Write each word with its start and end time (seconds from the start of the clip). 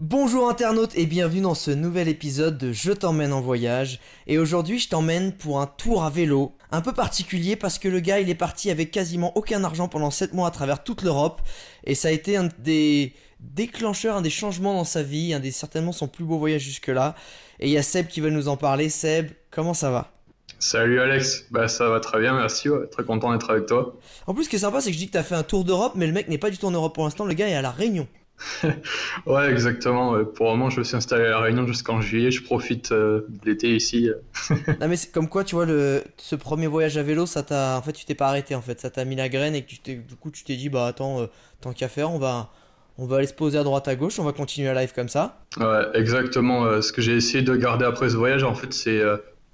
Bonjour 0.00 0.48
internautes 0.48 0.96
et 0.96 1.04
bienvenue 1.04 1.42
dans 1.42 1.54
ce 1.54 1.70
nouvel 1.70 2.08
épisode 2.08 2.56
de 2.56 2.72
Je 2.72 2.90
t'emmène 2.90 3.34
en 3.34 3.42
voyage. 3.42 4.00
Et 4.26 4.38
aujourd'hui 4.38 4.78
je 4.78 4.88
t'emmène 4.88 5.30
pour 5.30 5.60
un 5.60 5.66
tour 5.66 6.04
à 6.04 6.08
vélo. 6.08 6.54
Un 6.70 6.80
peu 6.80 6.94
particulier 6.94 7.54
parce 7.54 7.78
que 7.78 7.86
le 7.86 8.00
gars 8.00 8.18
il 8.18 8.30
est 8.30 8.34
parti 8.34 8.70
avec 8.70 8.92
quasiment 8.92 9.36
aucun 9.36 9.62
argent 9.62 9.88
pendant 9.88 10.10
7 10.10 10.32
mois 10.32 10.48
à 10.48 10.50
travers 10.52 10.84
toute 10.84 11.02
l'Europe. 11.02 11.42
Et 11.84 11.94
ça 11.94 12.08
a 12.08 12.12
été 12.12 12.38
un 12.38 12.48
des 12.60 13.12
déclencheurs, 13.40 14.16
un 14.16 14.22
des 14.22 14.30
changements 14.30 14.72
dans 14.72 14.84
sa 14.84 15.02
vie, 15.02 15.34
un 15.34 15.38
des 15.38 15.50
certainement 15.50 15.92
son 15.92 16.08
plus 16.08 16.24
beau 16.24 16.38
voyage 16.38 16.62
jusque 16.62 16.88
là. 16.88 17.14
Et 17.58 17.66
il 17.66 17.72
y 17.72 17.76
a 17.76 17.82
Seb 17.82 18.06
qui 18.06 18.22
va 18.22 18.30
nous 18.30 18.48
en 18.48 18.56
parler. 18.56 18.88
Seb, 18.88 19.32
comment 19.50 19.74
ça 19.74 19.90
va? 19.90 20.10
Salut 20.58 20.98
Alex, 20.98 21.44
bah 21.50 21.68
ça 21.68 21.90
va 21.90 22.00
très 22.00 22.20
bien, 22.20 22.34
merci, 22.34 22.70
très 22.90 23.04
content 23.04 23.32
d'être 23.32 23.50
avec 23.50 23.66
toi. 23.66 23.98
En 24.26 24.32
plus 24.32 24.44
ce 24.44 24.48
qui 24.48 24.56
est 24.56 24.60
sympa 24.60 24.80
c'est 24.80 24.90
que 24.90 24.94
je 24.94 24.98
dis 24.98 25.08
que 25.08 25.12
t'as 25.12 25.22
fait 25.22 25.34
un 25.34 25.42
tour 25.42 25.64
d'Europe 25.64 25.92
mais 25.94 26.06
le 26.06 26.12
mec 26.12 26.28
n'est 26.28 26.38
pas 26.38 26.50
du 26.50 26.56
tout 26.56 26.66
en 26.66 26.70
Europe 26.70 26.94
pour 26.94 27.04
l'instant, 27.04 27.26
le 27.26 27.34
gars 27.34 27.48
est 27.48 27.54
à 27.54 27.62
la 27.62 27.70
Réunion. 27.70 28.08
ouais, 29.26 29.50
exactement. 29.50 30.24
Pour 30.24 30.46
le 30.46 30.52
moment, 30.52 30.70
je 30.70 30.78
me 30.78 30.84
suis 30.84 30.96
installé 30.96 31.24
à 31.24 31.30
La 31.30 31.40
Réunion 31.40 31.66
jusqu'en 31.66 32.00
juillet. 32.00 32.30
Je 32.30 32.42
profite 32.42 32.92
euh, 32.92 33.26
de 33.28 33.50
l'été 33.50 33.74
ici. 33.74 34.10
non, 34.50 34.88
mais 34.88 34.96
c'est 34.96 35.12
comme 35.12 35.28
quoi, 35.28 35.44
tu 35.44 35.54
vois, 35.54 35.66
le... 35.66 36.02
ce 36.16 36.36
premier 36.36 36.66
voyage 36.66 36.96
à 36.96 37.02
vélo, 37.02 37.26
ça 37.26 37.42
t'a. 37.42 37.76
En 37.76 37.82
fait, 37.82 37.92
tu 37.92 38.04
t'es 38.04 38.14
pas 38.14 38.28
arrêté, 38.28 38.54
en 38.54 38.62
fait. 38.62 38.80
Ça 38.80 38.90
t'a 38.90 39.04
mis 39.04 39.16
la 39.16 39.28
graine 39.28 39.54
et 39.54 39.62
que 39.62 39.68
tu 39.68 39.96
du 39.96 40.16
coup, 40.16 40.30
tu 40.30 40.44
t'es 40.44 40.56
dit, 40.56 40.68
bah 40.68 40.86
attends, 40.86 41.20
euh, 41.20 41.26
tant 41.60 41.72
qu'à 41.72 41.88
faire, 41.88 42.10
on 42.10 42.18
va. 42.18 42.50
On 42.98 43.06
va 43.06 43.16
aller 43.16 43.26
se 43.26 43.32
poser 43.32 43.56
à 43.56 43.62
droite 43.62 43.88
à 43.88 43.96
gauche, 43.96 44.18
on 44.18 44.24
va 44.24 44.32
continuer 44.32 44.68
à 44.68 44.74
live 44.74 44.92
comme 44.94 45.08
ça. 45.08 45.38
Ouais, 45.58 45.84
exactement. 45.94 46.66
Euh, 46.66 46.82
ce 46.82 46.92
que 46.92 47.00
j'ai 47.00 47.16
essayé 47.16 47.42
de 47.42 47.56
garder 47.56 47.86
après 47.86 48.10
ce 48.10 48.16
voyage, 48.16 48.44
en 48.44 48.54
fait, 48.54 48.74
c'est 48.74 49.00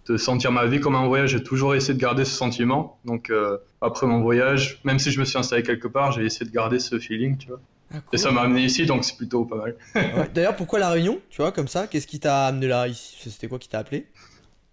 de 0.08 0.16
sentir 0.16 0.50
ma 0.50 0.66
vie 0.66 0.80
comme 0.80 0.96
un 0.96 1.06
voyage. 1.06 1.30
J'ai 1.30 1.44
toujours 1.44 1.76
essayé 1.76 1.94
de 1.94 2.00
garder 2.00 2.24
ce 2.24 2.34
sentiment. 2.34 2.98
Donc, 3.04 3.30
après 3.80 4.08
mon 4.08 4.20
voyage, 4.20 4.80
même 4.82 4.98
si 4.98 5.12
je 5.12 5.20
me 5.20 5.24
suis 5.24 5.38
installé 5.38 5.62
quelque 5.62 5.86
part, 5.86 6.10
j'ai 6.10 6.24
essayé 6.24 6.44
de 6.44 6.52
garder 6.52 6.80
ce 6.80 6.98
feeling, 6.98 7.38
tu 7.38 7.48
vois. 7.48 7.60
Ah, 7.94 7.98
et 8.12 8.16
ça 8.16 8.30
m'a 8.32 8.42
amené 8.42 8.64
ici, 8.64 8.84
donc 8.86 9.04
c'est 9.04 9.16
plutôt 9.16 9.44
pas 9.44 9.56
mal. 9.56 10.28
D'ailleurs, 10.34 10.56
pourquoi 10.56 10.78
la 10.78 10.90
Réunion 10.90 11.20
Tu 11.30 11.40
vois, 11.40 11.52
comme 11.52 11.68
ça, 11.68 11.86
qu'est-ce 11.86 12.06
qui 12.06 12.20
t'a 12.20 12.46
amené 12.46 12.66
là? 12.66 12.86
C'était 12.92 13.48
quoi 13.48 13.58
qui 13.58 13.68
t'a 13.68 13.78
appelé? 13.78 14.06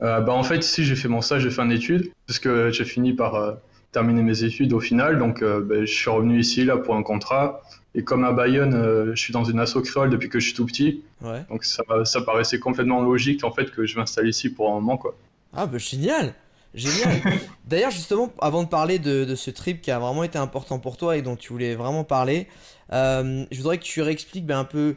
Euh, 0.02 0.20
bah, 0.22 0.34
En 0.34 0.44
fait, 0.44 0.58
ici, 0.58 0.84
j'ai 0.84 0.96
fait 0.96 1.08
mon 1.08 1.22
stage, 1.22 1.44
j'ai 1.44 1.52
fait 1.52 1.62
une 1.62 1.72
étude, 1.72 2.12
parce 2.28 2.40
que 2.40 2.72
j'ai 2.72 2.86
fini 2.86 3.14
par 3.14 3.36
euh, 3.36 3.54
terminer 3.92 4.24
mes 4.24 4.44
études 4.44 4.74
au 4.74 4.80
final. 4.80 5.20
Donc, 5.20 5.42
euh, 5.42 5.62
bah, 5.62 5.86
je 5.86 5.94
suis 5.94 6.10
revenu 6.10 6.40
ici 6.40 6.66
là 6.66 6.78
pour 6.78 6.96
un 6.96 7.04
contrat. 7.04 7.62
Et 7.96 8.04
comme 8.04 8.24
à 8.24 8.32
Bayonne, 8.32 9.12
je 9.14 9.22
suis 9.22 9.34
dans 9.34 9.44
une 9.44 9.60
asso 9.60 9.80
créole 9.84 10.10
depuis 10.10 10.28
que 10.28 10.40
je 10.40 10.48
suis 10.48 10.56
tout 10.56 10.66
petit. 10.66 11.04
Donc, 11.50 11.64
ça, 11.64 11.84
ça 12.06 12.22
paraissait 12.22 12.58
complètement 12.58 13.02
logique 13.02 13.44
en 13.44 13.52
fait 13.52 13.70
que 13.70 13.86
je 13.86 13.98
m'installe 13.98 14.28
ici 14.28 14.50
pour 14.50 14.72
un 14.72 14.74
moment. 14.74 14.98
Quoi. 14.98 15.16
Ah, 15.56 15.68
bah 15.68 15.78
génial 15.78 16.34
Génial. 16.74 17.22
D'ailleurs, 17.68 17.92
justement, 17.92 18.32
avant 18.42 18.64
de 18.64 18.68
parler 18.68 19.00
de, 19.00 19.36
ce 19.36 19.52
trip 19.52 19.82
qui 19.82 19.92
a 19.92 20.00
vraiment 20.00 20.24
été 20.24 20.38
important 20.38 20.80
pour 20.80 20.98
toi 20.98 21.18
et 21.18 21.22
dont 21.22 21.36
tu 21.36 21.54
voulais 21.54 21.76
vraiment 21.76 22.04
parler, 22.04 22.48
euh, 22.92 23.46
je 23.52 23.58
voudrais 23.58 23.78
que 23.78 23.84
tu 23.84 24.02
réexpliques 24.02 24.46
ben, 24.46 24.60
un 24.60 24.66
peu 24.66 24.96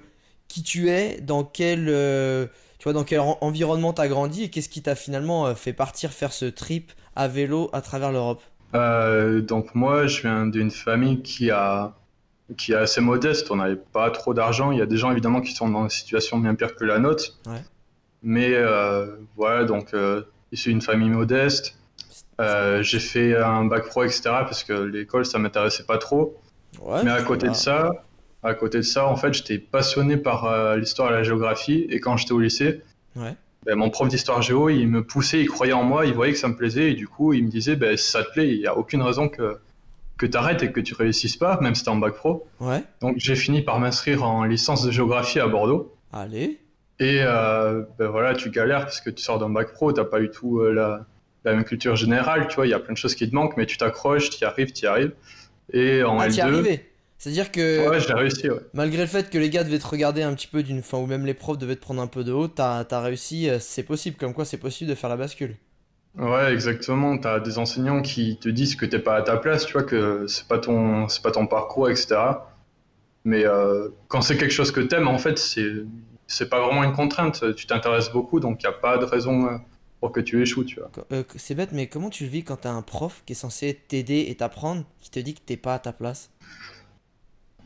qui 0.49 0.63
tu 0.63 0.91
es, 0.91 1.21
dans 1.21 1.45
quel, 1.45 1.87
euh, 1.89 2.47
tu 2.79 2.85
vois, 2.85 2.93
dans 2.93 3.05
quel 3.05 3.21
environnement 3.21 3.93
tu 3.93 4.01
as 4.01 4.09
grandi 4.09 4.45
et 4.45 4.51
qu'est-ce 4.51 4.69
qui 4.69 4.83
t'a 4.83 4.95
finalement 4.95 5.47
euh, 5.47 5.55
fait 5.55 5.73
partir 5.73 6.13
faire 6.13 6.33
ce 6.33 6.47
trip 6.47 6.93
à 7.15 7.29
vélo 7.29 7.69
à 7.73 7.81
travers 7.81 8.13
l'Europe. 8.13 8.43
donc 8.73 9.75
moi, 9.75 10.07
je 10.07 10.23
viens 10.23 10.47
d'une 10.47 10.71
famille 10.71 11.23
qui 11.23 11.51
a 11.51 11.95
qui 12.57 12.73
est 12.73 12.77
assez 12.77 13.01
modeste. 13.01 13.51
On 13.51 13.57
n'avait 13.57 13.75
pas 13.75 14.09
trop 14.13 14.33
d'argent. 14.33 14.71
Il 14.71 14.79
y 14.79 14.83
a 14.83 14.87
des 14.87 14.97
gens 14.97 15.11
évidemment 15.11 15.41
qui 15.41 15.53
sont 15.53 15.69
dans 15.69 15.83
une 15.83 15.91
situation 15.91 16.39
bien 16.39 16.55
pire 16.55 16.77
que 16.77 16.85
la 16.85 17.01
nôtre. 17.01 17.41
Ouais. 17.47 17.65
Mais 18.23 18.55
voilà, 19.37 19.65
donc 19.65 19.93
issu 20.57 20.71
d'une 20.71 20.83
famille 20.83 21.11
modeste. 21.11 21.77
j'ai 22.39 23.01
fait 23.01 23.37
un 23.37 23.65
bac 23.65 23.87
pro, 23.87 24.05
etc. 24.05 24.23
parce 24.25 24.65
que 24.65 24.73
l'école, 24.73 25.25
ça 25.25 25.39
m'intéressait 25.39 25.85
pas 25.85 25.99
trop. 25.99 26.37
Mais 27.05 27.11
à 27.11 27.23
côté 27.23 27.49
de 27.49 27.55
ça, 27.55 27.93
à 28.43 28.55
côté 28.55 28.79
de 28.79 28.83
ça, 28.83 29.07
en 29.07 29.17
fait, 29.17 29.34
j'étais 29.34 29.59
passionné 29.59 30.17
par 30.17 30.45
euh, 30.45 30.77
l'histoire 30.77 31.11
et 31.11 31.15
la 31.15 31.23
géographie. 31.23 31.87
Et 31.91 32.01
quand 32.01 32.17
j'étais 32.17 32.33
au 32.33 32.41
lycée, 32.41 32.83
ben, 33.17 33.75
mon 33.75 33.91
prof 33.91 34.09
d'histoire 34.09 34.43
géo, 34.43 34.69
il 34.69 34.87
me 34.89 35.03
poussait, 35.03 35.41
il 35.41 35.49
croyait 35.49 35.73
en 35.73 35.83
moi, 35.83 36.07
il 36.07 36.15
voyait 36.15 36.33
que 36.33 36.39
ça 36.39 36.49
me 36.49 36.57
plaisait. 36.57 36.93
Et 36.93 36.95
du 36.95 37.09
coup, 37.09 37.33
il 37.33 37.45
me 37.45 37.51
disait, 37.51 37.77
ben, 37.77 37.97
si 37.97 38.11
ça 38.11 38.23
te 38.23 38.31
plaît, 38.33 38.49
il 38.49 38.61
n'y 38.61 38.67
a 38.67 38.77
aucune 38.77 39.03
raison 39.03 39.28
que, 39.28 39.59
que 40.17 40.27
tu 40.27 40.37
arrêtes 40.37 40.62
et 40.62 40.71
que 40.71 40.81
tu 40.81 40.94
réussisses 40.94 41.37
pas, 41.37 41.59
même 41.61 41.75
si 41.75 41.83
tu 41.83 41.91
en 41.91 41.97
bac 41.97 42.15
pro. 42.15 42.47
Donc 43.00 43.17
j'ai 43.19 43.34
fini 43.34 43.62
par 43.62 43.81
m'inscrire 43.81 44.23
en 44.23 44.44
licence 44.44 44.84
de 44.84 44.91
géographie 44.91 45.41
à 45.41 45.49
Bordeaux. 45.49 45.93
Allez. 46.12 46.61
Et 46.99 47.19
euh, 47.21 47.83
ben 47.99 48.09
voilà, 48.09 48.34
tu 48.34 48.51
galères 48.51 48.81
parce 48.81 49.01
que 49.01 49.11
tu 49.11 49.23
sors 49.23 49.39
d'un 49.39 49.51
bac 49.51 49.73
pro, 49.73 49.93
tu 49.93 50.01
n'as 50.01 50.07
pas 50.07 50.21
eu 50.21 50.31
tout 50.31 50.61
euh, 50.61 50.73
la, 50.73 51.05
la, 51.45 51.55
même 51.55 51.65
culture 51.65 51.95
générale, 51.95 52.49
tu 52.49 52.57
vois, 52.57 52.67
il 52.67 52.71
y 52.71 52.75
a 52.75 52.79
plein 52.79 52.95
de 52.95 52.99
choses 52.99 53.15
qui 53.15 53.29
te 53.29 53.34
manquent, 53.34 53.57
mais 53.57 53.67
tu 53.67 53.77
t'accroches, 53.77 54.31
tu 54.31 54.41
y 54.41 54.45
arrives, 54.45 54.73
tu 54.73 54.84
y 54.84 54.87
arrives. 54.87 55.12
Et 55.73 56.03
en 56.03 56.19
ah, 56.19 56.29
L2. 56.29 56.41
arrivé. 56.41 56.87
C'est-à-dire 57.19 57.51
que. 57.51 57.89
Ouais, 57.89 58.01
j'ai 58.01 58.12
réussi, 58.12 58.51
ouais. 58.51 58.61
Malgré 58.75 59.03
le 59.03 59.06
fait 59.06 59.31
que 59.31 59.39
les 59.39 59.51
gars 59.51 59.65
devaient 59.65 59.79
te 59.79 59.87
regarder 59.87 60.23
un 60.23 60.35
petit 60.35 60.47
peu 60.47 60.62
d'une. 60.62 60.83
fin 60.83 60.99
ou 60.99 61.06
même 61.06 61.27
les 61.27 61.35
profs 61.35 61.59
devaient 61.59 61.77
te 61.77 61.81
prendre 61.81 62.03
un 62.03 62.06
peu 62.06 62.25
de 62.25 62.33
haut, 62.33 62.49
t'as 62.49 62.85
as 62.89 63.01
réussi, 63.01 63.49
euh, 63.49 63.59
c'est 63.59 63.83
possible, 63.83 64.17
comme 64.17 64.35
quoi 64.35 64.45
c'est 64.45 64.59
possible 64.59 64.91
de 64.91 64.95
faire 64.95 65.11
la 65.11 65.17
bascule. 65.17 65.56
Ouais, 66.19 66.53
exactement. 66.53 67.19
T'as 67.19 67.41
des 67.41 67.59
enseignants 67.59 68.01
qui 68.01 68.39
te 68.39 68.49
disent 68.49 68.77
que 68.77 68.87
t'es 68.87 68.99
pas 68.99 69.17
à 69.17 69.23
ta 69.23 69.37
place, 69.37 69.67
tu 69.67 69.75
vois, 69.75 69.83
que 69.83 70.27
c'est 70.27 70.49
pas 70.49 70.59
ton, 70.59 71.09
c'est 71.09 71.23
pas 71.23 71.31
ton 71.31 71.47
parcours, 71.47 71.91
etc. 71.91 72.17
Mais 73.25 73.45
euh, 73.45 73.89
quand 74.09 74.23
c'est 74.23 74.37
quelque 74.37 74.53
chose 74.53 74.71
que 74.71 74.81
t'aimes, 74.81 75.09
en 75.09 75.19
fait, 75.19 75.39
c'est, 75.39 75.71
c'est 76.26 76.48
pas 76.48 76.60
vraiment 76.60 76.84
une 76.84 76.92
contrainte. 76.92 77.54
Tu 77.54 77.66
t'intéresses 77.66 78.10
beaucoup, 78.10 78.41
donc 78.41 78.62
y 78.62 78.66
a 78.66 78.72
pas 78.72 78.98
de 78.98 79.04
raison 79.04 79.47
euh, 79.47 79.56
pour 80.00 80.12
que 80.12 80.20
tu 80.20 80.42
échoues, 80.42 80.64
tu 80.64 80.81
vois. 80.81 80.91
Euh, 81.12 81.22
c'est 81.37 81.54
bête, 81.54 81.70
mais 81.72 81.87
comment 81.87 82.10
tu 82.10 82.25
le 82.25 82.31
vis 82.31 82.44
quand 82.44 82.56
t'as 82.56 82.70
un 82.70 82.82
prof 82.82 83.22
qui 83.26 83.32
est 83.32 83.37
censé 83.37 83.81
t'aider 83.88 84.26
et 84.28 84.34
t'apprendre, 84.34 84.84
qui 85.00 85.10
te 85.10 85.20
dit 85.20 85.34
que 85.34 85.41
t'es 85.44 85.56
pas 85.56 85.75
à 85.75 85.78
ta 85.78 85.92
place? 85.92 86.31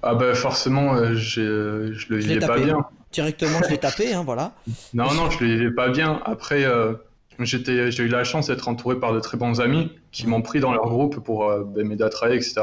Ah 0.02 0.14
bah 0.14 0.34
forcément, 0.34 0.94
euh, 0.94 1.14
je 1.14 1.40
le 1.40 2.16
vivais 2.16 2.38
pas 2.38 2.58
bien. 2.58 2.86
Directement, 3.12 3.58
je 3.64 3.70
l'ai 3.70 3.78
tapé, 3.78 4.14
hein, 4.14 4.22
voilà. 4.24 4.54
Non, 4.94 5.12
non, 5.14 5.30
je 5.30 5.44
le 5.44 5.52
vivais 5.52 5.70
pas 5.72 5.88
bien. 5.88 6.22
Après, 6.24 6.64
j'étais, 7.40 7.90
j'ai 7.90 8.04
eu 8.04 8.08
la 8.08 8.24
chance 8.24 8.46
d'être 8.46 8.68
entouré 8.68 8.98
par 8.98 9.12
de 9.12 9.20
très 9.20 9.36
bons 9.36 9.60
amis 9.60 9.92
qui 10.12 10.26
m'ont 10.26 10.42
pris 10.42 10.60
dans 10.60 10.72
leur 10.72 10.88
groupe 10.88 11.18
pour 11.20 11.46
bah, 11.48 11.82
m'aider 11.84 12.04
à 12.04 12.08
travailler, 12.08 12.38
etc. 12.38 12.62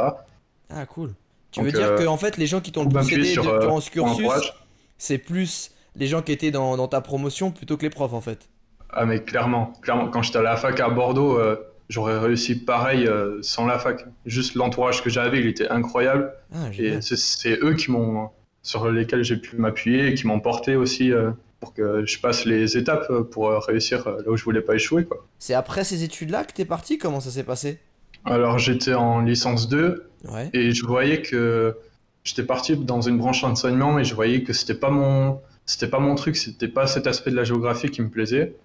Ah 0.70 0.86
cool. 0.86 1.14
Tu 1.52 1.62
veux 1.62 1.72
dire 1.72 1.96
que 1.96 2.08
en 2.08 2.18
fait, 2.18 2.38
les 2.38 2.48
gens 2.48 2.62
qui 2.62 2.72
t'ont 2.72 2.84
le 2.84 2.90
plus 2.90 3.14
aidé 3.14 3.34
durant 3.34 3.82
ce 3.82 3.92
cursus, 3.92 4.54
c'est 4.98 5.20
plus 5.20 5.72
les 5.98 6.08
gens 6.08 6.22
qui 6.22 6.32
étaient 6.32 6.52
dans, 6.52 6.78
dans 6.78 6.88
ta 6.88 7.02
promotion 7.02 7.52
plutôt 7.52 7.78
que 7.78 7.84
les 7.84 7.90
profs 7.90 8.14
en 8.14 8.22
fait. 8.22 8.48
Ah 8.90 9.06
mais 9.06 9.22
clairement, 9.22 9.74
clairement, 9.82 10.08
quand 10.08 10.22
j'étais 10.22 10.40
à 10.40 10.44
la 10.44 10.56
fac 10.56 10.80
à 10.80 10.90
Bordeaux, 10.90 11.38
euh, 11.38 11.58
j'aurais 11.90 12.18
réussi 12.18 12.56
pareil 12.56 13.06
euh, 13.06 13.40
sans 13.42 13.66
la 13.66 13.80
fac. 13.80 14.06
Juste 14.26 14.56
l'entourage 14.56 15.04
que 15.04 15.10
j'avais, 15.10 15.40
il 15.40 15.48
était 15.48 15.68
incroyable. 15.68 16.34
Ah, 16.54 16.70
et 16.78 17.02
c'est 17.02 17.60
eux 17.62 17.74
qui 17.74 17.92
m'ont, 17.92 18.30
sur 18.62 18.90
lesquels 18.90 19.24
j'ai 19.24 19.38
pu 19.38 19.58
m'appuyer 19.58 20.08
et 20.08 20.14
qui 20.14 20.26
m'ont 20.26 20.40
porté 20.40 20.76
aussi 20.76 21.12
euh, 21.12 21.32
pour 21.60 21.74
que 21.74 22.06
je 22.06 22.20
passe 22.20 22.46
les 22.46 22.78
étapes 22.78 23.12
pour 23.32 23.50
réussir 23.66 24.08
là 24.08 24.32
où 24.32 24.38
je 24.38 24.44
voulais 24.44 24.62
pas 24.62 24.76
échouer. 24.76 25.06
Quoi. 25.06 25.26
C'est 25.40 25.56
après 25.56 25.84
ces 25.84 26.04
études-là 26.04 26.46
que 26.46 26.54
t'es 26.54 26.66
parti? 26.66 26.98
Comment 26.98 27.20
ça 27.20 27.32
s'est 27.32 27.44
passé? 27.44 27.80
Alors 28.26 28.60
j'étais 28.60 28.94
en 28.94 29.22
licence 29.22 29.68
2 29.68 30.10
et 30.54 30.72
je 30.72 30.86
voyais 30.86 31.22
que 31.22 31.76
j'étais 32.24 32.44
parti 32.44 32.76
dans 32.78 33.02
une 33.02 33.18
branche 33.18 33.42
d'enseignement 33.42 33.98
et 33.98 34.04
je 34.04 34.14
voyais 34.14 34.44
que 34.44 34.54
c'était 34.54 34.76
pas 34.76 34.92
mon 34.92 35.40
c'était 35.68 35.88
pas 35.88 36.00
mon 36.00 36.16
truc, 36.16 36.36
c'était 36.36 36.70
pas 36.70 36.88
cet 36.88 37.06
aspect 37.06 37.30
de 37.30 37.36
la 37.36 37.44
géographie 37.44 37.92
qui 37.92 38.02
me 38.02 38.10
plaisait. 38.10 38.56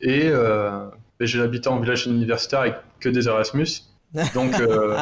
Et 0.00 0.22
euh, 0.24 0.86
j'ai 1.20 1.40
habité 1.40 1.68
en 1.68 1.80
village 1.80 2.06
universitaire 2.06 2.60
avec 2.60 2.76
que 3.00 3.08
des 3.08 3.28
Erasmus. 3.28 3.66
Donc, 4.34 4.58
euh, 4.60 4.96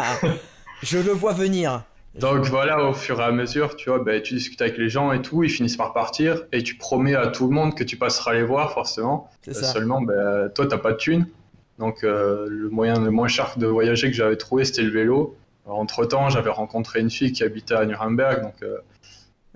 je 0.83 0.99
le 0.99 1.13
vois 1.13 1.33
venir. 1.33 1.85
Donc 2.19 2.45
voilà, 2.47 2.85
au 2.89 2.93
fur 2.93 3.21
et 3.21 3.25
à 3.25 3.31
mesure, 3.31 3.77
tu 3.77 3.91
vois, 3.91 4.01
ben, 4.01 4.21
tu 4.21 4.35
discutes 4.35 4.61
avec 4.63 4.79
les 4.79 4.89
gens 4.89 5.13
et 5.13 5.23
tout, 5.23 5.45
ils 5.45 5.51
finissent 5.51 5.77
par 5.77 5.93
partir 5.93 6.43
et 6.51 6.63
tu 6.63 6.75
promets 6.75 7.15
à 7.15 7.29
tout 7.29 7.47
le 7.47 7.55
monde 7.55 7.77
que 7.77 7.85
tu 7.85 7.97
passeras 7.97 8.35
les 8.35 8.43
voir 8.43 8.73
forcément. 8.73 9.31
Seulement, 9.53 10.01
ben, 10.03 10.49
toi, 10.53 10.67
t'as 10.67 10.79
pas 10.79 10.93
de 10.93 10.97
thunes. 10.97 11.27
Donc 11.79 12.03
euh, 12.03 12.47
le 12.49 12.69
moyen 12.69 12.99
le 12.99 13.11
moins 13.11 13.29
cher 13.29 13.55
de 13.57 13.67
voyager 13.67 14.11
que 14.11 14.17
j'avais 14.17 14.37
trouvé, 14.37 14.65
c'était 14.65 14.83
le 14.83 14.91
vélo. 14.91 15.37
entre 15.67 16.05
temps, 16.05 16.29
j'avais 16.31 16.51
rencontré 16.51 16.99
une 16.99 17.11
fille 17.11 17.33
qui 17.33 17.45
habitait 17.45 17.75
à 17.75 17.85
Nuremberg, 17.87 18.43
donc. 18.43 18.65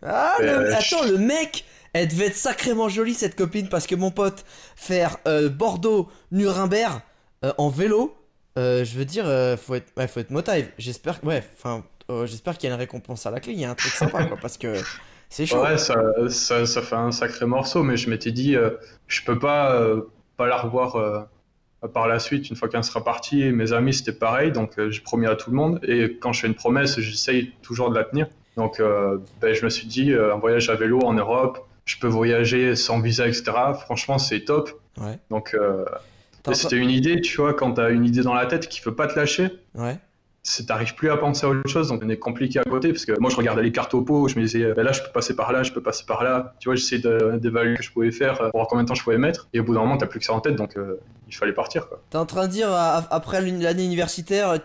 Ah, 0.05 0.37
ben, 0.39 0.73
attends, 0.73 1.05
le 1.05 1.19
mec, 1.19 1.65
elle 1.95 2.09
devait 2.09 2.27
être 2.27 2.37
sacrément 2.37 2.89
jolie 2.89 3.15
cette 3.15 3.37
copine 3.37 3.69
parce 3.69 3.87
que 3.87 3.95
mon 3.95 4.11
pote 4.11 4.45
faire 4.77 5.17
euh, 5.27 5.49
Bordeaux 5.49 6.11
Nuremberg 6.31 7.01
euh, 7.45 7.53
en 7.57 7.71
vélo, 7.71 8.15
euh, 8.59 8.85
je 8.85 8.99
veux 8.99 9.05
dire, 9.05 9.25
faut 9.59 9.75
être, 9.75 9.93
ouais, 9.97 10.07
faut 10.07 10.21
être 10.21 10.31
motive. 10.31 10.69
J'espère, 10.77 11.25
ouais, 11.25 11.43
enfin, 11.57 11.85
j'espère 12.27 12.59
qu'il 12.59 12.69
y 12.69 12.73
a 12.73 12.75
une 12.75 12.81
récompense 12.81 13.27
à 13.27 13.31
la 13.31 13.41
clé. 13.41 13.53
Il 13.53 13.61
y 13.61 13.65
a 13.65 13.71
un 13.71 13.75
truc 13.75 13.93
sympa 13.93 14.25
quoi, 14.25 14.37
parce 14.41 14.59
que 14.59 14.75
c'est 15.31 15.47
chaud. 15.47 15.63
Ouais, 15.63 15.79
ça, 15.79 15.97
ça, 16.29 16.67
ça, 16.67 16.83
fait 16.83 16.97
un 16.97 17.13
sacré 17.13 17.47
morceau, 17.47 17.83
mais 17.83 17.97
je 17.97 18.11
m'étais 18.11 18.33
dit, 18.33 18.57
je 19.07 19.23
peux 19.25 19.39
pas 19.39 19.81
pas 20.37 20.49
la 20.49 20.57
revoir 20.57 21.29
par 21.93 22.09
la 22.09 22.19
suite 22.19 22.51
une 22.51 22.57
fois 22.57 22.69
qu'elle 22.69 22.85
sera 22.85 23.05
partie. 23.05 23.45
Mes 23.53 23.73
amis 23.73 23.95
c'était 23.95 24.13
pareil, 24.13 24.51
donc 24.51 24.73
j'ai 24.89 25.01
promis 25.01 25.27
à 25.27 25.37
tout 25.37 25.51
le 25.51 25.57
monde. 25.57 25.81
Et 25.85 26.19
quand 26.21 26.33
je 26.33 26.41
fais 26.41 26.49
une 26.49 26.55
promesse, 26.55 26.99
j'essaye 26.99 27.53
toujours 27.63 27.91
de 27.91 27.95
la 27.95 28.05
tenir. 28.05 28.27
Donc, 28.57 28.81
ben, 29.41 29.53
je 29.53 29.65
me 29.65 29.71
suis 29.71 29.87
dit, 29.87 30.13
un 30.15 30.37
voyage 30.37 30.71
à 30.71 30.75
vélo 30.75 31.01
en 31.01 31.13
Europe 31.15 31.67
je 31.85 31.99
peux 31.99 32.07
voyager 32.07 32.77
sans 32.77 33.01
visa, 33.01 33.27
etc. 33.27 33.53
Franchement, 33.81 34.19
c'est 34.19 34.41
top. 34.41 34.71
Donc, 35.31 35.55
euh, 35.55 35.85
c'était 36.53 36.77
une 36.77 36.91
idée, 36.91 37.21
tu 37.21 37.37
vois, 37.37 37.55
quand 37.55 37.75
tu 37.75 37.81
as 37.81 37.91
une 37.91 38.05
idée 38.05 38.23
dans 38.23 38.35
la 38.35 38.47
tête 38.47 38.69
qui 38.69 38.81
ne 38.81 38.85
peut 38.85 38.95
pas 38.95 39.07
te 39.07 39.19
lâcher. 39.19 39.49
Ouais. 39.75 39.99
T'arrives 40.67 40.95
plus 40.95 41.11
à 41.11 41.17
penser 41.17 41.47
à 41.47 41.49
autre 41.49 41.69
chose, 41.69 41.89
donc 41.89 42.03
on 42.05 42.09
est 42.09 42.19
compliqué 42.19 42.59
à 42.59 42.65
côté, 42.65 42.93
parce 42.93 43.07
que 43.07 43.19
moi 43.19 43.31
je 43.31 43.37
regardais 43.37 43.63
les 43.63 43.73
cartes 43.73 43.95
au 43.95 44.03
pot, 44.03 44.29
je 44.29 44.37
me 44.37 44.43
disais, 44.43 44.73
ben 44.75 44.83
là 44.83 44.93
je 44.93 45.01
peux 45.01 45.11
passer 45.11 45.35
par 45.35 45.53
là, 45.53 45.63
je 45.63 45.73
peux 45.73 45.83
passer 45.83 46.05
par 46.07 46.23
là, 46.23 46.55
tu 46.61 46.69
vois, 46.69 46.77
j'essayais 46.77 47.01
d'évaluer 47.39 47.77
ce 47.77 47.79
que 47.79 47.85
je 47.85 47.93
pouvais 47.93 48.11
faire, 48.11 48.39
pour 48.39 48.51
voir 48.53 48.67
combien 48.69 48.85
de 48.85 48.89
temps 48.89 48.95
je 48.95 49.03
pouvais 49.03 49.19
mettre, 49.19 49.49
et 49.55 49.61
au 49.61 49.65
bout 49.65 49.75
d'un 49.75 49.81
moment 49.81 49.97
t'as 49.97 50.07
plus 50.07 50.21
que 50.21 50.27
ça 50.27 50.35
en 50.35 50.41
tête, 50.41 50.57
donc 50.57 50.77
euh, 50.77 51.01
il 51.29 51.35
fallait 51.35 51.55
partir 51.55 51.89
quoi. 51.89 52.03
T'es 52.11 52.19
en 52.19 52.27
train 52.27 52.47
de 52.47 52.53
dire, 52.53 52.69
après 52.71 53.41
l'année 53.41 53.85
universitaire, 53.85 54.59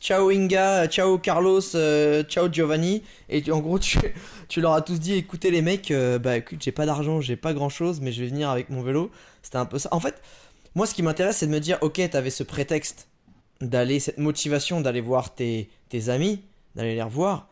ciao 0.00 0.30
Inga, 0.30 0.86
ciao 0.88 1.18
Carlos, 1.18 1.60
euh, 1.74 2.22
ciao 2.24 2.52
Giovanni, 2.52 3.02
et 3.30 3.42
en 3.50 3.60
gros 3.60 3.78
tu, 3.78 3.98
tu 4.48 4.60
leur 4.60 4.74
as 4.74 4.82
tous 4.82 5.00
dit, 5.00 5.14
écoutez 5.14 5.50
les 5.50 5.62
mecs, 5.62 5.90
euh, 5.90 6.18
bah 6.18 6.36
écoute, 6.36 6.58
j'ai 6.60 6.72
pas 6.72 6.84
d'argent, 6.84 7.22
j'ai 7.22 7.36
pas 7.36 7.54
grand 7.54 7.70
chose, 7.70 8.00
mais 8.02 8.12
je 8.12 8.20
vais 8.22 8.28
venir 8.28 8.50
avec 8.50 8.68
mon 8.68 8.82
vélo, 8.82 9.10
c'était 9.42 9.56
un 9.56 9.66
peu 9.66 9.78
ça. 9.78 9.88
En 9.92 10.00
fait, 10.00 10.20
moi 10.74 10.84
ce 10.84 10.94
qui 10.94 11.02
m'intéresse 11.02 11.38
c'est 11.38 11.46
de 11.46 11.52
me 11.52 11.60
dire, 11.60 11.78
ok, 11.80 12.02
t'avais 12.10 12.30
ce 12.30 12.42
prétexte 12.42 13.08
d'aller, 13.62 14.00
cette 14.00 14.18
motivation 14.18 14.80
d'aller 14.80 15.00
voir 15.00 15.34
tes, 15.34 15.70
tes 15.88 16.08
amis, 16.08 16.42
d'aller 16.74 16.94
les 16.94 17.02
revoir. 17.02 17.48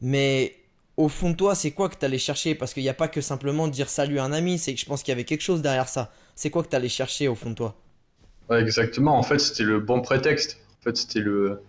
Mais 0.00 0.54
au 0.96 1.08
fond 1.08 1.30
de 1.30 1.36
toi, 1.36 1.54
c'est 1.54 1.72
quoi 1.72 1.88
que 1.88 1.96
tu 1.96 2.04
allais 2.04 2.18
chercher? 2.18 2.54
Parce 2.54 2.74
qu'il 2.74 2.82
n'y 2.82 2.88
a 2.88 2.94
pas 2.94 3.08
que 3.08 3.20
simplement 3.20 3.66
dire 3.66 3.88
salut 3.88 4.18
à 4.18 4.24
un 4.24 4.32
ami, 4.32 4.58
c'est 4.58 4.74
que 4.74 4.80
je 4.80 4.86
pense 4.86 5.02
qu'il 5.02 5.12
y 5.12 5.16
avait 5.16 5.24
quelque 5.24 5.42
chose 5.42 5.62
derrière 5.62 5.88
ça. 5.88 6.12
C'est 6.34 6.50
quoi 6.50 6.62
que 6.62 6.68
tu 6.68 6.76
allais 6.76 6.88
chercher 6.88 7.28
au 7.28 7.34
fond 7.34 7.50
de 7.50 7.54
toi? 7.54 7.74
Exactement, 8.50 9.18
en 9.18 9.22
fait, 9.22 9.38
c'était 9.38 9.64
le 9.64 9.80
bon 9.80 10.00
prétexte. 10.00 10.58
En 10.80 10.84
fait, 10.84 10.96
c'était 10.96 11.20
le 11.20 11.60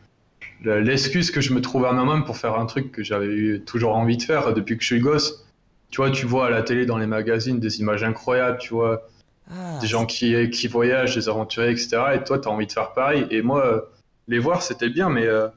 l'excuse 0.61 1.31
que 1.31 1.41
je 1.41 1.53
me 1.53 1.61
trouvais 1.61 1.87
à 1.87 1.93
moi-même 1.93 2.25
pour 2.25 2.37
faire 2.37 2.55
un 2.55 2.65
truc 2.65 2.91
que 2.91 3.03
j'avais 3.03 3.59
toujours 3.59 3.95
envie 3.95 4.17
de 4.17 4.23
faire 4.23 4.53
depuis 4.53 4.75
que 4.77 4.81
je 4.81 4.87
suis 4.87 4.99
gosse. 4.99 5.45
Tu 5.89 5.97
vois, 5.97 6.11
tu 6.11 6.25
vois 6.25 6.47
à 6.47 6.49
la 6.49 6.61
télé, 6.63 6.85
dans 6.85 6.97
les 6.97 7.07
magazines, 7.07 7.59
des 7.59 7.79
images 7.79 8.03
incroyables, 8.03 8.57
tu 8.59 8.73
vois, 8.73 9.07
ah, 9.49 9.79
des 9.79 9.87
gens 9.87 10.05
qui, 10.05 10.49
qui 10.49 10.67
voyagent, 10.67 11.15
des 11.15 11.29
aventuriers, 11.29 11.71
etc. 11.71 11.97
Et 12.15 12.23
toi, 12.23 12.39
tu 12.39 12.47
as 12.47 12.51
envie 12.51 12.67
de 12.67 12.71
faire 12.71 12.93
pareil. 12.93 13.25
Et 13.31 13.41
moi, 13.41 13.89
les 14.29 14.39
voir, 14.39 14.61
c'était 14.61 14.89
bien, 14.89 15.09
mais 15.09 15.25
euh, 15.25 15.47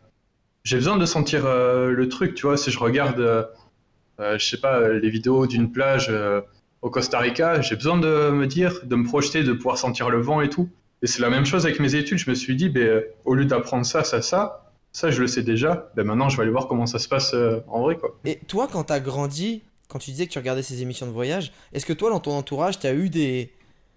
j'ai 0.65 0.77
besoin 0.77 0.97
de 0.97 1.07
sentir 1.07 1.45
euh, 1.45 1.91
le 1.91 2.09
truc, 2.09 2.35
tu 2.35 2.47
vois. 2.47 2.57
Si 2.57 2.71
je 2.71 2.79
regarde, 2.79 3.21
euh, 3.21 3.45
je 4.19 4.45
sais 4.45 4.61
pas, 4.61 4.89
les 4.89 5.11
vidéos 5.11 5.47
d'une 5.47 5.71
plage 5.71 6.11
au 6.81 6.91
Costa 6.91 7.19
Rica, 7.19 7.61
j'ai 7.61 7.77
besoin 7.77 7.99
de 7.99 8.31
me 8.31 8.47
dire, 8.47 8.81
de 8.85 8.97
me 8.97 9.05
projeter, 9.05 9.45
de 9.45 9.53
pouvoir 9.53 9.79
sentir 9.79 10.11
le 10.11 10.21
vent 10.21 10.41
et 10.41 10.49
tout. 10.49 10.69
Et 11.03 11.07
c'est 11.07 11.21
la 11.21 11.31
même 11.31 11.45
chose 11.45 11.67
avec 11.67 11.81
mes 11.81 11.95
études. 11.95 12.19
Je 12.19 12.31
me 12.31 12.35
suis 12.35 12.57
dit, 12.57 12.69
ben, 12.69 13.03
au 13.25 13.35
lieu 13.35 13.45
d'apprendre 13.45 13.85
ça, 13.85 14.05
ça, 14.05 14.23
ça, 14.23 14.71
ça, 14.93 15.11
je 15.11 15.21
le 15.21 15.27
sais 15.27 15.43
déjà. 15.43 15.91
Ben, 15.97 16.05
maintenant, 16.05 16.29
je 16.29 16.37
vais 16.37 16.45
aller 16.45 16.53
voir 16.53 16.67
comment 16.67 16.87
ça 16.87 16.99
se 16.99 17.09
passe 17.09 17.35
en 17.69 17.83
vrai, 17.83 17.97
quoi. 17.97 18.17
Et 18.25 18.39
toi, 18.47 18.69
quand 18.71 18.85
tu 18.85 18.93
as 18.93 19.01
grandi, 19.01 19.63
quand 19.89 19.99
tu 19.99 20.13
disais 20.13 20.27
que 20.27 20.33
tu 20.33 20.39
regardais 20.39 20.63
ces 20.63 20.81
émissions 20.81 21.07
de 21.07 21.13
voyage, 21.13 21.53
est-ce 21.73 21.85
que 21.85 21.93
toi, 21.93 22.11
dans 22.11 22.21
ton 22.21 22.33
entourage, 22.33 22.79
tu 22.79 22.87
as 22.87 22.95
eu 22.95 23.11
des 23.11 23.53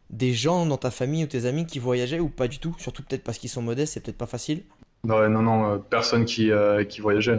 des 0.10 0.34
gens 0.34 0.66
dans 0.66 0.78
ta 0.78 0.92
famille 0.92 1.24
ou 1.24 1.28
tes 1.28 1.46
amis 1.46 1.66
qui 1.66 1.80
voyageaient 1.80 2.20
ou 2.20 2.30
pas 2.30 2.48
du 2.48 2.60
tout? 2.60 2.76
Surtout 2.80 3.04
peut-être 3.04 3.24
parce 3.24 3.38
qu'ils 3.38 3.50
sont 3.50 3.62
modestes, 3.62 3.94
c'est 3.94 4.00
peut-être 4.00 4.18
pas 4.18 4.26
facile? 4.26 4.64
Non, 5.04 5.30
non, 5.30 5.42
non, 5.42 5.74
euh, 5.74 5.78
personne 5.78 6.26
qui, 6.26 6.52
euh, 6.52 6.84
qui 6.84 7.02
voyageait. 7.02 7.38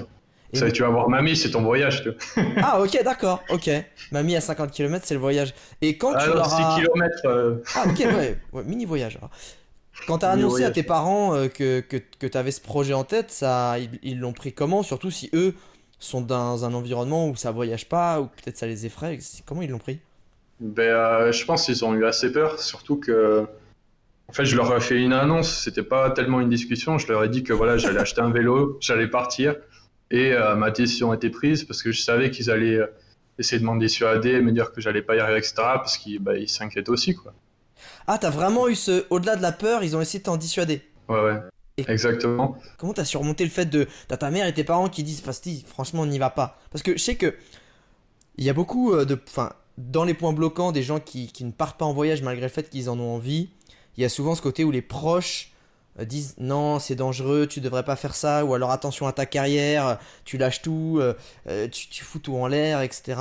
Ça, 0.53 0.71
tu 0.71 0.83
vas 0.83 0.89
voir 0.89 1.09
mamie, 1.11 1.37
c'est 1.37 1.51
ton 1.51 1.63
voyage. 1.63 2.03
Tu 2.03 2.11
ah, 2.63 2.81
ok, 2.81 3.03
d'accord, 3.05 3.43
ok. 3.51 3.69
Mamie 4.13 4.37
à 4.37 4.41
50 4.41 4.71
km, 4.71 5.05
c'est 5.07 5.15
le 5.15 5.21
voyage. 5.21 5.53
Et 5.83 5.99
quand 5.99 6.13
ah, 6.15 6.23
tu 6.23 6.31
leur 6.31 6.47
6 6.47 6.57
km. 6.81 7.23
Euh. 7.27 7.57
Ah, 7.75 7.85
ok, 7.89 7.99
ouais, 7.99 8.65
mini 8.65 8.85
voyage. 8.85 9.19
Quand 10.07 10.19
tu 10.19 10.25
as 10.25 10.31
annoncé 10.31 10.65
à 10.65 10.71
tes 10.71 10.83
parents 10.83 11.49
que, 11.49 11.81
que, 11.81 11.97
que 11.97 12.27
tu 12.27 12.39
avais 12.39 12.53
ce 12.53 12.61
projet 12.61 12.95
en 12.95 13.05
tête, 13.05 13.31
ça, 13.31 13.77
ils 14.03 14.19
l'ont 14.19 14.33
pris 14.33 14.53
comment? 14.53 14.83
Surtout 14.83 15.11
si 15.11 15.31
eux 15.35 15.55
sont 15.99 16.21
dans 16.21 16.65
un 16.65 16.75
environnement 16.75 17.29
où 17.29 17.37
ça 17.37 17.51
voyage 17.51 17.89
pas, 17.89 18.21
ou 18.21 18.27
peut-être 18.27 18.57
ça 18.57 18.67
les 18.67 18.87
effraie. 18.87 19.19
Comment 19.45 19.63
ils 19.63 19.71
l'ont 19.71 19.79
pris? 19.79 19.99
Ben, 20.61 20.83
euh, 20.83 21.33
Je 21.33 21.45
pense 21.45 21.67
qu'ils 21.67 21.85
ont 21.85 21.95
eu 21.95 22.05
assez 22.05 22.33
peur, 22.33 22.61
surtout 22.61 22.97
que. 22.97 23.47
En 24.29 24.33
fait, 24.33 24.45
je 24.45 24.57
leur 24.57 24.75
ai 24.77 24.81
fait 24.81 25.01
une 25.01 25.13
annonce, 25.13 25.63
c'était 25.63 25.85
pas 25.85 26.11
tellement 26.11 26.41
une 26.41 26.49
discussion. 26.49 26.99
Je 26.99 27.07
leur 27.07 27.23
ai 27.23 27.29
dit 27.29 27.45
que 27.45 27.53
voilà, 27.53 27.77
j'allais 27.77 28.01
acheter 28.01 28.21
un 28.21 28.31
vélo, 28.31 28.77
j'allais 28.81 29.07
partir, 29.07 29.55
et 30.11 30.33
euh, 30.33 30.57
ma 30.57 30.73
décision 30.73 31.15
était 31.15 31.31
prise 31.31 31.63
parce 31.63 31.81
que 31.81 31.93
je 31.93 32.01
savais 32.01 32.33
qu'ils 32.33 32.51
allaient 32.51 32.75
euh, 32.75 32.87
essayer 33.39 33.61
de 33.61 33.65
m'en 33.65 33.77
dissuader, 33.77 34.41
me 34.41 34.51
dire 34.51 34.73
que 34.73 34.81
j'allais 34.81 35.03
pas 35.03 35.15
y 35.15 35.21
arriver, 35.21 35.39
etc. 35.39 35.55
Parce 35.57 35.97
qu'ils 35.97 36.19
bah, 36.19 36.33
s'inquiètent 36.47 36.89
aussi, 36.89 37.15
quoi. 37.15 37.35
Ah, 38.09 38.19
t'as 38.19 38.31
vraiment 38.31 38.67
eu 38.67 38.75
ce. 38.75 39.05
Au-delà 39.11 39.37
de 39.37 39.43
la 39.43 39.53
peur, 39.53 39.85
ils 39.85 39.97
ont 39.97 40.01
essayé 40.01 40.19
de 40.19 40.25
t'en 40.25 40.37
dissuader? 40.37 40.83
Ouais, 41.09 41.21
ouais. 41.21 41.41
Exactement. 41.87 42.57
Comment 42.79 42.95
t'as 42.95 43.05
surmonté 43.05 43.45
le 43.45 43.51
fait 43.51 43.67
de. 43.67 43.87
T'as 44.09 44.17
ta 44.17 44.31
mère 44.31 44.47
et 44.47 44.55
tes 44.55 44.65
parents 44.65 44.89
qui 44.89 45.05
disent, 45.05 45.23
franchement, 45.67 46.03
on 46.03 46.07
n'y 46.07 46.19
va 46.19 46.31
pas? 46.31 46.59
Parce 46.71 46.83
que 46.83 46.93
je 46.93 47.03
sais 47.03 47.17
que. 47.17 47.35
Il 48.39 48.45
y 48.45 48.51
a 48.51 48.55
beaucoup 48.55 48.97
de. 49.05 49.19
Enfin, 49.29 49.53
dans 49.79 50.05
les 50.05 50.15
points 50.15 50.33
bloquants 50.33 50.73
des 50.73 50.83
gens 50.83 51.01
qui, 51.01 51.33
ne 51.41 51.51
partent 51.51 51.79
pas 51.79 51.85
en 51.85 51.93
voyage 51.93 52.23
malgré 52.23 52.47
le 52.47 52.53
fait 52.53 52.69
qu'ils 52.71 52.89
en 52.89 52.99
ont 52.99 53.15
envie, 53.15 53.51
il 53.97 54.03
y 54.03 54.05
a 54.05 54.09
souvent 54.09 54.35
ce 54.35 54.43
côté 54.43 54.65
où 54.65 54.71
les 54.71 54.83
proches 54.83 55.53
euh, 55.99 56.05
disent 56.05 56.35
non 56.39 56.79
c'est 56.79 56.95
dangereux, 56.95 57.47
tu 57.47 57.61
devrais 57.61 57.85
pas 57.85 57.97
faire 57.97 58.15
ça, 58.15 58.45
ou 58.45 58.55
alors 58.55 58.71
attention 58.71 59.07
à 59.07 59.13
ta 59.13 59.27
carrière, 59.27 59.99
tu 60.25 60.39
lâches 60.39 60.63
tout, 60.63 60.99
euh, 61.01 61.15
euh, 61.49 61.69
tu, 61.69 62.05
fous 62.05 62.19
tout 62.19 62.37
en 62.37 62.47
l'air, 62.47 62.81
etc. 62.83 63.21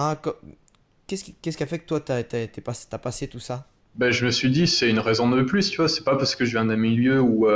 Qu'est-ce 1.07 1.23
qui, 1.23 1.35
qu'est-ce 1.41 1.57
qui 1.57 1.63
a 1.63 1.67
fait 1.67 1.79
que 1.79 1.85
toi 1.85 1.99
t'as, 1.99 2.19
as, 2.19 2.97
passé 2.97 3.27
tout 3.27 3.39
ça? 3.39 3.67
Ben, 3.95 4.11
Je 4.11 4.25
me 4.25 4.31
suis 4.31 4.49
dit 4.49 4.67
c'est 4.67 4.89
une 4.89 4.99
raison 4.99 5.29
de 5.29 5.41
plus, 5.41 5.69
tu 5.69 5.77
vois, 5.77 5.89
c'est 5.89 6.03
pas 6.03 6.15
parce 6.15 6.35
que 6.35 6.45
je 6.45 6.51
viens 6.51 6.65
d'un 6.65 6.75
milieu 6.77 7.21
où 7.21 7.47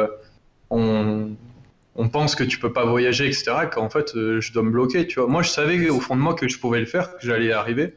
on, 0.70 1.32
on 1.96 2.10
pense 2.10 2.36
que 2.36 2.44
tu 2.44 2.60
peux 2.60 2.72
pas 2.72 2.86
voyager, 2.86 3.28
etc., 3.28 3.52
qu'en 3.72 3.90
fait 3.90 4.12
je 4.14 4.54
dois 4.54 4.64
me 4.64 4.72
bloquer, 4.72 5.08
tu 5.08 5.20
vois. 5.20 5.30
Moi 5.30 5.42
je 5.42 5.50
savais 5.50 5.90
au 5.90 6.00
fond 6.00 6.16
de 6.16 6.22
moi 6.22 6.36
que 6.36 6.48
je 6.48 6.60
pouvais 6.60 6.80
le 6.80 6.86
faire, 6.86 7.18
que 7.18 7.26
j'allais 7.26 7.48
y 7.48 7.52
arriver. 7.52 7.96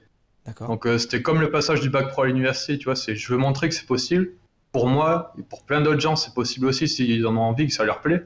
Donc 0.61 0.87
euh, 0.87 0.99
c'était 0.99 1.23
comme 1.23 1.41
le 1.41 1.51
passage 1.51 1.81
du 1.81 1.89
bac 1.89 2.09
pro 2.09 2.23
à 2.23 2.27
l'université, 2.27 2.79
tu 2.79 2.87
vois, 2.87 2.97
c'est 2.97 3.15
je 3.15 3.33
veux 3.33 3.39
montrer 3.39 3.69
que 3.69 3.75
c'est 3.75 3.87
possible. 3.87 4.31
Pour 4.73 4.87
moi 4.87 5.35
et 5.39 5.43
pour 5.43 5.63
plein 5.65 5.81
d'autres 5.81 6.01
gens, 6.01 6.17
c'est 6.17 6.35
possible 6.35 6.67
aussi 6.67 6.89
s'ils 6.89 7.27
en 7.27 7.37
ont 7.37 7.43
envie, 7.43 7.67
que 7.67 7.73
ça 7.73 7.85
leur 7.85 8.01
plaît. 8.01 8.25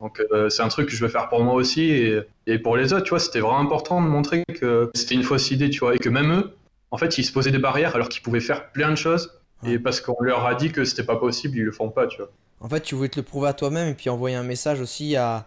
Donc 0.00 0.20
euh, 0.32 0.48
c'est 0.48 0.62
un 0.62 0.68
truc 0.68 0.88
que 0.88 0.96
je 0.96 1.00
veux 1.00 1.10
faire 1.10 1.28
pour 1.28 1.44
moi 1.44 1.54
aussi 1.54 1.82
et, 1.82 2.20
et 2.46 2.58
pour 2.58 2.76
les 2.76 2.92
autres, 2.92 3.04
tu 3.04 3.10
vois, 3.10 3.20
c'était 3.20 3.38
vraiment 3.38 3.60
important 3.60 4.02
de 4.02 4.08
montrer 4.08 4.42
que 4.58 4.90
c'était 4.94 5.14
une 5.14 5.22
fausse 5.22 5.52
idée, 5.52 5.70
tu 5.70 5.78
vois, 5.78 5.94
et 5.94 5.98
que 5.98 6.08
même 6.08 6.32
eux, 6.32 6.56
en 6.90 6.98
fait, 6.98 7.18
ils 7.18 7.24
se 7.24 7.32
posaient 7.32 7.52
des 7.52 7.58
barrières 7.58 7.94
alors 7.94 8.08
qu'ils 8.08 8.22
pouvaient 8.22 8.40
faire 8.40 8.72
plein 8.72 8.90
de 8.90 8.96
choses. 8.96 9.32
Et 9.62 9.78
parce 9.78 10.00
qu'on 10.00 10.20
leur 10.22 10.46
a 10.46 10.54
dit 10.54 10.72
que 10.72 10.84
c'était 10.84 11.04
pas 11.04 11.16
possible, 11.16 11.58
ils 11.58 11.64
le 11.64 11.72
font 11.72 11.90
pas, 11.90 12.06
tu 12.06 12.16
vois. 12.18 12.30
En 12.60 12.68
fait, 12.68 12.80
tu 12.80 12.94
voulais 12.94 13.10
te 13.10 13.18
le 13.20 13.24
prouver 13.24 13.48
à 13.48 13.52
toi-même 13.52 13.88
et 13.88 13.94
puis 13.94 14.08
envoyer 14.08 14.36
un 14.36 14.42
message 14.42 14.80
aussi 14.80 15.16
à, 15.16 15.46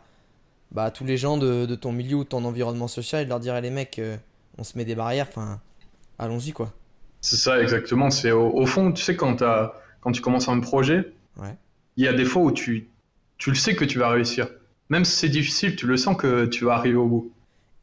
bah, 0.72 0.92
tous 0.92 1.04
les 1.04 1.18
gens 1.18 1.38
de, 1.38 1.66
de, 1.66 1.76
ton 1.76 1.92
milieu 1.92 2.18
ou 2.18 2.24
de 2.24 2.30
ton 2.30 2.46
environnement 2.46 2.88
social 2.88 3.22
et 3.22 3.26
de 3.26 3.30
leur 3.30 3.40
dire, 3.40 3.60
les 3.60 3.72
mecs, 3.72 4.00
euh, 4.00 4.18
on 4.58 4.64
se 4.64 4.78
met 4.78 4.86
des 4.86 4.96
barrières, 4.96 5.28
enfin, 5.30 5.60
allons-y 6.20 6.52
quoi. 6.52 6.74
C'est 7.22 7.38
ça 7.38 7.62
exactement. 7.62 8.10
C'est 8.10 8.32
au, 8.32 8.66
fond, 8.66 8.92
tu 8.92 9.02
sais, 9.02 9.16
quand, 9.16 9.42
as, 9.42 9.74
quand 10.02 10.12
tu 10.12 10.22
commences 10.22 10.50
un 10.50 10.60
projet, 10.60 11.14
il 11.96 12.04
y 12.04 12.08
a 12.08 12.14
des 12.14 12.26
fois 12.26 12.42
où 12.42 12.52
tu, 12.52 12.90
tu 13.38 13.50
le 13.50 13.56
sais 13.56 13.76
que 13.76 13.86
tu 13.86 13.98
vas 13.98 14.10
réussir. 14.10 14.50
Même 14.90 15.06
si 15.06 15.16
c'est 15.16 15.30
difficile, 15.30 15.76
tu 15.76 15.88
le 15.88 15.96
sens 15.96 16.18
que 16.18 16.46
tu 16.46 16.66
vas 16.66 16.74
arriver 16.74 16.98
au 16.98 17.08
bout. 17.08 17.32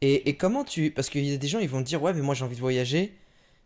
Et, 0.01 0.29
et 0.29 0.35
comment 0.35 0.63
tu... 0.63 0.91
Parce 0.91 1.09
qu'il 1.09 1.25
y 1.25 1.33
a 1.33 1.37
des 1.37 1.47
gens, 1.47 1.59
ils 1.59 1.69
vont 1.69 1.81
te 1.81 1.87
dire, 1.87 2.01
ouais, 2.03 2.13
mais 2.13 2.21
moi 2.21 2.35
j'ai 2.35 2.45
envie 2.45 2.55
de 2.55 2.61
voyager, 2.61 3.15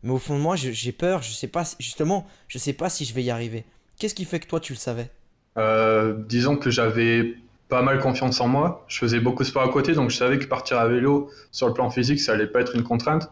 mais 0.04 0.12
au 0.12 0.18
fond 0.18 0.38
de 0.38 0.42
moi, 0.42 0.56
j'ai 0.56 0.92
peur, 0.92 1.22
je 1.22 1.32
sais 1.32 1.48
pas, 1.48 1.64
justement, 1.80 2.26
je 2.48 2.58
sais 2.58 2.74
pas 2.74 2.90
si 2.90 3.04
je 3.04 3.14
vais 3.14 3.24
y 3.24 3.30
arriver. 3.30 3.66
Qu'est-ce 4.00 4.16
qui 4.16 4.26
fait 4.26 4.40
que 4.40 4.48
toi, 4.48 4.60
tu 4.60 4.74
le 4.74 4.78
savais? 4.78 5.10
Euh, 5.58 6.16
Disons 6.28 6.56
que 6.56 6.70
j'avais 6.70 7.36
pas 7.68 7.82
mal 7.82 8.00
confiance 8.00 8.40
en 8.40 8.48
moi. 8.48 8.86
Je 8.88 8.98
faisais 8.98 9.20
beaucoup 9.20 9.44
de 9.44 9.48
sport 9.48 9.64
à 9.64 9.70
côté, 9.70 9.94
donc 9.94 10.10
je 10.10 10.18
savais 10.18 10.38
que 10.38 10.46
partir 10.46 10.78
à 10.78 10.88
vélo, 10.88 11.30
sur 11.52 11.68
le 11.68 11.74
plan 11.74 11.90
physique, 11.90 12.20
ça 12.20 12.34
allait 12.34 12.48
pas 12.48 12.62
être 12.62 12.76
une 12.76 12.84
contrainte. 12.84 13.30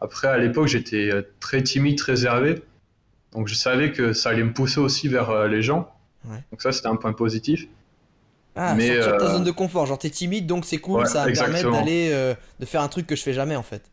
Après, 0.00 0.28
à 0.28 0.38
l'époque, 0.38 0.66
j'étais 0.66 1.10
euh, 1.12 1.22
très 1.40 1.62
timide, 1.62 1.98
très 1.98 2.12
réservé. 2.12 2.62
Donc, 3.32 3.48
je 3.48 3.54
savais 3.54 3.92
que 3.92 4.12
ça 4.12 4.30
allait 4.30 4.42
me 4.42 4.52
pousser 4.52 4.80
aussi 4.80 5.08
vers 5.08 5.30
euh, 5.30 5.48
les 5.48 5.62
gens. 5.62 5.92
Donc, 6.24 6.62
ça, 6.62 6.72
c'était 6.72 6.88
un 6.88 6.96
point 6.96 7.12
positif. 7.12 7.66
Ah, 8.56 8.74
mais 8.74 8.88
sortir 8.88 9.12
de 9.12 9.18
ta 9.18 9.24
euh, 9.24 9.32
zone 9.34 9.44
de 9.44 9.50
confort. 9.50 9.86
Genre, 9.86 9.98
t'es 9.98 10.10
timide, 10.10 10.46
donc 10.46 10.64
c'est 10.64 10.78
cool, 10.78 11.06
ça 11.06 11.24
va 11.24 11.30
me 11.30 11.34
permettre 11.34 11.70
d'aller, 11.70 12.34
de 12.58 12.66
faire 12.66 12.82
un 12.82 12.88
truc 12.88 13.06
que 13.06 13.16
je 13.16 13.22
fais 13.22 13.32
jamais, 13.32 13.56
en 13.56 13.62
fait. 13.62 13.90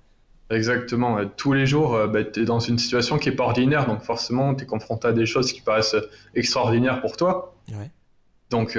Exactement. 0.49 1.25
Tous 1.25 1.53
les 1.53 1.65
jours, 1.65 2.07
bah, 2.07 2.23
tu 2.23 2.41
es 2.41 2.45
dans 2.45 2.59
une 2.59 2.77
situation 2.77 3.17
qui 3.17 3.29
est 3.29 3.33
pas 3.33 3.43
ordinaire, 3.43 3.85
donc 3.85 4.01
forcément, 4.01 4.55
tu 4.55 4.63
es 4.63 4.67
confronté 4.67 5.09
à 5.09 5.13
des 5.13 5.25
choses 5.25 5.51
qui 5.53 5.61
paraissent 5.61 5.95
extraordinaires 6.35 7.01
pour 7.01 7.17
toi. 7.17 7.55
Donc, 8.49 8.77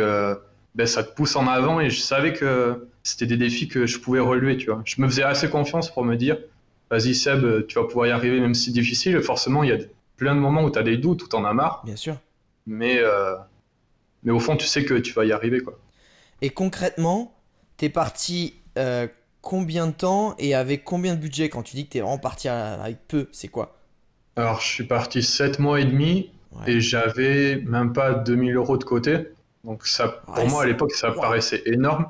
bah, 0.74 0.86
ça 0.86 1.04
te 1.04 1.14
pousse 1.14 1.36
en 1.36 1.46
avant 1.46 1.80
et 1.80 1.90
je 1.90 2.00
savais 2.00 2.32
que 2.32 2.88
c'était 3.02 3.26
des 3.26 3.36
défis 3.36 3.68
que 3.68 3.86
je 3.86 3.98
pouvais 3.98 4.20
relever, 4.20 4.56
tu 4.56 4.66
vois. 4.66 4.82
Je 4.84 5.00
me 5.00 5.08
faisais 5.08 5.22
assez 5.22 5.48
confiance 5.48 5.90
pour 5.92 6.04
me 6.04 6.16
dire, 6.16 6.38
vas-y 6.90 7.14
Seb, 7.14 7.66
tu 7.66 7.78
vas 7.78 7.84
pouvoir 7.84 8.06
y 8.06 8.10
arriver 8.10 8.40
même 8.40 8.54
si 8.54 8.66
c'est 8.66 8.72
difficile. 8.72 9.20
Forcément, 9.20 9.62
il 9.62 9.70
y 9.70 9.72
a 9.72 9.78
plein 10.16 10.34
de 10.34 10.40
moments 10.40 10.64
où 10.64 10.70
tu 10.70 10.78
as 10.78 10.82
des 10.82 10.98
doutes, 10.98 11.22
où 11.22 11.28
tu 11.28 11.36
en 11.36 11.44
as 11.44 11.54
marre. 11.54 11.82
Bien 11.84 11.96
sûr. 11.96 12.16
Mais, 12.66 12.98
euh, 12.98 13.34
mais 14.22 14.32
au 14.32 14.40
fond, 14.40 14.56
tu 14.56 14.66
sais 14.66 14.84
que 14.84 14.94
tu 14.94 15.14
vas 15.14 15.24
y 15.24 15.32
arriver. 15.32 15.60
quoi. 15.60 15.78
Et 16.42 16.50
concrètement, 16.50 17.34
tu 17.78 17.86
es 17.86 17.88
parti 17.88 18.54
euh, 18.76 19.06
combien 19.40 19.86
de 19.86 19.92
temps 19.92 20.34
et 20.38 20.54
avec 20.54 20.84
combien 20.84 21.14
de 21.14 21.20
budget 21.20 21.48
quand 21.48 21.62
tu 21.62 21.76
dis 21.76 21.86
que 21.86 21.92
tu 21.92 21.98
es 21.98 22.00
vraiment 22.00 22.18
parti 22.18 22.48
avec 22.48 22.98
peu 23.08 23.28
C'est 23.32 23.48
quoi? 23.48 23.78
Alors, 24.36 24.60
je 24.60 24.66
suis 24.66 24.84
parti 24.84 25.22
7 25.22 25.58
mois 25.58 25.80
et 25.80 25.84
demi 25.84 26.30
et 26.66 26.80
j'avais 26.80 27.56
même 27.56 27.92
pas 27.92 28.14
2000 28.14 28.54
euros 28.56 28.76
de 28.76 28.84
côté. 28.84 29.28
Donc, 29.64 29.86
ça, 29.86 30.08
pour 30.08 30.46
moi, 30.46 30.62
à 30.62 30.66
l'époque, 30.66 30.92
ça 30.92 31.12
paraissait 31.12 31.62
énorme. 31.66 32.06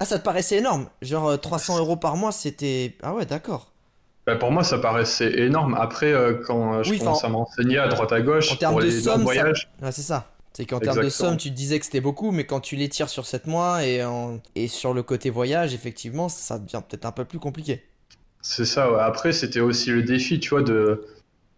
Ah, 0.00 0.04
ça 0.04 0.18
te 0.18 0.24
paraissait 0.24 0.58
énorme 0.58 0.88
Genre 1.02 1.40
300 1.40 1.76
euh, 1.76 1.78
euros 1.78 1.96
par 1.96 2.16
mois, 2.16 2.32
c'était. 2.32 2.96
Ah 3.02 3.14
ouais, 3.14 3.26
d'accord. 3.26 3.73
Bah, 4.26 4.36
pour 4.36 4.52
moi, 4.52 4.64
ça 4.64 4.78
paraissait 4.78 5.40
énorme. 5.40 5.76
Après, 5.78 6.12
euh, 6.12 6.34
quand 6.46 6.74
euh, 6.74 6.82
je 6.82 6.98
commence 6.98 7.24
à 7.24 7.28
m'enseigner 7.28 7.78
à 7.78 7.88
droite 7.88 8.12
à 8.12 8.20
gauche 8.20 8.52
en 8.52 8.70
pour 8.70 8.80
les 8.80 8.94
de 8.94 9.00
somme, 9.00 9.22
voyages. 9.22 9.68
c'est 9.90 10.02
ça. 10.02 10.30
C'est 10.54 10.66
qu'en 10.66 10.78
termes 10.78 11.02
de 11.02 11.08
somme, 11.08 11.36
tu 11.36 11.50
te 11.50 11.54
disais 11.54 11.78
que 11.78 11.84
c'était 11.84 12.00
beaucoup, 12.00 12.30
mais 12.30 12.44
quand 12.44 12.60
tu 12.60 12.76
les 12.76 12.88
tires 12.88 13.08
sur 13.08 13.26
7 13.26 13.46
mois 13.46 13.84
et, 13.84 14.02
et 14.54 14.68
sur 14.68 14.94
le 14.94 15.02
côté 15.02 15.28
voyage, 15.28 15.74
effectivement, 15.74 16.28
ça 16.28 16.58
devient 16.58 16.80
peut-être 16.88 17.06
un 17.06 17.12
peu 17.12 17.24
plus 17.24 17.40
compliqué. 17.40 17.82
C'est 18.40 18.66
ça, 18.66 18.92
ouais. 18.92 19.00
Après, 19.00 19.32
c'était 19.32 19.60
aussi 19.60 19.90
le 19.90 20.02
défi, 20.02 20.38
tu 20.38 20.50
vois, 20.50 20.62
de, 20.62 21.06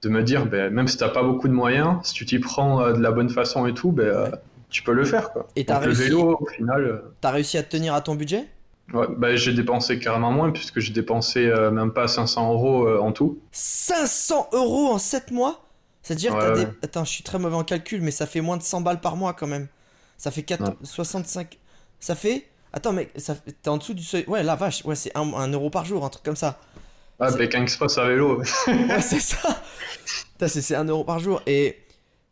de 0.02 0.08
me 0.08 0.22
dire, 0.22 0.46
ben, 0.46 0.72
même 0.72 0.86
si 0.86 0.96
t'as 0.96 1.08
pas 1.08 1.24
beaucoup 1.24 1.48
de 1.48 1.52
moyens, 1.52 1.98
si 2.04 2.14
tu 2.14 2.24
t'y 2.24 2.38
prends 2.38 2.80
euh, 2.80 2.92
de 2.92 3.02
la 3.02 3.10
bonne 3.10 3.28
façon 3.28 3.66
et 3.66 3.74
tout, 3.74 3.90
ben, 3.90 4.06
euh, 4.06 4.30
tu 4.70 4.82
peux 4.82 4.92
le 4.92 5.04
faire, 5.04 5.32
quoi. 5.32 5.48
Et 5.56 5.64
t'as 5.64 5.80
réussi... 5.80 6.02
le 6.02 6.06
vélo, 6.06 6.38
au 6.40 6.46
final... 6.46 6.84
Euh, 6.84 7.14
t'as 7.20 7.32
réussi 7.32 7.58
à 7.58 7.64
tenir 7.64 7.92
à 7.92 8.00
ton 8.02 8.14
budget? 8.14 8.46
Ouais, 8.92 9.06
bah, 9.16 9.34
j'ai 9.36 9.52
dépensé 9.52 9.98
carrément 9.98 10.30
moins, 10.30 10.50
puisque 10.50 10.78
j'ai 10.78 10.92
dépensé 10.92 11.52
même 11.72 11.92
pas 11.92 12.08
500 12.08 12.52
euros 12.52 12.88
en 12.88 13.12
tout. 13.12 13.40
500 13.52 14.50
euros 14.52 14.88
en 14.88 14.98
7 14.98 15.30
mois? 15.32 15.66
C'est-à-dire 16.06 16.34
que 16.34 16.40
t'as 16.40 16.54
des... 16.54 16.66
Attends, 16.82 17.04
je 17.04 17.10
suis 17.10 17.24
très 17.24 17.40
mauvais 17.40 17.56
en 17.56 17.64
calcul, 17.64 18.00
mais 18.00 18.12
ça 18.12 18.26
fait 18.26 18.40
moins 18.40 18.56
de 18.56 18.62
100 18.62 18.82
balles 18.82 19.00
par 19.00 19.16
mois, 19.16 19.32
quand 19.32 19.48
même. 19.48 19.66
Ça 20.16 20.30
fait 20.30 20.44
4... 20.44 20.76
65... 20.84 21.58
Ça 21.98 22.14
fait... 22.14 22.46
Attends, 22.72 22.92
mais 22.92 23.10
ça... 23.16 23.34
t'es 23.34 23.68
en 23.68 23.78
dessous 23.78 23.92
du 23.92 24.04
seuil... 24.04 24.24
Ouais, 24.28 24.44
la 24.44 24.54
vache, 24.54 24.84
ouais, 24.84 24.94
c'est 24.94 25.10
1 25.16 25.48
euro 25.48 25.68
par 25.68 25.84
jour, 25.84 26.04
un 26.04 26.08
truc 26.08 26.24
comme 26.24 26.36
ça. 26.36 26.60
Ah, 27.18 27.32
Pékin 27.32 27.62
Express 27.62 27.98
à 27.98 28.06
vélo. 28.06 28.40
ouais, 28.68 29.00
c'est 29.00 29.18
ça. 29.18 29.60
C'est 30.46 30.76
1 30.76 30.84
euro 30.84 31.02
par 31.02 31.18
jour. 31.18 31.42
Et 31.46 31.76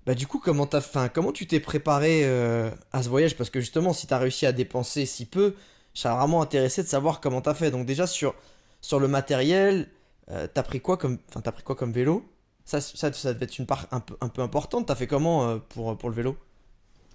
bah, 0.07 0.15
du 0.15 0.29
coup, 0.29 0.39
comment, 0.39 0.67
as, 0.67 0.81
fin, 0.81 1.09
comment 1.09 1.33
tu 1.33 1.49
t'es 1.49 1.59
préparé 1.59 2.21
euh, 2.23 2.71
à 2.93 3.03
ce 3.03 3.09
voyage? 3.09 3.37
Parce 3.37 3.51
que 3.51 3.59
justement, 3.59 3.93
si 3.93 4.07
tu 4.07 4.15
as 4.15 4.19
réussi 4.19 4.47
à 4.47 4.53
dépenser 4.53 5.05
si 5.05 5.27
peu, 5.27 5.57
je 5.95 6.01
serais 6.01 6.15
vraiment 6.15 6.43
intéressé 6.43 6.83
de 6.83 6.89
savoir 6.89 7.21
comment 7.21 7.41
tu 7.41 7.49
as 7.49 7.55
fait. 7.55 7.71
Donc, 7.71 7.87
déjà, 7.87 8.07
sur, 8.07 8.35
sur 8.81 9.01
le 9.01 9.09
matériel, 9.09 9.89
euh, 10.31 10.47
t'as 10.53 10.63
pris 10.63 10.81
quoi 10.81 10.97
comme, 10.97 11.19
as 11.35 11.53
pris 11.53 11.63
quoi 11.63 11.75
comme 11.75 11.93
vélo? 11.93 12.25
Ça, 12.65 12.81
ça, 12.81 13.13
ça 13.13 13.35
devait 13.35 13.45
être 13.45 13.59
une 13.59 13.67
part 13.67 13.87
un 13.91 14.01
peu, 14.01 14.17
un 14.21 14.29
peu 14.29 14.43
importante. 14.43 14.87
T'as 14.87 14.95
fait 14.95 15.07
comment 15.07 15.49
euh, 15.49 15.57
pour, 15.69 15.97
pour 15.97 16.09
le 16.09 16.15
vélo? 16.15 16.37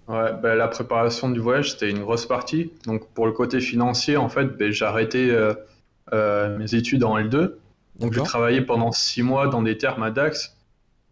Ouais, 0.08 0.34
bah, 0.42 0.56
la 0.56 0.68
préparation 0.68 1.30
du 1.30 1.40
voyage, 1.40 1.72
c'était 1.72 1.90
une 1.90 2.02
grosse 2.02 2.26
partie. 2.26 2.72
Donc, 2.86 3.08
pour 3.10 3.26
le 3.26 3.32
côté 3.32 3.60
financier, 3.60 4.18
en 4.18 4.30
fait, 4.30 4.46
bah, 4.46 4.72
j'ai 4.72 4.86
arrêté 4.86 5.32
euh, 6.14 6.58
mes 6.58 6.74
études 6.74 7.04
en 7.04 7.20
L2. 7.20 7.54
Donc 8.00 8.14
j'ai 8.14 8.24
travaillé 8.24 8.62
pendant 8.62 8.92
6 8.92 9.24
mois 9.24 9.48
dans 9.48 9.62
des 9.62 9.78
termes 9.78 10.04
à 10.04 10.10
Dax. 10.10 10.56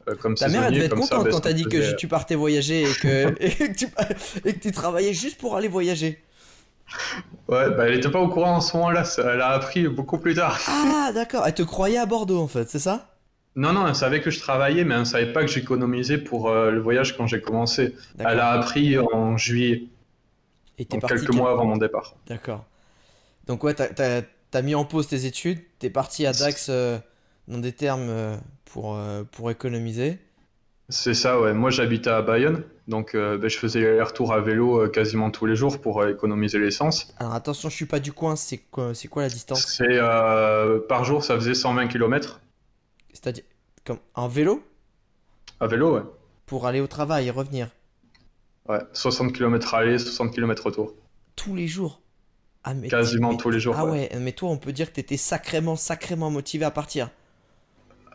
Euh, 0.07 0.15
comme 0.15 0.35
Ta 0.35 0.47
mère 0.47 0.63
elle 0.63 0.73
devait 0.73 0.85
être 0.85 0.95
contente 0.95 1.25
ben, 1.25 1.31
quand 1.31 1.41
t'as 1.41 1.53
dit 1.53 1.65
que 1.65 1.95
tu 1.95 2.07
partais 2.07 2.35
voyager 2.35 2.83
et 2.83 2.93
que, 2.93 3.35
et, 3.43 3.51
que 3.51 3.77
tu, 3.77 3.87
et 4.45 4.53
que 4.53 4.59
tu 4.59 4.71
travaillais 4.71 5.13
juste 5.13 5.37
pour 5.37 5.55
aller 5.57 5.67
voyager. 5.67 6.23
Ouais, 7.47 7.69
bah 7.69 7.87
elle 7.87 7.95
était 7.95 8.09
pas 8.11 8.19
au 8.19 8.27
courant 8.27 8.57
en 8.57 8.61
ce 8.61 8.75
moment-là, 8.77 9.03
elle 9.19 9.41
a 9.41 9.49
appris 9.49 9.87
beaucoup 9.87 10.17
plus 10.17 10.35
tard. 10.35 10.59
Ah 10.67 11.11
d'accord, 11.13 11.43
elle 11.45 11.53
te 11.53 11.63
croyait 11.63 11.97
à 11.97 12.05
Bordeaux 12.05 12.41
en 12.41 12.47
fait, 12.47 12.69
c'est 12.69 12.79
ça? 12.79 13.13
Non, 13.55 13.73
non, 13.73 13.87
elle 13.87 13.95
savait 13.95 14.21
que 14.21 14.29
je 14.29 14.39
travaillais, 14.39 14.83
mais 14.83 14.93
elle 14.93 14.99
ne 15.01 15.05
savait 15.05 15.33
pas 15.33 15.41
que 15.41 15.47
j'économisais 15.47 16.17
pour 16.17 16.49
euh, 16.49 16.71
le 16.71 16.79
voyage 16.79 17.17
quand 17.17 17.25
j'ai 17.25 17.41
commencé. 17.41 17.95
Elle 18.19 18.39
a 18.39 18.51
appris 18.51 18.99
en 18.99 19.37
juillet, 19.37 19.83
et 20.77 20.85
donc 20.85 21.07
quelques 21.07 21.33
mois 21.33 21.51
avant 21.51 21.65
mon 21.65 21.77
départ. 21.77 22.15
D'accord. 22.27 22.65
Donc 23.47 23.63
ouais, 23.63 23.73
t'as 23.73 24.21
t'as 24.51 24.61
mis 24.61 24.75
en 24.75 24.85
pause 24.85 25.07
tes 25.07 25.25
études, 25.25 25.59
t'es 25.79 25.89
parti 25.89 26.25
à 26.25 26.33
Dax 26.33 26.67
euh, 26.69 26.99
dans 27.47 27.57
des 27.57 27.71
termes 27.73 28.07
euh, 28.09 28.37
pour, 28.65 28.99
pour 29.31 29.51
économiser. 29.51 30.19
C'est 30.89 31.13
ça, 31.13 31.39
ouais. 31.39 31.53
Moi, 31.53 31.69
j'habitais 31.69 32.09
à 32.09 32.21
Bayonne, 32.21 32.63
donc 32.87 33.13
ben, 33.13 33.47
je 33.47 33.57
faisais 33.57 33.81
les 33.81 34.01
retours 34.01 34.31
à 34.33 34.39
vélo 34.39 34.87
quasiment 34.89 35.31
tous 35.31 35.45
les 35.45 35.55
jours 35.55 35.81
pour 35.81 36.05
économiser 36.05 36.59
l'essence. 36.59 37.13
Alors 37.17 37.33
attention, 37.33 37.69
je 37.69 37.75
suis 37.75 37.85
pas 37.85 37.99
du 37.99 38.13
coin, 38.13 38.35
c'est 38.35 38.57
quoi, 38.57 38.93
c'est 38.93 39.09
quoi 39.09 39.23
la 39.23 39.29
distance? 39.29 39.65
C'est 39.67 39.99
par 40.87 41.03
jour, 41.03 41.23
ça 41.23 41.35
faisait 41.35 41.53
120 41.53 41.87
km. 41.87 42.39
C'est-à-dire 43.11 43.43
comme 43.85 43.99
en 44.15 44.27
vélo? 44.27 44.63
À 45.59 45.67
vélo, 45.67 45.95
ouais. 45.95 46.03
Pour 46.45 46.67
aller 46.67 46.81
au 46.81 46.87
travail 46.87 47.27
et 47.27 47.31
revenir? 47.31 47.69
Ouais, 48.69 48.79
60 48.93 49.33
km 49.33 49.73
aller, 49.73 49.97
60 49.97 50.33
km 50.33 50.65
retour. 50.65 50.93
Tous 51.35 51.55
les 51.55 51.67
jours? 51.67 52.01
Ah, 52.63 52.73
Quasiment 52.89 53.35
tous 53.35 53.49
les 53.49 53.59
jours. 53.61 53.75
Ah 53.77 53.85
ouais. 53.85 54.09
mais 54.19 54.33
toi, 54.33 54.49
on 54.49 54.57
peut 54.57 54.73
dire 54.73 54.89
que 54.89 54.95
tu 54.95 54.99
étais 54.99 55.15
sacrément, 55.15 55.77
sacrément 55.77 56.29
motivé 56.29 56.65
à 56.65 56.71
partir. 56.71 57.09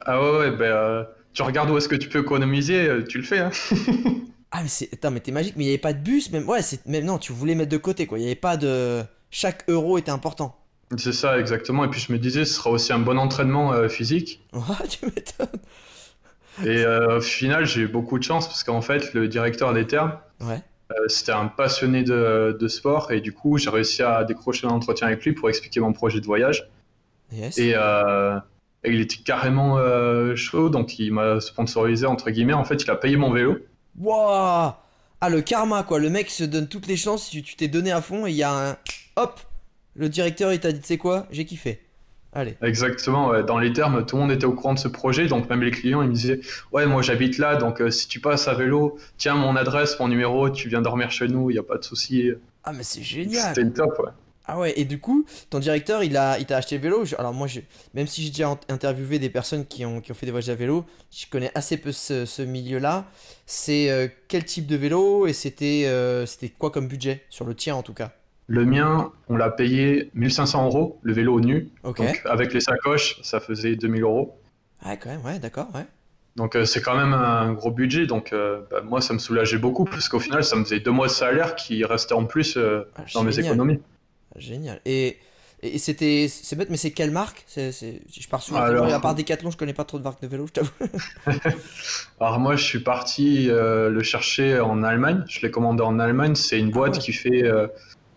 Ah 0.02 0.20
ouais, 0.20 0.38
ouais 0.38 0.50
ben, 0.50 0.64
euh, 0.64 1.04
tu 1.32 1.42
regardes 1.42 1.70
où 1.70 1.76
est-ce 1.76 1.88
que 1.88 1.96
tu 1.96 2.08
peux 2.08 2.20
économiser, 2.20 2.88
euh, 2.88 3.04
tu 3.04 3.18
le 3.18 3.24
fais. 3.24 3.38
Hein. 3.38 3.50
ah, 4.50 4.62
mais 4.62 4.68
c'est. 4.68 4.92
Attends, 4.92 5.10
mais 5.10 5.20
t'es 5.20 5.32
magique, 5.32 5.54
mais 5.56 5.64
il 5.64 5.66
n'y 5.66 5.72
avait 5.72 5.80
pas 5.80 5.92
de 5.92 6.02
bus, 6.02 6.30
même. 6.30 6.48
Ouais, 6.48 6.62
c'est. 6.62 6.84
Même 6.86 7.04
non, 7.04 7.18
tu 7.18 7.32
voulais 7.32 7.54
mettre 7.54 7.70
de 7.70 7.76
côté, 7.76 8.06
quoi. 8.06 8.18
Il 8.18 8.22
n'y 8.22 8.28
avait 8.28 8.34
pas 8.34 8.56
de. 8.56 9.02
Chaque 9.30 9.64
euro 9.68 9.98
était 9.98 10.10
important. 10.10 10.58
C'est 10.98 11.12
ça, 11.12 11.38
exactement. 11.38 11.84
Et 11.84 11.88
puis 11.88 12.00
je 12.00 12.12
me 12.12 12.18
disais, 12.18 12.44
ce 12.44 12.54
sera 12.54 12.70
aussi 12.70 12.92
un 12.92 12.98
bon 12.98 13.18
entraînement 13.18 13.72
euh, 13.72 13.88
physique. 13.88 14.42
Ouais, 14.52 14.86
tu 14.88 15.06
m'étonnes. 15.06 15.60
Et 16.66 16.84
au 16.84 17.20
final, 17.22 17.64
j'ai 17.64 17.80
eu 17.80 17.88
beaucoup 17.88 18.18
de 18.18 18.24
chance 18.24 18.46
parce 18.46 18.62
qu'en 18.62 18.82
fait, 18.82 19.14
le 19.14 19.26
directeur 19.26 19.72
des 19.72 19.86
termes, 19.86 20.18
ouais. 20.42 20.62
Euh, 20.92 21.08
c'était 21.08 21.32
un 21.32 21.46
passionné 21.46 22.02
de, 22.02 22.68
sport 22.68 23.12
et 23.12 23.20
du 23.20 23.32
coup, 23.32 23.58
j'ai 23.58 23.70
réussi 23.70 24.02
à 24.02 24.24
décrocher 24.24 24.66
un 24.66 24.70
entretien 24.70 25.06
avec 25.06 25.24
lui 25.24 25.32
pour 25.32 25.48
expliquer 25.48 25.80
mon 25.80 25.92
projet 25.92 26.20
de 26.20 26.26
voyage. 26.26 26.68
Euh, 27.32 27.50
et, 27.56 27.74
il 28.84 29.00
était 29.00 29.16
carrément 29.24 29.78
euh, 29.78 30.34
chaud, 30.36 30.68
donc 30.68 30.98
il 30.98 31.12
m'a 31.12 31.40
sponsorisé, 31.40 32.06
entre 32.06 32.30
guillemets. 32.30 32.52
En 32.52 32.64
fait, 32.64 32.82
il 32.82 32.90
a 32.90 32.96
payé 32.96 33.16
mon 33.16 33.30
vélo. 33.32 33.58
Waouh 33.98 34.72
Ah, 35.20 35.28
le 35.28 35.40
karma, 35.40 35.82
quoi. 35.82 35.98
Le 35.98 36.10
mec 36.10 36.30
se 36.30 36.44
donne 36.44 36.68
toutes 36.68 36.86
les 36.86 36.96
chances. 36.96 37.30
Tu 37.30 37.42
t'es 37.42 37.68
donné 37.68 37.92
à 37.92 38.00
fond 38.00 38.26
et 38.26 38.30
il 38.30 38.36
y 38.36 38.42
a 38.42 38.70
un. 38.70 38.76
Hop 39.16 39.40
Le 39.94 40.08
directeur, 40.08 40.52
il 40.52 40.60
t'a 40.60 40.72
dit, 40.72 40.80
tu 40.80 40.86
sais 40.86 40.98
quoi 40.98 41.26
J'ai 41.30 41.44
kiffé. 41.44 41.80
Allez. 42.34 42.56
Exactement, 42.62 43.42
dans 43.42 43.58
les 43.58 43.74
termes, 43.74 44.06
tout 44.06 44.16
le 44.16 44.22
monde 44.22 44.32
était 44.32 44.46
au 44.46 44.54
courant 44.54 44.72
de 44.72 44.78
ce 44.78 44.88
projet, 44.88 45.26
donc 45.26 45.50
même 45.50 45.62
les 45.62 45.70
clients, 45.70 46.00
ils 46.00 46.08
me 46.08 46.14
disaient 46.14 46.40
Ouais, 46.72 46.86
moi 46.86 47.02
j'habite 47.02 47.36
là, 47.36 47.56
donc 47.56 47.82
euh, 47.82 47.90
si 47.90 48.08
tu 48.08 48.20
passes 48.20 48.48
à 48.48 48.54
vélo, 48.54 48.96
tiens 49.18 49.34
mon 49.34 49.54
adresse, 49.54 50.00
mon 50.00 50.08
numéro, 50.08 50.48
tu 50.48 50.70
viens 50.70 50.80
dormir 50.80 51.10
chez 51.10 51.28
nous, 51.28 51.50
il 51.50 51.52
n'y 51.52 51.58
a 51.58 51.62
pas 51.62 51.76
de 51.76 51.84
souci. 51.84 52.30
Ah, 52.64 52.72
mais 52.72 52.84
c'est 52.84 53.02
génial 53.02 53.54
C'était 53.54 53.68
top, 53.68 53.98
ouais. 53.98 54.12
Ah 54.44 54.58
ouais, 54.58 54.78
et 54.78 54.84
du 54.84 54.98
coup, 54.98 55.24
ton 55.50 55.60
directeur, 55.60 56.02
il 56.02 56.16
a, 56.16 56.38
il 56.38 56.46
t'a 56.46 56.56
acheté 56.56 56.76
le 56.76 56.82
vélo. 56.82 57.04
Alors 57.18 57.32
moi, 57.32 57.46
même 57.94 58.06
si 58.06 58.22
j'ai 58.22 58.30
déjà 58.30 58.58
interviewé 58.68 59.18
des 59.18 59.30
personnes 59.30 59.66
qui 59.66 59.84
ont, 59.84 60.00
qui 60.00 60.10
ont 60.10 60.14
fait 60.14 60.26
des 60.26 60.32
voyages 60.32 60.50
à 60.50 60.54
vélo, 60.54 60.84
je 61.10 61.26
connais 61.30 61.50
assez 61.54 61.76
peu 61.76 61.92
ce, 61.92 62.42
milieu-là. 62.42 63.06
C'est 63.46 63.90
euh, 63.90 64.08
quel 64.28 64.44
type 64.44 64.66
de 64.66 64.76
vélo 64.76 65.26
et 65.26 65.32
c'était, 65.32 65.84
euh, 65.86 66.26
c'était 66.26 66.48
quoi 66.48 66.70
comme 66.70 66.88
budget 66.88 67.24
sur 67.30 67.44
le 67.44 67.54
tien 67.54 67.74
en 67.76 67.82
tout 67.82 67.94
cas? 67.94 68.12
Le 68.48 68.64
mien, 68.64 69.12
on 69.28 69.36
l'a 69.36 69.50
payé 69.50 70.10
1500 70.14 70.66
euros, 70.66 70.98
le 71.02 71.12
vélo 71.12 71.40
nu. 71.40 71.70
Donc, 71.84 72.00
avec 72.24 72.52
les 72.52 72.60
sacoches, 72.60 73.20
ça 73.22 73.40
faisait 73.40 73.76
2000 73.76 74.02
euros. 74.02 74.36
Ah, 74.82 74.96
quand 74.96 75.10
même, 75.10 75.24
ouais, 75.24 75.38
d'accord, 75.38 75.68
ouais. 75.74 75.86
Donc, 76.36 76.56
euh, 76.56 76.64
c'est 76.64 76.80
quand 76.80 76.96
même 76.96 77.12
un 77.12 77.52
gros 77.52 77.70
budget. 77.70 78.06
Donc, 78.06 78.32
euh, 78.32 78.62
bah, 78.70 78.80
moi, 78.82 79.00
ça 79.00 79.14
me 79.14 79.18
soulageait 79.18 79.58
beaucoup, 79.58 79.84
parce 79.84 80.08
qu'au 80.08 80.18
final, 80.18 80.44
ça 80.44 80.56
me 80.56 80.64
faisait 80.64 80.80
deux 80.80 80.90
mois 80.90 81.06
de 81.06 81.12
salaire 81.12 81.54
qui 81.56 81.84
restait 81.84 82.14
en 82.14 82.24
plus 82.24 82.56
euh, 82.56 82.88
ah, 82.96 83.02
dans 83.14 83.22
mes 83.22 83.38
économies. 83.38 83.80
Ah, 84.34 84.38
génial. 84.40 84.80
Et, 84.84 85.18
et 85.62 85.78
c'était. 85.78 86.28
C'est 86.28 86.56
bête, 86.56 86.70
mais 86.70 86.76
c'est 86.76 86.90
quelle 86.90 87.10
marque? 87.10 87.44
Je 87.56 88.28
pars 88.28 88.42
souvent. 88.42 88.60
À 88.60 89.00
part 89.00 89.14
Decathlon, 89.14 89.50
je 89.50 89.56
connais 89.56 89.74
pas 89.74 89.84
trop 89.84 89.98
de 89.98 90.04
marques 90.04 90.22
de 90.22 90.26
vélo, 90.26 90.46
je 90.46 90.52
t'avoue. 90.52 90.70
Alors, 92.20 92.38
moi, 92.38 92.56
je 92.56 92.64
suis 92.64 92.80
parti 92.80 93.46
le 93.46 94.02
chercher 94.02 94.60
en 94.60 94.82
Allemagne. 94.82 95.24
Je 95.28 95.40
l'ai 95.40 95.50
commandé 95.50 95.82
en 95.82 95.98
Allemagne. 95.98 96.34
C'est 96.34 96.58
une 96.58 96.70
boîte 96.70 96.98
qui 96.98 97.12
fait 97.12 97.42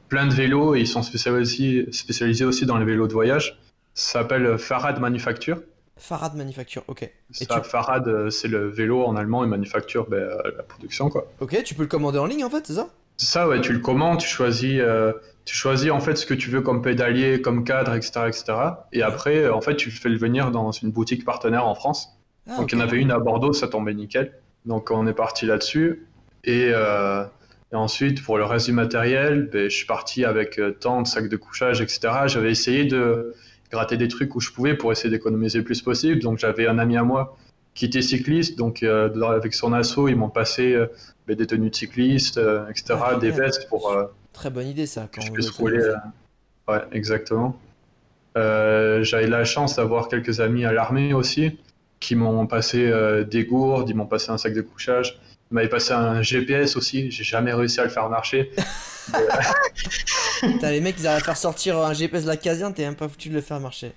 plein 0.10 0.28
de 0.28 0.34
vélos 0.34 0.76
et 0.76 0.82
ils 0.82 0.88
sont 0.88 1.04
spécialisés, 1.04 1.88
spécialisés 1.92 2.46
aussi 2.46 2.66
dans 2.66 2.78
les 2.78 2.86
vélos 2.86 3.08
de 3.08 3.14
voyage. 3.14 3.60
Ça 3.94 4.20
s'appelle 4.20 4.58
Farad 4.58 5.00
Manufacture. 5.00 5.62
Farad 5.98 6.36
Manufacture, 6.36 6.84
ok. 6.88 7.10
Ça, 7.32 7.64
Farad, 7.64 8.08
euh, 8.08 8.30
c'est 8.30 8.50
le 8.50 8.68
vélo 8.68 9.06
en 9.06 9.16
allemand 9.16 9.44
et 9.44 9.48
Manufacture, 9.48 10.10
ben, 10.10 10.18
euh, 10.18 10.38
la 10.58 10.64
production, 10.64 11.10
quoi. 11.10 11.32
Ok, 11.40 11.64
tu 11.64 11.74
peux 11.74 11.84
le 11.84 11.88
commander 11.88 12.20
en 12.20 12.26
ligne 12.26 12.44
en 12.44 12.50
fait, 12.50 12.68
c'est 12.68 12.74
ça? 12.74 12.90
C'est 13.18 13.28
ça, 13.28 13.48
ouais, 13.48 13.62
tu 13.62 13.72
le 13.72 13.80
commandes, 13.80 14.20
tu 14.20 14.28
choisis, 14.28 14.78
euh, 14.82 15.14
tu 15.46 15.56
choisis 15.56 15.92
en 15.92 16.00
fait 16.00 16.16
ce 16.16 16.26
que 16.26 16.34
tu 16.34 16.50
veux 16.50 16.62
comme 16.62 16.82
pédalier, 16.82 17.42
comme 17.42 17.64
cadre, 17.64 17.94
etc. 17.96 18.22
etc. 18.28 18.46
Et 18.92 19.04
après, 19.04 19.48
en 19.50 19.62
fait, 19.62 19.76
tu 19.76 19.92
fais 19.92 20.10
le 20.10 20.18
venir 20.18 20.52
dans 20.52 20.72
une 20.72 20.92
boutique 20.92 21.24
partenaire 21.24 21.68
en 21.68 21.76
France. 21.76 22.10
Ah, 22.48 22.58
Donc 22.58 22.72
il 22.72 22.78
y 22.78 22.82
en 22.82 22.84
avait 22.84 22.98
une 22.98 23.12
à 23.12 23.20
Bordeaux, 23.20 23.54
ça 23.54 23.68
tombait 23.68 23.94
nickel. 23.94 24.34
Donc 24.66 24.92
on 24.92 25.06
est 25.08 25.14
parti 25.14 25.46
là-dessus. 25.46 26.08
Et 26.44 26.74
et 27.72 27.76
ensuite, 27.76 28.24
pour 28.24 28.38
le 28.38 28.46
reste 28.46 28.68
du 28.68 28.72
matériel, 28.72 29.50
ben, 29.52 29.70
je 29.70 29.76
suis 29.76 29.86
parti 29.86 30.24
avec 30.24 30.60
euh, 30.60 30.72
tente, 30.72 31.08
sac 31.08 31.28
de 31.28 31.38
couchage, 31.38 31.82
etc. 31.82 32.14
J'avais 32.28 32.52
essayé 32.52 32.86
de 32.86 33.34
gratter 33.72 33.98
des 33.98 34.08
trucs 34.08 34.36
où 34.36 34.40
je 34.40 34.52
pouvais 34.52 34.76
pour 34.76 34.92
essayer 34.92 35.10
d'économiser 35.10 35.58
le 35.58 35.64
plus 35.64 35.82
possible. 35.82 36.22
Donc 36.22 36.38
j'avais 36.38 36.68
un 36.68 36.78
ami 36.78 36.96
à 36.96 37.04
moi 37.04 37.38
qui 37.74 37.86
était 37.86 38.02
cycliste, 38.02 38.58
donc 38.58 38.84
euh, 38.84 39.10
avec 39.24 39.54
son 39.54 39.74
assaut, 39.74 40.08
ils 40.08 40.16
m'ont 40.16 40.30
passé 40.30 40.74
euh, 40.74 40.88
ben, 41.28 41.36
des 41.36 41.48
tenues 41.48 41.70
de 41.70 41.76
cycliste, 41.76 42.40
etc., 42.70 42.98
ah, 43.04 43.16
des 43.16 43.32
vestes 43.32 43.68
pour... 43.68 43.94
Très 44.36 44.50
bonne 44.50 44.68
idée 44.68 44.86
ça. 44.86 45.10
Quand 45.14 45.22
je 45.22 45.32
puisse 45.32 45.50
rouler. 45.50 45.82
ouais, 46.68 46.82
exactement. 46.92 47.58
j'avais 48.36 49.28
la 49.28 49.46
chance 49.46 49.76
d'avoir 49.76 50.08
quelques 50.08 50.40
amis 50.40 50.66
à 50.66 50.72
l'armée 50.72 51.14
aussi, 51.14 51.58
qui 52.00 52.16
m'ont 52.16 52.46
passé 52.46 52.92
des 53.30 53.46
gourdes, 53.46 53.90
ils 53.90 53.96
m'ont 53.96 54.06
passé 54.06 54.30
un 54.32 54.38
sac 54.38 54.54
de 54.54 54.62
couchage. 54.62 55.20
Il 55.52 55.56
m'avait 55.56 55.70
passé 55.70 55.94
un 55.94 56.22
GPS 56.22 56.76
aussi, 56.76 57.12
j'ai 57.12 57.24
jamais 57.24 57.54
réussi 57.54 57.80
à 57.80 57.84
le 57.84 57.90
faire 57.90 58.10
marcher. 58.10 58.52
T'as 60.60 60.72
les 60.72 60.82
mecs, 60.82 60.96
ils 61.00 61.08
arrivent 61.08 61.22
à 61.22 61.26
faire 61.26 61.38
sortir 61.38 61.78
un 61.78 61.94
GPS 61.94 62.24
de 62.24 62.28
la 62.28 62.38
caserne, 62.38 62.74
t'es 62.74 62.84
même 62.84 62.96
pas 62.96 63.08
foutu 63.08 63.30
de 63.30 63.36
le 63.36 63.42
faire 63.42 63.60
marcher. 63.60 63.94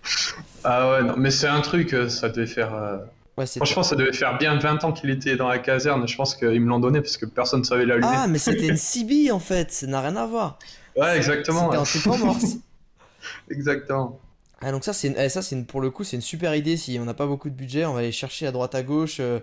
Ah 0.64 0.90
ouais, 0.90 1.02
non, 1.02 1.14
mais 1.16 1.30
c'est 1.30 1.47
un 1.47 1.61
truc, 1.61 1.95
euh, 1.95 2.09
ça 2.09 2.28
devait 2.28 2.47
faire. 2.47 3.00
Euh, 3.38 3.47
Franchement, 3.57 3.83
ça 3.83 3.97
devait 3.97 4.12
faire 4.12 4.38
bien 4.38 4.59
20 4.59 4.85
ans 4.85 4.92
qu'il 4.92 5.11
était 5.11 5.37
dans 5.37 5.49
la 5.49 5.59
caserne. 5.59 6.07
Je 6.07 6.16
pense 6.16 6.35
qu'ils 6.35 6.61
me 6.61 6.68
l'ont 6.68 6.80
donné 6.80 7.00
parce 7.00 7.16
que 7.16 7.26
personne 7.26 7.61
ne 7.61 7.64
savait 7.64 7.87
l'allumer. 7.87 8.09
Ah, 8.11 8.26
mais 8.28 8.38
c'était 8.38 8.68
une 8.68 8.76
CB 8.76 9.30
en 9.30 9.38
fait, 9.38 9.71
ça 9.71 9.87
n'a 9.87 10.00
rien 10.00 10.16
à 10.16 10.26
voir. 10.26 10.59
Ouais, 10.97 11.16
exactement. 11.16 11.85
C'était 11.85 12.11
un 12.11 12.18
morse. 12.18 12.57
exactement. 13.50 14.21
Ah, 14.61 14.73
donc 14.73 14.85
ça, 14.85 14.92
c'est 14.92 15.14
eh, 15.16 15.28
ça, 15.28 15.42
c'est 15.42 15.62
pour 15.64 15.80
le 15.80 15.90
coup, 15.90 16.04
c'est 16.04 16.16
une 16.16 16.23
super 16.23 16.54
idée. 16.54 16.76
Si 16.76 16.99
on 17.00 17.04
n'a 17.04 17.14
pas 17.14 17.26
beaucoup 17.26 17.49
de 17.49 17.54
budget, 17.54 17.85
on 17.85 17.92
va 17.92 18.00
aller 18.00 18.12
chercher 18.12 18.47
à 18.47 18.52
droite 18.52 18.75
à 18.75 18.83
gauche, 18.83 19.18
euh, 19.21 19.38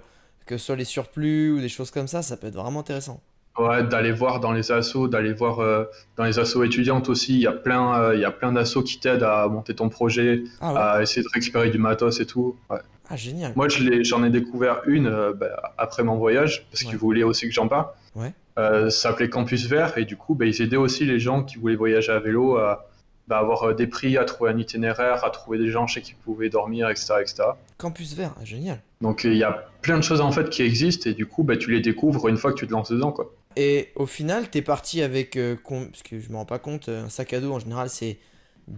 que 0.46 0.58
ce 0.58 0.66
soit 0.66 0.76
les 0.76 0.86
surplus 0.86 1.52
ou 1.52 1.62
des 1.62 1.70
choses 1.70 1.92
comme 1.92 2.08
ça, 2.08 2.22
ça 2.22 2.36
peut 2.36 2.48
être 2.48 2.56
vraiment 2.56 2.82
intéressant. 2.82 3.22
Ouais, 3.58 3.84
d'aller 3.84 4.12
voir 4.12 4.42
dans 4.42 4.52
les 4.52 4.74
assos, 4.74 5.08
d'aller 5.08 5.32
voir 5.32 5.60
euh, 5.60 5.86
dans 6.18 6.26
les 6.26 6.40
assos 6.40 6.66
étudiantes 6.66 7.08
aussi. 7.08 7.36
Il 7.36 7.40
y 7.40 7.48
a 7.48 7.54
plein, 7.54 7.98
euh, 7.98 8.16
il 8.16 8.20
y 8.20 8.26
a 8.26 8.32
plein 8.32 8.52
d'assos 8.52 8.84
qui 8.84 9.00
t'aident 9.00 9.24
à 9.24 9.48
monter 9.48 9.74
ton 9.74 9.88
projet, 9.88 10.44
ah 10.60 10.96
à 10.96 11.02
essayer 11.02 11.24
de 11.24 11.30
récupérer 11.34 11.70
du 11.70 11.78
matos 11.78 12.20
et 12.20 12.26
tout. 12.26 12.58
Ouais. 12.70 12.80
Ah, 13.10 13.16
génial. 13.16 13.54
Moi, 13.56 13.68
j'en 13.70 14.24
ai, 14.24 14.30
découvert 14.30 14.82
une 14.88 15.10
bah, 15.38 15.74
après 15.78 16.04
mon 16.04 16.18
voyage, 16.18 16.66
parce 16.72 16.84
qu'ils 16.84 16.98
voulaient 16.98 17.24
aussi 17.24 17.48
que 17.48 17.54
j'en 17.54 17.68
parle. 17.68 17.88
Ouais. 18.16 18.34
ça 18.56 18.90
s'appelait 18.90 19.30
Campus 19.30 19.68
Vert, 19.68 19.98
et 19.98 20.06
du 20.06 20.18
coup, 20.18 20.36
bah, 20.36 20.46
ils 20.46 20.62
aidaient 20.62 20.76
aussi 20.78 21.06
les 21.06 21.20
gens 21.20 21.44
qui 21.44 21.58
voulaient 21.58 21.76
voyager 21.76 22.12
à 22.12 22.20
vélo 22.20 22.58
à 22.58 22.88
bah, 23.28 23.40
avoir 23.40 23.64
euh, 23.64 23.74
des 23.74 23.88
prix, 23.88 24.18
à 24.18 24.26
trouver 24.26 24.52
un 24.52 24.58
itinéraire, 24.58 25.26
à 25.26 25.30
trouver 25.32 25.58
des 25.58 25.70
gens 25.70 25.88
chez 25.88 26.02
qui 26.02 26.14
pouvaient 26.14 26.50
dormir, 26.50 26.90
etc. 26.90 27.16
etc. 27.22 27.44
Campus 27.78 28.14
vert, 28.14 28.36
ah, 28.40 28.46
génial. 28.46 28.82
Donc 29.02 29.24
il 29.24 29.36
y 29.36 29.44
a 29.44 29.68
plein 29.82 29.98
de 29.98 30.04
choses 30.04 30.22
en 30.22 30.32
fait 30.32 30.50
qui 30.50 30.62
existent 30.62 31.10
et 31.10 31.14
du 31.14 31.26
coup 31.26 31.46
tu 31.60 31.72
les 31.72 31.82
découvres 31.82 32.28
une 32.28 32.38
fois 32.38 32.52
que 32.52 32.58
tu 32.58 32.68
te 32.68 32.72
lances 32.72 32.92
dedans. 32.92 33.12
Quoi. 33.12 33.34
Et 33.56 33.90
au 33.96 34.06
final, 34.06 34.50
tu 34.50 34.60
es 34.60 34.62
parti 34.62 35.02
avec, 35.02 35.38
euh, 35.38 35.56
parce 35.68 36.04
que 36.04 36.20
je 36.20 36.30
me 36.30 36.36
rends 36.36 36.46
pas 36.46 36.60
compte, 36.60 36.90
un 36.90 37.10
sac 37.10 37.34
à 37.34 37.40
dos 37.40 37.52
en 37.52 37.60
général 37.60 37.90
c'est 37.90 38.20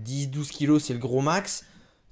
10-12 0.06 0.50
kilos, 0.50 0.84
c'est 0.86 0.94
le 0.94 1.00
gros 1.00 1.22
max. 1.22 1.66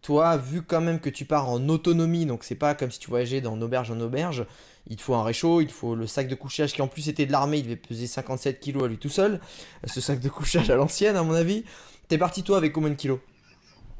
Toi, 0.06 0.38
vu 0.38 0.62
quand 0.62 0.82
même 0.82 1.00
que 1.00 1.10
tu 1.10 1.26
pars 1.26 1.50
en 1.50 1.68
autonomie, 1.68 2.28
donc 2.28 2.44
c'est 2.44 2.54
pas 2.54 2.76
comme 2.76 2.92
si 2.92 3.00
tu 3.00 3.10
voyageais 3.10 3.42
dans 3.42 3.60
auberge 3.60 3.90
en 3.90 4.00
auberge, 4.00 4.46
il 4.86 4.98
te 4.98 5.02
faut 5.02 5.16
un 5.16 5.24
réchaud, 5.24 5.62
il 5.62 5.68
te 5.68 5.74
faut 5.74 5.96
le 5.96 6.06
sac 6.06 6.28
de 6.28 6.36
couchage 6.36 6.74
qui 6.74 6.84
en 6.84 6.88
plus 6.88 7.10
était 7.10 7.26
de 7.26 7.32
l'armée, 7.32 7.58
il 7.58 7.64
devait 7.64 7.76
peser 7.76 8.06
57 8.06 8.60
kilos 8.60 8.84
à 8.84 8.88
lui 8.88 9.00
tout 9.00 9.10
seul, 9.10 9.40
ce 9.84 10.02
sac 10.02 10.20
de 10.20 10.30
couchage 10.30 10.70
à 10.70 10.76
l'ancienne 10.76 11.16
à 11.16 11.24
mon 11.24 11.34
avis. 11.34 11.64
T'es 12.08 12.20
parti 12.20 12.44
toi 12.44 12.58
avec 12.58 12.72
combien 12.72 12.92
de 12.92 12.96
kilos? 12.96 13.18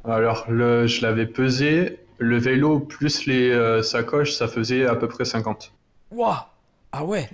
Alors, 0.04 0.46
le, 0.48 0.86
je 0.86 1.02
l'avais 1.02 1.26
pesé. 1.26 1.98
Le 2.18 2.38
vélo 2.38 2.78
plus 2.78 3.26
les 3.26 3.50
euh, 3.50 3.82
sacoches, 3.82 4.30
ça 4.30 4.46
faisait 4.46 4.86
à 4.86 4.94
peu 4.94 5.08
près 5.08 5.24
50. 5.24 5.72
Waouh 6.12 6.36
Ah 6.92 7.04
ouais? 7.04 7.28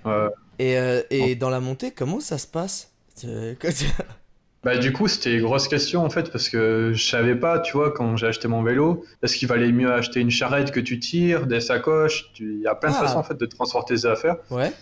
Et, 0.58 0.78
euh, 0.78 1.02
et 1.10 1.34
dans 1.34 1.50
la 1.50 1.60
montée, 1.60 1.90
comment 1.90 2.20
ça 2.20 2.38
se 2.38 2.46
passe? 2.46 2.90
Bah 4.64 4.76
du 4.76 4.92
coup 4.92 5.08
c'était 5.08 5.34
une 5.34 5.42
grosse 5.42 5.66
question 5.66 6.04
en 6.04 6.10
fait 6.10 6.30
parce 6.30 6.48
que 6.48 6.92
je 6.94 7.04
savais 7.04 7.34
pas 7.34 7.58
tu 7.58 7.72
vois 7.72 7.90
quand 7.90 8.16
j'ai 8.16 8.28
acheté 8.28 8.46
mon 8.46 8.62
vélo 8.62 9.04
est-ce 9.22 9.36
qu'il 9.36 9.48
valait 9.48 9.72
mieux 9.72 9.92
acheter 9.92 10.20
une 10.20 10.30
charrette 10.30 10.70
que 10.70 10.78
tu 10.78 11.00
tires 11.00 11.48
des 11.48 11.60
sacoches 11.60 12.30
il 12.38 12.60
y 12.60 12.68
a 12.68 12.76
plein 12.76 12.90
de 12.90 12.96
ah. 12.96 13.00
façons 13.00 13.18
en 13.18 13.24
fait 13.24 13.36
de 13.36 13.46
transporter 13.46 13.96
tes 13.96 14.06
affaires 14.06 14.36
ouais 14.50 14.72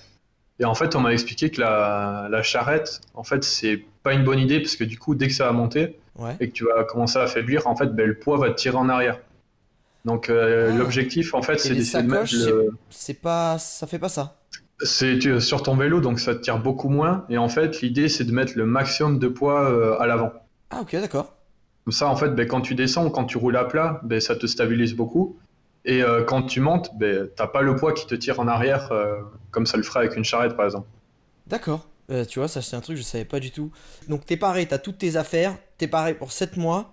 et 0.61 0.67
en 0.67 0.75
fait, 0.75 0.95
on 0.95 1.01
m'a 1.01 1.13
expliqué 1.15 1.51
que 1.51 1.59
la, 1.59 2.29
la, 2.31 2.43
charrette, 2.43 3.01
en 3.15 3.25
fait, 3.25 3.43
c'est 3.45 3.83
pas 4.03 4.13
une 4.13 4.25
bonne 4.25 4.39
idée 4.39 4.61
parce 4.61 4.77
que 4.77 4.85
du 4.85 4.99
coup, 4.99 5.15
dès 5.15 5.27
que 5.27 5.33
ça 5.33 5.47
va 5.47 5.53
monter 5.53 5.99
et 6.39 6.49
que 6.49 6.53
tu 6.53 6.65
vas 6.65 6.85
commencer 6.85 7.19
à 7.19 7.23
affaiblir, 7.23 7.67
en 7.67 7.75
fait, 7.75 7.87
ben, 7.87 8.07
le 8.07 8.19
poids 8.19 8.37
va 8.37 8.51
te 8.51 8.57
tirer 8.57 8.77
en 8.77 8.91
arrière. 8.91 9.19
Donc, 10.05 10.29
euh, 10.29 10.71
ah. 10.71 10.77
l'objectif, 10.77 11.33
en 11.33 11.41
fait, 11.41 11.59
c'est 11.59 11.75
d'essayer 11.75 12.05
de 12.05 12.11
mettre 12.11 12.35
le. 12.35 12.71
C'est 12.91 13.15
pas, 13.15 13.59
ça 13.59 13.87
fait 13.87 13.99
pas 13.99 14.11
ça. 14.11 14.37
C'est 14.83 15.41
sur 15.41 15.63
ton 15.63 15.77
vélo, 15.77 16.01
donc 16.01 16.21
ça 16.21 16.35
te 16.35 16.41
tire 16.41 16.59
beaucoup 16.59 16.89
moins. 16.89 17.25
Et 17.29 17.39
en 17.39 17.49
fait, 17.49 17.81
l'idée, 17.83 18.09
c'est 18.09 18.25
de 18.25 18.33
mettre 18.33 18.53
le 18.57 18.67
maximum 18.67 19.19
de 19.19 19.29
poids 19.29 19.71
euh, 19.71 19.99
à 19.99 20.07
l'avant. 20.07 20.33
Ah, 20.71 20.81
ok, 20.81 20.93
d'accord. 20.93 21.35
Comme 21.85 21.93
ça, 21.93 22.09
en 22.09 22.17
fait, 22.17 22.31
ben, 22.31 22.47
quand 22.47 22.61
tu 22.61 22.75
descends 22.75 23.07
ou 23.07 23.11
quand 23.11 23.25
tu 23.25 23.37
roules 23.39 23.57
à 23.57 23.65
plat, 23.65 24.01
ben, 24.05 24.21
ça 24.21 24.37
te 24.37 24.47
stabilise 24.47 24.95
beaucoup. 24.95 25.39
Et 25.85 26.03
euh, 26.03 26.25
quand 26.25 26.43
tu 26.43 26.61
montes, 26.61 26.91
ben, 26.99 27.29
t'as 27.35 27.47
pas 27.47 27.63
le 27.63 27.75
poids 27.77 27.93
qui 27.93 28.07
te 28.07 28.15
tire 28.15 28.39
en 28.41 28.49
arrière 28.49 28.93
euh, 28.93 29.21
comme 29.51 29.67
ça 29.67 29.77
le 29.77 29.83
ferait 29.83 30.01
avec 30.01 30.17
une 30.17 30.25
charrette 30.25 30.57
par 30.57 30.67
exemple. 30.67 30.89
D'accord. 31.47 31.87
Euh, 32.11 32.25
tu 32.25 32.39
vois, 32.39 32.49
ça 32.49 32.61
c'est 32.61 32.77
un 32.77 32.81
truc 32.81 32.97
que 32.97 33.03
je 33.03 33.07
savais 33.07 33.25
pas 33.25 33.41
du 33.41 33.51
tout. 33.51 33.71
Donc 34.09 34.27
t'es 34.27 34.37
paré, 34.37 34.67
t'as 34.67 34.79
toutes 34.79 34.99
tes 34.99 35.17
affaires, 35.17 35.57
t'es 35.79 35.87
paré 35.87 36.15
pour 36.15 36.33
7 36.33 36.57
mois. 36.57 36.93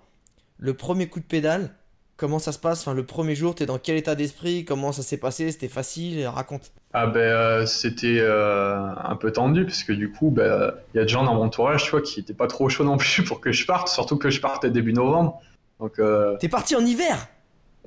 Le 0.58 0.74
premier 0.74 1.08
coup 1.08 1.20
de 1.20 1.24
pédale, 1.24 1.74
comment 2.18 2.38
ça 2.38 2.52
se 2.52 2.58
passe 2.58 2.82
Enfin, 2.82 2.92
le 2.92 3.04
premier 3.06 3.34
jour, 3.34 3.54
t'es 3.54 3.64
dans 3.64 3.78
quel 3.78 3.96
état 3.96 4.14
d'esprit 4.14 4.66
Comment 4.66 4.92
ça 4.92 5.02
s'est 5.02 5.16
passé 5.16 5.50
C'était 5.50 5.68
facile 5.68 6.26
Raconte. 6.26 6.70
Ah 6.92 7.06
ben 7.06 7.64
c'était 7.66 8.22
un 8.22 9.16
peu 9.16 9.32
tendu 9.32 9.64
parce 9.64 9.82
que 9.84 9.92
du 9.92 10.10
coup, 10.10 10.30
ben, 10.30 10.74
il 10.92 10.98
y 10.98 11.00
a 11.00 11.04
des 11.04 11.08
gens 11.08 11.24
dans 11.24 11.34
mon 11.34 11.44
entourage, 11.44 11.84
tu 11.84 11.90
vois, 11.92 12.02
qui 12.02 12.20
étaient 12.20 12.34
pas 12.34 12.46
trop 12.46 12.68
chauds 12.68 12.84
non 12.84 12.98
plus 12.98 13.24
pour 13.24 13.40
que 13.40 13.52
je 13.52 13.64
parte, 13.64 13.88
surtout 13.88 14.18
que 14.18 14.28
je 14.28 14.40
partais 14.40 14.70
début 14.70 14.92
novembre. 14.92 15.40
Donc. 15.80 16.00
T'es 16.40 16.48
parti 16.48 16.76
en 16.76 16.84
hiver? 16.84 17.28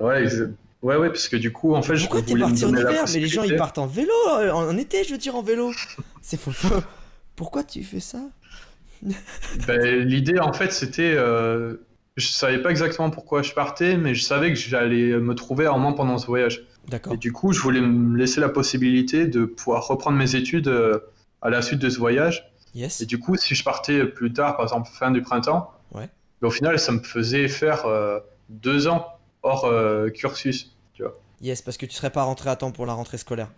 Ouais, 0.00 0.26
Ouais, 0.82 0.96
ouais, 0.96 1.08
parce 1.08 1.28
que 1.28 1.36
du 1.36 1.52
coup, 1.52 1.74
en 1.74 1.82
fait, 1.82 1.94
Pourquoi 1.94 1.96
je 1.96 2.06
Pourquoi 2.06 2.22
t'es 2.22 2.40
parti 2.40 2.64
en 2.64 2.74
hiver? 2.74 3.04
Mais 3.12 3.20
les 3.20 3.28
gens, 3.28 3.44
ils 3.44 3.56
partent 3.56 3.78
en 3.78 3.86
vélo, 3.86 4.12
euh, 4.40 4.50
en, 4.50 4.76
été, 4.76 5.04
je 5.04 5.12
veux 5.12 5.18
dire, 5.18 5.36
en 5.36 5.42
vélo. 5.42 5.72
C'est 6.22 6.38
faux. 6.38 6.50
Pourquoi 7.36 7.62
tu 7.62 7.84
fais 7.84 8.00
ça? 8.00 8.18
Ben, 9.66 10.00
L'idée, 10.04 10.40
en 10.40 10.52
fait, 10.52 10.72
c'était. 10.72 11.14
Euh, 11.16 11.76
je 12.16 12.26
savais 12.26 12.60
pas 12.60 12.70
exactement 12.70 13.10
pourquoi 13.10 13.42
je 13.42 13.52
partais, 13.52 13.96
mais 13.96 14.14
je 14.14 14.22
savais 14.22 14.52
que 14.52 14.58
j'allais 14.58 15.18
me 15.18 15.34
trouver 15.34 15.68
en 15.68 15.78
moins 15.78 15.92
pendant 15.92 16.18
ce 16.18 16.26
voyage. 16.26 16.64
D'accord. 16.88 17.14
Et 17.14 17.16
du 17.16 17.32
coup, 17.32 17.52
je 17.52 17.60
voulais 17.60 17.80
me 17.80 18.16
laisser 18.18 18.40
la 18.40 18.48
possibilité 18.48 19.26
de 19.26 19.44
pouvoir 19.44 19.86
reprendre 19.86 20.16
mes 20.16 20.34
études 20.34 20.68
euh, 20.68 20.98
à 21.40 21.50
la 21.50 21.62
suite 21.62 21.78
de 21.78 21.88
ce 21.88 21.98
voyage. 21.98 22.50
Yes. 22.74 23.00
Et 23.00 23.06
du 23.06 23.18
coup, 23.18 23.36
si 23.36 23.54
je 23.54 23.62
partais 23.64 24.04
plus 24.04 24.32
tard, 24.32 24.56
par 24.56 24.64
exemple 24.64 24.88
fin 24.92 25.10
du 25.10 25.22
printemps, 25.22 25.72
ouais. 25.94 26.08
Au 26.40 26.50
final, 26.50 26.78
ça 26.78 26.90
me 26.90 26.98
faisait 26.98 27.46
faire 27.46 27.84
deux 28.48 28.88
ans 28.88 29.06
hors 29.44 29.70
cursus. 30.12 30.72
Yes, 31.42 31.60
parce 31.60 31.76
que 31.76 31.86
tu 31.86 31.94
serais 31.94 32.10
pas 32.10 32.22
rentré 32.22 32.48
à 32.50 32.56
temps 32.56 32.70
pour 32.70 32.86
la 32.86 32.92
rentrée 32.92 33.18
scolaire. 33.18 33.48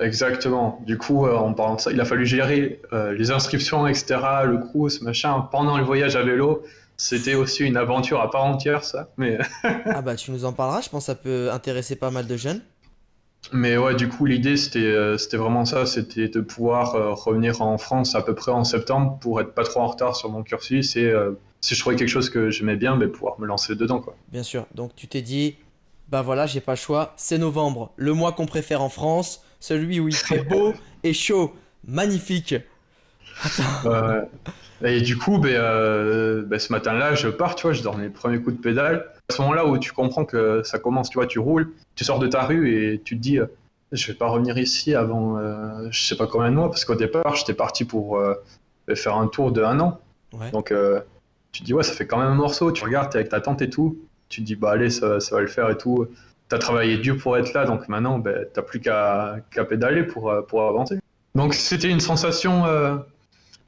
Exactement. 0.00 0.80
Du 0.86 0.96
coup, 0.96 1.26
euh, 1.26 1.36
en 1.36 1.52
parlant 1.52 1.74
de 1.74 1.80
ça, 1.80 1.90
il 1.90 2.00
a 2.00 2.04
fallu 2.04 2.24
gérer 2.24 2.80
euh, 2.92 3.12
les 3.12 3.32
inscriptions, 3.32 3.86
etc., 3.86 4.20
le 4.44 4.60
ce 4.88 5.04
machin, 5.04 5.40
pendant 5.50 5.76
le 5.76 5.84
voyage 5.84 6.16
à 6.16 6.22
vélo. 6.22 6.62
C'était 7.02 7.34
aussi 7.34 7.64
une 7.64 7.76
aventure 7.76 8.20
à 8.20 8.30
part 8.30 8.44
entière, 8.44 8.84
ça. 8.84 9.08
Mais... 9.16 9.38
ah 9.64 10.02
bah, 10.02 10.16
tu 10.16 10.30
nous 10.30 10.44
en 10.44 10.52
parleras, 10.52 10.82
je 10.82 10.88
pense 10.90 11.04
que 11.04 11.06
ça 11.06 11.14
peut 11.14 11.50
intéresser 11.50 11.96
pas 11.96 12.10
mal 12.10 12.26
de 12.26 12.36
jeunes. 12.36 12.60
Mais 13.52 13.78
ouais, 13.78 13.94
du 13.94 14.08
coup, 14.08 14.26
l'idée, 14.26 14.58
c'était 14.58 14.80
euh, 14.80 15.16
c'était 15.16 15.38
vraiment 15.38 15.64
ça, 15.64 15.86
c'était 15.86 16.28
de 16.28 16.40
pouvoir 16.40 16.92
revenir 17.24 17.62
en 17.62 17.78
France 17.78 18.14
à 18.14 18.20
peu 18.20 18.34
près 18.34 18.52
en 18.52 18.64
septembre 18.64 19.18
pour 19.18 19.40
être 19.40 19.54
pas 19.54 19.64
trop 19.64 19.80
en 19.80 19.86
retard 19.86 20.14
sur 20.14 20.30
mon 20.30 20.42
cursus 20.42 20.94
et 20.96 21.10
si 21.60 21.74
je 21.74 21.80
trouvais 21.80 21.96
quelque 21.96 22.08
chose 22.08 22.30
que 22.30 22.50
j'aimais 22.50 22.76
bien, 22.76 22.96
ben, 22.96 23.10
pouvoir 23.10 23.38
me 23.38 23.46
lancer 23.46 23.74
dedans. 23.74 24.00
Quoi. 24.00 24.16
Bien 24.30 24.42
sûr. 24.42 24.66
Donc 24.74 24.94
tu 24.94 25.08
t'es 25.08 25.22
dit, 25.22 25.56
bah 26.08 26.22
voilà, 26.22 26.46
j'ai 26.46 26.60
pas 26.60 26.72
le 26.72 26.76
choix, 26.76 27.14
c'est 27.16 27.38
novembre, 27.38 27.92
le 27.96 28.12
mois 28.14 28.32
qu'on 28.32 28.46
préfère 28.46 28.82
en 28.82 28.88
France, 28.88 29.44
celui 29.60 30.00
où 30.00 30.08
il 30.08 30.14
fait 30.14 30.42
beau 30.48 30.74
et 31.02 31.12
chaud, 31.12 31.54
magnifique. 31.86 32.54
Attends. 33.44 34.28
et 34.84 35.00
du 35.00 35.16
coup, 35.18 35.38
ben, 35.38 35.54
euh, 35.54 36.42
ben, 36.42 36.58
ce 36.58 36.72
matin-là, 36.72 37.14
je 37.14 37.28
pars, 37.28 37.54
tu 37.54 37.62
vois, 37.62 37.72
je 37.72 37.82
donne 37.82 38.00
les 38.00 38.08
premiers 38.08 38.40
coups 38.40 38.56
de 38.56 38.60
pédale. 38.60 39.06
À 39.28 39.34
ce 39.34 39.42
moment-là 39.42 39.66
où 39.66 39.78
tu 39.78 39.92
comprends 39.92 40.24
que 40.24 40.62
ça 40.64 40.78
commence, 40.78 41.10
tu 41.10 41.18
vois, 41.18 41.26
tu 41.26 41.38
roules, 41.38 41.72
tu 41.94 42.04
sors 42.04 42.18
de 42.18 42.26
ta 42.26 42.42
rue 42.42 42.74
et 42.74 43.00
tu 43.00 43.16
te 43.16 43.20
dis, 43.20 43.38
euh, 43.38 43.46
je 43.92 44.06
vais 44.06 44.14
pas 44.14 44.28
revenir 44.28 44.56
ici 44.58 44.94
avant 44.94 45.38
euh, 45.38 45.88
je 45.90 46.04
sais 46.04 46.16
pas 46.16 46.26
combien 46.26 46.50
de 46.50 46.56
mois, 46.56 46.70
parce 46.70 46.84
qu'au 46.84 46.94
départ, 46.94 47.34
j'étais 47.34 47.54
parti 47.54 47.84
pour 47.84 48.22
faire 48.94 49.16
un 49.16 49.26
tour 49.26 49.52
de 49.52 49.62
un 49.62 49.80
an. 49.80 50.00
Donc, 50.52 50.72
tu 51.52 51.60
te 51.60 51.66
dis, 51.66 51.74
ouais, 51.74 51.82
ça 51.82 51.92
fait 51.92 52.06
quand 52.06 52.18
même 52.18 52.28
un 52.28 52.34
morceau, 52.34 52.70
tu 52.72 52.84
regardes, 52.84 53.14
es 53.14 53.18
avec 53.18 53.28
ta 53.28 53.40
tante 53.40 53.62
et 53.62 53.70
tout 53.70 53.98
tu 54.30 54.40
te 54.40 54.46
dis, 54.46 54.56
bah 54.56 54.70
allez, 54.70 54.88
ça, 54.88 55.20
ça 55.20 55.34
va 55.34 55.42
le 55.42 55.48
faire 55.48 55.68
et 55.68 55.76
tout. 55.76 56.06
Tu 56.48 56.54
as 56.54 56.58
travaillé 56.58 56.96
dur 56.96 57.18
pour 57.18 57.36
être 57.36 57.52
là, 57.52 57.66
donc 57.66 57.88
maintenant, 57.88 58.20
tu 58.22 58.30
n'as 58.30 58.62
plus 58.62 58.80
qu'à 58.80 59.44
pédaler 59.68 60.04
pour, 60.04 60.30
euh, 60.30 60.40
pour 60.40 60.62
avancer. 60.62 60.98
Donc 61.34 61.54
c'était 61.54 61.90
une 61.90 62.00
sensation 62.00 62.64
euh, 62.64 62.96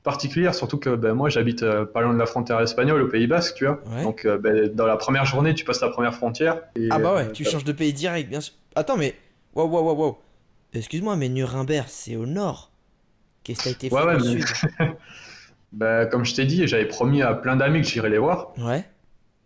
particulière, 0.02 0.54
surtout 0.54 0.78
que 0.78 0.94
ben, 0.94 1.14
moi 1.14 1.28
j'habite 1.28 1.62
euh, 1.62 1.84
pas 1.84 2.00
loin 2.00 2.12
de 2.12 2.18
la 2.18 2.26
frontière 2.26 2.60
espagnole, 2.60 3.02
au 3.02 3.08
Pays 3.08 3.26
Basque, 3.26 3.54
tu 3.56 3.66
vois. 3.66 3.80
Donc 4.02 4.26
ben, 4.26 4.68
dans 4.74 4.86
la 4.86 4.96
première 4.96 5.24
journée, 5.24 5.54
tu 5.54 5.64
passes 5.64 5.80
la 5.80 5.90
première 5.90 6.14
frontière. 6.14 6.60
ah 6.90 6.98
bah 6.98 7.14
ouais, 7.14 7.32
tu 7.32 7.44
changes 7.44 7.64
de 7.64 7.72
pays 7.72 7.92
direct, 7.92 8.28
bien 8.28 8.40
sûr. 8.40 8.54
Attends, 8.74 8.96
mais. 8.96 9.14
Wow, 9.54 9.68
wow, 9.68 9.82
wow, 9.82 9.94
wow. 9.94 10.18
Excuse-moi, 10.72 11.16
mais 11.16 11.28
Nuremberg, 11.28 11.84
c'est 11.88 12.16
au 12.16 12.24
nord. 12.24 12.70
Qu'est-ce 13.44 13.58
que 13.58 13.64
t'as 13.64 13.70
été 13.70 13.88
fait 13.90 13.94
ouais, 13.94 14.04
ouais, 14.04 14.16
au 14.16 14.20
sud? 14.20 14.44
Bah, 15.72 16.04
Comme 16.04 16.24
je 16.24 16.34
t'ai 16.34 16.44
dit, 16.44 16.66
j'avais 16.68 16.86
promis 16.86 17.22
à 17.22 17.32
plein 17.32 17.56
d'amis 17.56 17.80
que 17.80 17.88
j'irais 17.88 18.10
les 18.10 18.18
voir. 18.18 18.52
Ouais. 18.58 18.84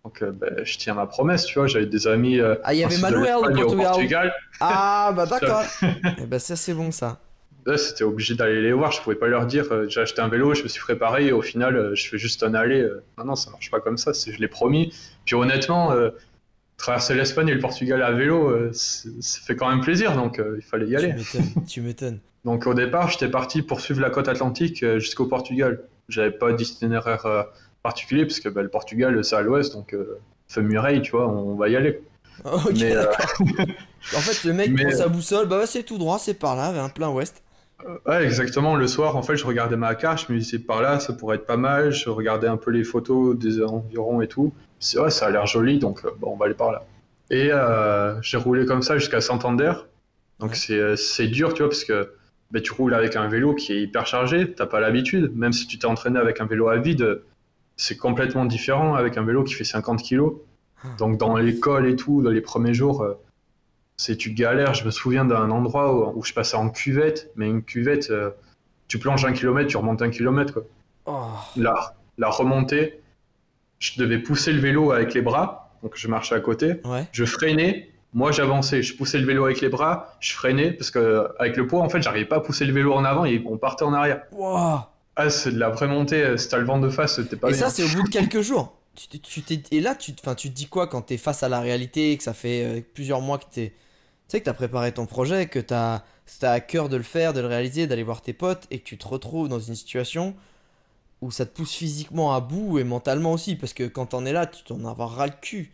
Donc, 0.04 0.22
euh, 0.22 0.32
ben, 0.32 0.64
je 0.64 0.76
tiens 0.76 0.94
ma 0.94 1.06
promesse, 1.06 1.44
tu 1.44 1.58
vois. 1.58 1.68
J'avais 1.68 1.86
des 1.86 2.06
amis. 2.08 2.40
Euh, 2.40 2.56
ah, 2.64 2.74
il 2.74 2.80
y 2.80 2.84
avait 2.84 2.98
Manuel 2.98 3.36
au 3.36 3.76
Portugal. 3.76 4.34
Ah, 4.60 5.12
bah 5.14 5.26
d'accord. 5.30 5.62
Et 5.82 5.86
eh 6.22 6.26
ben, 6.26 6.38
ça, 6.38 6.56
c'est 6.56 6.74
bon, 6.74 6.90
ça. 6.90 7.20
C'était 7.76 8.04
obligé 8.04 8.34
d'aller 8.34 8.62
les 8.62 8.72
voir. 8.72 8.92
Je 8.92 9.00
pouvais 9.00 9.16
pas 9.16 9.28
leur 9.28 9.46
dire 9.46 9.72
euh, 9.72 9.86
j'ai 9.88 10.00
acheté 10.00 10.20
un 10.20 10.28
vélo, 10.28 10.54
je 10.54 10.62
me 10.62 10.68
suis 10.68 10.80
préparé 10.80 11.26
et 11.26 11.32
au 11.32 11.42
final, 11.42 11.94
je 11.94 12.08
fais 12.08 12.18
juste 12.18 12.42
un 12.42 12.54
aller. 12.54 12.88
Non, 13.18 13.24
non, 13.24 13.34
ça 13.34 13.50
marche 13.50 13.70
pas 13.70 13.80
comme 13.80 13.98
ça. 13.98 14.12
Je 14.12 14.38
l'ai 14.38 14.48
promis. 14.48 14.92
Puis 15.24 15.34
honnêtement, 15.34 15.92
traverser 16.76 17.14
l'Espagne 17.14 17.48
et 17.48 17.54
le 17.54 17.60
Portugal 17.60 18.02
à 18.02 18.12
vélo, 18.12 18.72
ça 18.72 19.40
fait 19.44 19.56
quand 19.56 19.68
même 19.68 19.80
plaisir. 19.80 20.14
Donc, 20.14 20.40
il 20.56 20.62
fallait 20.62 20.86
y 20.86 20.96
aller. 20.96 21.14
Tu 21.66 21.80
m'étonnes. 21.80 22.20
donc, 22.44 22.66
au 22.66 22.74
départ, 22.74 23.10
j'étais 23.10 23.28
parti 23.28 23.62
pour 23.62 23.80
suivre 23.80 24.00
la 24.00 24.10
côte 24.10 24.28
atlantique 24.28 24.84
jusqu'au 24.98 25.26
Portugal. 25.26 25.82
J'avais 26.08 26.30
pas 26.30 26.52
d'itinéraire 26.52 27.26
particulier 27.86 28.26
parce 28.26 28.40
que 28.40 28.48
bah, 28.48 28.62
le 28.62 28.68
Portugal 28.68 29.24
c'est 29.24 29.36
à 29.36 29.42
l'ouest 29.42 29.72
donc 29.72 29.94
euh, 29.94 30.18
fait 30.48 30.60
Murray 30.60 31.00
tu 31.02 31.12
vois 31.12 31.28
on 31.28 31.54
va 31.54 31.68
y 31.68 31.76
aller 31.76 32.02
ok, 32.44 32.74
d'accord. 32.74 33.16
en 34.14 34.20
fait, 34.20 34.44
le 34.44 34.52
mec 34.52 34.76
prend 34.76 34.90
sa 34.90 35.08
boussole, 35.08 35.46
bah 35.48 35.66
c'est 35.66 35.84
tout 35.84 35.96
droit, 35.96 36.18
c'est 36.18 36.34
par 36.34 36.54
là, 36.54 36.70
vers 36.70 36.84
un 36.84 36.90
plein 36.90 37.08
ouest. 37.08 37.42
Ouais, 38.06 38.24
exactement. 38.24 38.74
Le 38.74 38.86
soir, 38.86 39.16
en 39.16 39.22
fait, 39.22 39.36
je 39.36 39.46
regardais 39.46 39.76
ma 39.76 39.94
carte, 39.94 40.26
je 40.26 40.32
me 40.32 40.38
disais 40.38 40.58
par 40.58 40.80
là, 40.80 40.98
ça 40.98 41.12
pourrait 41.12 41.36
être 41.36 41.46
pas 41.46 41.56
mal. 41.56 41.92
Je 41.92 42.08
regardais 42.08 42.48
un 42.48 42.56
peu 42.56 42.70
les 42.70 42.84
photos 42.84 43.36
des 43.36 43.62
environs 43.62 44.20
et 44.22 44.28
tout. 44.28 44.52
C'est 44.80 44.98
vrai, 44.98 45.10
ça 45.10 45.26
a 45.26 45.30
l'air 45.30 45.46
joli, 45.46 45.78
donc 45.78 46.02
bon, 46.18 46.32
on 46.32 46.36
va 46.36 46.46
aller 46.46 46.54
par 46.54 46.72
là. 46.72 46.84
Et 47.30 47.48
euh, 47.50 48.20
j'ai 48.22 48.36
roulé 48.36 48.66
comme 48.66 48.82
ça 48.82 48.98
jusqu'à 48.98 49.20
Santander. 49.20 49.72
Donc 50.38 50.54
c'est 50.54 51.26
dur, 51.26 51.54
tu 51.54 51.62
vois, 51.62 51.70
parce 51.70 51.84
que 51.84 52.12
ben, 52.50 52.62
tu 52.62 52.72
roules 52.72 52.94
avec 52.94 53.16
un 53.16 53.28
vélo 53.28 53.54
qui 53.54 53.72
est 53.72 53.82
hyper 53.82 54.06
chargé, 54.06 54.52
t'as 54.52 54.66
pas 54.66 54.80
l'habitude. 54.80 55.36
Même 55.36 55.52
si 55.52 55.66
tu 55.66 55.78
t'es 55.78 55.86
entraîné 55.86 56.18
avec 56.18 56.40
un 56.40 56.46
vélo 56.46 56.68
à 56.68 56.76
vide, 56.76 57.22
c'est 57.76 57.96
complètement 57.96 58.44
différent 58.44 58.94
avec 58.94 59.16
un 59.16 59.22
vélo 59.22 59.44
qui 59.44 59.54
fait 59.54 59.64
50 59.64 60.02
kg. 60.02 60.30
Ah. 60.82 60.88
Donc 60.98 61.18
dans 61.18 61.36
l'école 61.36 61.88
et 61.88 61.96
tout, 61.96 62.22
dans 62.22 62.30
les 62.30 62.40
premiers 62.40 62.74
jours, 62.74 63.02
euh, 63.02 63.14
c'est 63.96 64.16
tu 64.16 64.32
galères. 64.32 64.74
Je 64.74 64.84
me 64.84 64.90
souviens 64.90 65.24
d'un 65.24 65.50
endroit 65.50 66.14
où, 66.14 66.22
je 66.24 66.32
passais 66.32 66.56
en 66.56 66.68
cuvette, 66.68 67.30
mais 67.36 67.46
une 67.46 67.62
cuvette, 67.62 68.10
euh, 68.10 68.30
tu 68.88 68.98
plonges 68.98 69.24
un 69.24 69.32
kilomètre, 69.32 69.68
tu 69.68 69.76
remontes 69.76 70.02
un 70.02 70.10
kilomètre. 70.10 70.52
Quoi. 70.52 70.62
Oh. 71.06 71.30
La, 71.56 71.96
la 72.18 72.28
remontée, 72.28 73.00
je 73.78 73.98
devais 73.98 74.18
pousser 74.18 74.52
le 74.52 74.60
vélo 74.60 74.92
avec 74.92 75.14
les 75.14 75.22
bras, 75.22 75.70
donc 75.82 75.92
je 75.96 76.08
marchais 76.08 76.34
à 76.34 76.40
côté. 76.40 76.80
Je 77.12 77.24
freinais, 77.24 77.90
moi 78.14 78.32
j'avançais, 78.32 78.82
je 78.82 78.96
poussais 78.96 79.18
le 79.18 79.26
vélo 79.26 79.44
avec 79.44 79.60
les 79.60 79.68
bras, 79.68 80.16
je 80.20 80.32
freinais 80.32 80.72
parce 80.72 80.90
que 80.90 81.28
avec 81.38 81.56
le 81.56 81.66
poids 81.66 81.80
en 81.80 81.88
fait 81.88 82.02
j'arrivais 82.02 82.24
pas 82.24 82.36
à 82.36 82.40
pousser 82.40 82.64
le 82.64 82.72
vélo 82.72 82.94
en 82.94 83.04
avant 83.04 83.24
et 83.24 83.42
on 83.46 83.58
partait 83.58 83.84
en 83.84 83.92
arrière. 83.92 84.22
Ah 85.18 85.30
c'est 85.30 85.52
de 85.52 85.58
la 85.58 85.70
vraie 85.70 85.88
montée, 85.88 86.22
euh, 86.22 86.36
si 86.36 86.48
t'as 86.48 86.58
le 86.58 86.64
vent 86.64 86.78
de 86.78 86.90
face, 86.90 87.20
t'es 87.30 87.36
pas. 87.36 87.50
Et 87.50 87.54
ça 87.54 87.70
c'est 87.70 87.84
au 87.84 87.88
bout 87.88 88.02
de 88.02 88.08
quelques 88.10 88.40
jours. 88.40 88.76
Tu, 88.94 89.20
tu 89.20 89.42
et 89.70 89.80
là 89.80 89.94
tu, 89.94 90.14
tu 90.14 90.22
te 90.50 90.54
dis 90.54 90.66
quoi 90.66 90.86
quand 90.86 91.02
t'es 91.02 91.18
face 91.18 91.42
à 91.42 91.48
la 91.48 91.60
réalité, 91.60 92.16
que 92.16 92.22
ça 92.22 92.32
fait 92.32 92.64
euh, 92.64 92.80
plusieurs 92.94 93.20
mois 93.20 93.36
que 93.38 93.44
t'es, 93.50 93.68
tu 93.68 93.74
sais 94.28 94.40
que 94.40 94.44
t'as 94.44 94.54
préparé 94.54 94.92
ton 94.92 95.06
projet, 95.06 95.46
que 95.46 95.58
t'as 95.58 96.02
as 96.42 96.50
à 96.50 96.60
cœur 96.60 96.88
de 96.88 96.96
le 96.96 97.02
faire, 97.02 97.32
de 97.32 97.40
le 97.40 97.46
réaliser, 97.46 97.86
d'aller 97.86 98.02
voir 98.02 98.20
tes 98.22 98.32
potes 98.32 98.66
et 98.70 98.78
que 98.78 98.84
tu 98.84 98.98
te 98.98 99.06
retrouves 99.06 99.48
dans 99.48 99.60
une 99.60 99.74
situation 99.74 100.34
où 101.22 101.30
ça 101.30 101.46
te 101.46 101.56
pousse 101.56 101.72
physiquement 101.72 102.34
à 102.34 102.40
bout 102.40 102.78
et 102.78 102.84
mentalement 102.84 103.32
aussi 103.32 103.56
parce 103.56 103.72
que 103.72 103.84
quand 103.84 104.06
t'en 104.06 104.24
es 104.26 104.32
là, 104.32 104.46
tu 104.46 104.64
t'en 104.64 104.84
as 104.84 104.92
ras 104.92 105.26
le 105.26 105.32
cul. 105.40 105.70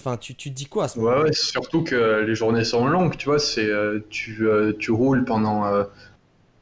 Enfin, 0.00 0.16
tu, 0.16 0.34
tu 0.34 0.50
te 0.50 0.54
dis 0.54 0.66
quoi 0.66 0.84
à 0.84 0.88
ce 0.88 0.98
moment 0.98 1.22
Ouais, 1.22 1.32
surtout 1.32 1.84
que 1.84 2.24
les 2.26 2.34
journées 2.34 2.64
sont 2.64 2.86
longues, 2.86 3.16
tu 3.16 3.26
vois. 3.26 3.38
C'est, 3.38 3.64
euh, 3.64 4.00
tu, 4.10 4.48
euh, 4.48 4.72
tu 4.78 4.90
roules 4.90 5.24
pendant. 5.24 5.66
Euh, 5.66 5.84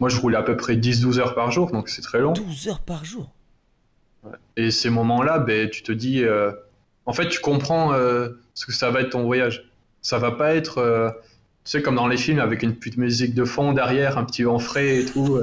moi, 0.01 0.11
je 0.11 0.21
roule 0.21 0.37
à 0.37 0.43
peu 0.43 0.57
près 0.57 0.77
10-12 0.77 1.19
heures 1.19 1.35
par 1.35 1.51
jour, 1.51 1.71
donc 1.71 1.89
c'est 1.89 2.03
très 2.03 2.19
long. 2.21 2.33
12 2.33 2.69
heures 2.69 2.81
par 2.81 3.05
jour? 3.05 3.31
Et 4.57 4.71
ces 4.71 4.91
moments-là, 4.91 5.39
ben, 5.39 5.71
tu 5.71 5.83
te 5.83 5.93
dis. 5.93 6.25
En 7.07 7.13
fait, 7.13 7.29
tu 7.29 7.41
comprends 7.41 7.93
ce 7.93 8.67
que 8.67 8.73
ça 8.73 8.91
va 8.91 9.01
être 9.01 9.11
ton 9.11 9.25
voyage. 9.25 9.72
Ça 10.03 10.19
va 10.19 10.33
pas 10.33 10.55
être. 10.55 11.15
Tu 11.65 11.71
sais, 11.71 11.83
comme 11.83 11.95
dans 11.95 12.09
les 12.09 12.17
films, 12.17 12.41
avec 12.41 12.65
une 12.65 12.75
petite 12.75 12.97
musique 12.97 13.35
de 13.35 13.45
fond 13.45 13.73
derrière, 13.73 14.19
un 14.19 14.25
petit 14.25 14.43
vent 14.43 14.59
frais 14.59 14.99
et 14.99 15.05
tout. 15.05 15.41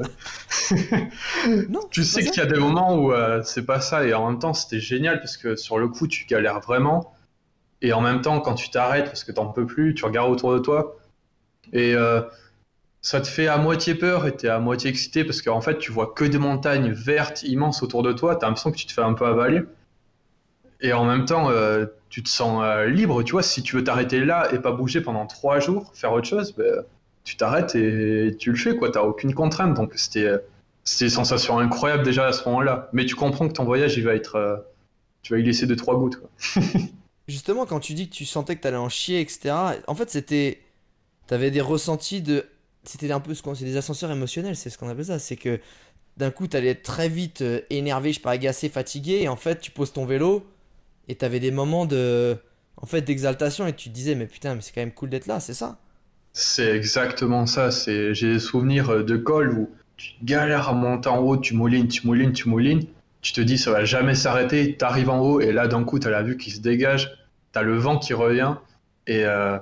non, 1.69 1.79
tu 1.89 2.03
sais 2.03 2.25
qu'il 2.25 2.37
y 2.37 2.45
a 2.45 2.45
des 2.45 2.59
moments 2.59 2.97
où 2.97 3.13
c'est 3.43 3.65
pas 3.65 3.79
ça, 3.79 4.05
et 4.05 4.13
en 4.13 4.29
même 4.29 4.39
temps, 4.39 4.53
c'était 4.53 4.81
génial 4.81 5.19
parce 5.19 5.37
que 5.37 5.55
sur 5.55 5.79
le 5.79 5.87
coup, 5.87 6.07
tu 6.07 6.25
galères 6.25 6.59
vraiment. 6.59 7.15
Et 7.81 7.93
en 7.93 8.01
même 8.01 8.21
temps, 8.21 8.41
quand 8.41 8.55
tu 8.55 8.69
t'arrêtes 8.69 9.05
parce 9.05 9.23
que 9.23 9.31
t'en 9.31 9.47
peux 9.47 9.65
plus, 9.65 9.93
tu 9.95 10.03
regardes 10.03 10.29
autour 10.29 10.53
de 10.53 10.59
toi 10.59 10.99
et 11.73 11.93
euh, 11.95 12.21
ça 13.01 13.21
te 13.21 13.27
fait 13.27 13.47
à 13.47 13.57
moitié 13.57 13.95
peur 13.95 14.27
et 14.27 14.35
t'es 14.35 14.49
à 14.49 14.59
moitié 14.59 14.89
excité 14.89 15.23
parce 15.23 15.41
qu'en 15.41 15.61
fait, 15.61 15.77
tu 15.77 15.91
vois 15.91 16.13
que 16.15 16.25
des 16.25 16.37
montagnes 16.37 16.91
vertes 16.91 17.43
immenses 17.43 17.83
autour 17.83 18.03
de 18.03 18.11
toi. 18.11 18.35
T'as 18.35 18.47
l'impression 18.47 18.71
que 18.71 18.77
tu 18.77 18.85
te 18.85 18.93
fais 18.93 19.01
un 19.01 19.13
peu 19.13 19.25
avaler. 19.25 19.61
Et 20.81 20.93
en 20.93 21.05
même 21.05 21.25
temps, 21.25 21.49
euh, 21.49 21.85
tu 22.09 22.23
te 22.23 22.29
sens 22.29 22.61
euh, 22.63 22.85
libre. 22.85 23.23
Tu 23.23 23.33
vois, 23.33 23.43
si 23.43 23.63
tu 23.63 23.75
veux 23.75 23.83
t'arrêter 23.83 24.23
là 24.23 24.47
et 24.53 24.59
pas 24.59 24.71
bouger 24.71 25.01
pendant 25.01 25.25
trois 25.25 25.59
jours, 25.59 25.91
faire 25.93 26.13
autre 26.13 26.27
chose, 26.27 26.53
ben, 26.55 26.83
tu 27.23 27.35
t'arrêtes 27.35 27.75
et 27.75 28.35
tu 28.37 28.51
le 28.51 28.57
fais. 28.57 28.75
quoi. 28.75 28.91
T'as 28.91 29.01
aucune 29.01 29.33
contrainte. 29.33 29.73
Donc 29.73 29.93
c'était 29.95 30.31
c'était 30.83 31.05
une 31.05 31.11
sensation 31.11 31.59
incroyable 31.59 32.03
déjà 32.03 32.27
à 32.27 32.33
ce 32.33 32.45
moment-là. 32.45 32.89
Mais 32.93 33.05
tu 33.05 33.15
comprends 33.15 33.47
que 33.47 33.53
ton 33.53 33.65
voyage, 33.65 33.97
il 33.97 34.03
va 34.03 34.15
être, 34.15 34.65
tu 35.21 35.33
vas 35.33 35.39
y 35.39 35.43
laisser 35.43 35.67
deux 35.67 35.75
trois 35.75 35.97
gouttes. 35.97 36.17
Quoi. 36.17 36.63
justement, 37.29 37.65
quand 37.65 37.79
tu 37.79 37.93
dis 37.93 38.09
que 38.09 38.15
tu 38.15 38.25
sentais 38.25 38.55
que 38.55 38.61
t'allais 38.61 38.77
en 38.77 38.89
chier, 38.89 39.21
etc., 39.21 39.55
en 39.87 39.95
fait, 39.95 40.09
c'était. 40.09 40.61
T'avais 41.27 41.51
des 41.51 41.61
ressentis 41.61 42.21
de. 42.21 42.45
C'était 42.83 43.11
un 43.11 43.19
peu 43.19 43.33
ce 43.33 43.43
qu'on. 43.43 43.55
C'est 43.55 43.65
des 43.65 43.77
ascenseurs 43.77 44.11
émotionnels, 44.11 44.55
c'est 44.55 44.69
ce 44.69 44.77
qu'on 44.77 44.89
appelle 44.89 45.05
ça. 45.05 45.19
C'est 45.19 45.35
que 45.35 45.59
d'un 46.17 46.31
coup, 46.31 46.47
t'allais 46.47 46.69
être 46.69 46.83
très 46.83 47.07
vite 47.07 47.41
euh, 47.41 47.61
énervé, 47.69 48.11
je 48.11 48.17
sais 48.17 48.21
pas, 48.21 48.31
agacé, 48.31 48.67
fatigué, 48.67 49.21
et 49.21 49.27
en 49.29 49.37
fait, 49.37 49.61
tu 49.61 49.71
poses 49.71 49.93
ton 49.93 50.05
vélo, 50.05 50.45
et 51.09 51.15
t'avais 51.15 51.41
des 51.41 51.51
moments 51.51 51.85
de. 51.85 52.37
En 52.77 52.85
fait, 52.85 53.01
d'exaltation, 53.01 53.67
et 53.67 53.73
tu 53.73 53.89
te 53.89 53.93
disais, 53.93 54.15
mais 54.15 54.25
putain, 54.25 54.55
mais 54.55 54.61
c'est 54.61 54.71
quand 54.73 54.79
même 54.79 54.93
cool 54.93 55.09
d'être 55.09 55.27
là, 55.27 55.41
c'est 55.41 55.53
ça? 55.53 55.79
C'est 56.31 56.73
exactement 56.73 57.45
ça. 57.45 57.71
C'est... 57.71 58.13
J'ai 58.13 58.33
des 58.33 58.39
souvenirs 58.39 58.89
euh, 58.89 59.03
de 59.03 59.17
col 59.17 59.51
où 59.51 59.69
tu 59.97 60.13
galères 60.23 60.69
à 60.69 60.73
monter 60.73 61.09
en 61.09 61.17
haut, 61.17 61.35
tu 61.35 61.55
moulines, 61.55 61.89
tu 61.89 62.07
moulines, 62.07 62.31
tu 62.31 62.47
moulines 62.47 62.85
tu 63.21 63.33
te 63.33 63.41
dis 63.41 63.57
ça 63.57 63.71
va 63.71 63.85
jamais 63.85 64.15
s'arrêter, 64.15 64.75
tu 64.77 64.85
arrives 64.85 65.09
en 65.09 65.19
haut 65.19 65.41
et 65.41 65.51
là 65.51 65.67
d'un 65.67 65.83
coup 65.83 65.99
tu 65.99 66.07
as 66.07 66.11
la 66.11 66.23
vue 66.23 66.37
qui 66.37 66.51
se 66.51 66.61
dégage, 66.61 67.17
tu 67.53 67.59
as 67.59 67.63
le 67.63 67.77
vent 67.77 67.97
qui 67.97 68.13
revient 68.13 68.55
et 69.07 69.25
euh, 69.25 69.57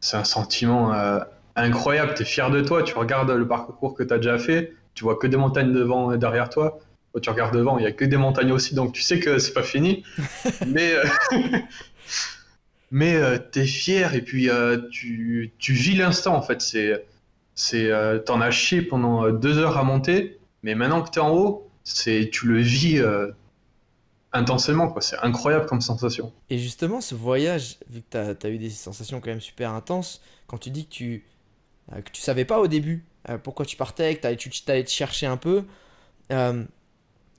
c'est 0.00 0.16
un 0.16 0.24
sentiment 0.24 0.94
euh, 0.94 1.20
incroyable, 1.56 2.14
tu 2.14 2.22
es 2.22 2.24
fier 2.24 2.50
de 2.50 2.60
toi, 2.60 2.82
tu 2.82 2.94
regardes 2.94 3.30
le 3.30 3.46
parcours 3.46 3.94
que 3.94 4.02
tu 4.02 4.12
as 4.12 4.18
déjà 4.18 4.38
fait, 4.38 4.74
tu 4.94 5.04
vois 5.04 5.16
que 5.16 5.26
des 5.26 5.36
montagnes 5.36 5.72
devant 5.72 6.12
et 6.12 6.18
derrière 6.18 6.48
toi, 6.48 6.78
tu 7.20 7.30
regardes 7.30 7.54
devant, 7.54 7.78
il 7.78 7.84
y 7.84 7.86
a 7.86 7.92
que 7.92 8.04
des 8.04 8.16
montagnes 8.16 8.52
aussi 8.52 8.74
donc 8.74 8.92
tu 8.92 9.02
sais 9.02 9.20
que 9.20 9.38
c'est 9.38 9.52
pas 9.52 9.62
fini. 9.62 10.04
Mais 10.66 10.92
euh, 10.92 11.04
mais 12.90 13.18
tu 13.52 13.60
es 13.60 13.66
fier 13.66 14.14
et 14.14 14.20
puis 14.20 14.50
tu, 14.90 15.50
tu 15.58 15.72
vis 15.72 15.94
l'instant 15.94 16.34
en 16.36 16.42
fait, 16.42 16.60
c'est 16.60 17.06
c'est 17.54 17.90
t'en 18.26 18.40
as 18.42 18.50
chié 18.50 18.82
pendant 18.82 19.30
deux 19.30 19.56
heures 19.58 19.78
à 19.78 19.82
monter 19.82 20.38
mais 20.62 20.74
maintenant 20.74 21.02
que 21.02 21.10
tu 21.10 21.18
es 21.18 21.22
en 21.22 21.30
haut 21.30 21.70
c'est 21.84 22.30
tu 22.32 22.46
le 22.46 22.60
vis 22.60 22.98
euh, 22.98 23.30
intensément 24.32 24.88
quoi. 24.88 25.02
C'est 25.02 25.18
incroyable 25.18 25.66
comme 25.66 25.80
sensation. 25.80 26.32
Et 26.50 26.58
justement 26.58 27.00
ce 27.00 27.14
voyage 27.14 27.78
vu 27.90 28.02
que 28.02 28.34
tu 28.34 28.46
as, 28.46 28.50
eu 28.50 28.58
des 28.58 28.70
sensations 28.70 29.20
quand 29.20 29.30
même 29.30 29.40
super 29.40 29.72
intenses 29.72 30.22
quand 30.46 30.58
tu 30.58 30.70
dis 30.70 30.86
que 30.86 30.92
tu 30.92 31.24
euh, 31.92 32.00
que 32.00 32.10
tu 32.10 32.22
savais 32.22 32.44
pas 32.44 32.60
au 32.60 32.68
début 32.68 33.04
euh, 33.28 33.38
pourquoi 33.38 33.66
tu 33.66 33.76
partais 33.76 34.14
que 34.14 34.34
tu 34.34 34.50
allais 34.68 34.84
te 34.84 34.90
chercher 34.90 35.26
un 35.26 35.36
peu 35.36 35.64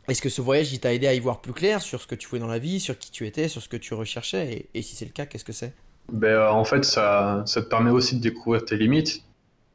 est-ce 0.07 0.21
que 0.21 0.29
ce 0.29 0.41
voyage 0.41 0.79
t'a 0.79 0.93
aidé 0.93 1.07
à 1.07 1.13
y 1.13 1.19
voir 1.19 1.41
plus 1.41 1.53
clair 1.53 1.81
sur 1.81 2.01
ce 2.01 2.07
que 2.07 2.15
tu 2.15 2.27
voulais 2.27 2.41
dans 2.41 2.47
la 2.47 2.59
vie 2.59 2.79
sur 2.79 2.97
qui 2.97 3.11
tu 3.11 3.25
étais 3.25 3.47
sur 3.47 3.61
ce 3.61 3.69
que 3.69 3.77
tu 3.77 3.93
recherchais 3.93 4.67
et, 4.73 4.81
si 4.81 4.95
c'est 4.95 5.05
le 5.05 5.11
cas 5.11 5.25
qu'est-ce 5.25 5.45
que 5.45 5.53
c'est? 5.53 5.73
Ben, 6.11 6.49
en 6.49 6.65
fait 6.65 6.83
ça, 6.83 7.43
ça 7.45 7.61
te 7.61 7.67
permet 7.67 7.91
aussi 7.91 8.17
de 8.17 8.21
découvrir 8.21 8.65
tes 8.65 8.77
limites 8.77 9.23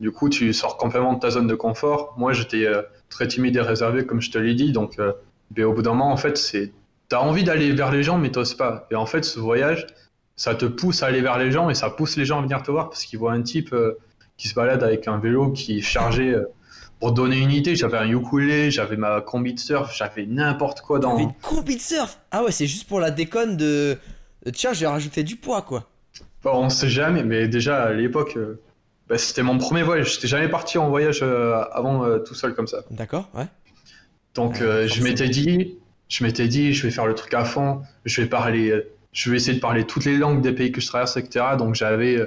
du 0.00 0.12
coup, 0.12 0.28
tu 0.28 0.52
sors 0.52 0.76
complètement 0.76 1.14
de 1.14 1.18
ta 1.18 1.30
zone 1.30 1.46
de 1.46 1.54
confort. 1.54 2.14
Moi, 2.16 2.32
j'étais 2.32 2.66
euh, 2.66 2.82
très 3.08 3.26
timide 3.26 3.56
et 3.56 3.60
réservé, 3.60 4.06
comme 4.06 4.20
je 4.20 4.30
te 4.30 4.38
l'ai 4.38 4.54
dit. 4.54 4.72
Donc, 4.72 4.98
euh, 4.98 5.12
ben, 5.50 5.64
au 5.64 5.72
bout 5.72 5.82
d'un 5.82 5.90
moment, 5.90 6.12
en 6.12 6.16
fait, 6.16 6.36
c'est 6.36 6.72
t'as 7.08 7.18
envie 7.20 7.42
d'aller 7.42 7.72
vers 7.72 7.90
les 7.90 8.02
gens, 8.02 8.18
mais 8.18 8.30
t'oses 8.30 8.54
pas. 8.54 8.86
Et 8.90 8.94
en 8.94 9.06
fait, 9.06 9.24
ce 9.24 9.40
voyage, 9.40 9.86
ça 10.36 10.54
te 10.54 10.66
pousse 10.66 11.02
à 11.02 11.06
aller 11.06 11.20
vers 11.20 11.38
les 11.38 11.50
gens 11.50 11.70
et 11.70 11.74
ça 11.74 11.90
pousse 11.90 12.16
les 12.16 12.24
gens 12.24 12.38
à 12.38 12.42
venir 12.42 12.62
te 12.62 12.70
voir 12.70 12.90
parce 12.90 13.04
qu'ils 13.04 13.18
voient 13.18 13.32
un 13.32 13.42
type 13.42 13.72
euh, 13.72 13.98
qui 14.36 14.48
se 14.48 14.54
balade 14.54 14.84
avec 14.84 15.08
un 15.08 15.18
vélo 15.18 15.50
qui 15.50 15.78
est 15.78 15.82
chargé. 15.82 16.36
Pour 17.00 17.12
donner 17.12 17.38
une 17.38 17.52
idée, 17.52 17.76
j'avais 17.76 17.98
un 17.98 18.08
ukulélé, 18.08 18.70
j'avais 18.70 18.96
ma 18.96 19.20
combi 19.20 19.54
de 19.54 19.60
surf, 19.60 19.94
j'avais 19.96 20.26
n'importe 20.26 20.80
quoi 20.80 20.98
dans. 20.98 21.16
une 21.18 21.32
combi 21.42 21.76
de 21.76 21.80
surf? 21.80 22.18
Ah 22.30 22.44
ouais, 22.44 22.52
c'est 22.52 22.66
juste 22.66 22.88
pour 22.88 23.00
la 23.00 23.10
déconne 23.10 23.56
de. 23.56 23.98
Tiens, 24.52 24.72
j'ai 24.72 24.86
rajouté 24.86 25.22
du 25.22 25.36
poids, 25.36 25.62
quoi. 25.62 25.88
Bon, 26.42 26.52
on 26.54 26.70
sait 26.70 26.88
jamais, 26.88 27.24
mais 27.24 27.48
déjà 27.48 27.82
à 27.82 27.92
l'époque, 27.92 28.38
bah, 29.08 29.16
c'était 29.16 29.42
mon 29.42 29.58
premier 29.58 29.82
voyage. 29.82 30.14
J'étais 30.14 30.28
jamais 30.28 30.48
parti 30.48 30.78
en 30.78 30.90
voyage 30.90 31.20
euh, 31.22 31.62
avant 31.72 32.04
euh, 32.04 32.18
tout 32.18 32.34
seul 32.34 32.54
comme 32.54 32.66
ça. 32.66 32.82
D'accord, 32.90 33.28
ouais. 33.34 33.46
Donc 34.34 34.60
euh, 34.60 34.86
je 34.86 35.02
m'étais 35.02 35.28
dit, 35.28 35.78
je 36.08 36.24
m'étais 36.24 36.46
dit, 36.46 36.74
je 36.74 36.86
vais 36.86 36.92
faire 36.92 37.06
le 37.06 37.14
truc 37.14 37.32
à 37.34 37.44
fond. 37.44 37.82
Je 38.04 38.20
vais 38.20 38.28
parler, 38.28 38.72
je 39.12 39.30
vais 39.30 39.36
essayer 39.36 39.54
de 39.54 39.60
parler 39.60 39.84
toutes 39.84 40.04
les 40.04 40.16
langues 40.16 40.42
des 40.42 40.52
pays 40.52 40.70
que 40.72 40.80
je 40.80 40.86
traverse, 40.86 41.16
etc. 41.16 41.44
Donc 41.58 41.74
j'avais, 41.74 42.20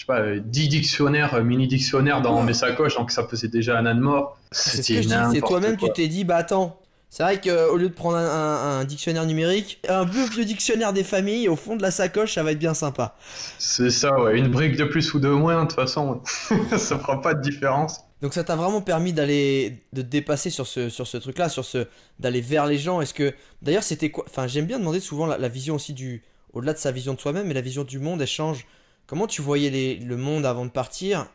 je 0.00 0.06
sais 0.06 0.06
pas, 0.06 0.38
10 0.38 0.68
dictionnaires, 0.68 1.44
mini 1.44 1.66
dictionnaires 1.66 2.22
dans 2.22 2.42
mes 2.42 2.54
sacoches, 2.54 2.96
donc 2.96 3.10
ça 3.10 3.26
faisait 3.26 3.48
déjà 3.48 3.78
un 3.78 3.84
an 3.84 3.94
de 3.94 4.00
mort. 4.00 4.38
C'est 4.50 4.82
ce 4.82 5.40
toi-même, 5.40 5.76
tu 5.76 5.92
t'es 5.92 6.08
dit, 6.08 6.24
bah 6.24 6.36
attends, 6.36 6.80
c'est 7.10 7.22
vrai 7.22 7.38
qu'au 7.38 7.76
lieu 7.76 7.90
de 7.90 7.94
prendre 7.94 8.16
un, 8.16 8.82
dictionnaire 8.84 9.26
numérique, 9.26 9.78
un 9.90 10.06
vieux, 10.06 10.24
vieux 10.24 10.46
dictionnaire 10.46 10.94
des 10.94 11.04
familles 11.04 11.50
au 11.50 11.56
fond 11.56 11.76
de 11.76 11.82
la 11.82 11.90
sacoche, 11.90 12.32
ça 12.32 12.42
va 12.42 12.52
être 12.52 12.58
bien 12.58 12.72
sympa. 12.72 13.14
C'est 13.58 13.90
ça, 13.90 14.18
ouais. 14.18 14.38
Une 14.38 14.48
brique 14.48 14.76
de 14.76 14.84
plus 14.84 15.12
ou 15.12 15.20
de 15.20 15.28
moins, 15.28 15.64
de 15.64 15.68
toute 15.68 15.76
façon, 15.76 16.22
ça 16.78 16.98
fera 16.98 17.20
pas 17.20 17.34
de 17.34 17.42
différence. 17.42 18.00
Donc 18.22 18.32
ça 18.32 18.42
t'a 18.42 18.56
vraiment 18.56 18.80
permis 18.80 19.12
d'aller 19.12 19.82
de 19.92 20.00
te 20.00 20.06
dépasser 20.06 20.48
sur 20.48 20.66
ce 20.66 20.88
sur 20.88 21.06
ce 21.06 21.18
truc-là, 21.18 21.50
sur 21.50 21.66
ce 21.66 21.88
d'aller 22.18 22.40
vers 22.40 22.66
les 22.66 22.78
gens. 22.78 23.02
Est-ce 23.02 23.14
que 23.14 23.34
d'ailleurs 23.60 23.82
c'était 23.82 24.10
quoi 24.10 24.24
Enfin, 24.28 24.46
j'aime 24.46 24.66
bien 24.66 24.78
demander 24.78 25.00
souvent 25.00 25.26
la, 25.26 25.48
vision 25.48 25.74
aussi 25.74 25.92
du 25.92 26.22
au-delà 26.54 26.72
de 26.72 26.78
sa 26.78 26.90
vision 26.90 27.12
de 27.12 27.20
soi-même, 27.20 27.48
mais 27.48 27.54
la 27.54 27.60
vision 27.60 27.84
du 27.84 27.98
monde 27.98 28.22
elle 28.22 28.26
change. 28.26 28.66
Comment 29.10 29.26
tu 29.26 29.42
voyais 29.42 29.70
les, 29.70 29.96
le 29.96 30.16
monde 30.16 30.46
avant 30.46 30.64
de 30.64 30.70
partir 30.70 31.26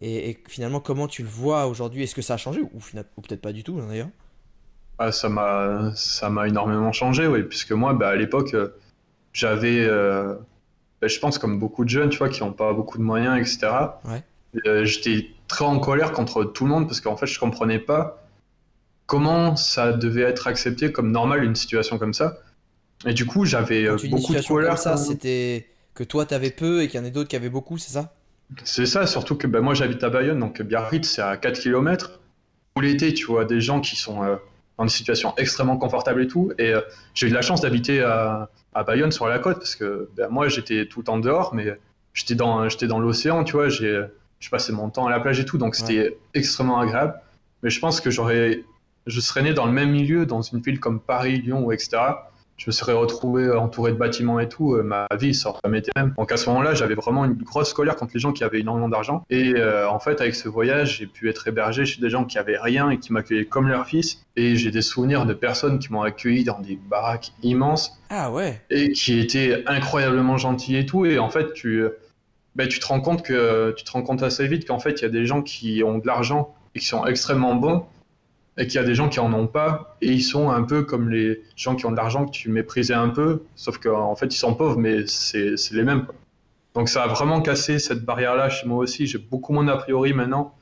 et, 0.00 0.36
finalement 0.48 0.80
comment 0.80 1.06
tu 1.06 1.22
le 1.22 1.28
vois 1.28 1.68
aujourd'hui? 1.68 2.02
Est-ce 2.02 2.16
que 2.16 2.20
ça 2.20 2.34
a 2.34 2.36
changé? 2.36 2.60
Ou, 2.62 2.80
ou 3.16 3.20
peut-être 3.20 3.40
pas 3.40 3.52
du 3.52 3.62
tout 3.62 3.80
d'ailleurs? 3.80 4.08
Ah, 4.98 5.12
ça 5.12 5.28
m'a 5.28 5.92
ça 5.94 6.30
m'a 6.30 6.48
énormément 6.48 6.90
changé, 6.90 7.28
oui, 7.28 7.44
puisque 7.44 7.70
moi, 7.70 7.94
bah, 7.94 8.08
à 8.08 8.16
l'époque, 8.16 8.54
euh, 8.54 8.74
j'avais 9.32 9.78
euh, 9.78 10.34
ben, 11.00 11.08
je 11.08 11.20
pense 11.20 11.38
comme 11.38 11.60
beaucoup 11.60 11.84
de 11.84 11.90
jeunes, 11.90 12.08
tu 12.08 12.18
vois, 12.18 12.28
qui 12.28 12.42
n'ont 12.42 12.52
pas 12.52 12.72
beaucoup 12.72 12.98
de 12.98 13.04
moyens, 13.04 13.38
etc. 13.38 13.72
Ouais. 14.04 14.84
J'étais 14.84 15.28
très 15.46 15.64
en 15.64 15.78
colère 15.78 16.10
contre 16.10 16.42
tout 16.42 16.64
le 16.64 16.70
monde 16.70 16.88
parce 16.88 17.00
qu'en 17.00 17.16
fait, 17.16 17.26
je 17.26 17.38
comprenais 17.38 17.78
pas 17.78 18.26
comment 19.06 19.54
ça 19.54 19.92
devait 19.92 20.22
être 20.22 20.48
accepté 20.48 20.90
comme 20.90 21.12
normal 21.12 21.44
une 21.44 21.54
situation 21.54 21.98
comme 21.98 22.14
ça. 22.14 22.38
Et 23.06 23.14
du 23.14 23.26
coup, 23.26 23.44
j'avais 23.44 23.88
beaucoup 24.08 24.34
de 24.34 24.44
colère. 24.44 24.70
Comme 24.70 24.76
ça, 24.76 24.96
c'était 24.96 25.71
que 25.94 26.04
toi, 26.04 26.26
tu 26.26 26.34
avais 26.34 26.50
peu 26.50 26.82
et 26.82 26.88
qu'il 26.88 27.00
y 27.00 27.02
en 27.02 27.06
a 27.06 27.10
d'autres 27.10 27.28
qui 27.28 27.36
avaient 27.36 27.50
beaucoup, 27.50 27.78
c'est 27.78 27.92
ça? 27.92 28.14
C'est 28.64 28.86
ça, 28.86 29.06
surtout 29.06 29.36
que 29.36 29.46
ben, 29.46 29.60
moi, 29.60 29.74
j'habite 29.74 30.02
à 30.04 30.10
Bayonne, 30.10 30.38
donc 30.38 30.60
Biarritz, 30.62 31.08
c'est 31.08 31.22
à 31.22 31.36
4 31.36 31.60
km. 31.60 32.20
Tout 32.74 32.82
l'été, 32.82 33.14
tu 33.14 33.26
vois 33.26 33.44
des 33.44 33.60
gens 33.60 33.80
qui 33.80 33.96
sont 33.96 34.38
dans 34.78 34.84
des 34.84 34.90
situations 34.90 35.34
extrêmement 35.36 35.76
confortables 35.76 36.22
et 36.22 36.26
tout. 36.26 36.52
Et 36.58 36.72
euh, 36.72 36.80
j'ai 37.14 37.26
eu 37.26 37.30
de 37.30 37.34
la 37.34 37.42
chance 37.42 37.60
d'habiter 37.60 38.02
à, 38.02 38.50
à, 38.74 38.84
Bayonne 38.84 39.12
sur 39.12 39.26
la 39.26 39.38
côte 39.38 39.58
parce 39.58 39.76
que 39.76 40.08
ben, 40.16 40.28
moi 40.28 40.48
j'étais 40.48 40.86
tout 40.86 41.00
le 41.00 41.04
temps 41.04 41.18
dehors, 41.18 41.54
mais 41.54 41.78
j'étais 42.14 42.34
dans, 42.34 42.68
j'étais 42.68 42.86
dans 42.86 42.98
l'océan, 42.98 43.44
tu 43.44 43.52
vois. 43.52 43.68
J'ai, 43.68 44.04
je 44.40 44.50
passais 44.50 44.72
mon 44.72 44.90
temps 44.90 45.06
à 45.06 45.10
la 45.10 45.20
plage 45.20 45.38
et 45.40 45.44
tout, 45.44 45.58
donc 45.58 45.74
c'était 45.76 46.16
extrêmement 46.34 46.80
agréable. 46.80 47.14
Mais 47.62 47.70
je 47.70 47.78
pense 47.78 48.00
que 48.00 48.10
j'aurais, 48.10 48.64
je 49.06 49.20
serais 49.20 49.42
né 49.42 49.54
dans 49.54 49.66
le 49.66 49.72
même 49.72 49.90
milieu, 49.90 50.26
dans 50.26 50.42
une 50.42 50.60
ville 50.60 50.80
comme 50.80 51.00
Paris, 51.00 51.40
Lyon, 51.40 51.70
etc 51.70 51.98
je 52.56 52.68
me 52.68 52.72
serais 52.72 52.92
retrouvé 52.92 53.50
entouré 53.50 53.92
de 53.92 53.96
bâtiments 53.96 54.38
et 54.38 54.48
tout, 54.48 54.74
euh, 54.74 54.82
ma 54.82 55.06
vie 55.18 55.36
aurait 55.44 55.78
été 55.78 55.90
même. 55.96 56.14
Donc 56.16 56.30
à 56.30 56.36
ce 56.36 56.48
moment-là, 56.50 56.74
j'avais 56.74 56.94
vraiment 56.94 57.24
une 57.24 57.34
grosse 57.34 57.72
colère 57.72 57.96
contre 57.96 58.12
les 58.14 58.20
gens 58.20 58.32
qui 58.32 58.44
avaient 58.44 58.60
énormément 58.60 58.88
d'argent. 58.88 59.24
Et 59.30 59.54
euh, 59.56 59.88
en 59.88 59.98
fait, 59.98 60.20
avec 60.20 60.34
ce 60.34 60.48
voyage, 60.48 60.98
j'ai 60.98 61.06
pu 61.06 61.28
être 61.28 61.48
hébergé 61.48 61.84
chez 61.84 62.00
des 62.00 62.10
gens 62.10 62.24
qui 62.24 62.38
avaient 62.38 62.58
rien 62.58 62.90
et 62.90 62.98
qui 62.98 63.12
m'accueillaient 63.12 63.46
comme 63.46 63.68
leur 63.68 63.86
fils. 63.86 64.24
Et 64.36 64.56
j'ai 64.56 64.70
des 64.70 64.82
souvenirs 64.82 65.26
de 65.26 65.34
personnes 65.34 65.78
qui 65.78 65.92
m'ont 65.92 66.02
accueilli 66.02 66.44
dans 66.44 66.60
des 66.60 66.78
baraques 66.88 67.32
immenses. 67.42 67.98
Ah 68.10 68.30
ouais. 68.30 68.60
Et 68.70 68.92
qui 68.92 69.18
étaient 69.18 69.64
incroyablement 69.66 70.36
gentils 70.36 70.76
et 70.76 70.86
tout. 70.86 71.04
Et 71.04 71.18
en 71.18 71.30
fait, 71.30 71.52
tu, 71.54 71.84
ben, 72.54 72.68
tu 72.68 72.78
te 72.78 72.86
rends 72.86 73.00
compte 73.00 73.22
que 73.22 73.74
tu 73.76 73.84
te 73.84 73.90
rends 73.90 74.02
compte 74.02 74.22
assez 74.22 74.46
vite 74.46 74.68
qu'en 74.68 74.78
fait, 74.78 75.00
il 75.00 75.02
y 75.02 75.06
a 75.06 75.10
des 75.10 75.26
gens 75.26 75.42
qui 75.42 75.82
ont 75.82 75.98
de 75.98 76.06
l'argent 76.06 76.54
et 76.74 76.78
qui 76.78 76.86
sont 76.86 77.04
extrêmement 77.06 77.54
bons 77.54 77.86
et 78.58 78.66
qu'il 78.66 78.74
y 78.74 78.78
a 78.78 78.84
des 78.84 78.94
gens 78.94 79.08
qui 79.08 79.20
en 79.20 79.32
ont 79.32 79.46
pas 79.46 79.96
et 80.02 80.08
ils 80.08 80.22
sont 80.22 80.50
un 80.50 80.62
peu 80.62 80.82
comme 80.82 81.08
les 81.08 81.42
gens 81.56 81.74
qui 81.74 81.86
ont 81.86 81.90
de 81.90 81.96
l'argent 81.96 82.26
que 82.26 82.30
tu 82.30 82.50
méprisais 82.50 82.94
un 82.94 83.08
peu, 83.08 83.42
sauf 83.56 83.78
qu'en 83.78 84.14
fait 84.14 84.26
ils 84.26 84.38
sont 84.38 84.54
pauvres 84.54 84.78
mais 84.78 85.06
c'est 85.06 85.54
les 85.72 85.84
mêmes. 85.84 86.06
Donc 86.74 86.88
ça 86.88 87.04
a 87.04 87.08
vraiment 87.08 87.40
cassé 87.40 87.78
cette 87.78 88.04
barrière-là 88.04 88.48
chez 88.48 88.66
moi 88.66 88.78
aussi. 88.78 89.06
J'ai 89.06 89.18
beaucoup 89.18 89.52
moins 89.52 89.64
d'a 89.64 89.76
priori 89.76 90.12
maintenant 90.12 90.54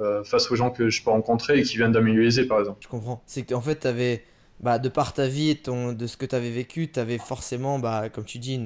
euh, 0.00 0.24
face 0.24 0.50
aux 0.50 0.56
gens 0.56 0.70
que 0.70 0.90
je 0.90 1.02
peux 1.02 1.10
rencontrer 1.10 1.58
et 1.58 1.62
qui 1.62 1.76
viennent 1.76 1.92
d'un 1.92 2.00
milieu 2.00 2.24
aisé 2.24 2.44
par 2.46 2.60
exemple. 2.60 2.78
Je 2.80 2.88
comprends. 2.88 3.22
C'est 3.26 3.42
que 3.42 3.54
en 3.54 3.60
fait 3.60 3.86
avais, 3.86 4.24
bah, 4.60 4.78
de 4.78 4.88
par 4.88 5.12
ta 5.12 5.26
vie 5.26 5.50
et 5.50 5.56
ton, 5.56 5.92
de 5.92 6.06
ce 6.06 6.16
que 6.16 6.26
tu 6.26 6.34
avais 6.34 6.50
vécu, 6.50 6.90
tu 6.90 6.98
avais 6.98 7.18
forcément, 7.18 7.78
bah, 7.78 8.08
comme 8.08 8.24
tu 8.24 8.38
dis, 8.38 8.60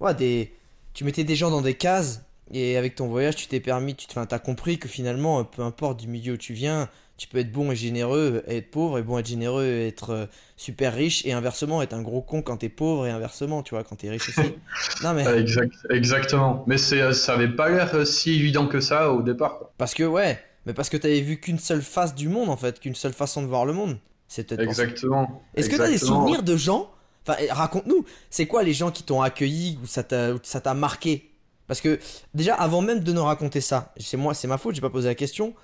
ouais, 0.00 0.14
des... 0.14 0.52
tu 0.92 1.04
mettais 1.04 1.24
des 1.24 1.36
gens 1.36 1.50
dans 1.50 1.62
des 1.62 1.74
cases 1.74 2.22
et 2.52 2.76
avec 2.76 2.94
ton 2.94 3.06
voyage 3.06 3.36
tu 3.36 3.46
t'es 3.46 3.60
permis, 3.60 3.94
tu 3.94 4.06
as 4.18 4.38
compris 4.38 4.78
que 4.78 4.88
finalement, 4.88 5.44
peu 5.44 5.62
importe 5.62 6.00
du 6.00 6.08
milieu 6.08 6.34
où 6.34 6.38
tu 6.38 6.52
viens, 6.52 6.88
tu 7.16 7.28
peux 7.28 7.38
être 7.38 7.52
bon 7.52 7.70
et 7.70 7.76
généreux 7.76 8.42
et 8.48 8.58
être 8.58 8.70
pauvre, 8.70 8.98
et 8.98 9.02
bon 9.02 9.16
et 9.16 9.20
être 9.20 9.26
généreux 9.26 9.64
et 9.64 9.88
être 9.88 10.10
euh, 10.10 10.26
super 10.56 10.94
riche, 10.94 11.24
et 11.24 11.32
inversement, 11.32 11.80
être 11.82 11.94
un 11.94 12.02
gros 12.02 12.22
con 12.22 12.42
quand 12.42 12.58
t'es 12.58 12.68
pauvre, 12.68 13.06
et 13.06 13.10
inversement, 13.10 13.62
tu 13.62 13.74
vois, 13.74 13.84
quand 13.84 13.96
t'es 13.96 14.10
riche 14.10 14.28
aussi. 14.28 14.54
non, 15.02 15.14
mais... 15.14 15.24
exactement. 15.90 16.64
Mais 16.66 16.78
c'est, 16.78 17.00
euh, 17.00 17.12
ça 17.12 17.34
avait 17.34 17.48
pas 17.48 17.68
l'air 17.68 17.94
euh, 17.94 18.04
si 18.04 18.34
évident 18.34 18.66
que 18.66 18.80
ça 18.80 19.12
au 19.12 19.22
départ. 19.22 19.70
Parce 19.78 19.94
que, 19.94 20.02
ouais, 20.02 20.40
mais 20.66 20.74
parce 20.74 20.88
que 20.88 20.96
t'avais 20.96 21.20
vu 21.20 21.38
qu'une 21.38 21.58
seule 21.58 21.82
face 21.82 22.14
du 22.14 22.28
monde, 22.28 22.48
en 22.48 22.56
fait, 22.56 22.80
qu'une 22.80 22.96
seule 22.96 23.12
façon 23.12 23.42
de 23.42 23.46
voir 23.46 23.64
le 23.64 23.72
monde. 23.72 23.98
C'est 24.26 24.48
peut-être 24.48 24.62
Exactement. 24.62 25.42
Est-ce 25.54 25.68
que 25.68 25.76
t'as 25.76 25.90
des 25.90 25.98
souvenirs 25.98 26.42
de 26.42 26.56
gens 26.56 26.90
Enfin, 27.26 27.38
eh, 27.40 27.50
raconte-nous, 27.50 28.04
c'est 28.28 28.46
quoi 28.46 28.62
les 28.62 28.74
gens 28.74 28.90
qui 28.90 29.02
t'ont 29.02 29.22
accueilli 29.22 29.78
ou 29.82 29.86
ça 29.86 30.02
t'a 30.02 30.74
marqué? 30.74 31.30
Parce 31.66 31.80
que 31.80 31.98
déjà, 32.34 32.54
avant 32.54 32.82
même 32.82 33.00
de 33.00 33.12
nous 33.12 33.24
raconter 33.24 33.62
ça, 33.62 33.94
c'est 33.96 34.18
moi, 34.18 34.34
c'est 34.34 34.48
ma 34.48 34.58
faute, 34.58 34.74
j'ai 34.74 34.82
pas 34.82 34.90
posé 34.90 35.08
la 35.08 35.14
question 35.14 35.54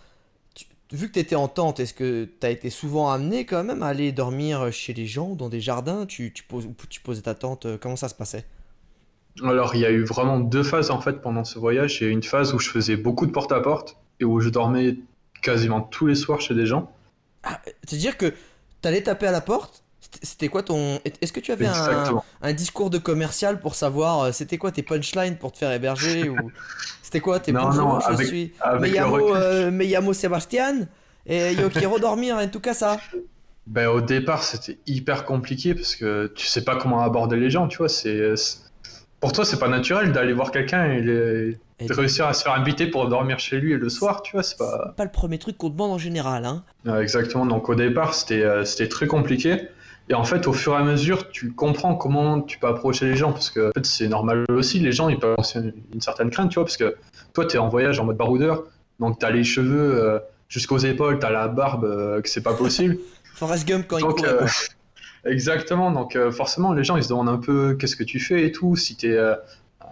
vu 0.93 1.09
que 1.09 1.15
tu 1.15 1.19
étais 1.21 1.37
en 1.37 1.49
tente, 1.49 1.81
est-ce 1.81 1.95
que 1.95 2.29
tu 2.41 2.47
as 2.47 2.51
été 2.51 2.71
souvent 2.71 3.11
amené 3.11 3.45
quand 3.45 3.65
même 3.65 3.83
à 3.83 3.87
aller 3.87 4.13
dormir 4.13 4.73
chez 4.73 4.93
les 4.93 5.07
gens, 5.07 5.35
dans 5.35 5.49
des 5.49 5.61
jardins? 5.61 6.07
Tu, 6.07 6.33
tu, 6.33 6.43
poses, 6.43 6.69
tu 6.89 7.01
posais 7.01 7.23
ta 7.23 7.35
tente 7.35 7.67
euh, 7.67 7.79
Comment 7.81 7.97
ça 7.97 8.09
se 8.09 8.15
passait? 8.15 8.45
Alors, 9.43 9.75
il 9.75 9.81
y 9.81 9.87
a 9.87 9.91
eu 9.91 10.03
vraiment 10.03 10.41
deux 10.41 10.63
phases 10.63 10.91
en 10.91 11.01
fait 11.01 11.21
pendant 11.21 11.45
ce 11.45 11.59
voyage. 11.59 12.01
Il 12.01 12.05
y 12.05 12.07
a 12.07 12.11
eu 12.11 12.13
une 12.13 12.23
phase 12.23 12.53
où 12.53 12.59
je 12.59 12.69
faisais 12.69 12.97
beaucoup 12.97 13.27
de 13.27 13.33
porte-à-porte 13.33 13.97
et 14.19 14.25
où 14.25 14.41
je 14.41 14.49
dormais 14.49 14.97
quasiment 15.43 15.81
tous 15.81 16.07
les 16.07 16.15
soirs 16.15 16.41
chez 16.41 16.55
des 16.55 16.67
gens. 16.67 16.93
Ah, 17.43 17.61
C'est-à-dire 17.85 18.17
que 18.17 18.27
tu 18.27 18.89
allais 18.89 19.03
taper 19.03 19.27
à 19.27 19.33
la 19.33 19.41
porte 19.41 19.83
c'était 20.23 20.49
quoi 20.49 20.63
ton. 20.63 20.99
Est-ce 21.21 21.33
que 21.33 21.41
tu 21.41 21.53
avais 21.53 21.67
un, 21.67 22.23
un, 22.43 22.53
discours 22.53 22.91
de 22.91 22.99
commercial 22.99 23.61
pour 23.61 23.75
savoir 23.75 24.21
euh, 24.21 24.33
c'était 24.33 24.59
quoi 24.59 24.73
tes 24.73 24.83
punchlines 24.83 25.37
pour 25.37 25.53
te 25.53 25.59
faire 25.59 25.73
héberger 25.73 26.29
ou 26.29 26.37
C'était 27.03 27.21
quoi 27.21 27.41
tes 27.41 27.53
non, 27.53 27.73
non, 27.73 28.01
je 28.01 28.25
suis 28.25 28.53
euh, 28.67 29.71
me 29.71 29.85
llamo, 29.85 30.13
Sébastien 30.13 30.87
et 31.27 31.53
yo 31.55 31.69
quiero 31.69 31.99
dormir 31.99 32.37
en 32.37 32.49
tout 32.49 32.61
cas 32.61 32.75
ça. 32.75 32.99
Ben, 33.67 33.89
au 33.89 34.01
départ, 34.01 34.43
c'était 34.43 34.79
hyper 34.87 35.25
compliqué 35.25 35.75
parce 35.75 35.95
que 35.95 36.33
tu 36.35 36.47
sais 36.47 36.65
pas 36.65 36.77
comment 36.77 37.03
aborder 37.03 37.37
les 37.37 37.51
gens, 37.51 37.69
tu 37.69 37.79
vois. 37.79 37.89
C'est 37.89 38.35
pour 39.21 39.33
toi, 39.33 39.45
c'est 39.45 39.59
pas 39.59 39.69
naturel 39.69 40.13
d'aller 40.13 40.33
voir 40.33 40.51
quelqu'un 40.51 40.91
et, 40.91 41.03
de 41.03 41.57
réussir 41.91 42.27
à 42.27 42.33
se 42.33 42.43
faire 42.43 42.55
inviter 42.55 42.87
pour 42.87 43.09
dormir 43.09 43.39
chez 43.39 43.61
lui 43.61 43.75
le 43.75 43.89
soir, 43.89 44.23
tu 44.23 44.33
vois. 44.33 44.43
C'est 44.43 44.59
pas... 44.59 44.93
pas 44.97 45.05
le 45.05 45.11
premier 45.11 45.39
truc 45.39 45.57
qu'on 45.57 45.69
demande 45.69 45.93
en 45.93 45.99
général, 45.99 46.45
hein. 46.45 46.65
exactement. 46.99 47.47
Donc 47.47 47.69
au 47.69 47.75
départ, 47.75 48.15
c'était 48.15 48.43
euh, 48.43 48.65
c'était 48.65 48.89
très 48.89 49.07
compliqué. 49.07 49.69
Et 50.11 50.15
en 50.15 50.25
fait, 50.25 50.49
au 50.49 50.53
fur 50.53 50.73
et 50.73 50.77
à 50.77 50.83
mesure, 50.83 51.31
tu 51.31 51.53
comprends 51.53 51.95
comment 51.95 52.41
tu 52.41 52.59
peux 52.59 52.67
approcher 52.67 53.07
les 53.07 53.15
gens, 53.15 53.33
parce 53.33 53.49
que 53.49 53.69
en 53.69 53.73
fait, 53.73 53.87
c'est 53.87 54.09
normal 54.09 54.45
aussi, 54.49 54.81
les 54.81 54.91
gens, 54.91 55.09
ils 55.09 55.21
peuvent 55.21 55.37
avoir 55.39 55.47
une 55.95 56.01
certaine 56.01 56.31
crainte, 56.31 56.51
tu 56.51 56.57
vois, 56.57 56.65
parce 56.65 56.77
que 56.77 56.97
toi, 57.33 57.47
tu 57.47 57.55
es 57.55 57.59
en 57.61 57.69
voyage 57.69 58.01
en 58.01 58.05
mode 58.07 58.17
baroudeur, 58.17 58.65
donc 58.99 59.21
tu 59.21 59.25
as 59.25 59.31
les 59.31 59.45
cheveux 59.45 60.03
euh, 60.03 60.19
jusqu'aux 60.49 60.79
épaules, 60.79 61.21
tu 61.21 61.27
as 61.27 61.31
la 61.31 61.47
barbe, 61.47 61.85
euh, 61.85 62.21
que 62.21 62.29
c'est 62.29 62.43
pas 62.43 62.55
possible. 62.55 62.99
Forrest 63.37 63.69
Gump 63.69 63.87
quand 63.87 63.99
il 63.99 64.05
court. 64.05 64.25
Euh, 64.25 64.49
exactement, 65.25 65.93
donc 65.93 66.19
forcément, 66.33 66.73
les 66.73 66.83
gens, 66.83 66.97
ils 66.97 67.05
se 67.05 67.09
demandent 67.11 67.29
un 67.29 67.39
peu 67.39 67.77
qu'est-ce 67.77 67.95
que 67.95 68.03
tu 68.03 68.19
fais 68.19 68.45
et 68.45 68.51
tout, 68.51 68.75
si 68.75 68.97
tu 68.97 69.15
es 69.15 69.19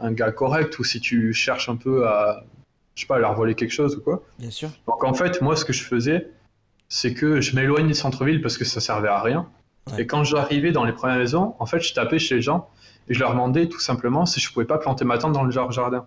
un 0.01 0.11
gars 0.11 0.33
correct 0.33 0.77
ou 0.81 0.85
si 0.85 0.99
tu 0.99 1.33
cherches 1.33 1.69
un 1.69 1.77
peu 1.77 2.09
à, 2.09 2.43
je 2.97 3.03
sais 3.03 3.07
pas, 3.07 3.17
à 3.17 3.19
leur 3.21 3.35
voler 3.35 3.55
quelque 3.55 3.71
chose 3.71 3.95
ou 3.95 4.01
quoi. 4.01 4.25
Bien 4.41 4.51
sûr. 4.51 4.71
Donc 4.89 5.05
en 5.05 5.15
fait, 5.15 5.41
moi, 5.43 5.55
ce 5.55 5.65
que 5.65 5.73
je 5.73 5.85
faisais, 5.85 6.29
c'est 6.89 7.15
que 7.15 7.41
je 7.41 7.55
m'éloigne 7.55 7.87
du 7.87 7.95
centre-ville 7.95 8.43
parce 8.43 8.59
que 8.59 8.65
ça 8.65 8.81
servait 8.81 9.07
à 9.07 9.23
rien. 9.23 9.49
Et 9.97 10.07
quand 10.07 10.25
j'arrivais 10.25 10.73
dans 10.73 10.85
les 10.85 10.93
premières 10.93 11.19
maisons, 11.19 11.55
en 11.59 11.67
fait, 11.67 11.81
je 11.81 11.95
tapais 11.95 12.19
chez 12.19 12.37
les 12.37 12.43
gens 12.43 12.69
et 13.09 13.15
je 13.15 13.21
leur 13.21 13.31
demandais 13.31 13.69
tout 13.69 13.81
simplement 13.81 14.27
si 14.27 14.41
je 14.41 14.53
pouvais 14.53 14.67
pas 14.67 14.79
planter 14.79 15.05
ma 15.05 15.19
tente 15.19 15.33
dans 15.33 15.45
le 15.45 15.51
jardin. 15.51 16.07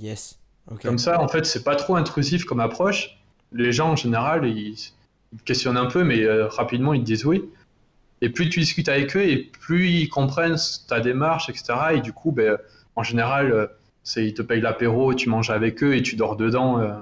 Yes. 0.00 0.38
Comme 0.82 0.98
ça, 0.98 1.20
en 1.20 1.28
fait, 1.28 1.46
c'est 1.46 1.64
pas 1.64 1.76
trop 1.76 1.96
intrusif 1.96 2.44
comme 2.44 2.60
approche. 2.60 3.18
Les 3.52 3.72
gens, 3.72 3.90
en 3.90 3.96
général, 3.96 4.46
ils, 4.46 4.76
questionnent 5.44 5.76
un 5.76 5.86
peu, 5.86 6.04
mais 6.04 6.22
euh, 6.22 6.46
rapidement, 6.48 6.94
ils 6.94 7.00
te 7.00 7.06
disent 7.06 7.24
oui. 7.24 7.44
Et 8.20 8.28
plus 8.28 8.48
tu 8.50 8.60
discutes 8.60 8.88
avec 8.88 9.16
eux, 9.16 9.22
et 9.22 9.38
plus 9.38 9.88
ils 9.88 10.08
comprennent 10.08 10.56
ta 10.88 11.00
démarche, 11.00 11.48
etc. 11.48 11.74
Et 11.94 12.00
du 12.00 12.12
coup, 12.12 12.32
ben, 12.32 12.58
en 12.94 13.02
général, 13.02 13.52
euh, 13.52 13.66
ils 14.16 14.34
te 14.34 14.42
payent 14.42 14.60
l'apéro, 14.60 15.14
tu 15.14 15.28
manges 15.28 15.50
avec 15.50 15.82
eux 15.82 15.96
et 15.96 16.02
tu 16.02 16.16
dors 16.16 16.36
dedans. 16.36 16.80
Euh. 16.80 16.92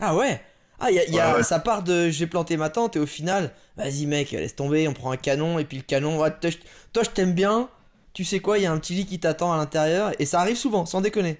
Ah 0.00 0.14
ouais? 0.14 0.40
Ah, 0.82 0.90
y 0.90 0.98
a, 0.98 1.08
y 1.08 1.20
a, 1.20 1.42
ça 1.44 1.60
part 1.60 1.84
de 1.84 2.10
j'ai 2.10 2.26
planté 2.26 2.56
ma 2.56 2.68
tente 2.68 2.96
et 2.96 2.98
au 2.98 3.06
final, 3.06 3.52
vas-y 3.76 4.06
mec, 4.06 4.32
laisse 4.32 4.56
tomber, 4.56 4.88
on 4.88 4.92
prend 4.92 5.12
un 5.12 5.16
canon 5.16 5.60
et 5.60 5.64
puis 5.64 5.76
le 5.76 5.84
canon, 5.84 6.18
toi, 6.92 7.02
je 7.02 7.10
t'aime 7.10 7.34
bien, 7.34 7.68
tu 8.12 8.24
sais 8.24 8.40
quoi, 8.40 8.58
il 8.58 8.64
y 8.64 8.66
a 8.66 8.72
un 8.72 8.78
petit 8.78 8.94
lit 8.94 9.06
qui 9.06 9.20
t'attend 9.20 9.52
à 9.52 9.56
l'intérieur 9.56 10.12
et 10.18 10.26
ça 10.26 10.40
arrive 10.40 10.56
souvent, 10.56 10.84
sans 10.84 11.00
déconner. 11.00 11.38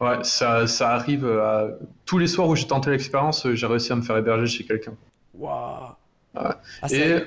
Ouais, 0.00 0.22
ça, 0.22 0.68
ça 0.68 0.90
arrive 0.90 1.26
à... 1.26 1.68
tous 2.06 2.18
les 2.18 2.28
soirs 2.28 2.46
où 2.46 2.54
j'ai 2.54 2.68
tenté 2.68 2.90
l'expérience, 2.90 3.52
j'ai 3.52 3.66
réussi 3.66 3.92
à 3.92 3.96
me 3.96 4.02
faire 4.02 4.16
héberger 4.16 4.46
chez 4.46 4.64
quelqu'un. 4.64 4.94
Waouh! 5.34 5.94
Ah, 6.36 6.56
et, 6.88 7.22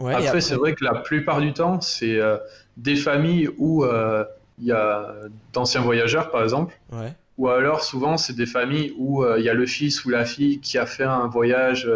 après, 0.00 0.40
c'est 0.40 0.54
vrai 0.54 0.74
que 0.74 0.84
la 0.84 0.94
plupart 0.94 1.40
du 1.40 1.52
temps, 1.52 1.82
c'est 1.82 2.18
euh, 2.18 2.38
des 2.78 2.96
familles 2.96 3.50
où 3.58 3.84
euh, 3.84 4.24
il 4.58 4.66
y 4.68 4.72
a 4.72 5.12
d'anciens 5.52 5.82
voyageurs, 5.82 6.30
par 6.30 6.42
exemple. 6.42 6.78
Ouais 6.92 7.12
ou 7.38 7.48
alors 7.48 7.84
souvent 7.84 8.16
c'est 8.16 8.34
des 8.34 8.46
familles 8.46 8.92
où 8.98 9.22
euh, 9.22 9.38
il 9.38 9.44
y 9.44 9.48
a 9.48 9.54
le 9.54 9.64
fils 9.64 10.04
ou 10.04 10.10
la 10.10 10.24
fille 10.24 10.58
qui 10.60 10.76
a 10.76 10.86
fait 10.86 11.04
un 11.04 11.28
voyage, 11.28 11.88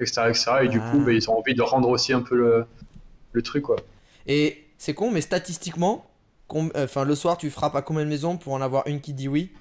etc., 0.00 0.22
euh, 0.22 0.30
etc. 0.30 0.50
Et 0.64 0.68
du 0.68 0.80
coup, 0.80 0.98
ah. 1.02 1.04
bah, 1.04 1.12
ils 1.12 1.30
ont 1.30 1.38
envie 1.38 1.54
de 1.54 1.62
rendre 1.62 1.88
aussi 1.90 2.14
un 2.14 2.22
peu 2.22 2.34
le, 2.34 2.64
le 3.32 3.42
truc, 3.42 3.64
quoi. 3.64 3.76
Et 4.26 4.64
c'est 4.78 4.94
con, 4.94 5.10
mais 5.10 5.20
statistiquement, 5.20 6.06
enfin 6.48 7.04
le 7.04 7.14
soir, 7.14 7.36
tu 7.36 7.50
frappes 7.50 7.76
à 7.76 7.82
combien 7.82 8.04
de 8.04 8.08
maisons 8.08 8.38
pour 8.38 8.54
en 8.54 8.60
avoir 8.62 8.86
une 8.86 9.00
qui 9.00 9.12
dit 9.12 9.28
oui? 9.28 9.52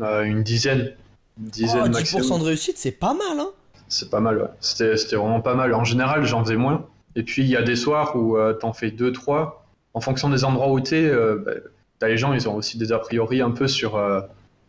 Euh, 0.00 0.22
Une 0.22 0.42
dizaine. 0.42 0.92
Une 1.40 1.48
dizaine 1.48 1.92
oh, 1.94 1.98
10% 1.98 2.38
de 2.38 2.44
réussite, 2.44 2.76
c'est 2.76 2.92
pas 2.92 3.14
mal, 3.14 3.40
hein 3.40 3.50
C'est 3.88 4.10
pas 4.10 4.20
mal, 4.20 4.38
ouais. 4.38 4.48
C'était 4.60 5.16
vraiment 5.16 5.40
pas 5.40 5.54
mal. 5.54 5.72
En 5.74 5.84
général, 5.84 6.24
j'en 6.24 6.44
faisais 6.44 6.56
moins. 6.56 6.86
Et 7.16 7.22
puis, 7.22 7.42
il 7.42 7.48
y 7.48 7.56
a 7.56 7.62
des 7.62 7.76
soirs 7.76 8.14
où 8.16 8.36
t'en 8.60 8.74
fais 8.74 8.90
deux, 8.90 9.12
trois. 9.12 9.64
En 9.94 10.00
fonction 10.00 10.28
des 10.28 10.44
endroits 10.44 10.70
où 10.70 10.80
t'es, 10.80 11.10
bah, 11.10 11.52
t'as 11.98 12.08
les 12.08 12.18
gens, 12.18 12.34
ils 12.34 12.48
ont 12.48 12.54
aussi 12.54 12.76
des 12.76 12.92
a 12.92 12.98
priori 12.98 13.40
un 13.40 13.50
peu 13.50 13.66
sur 13.66 13.98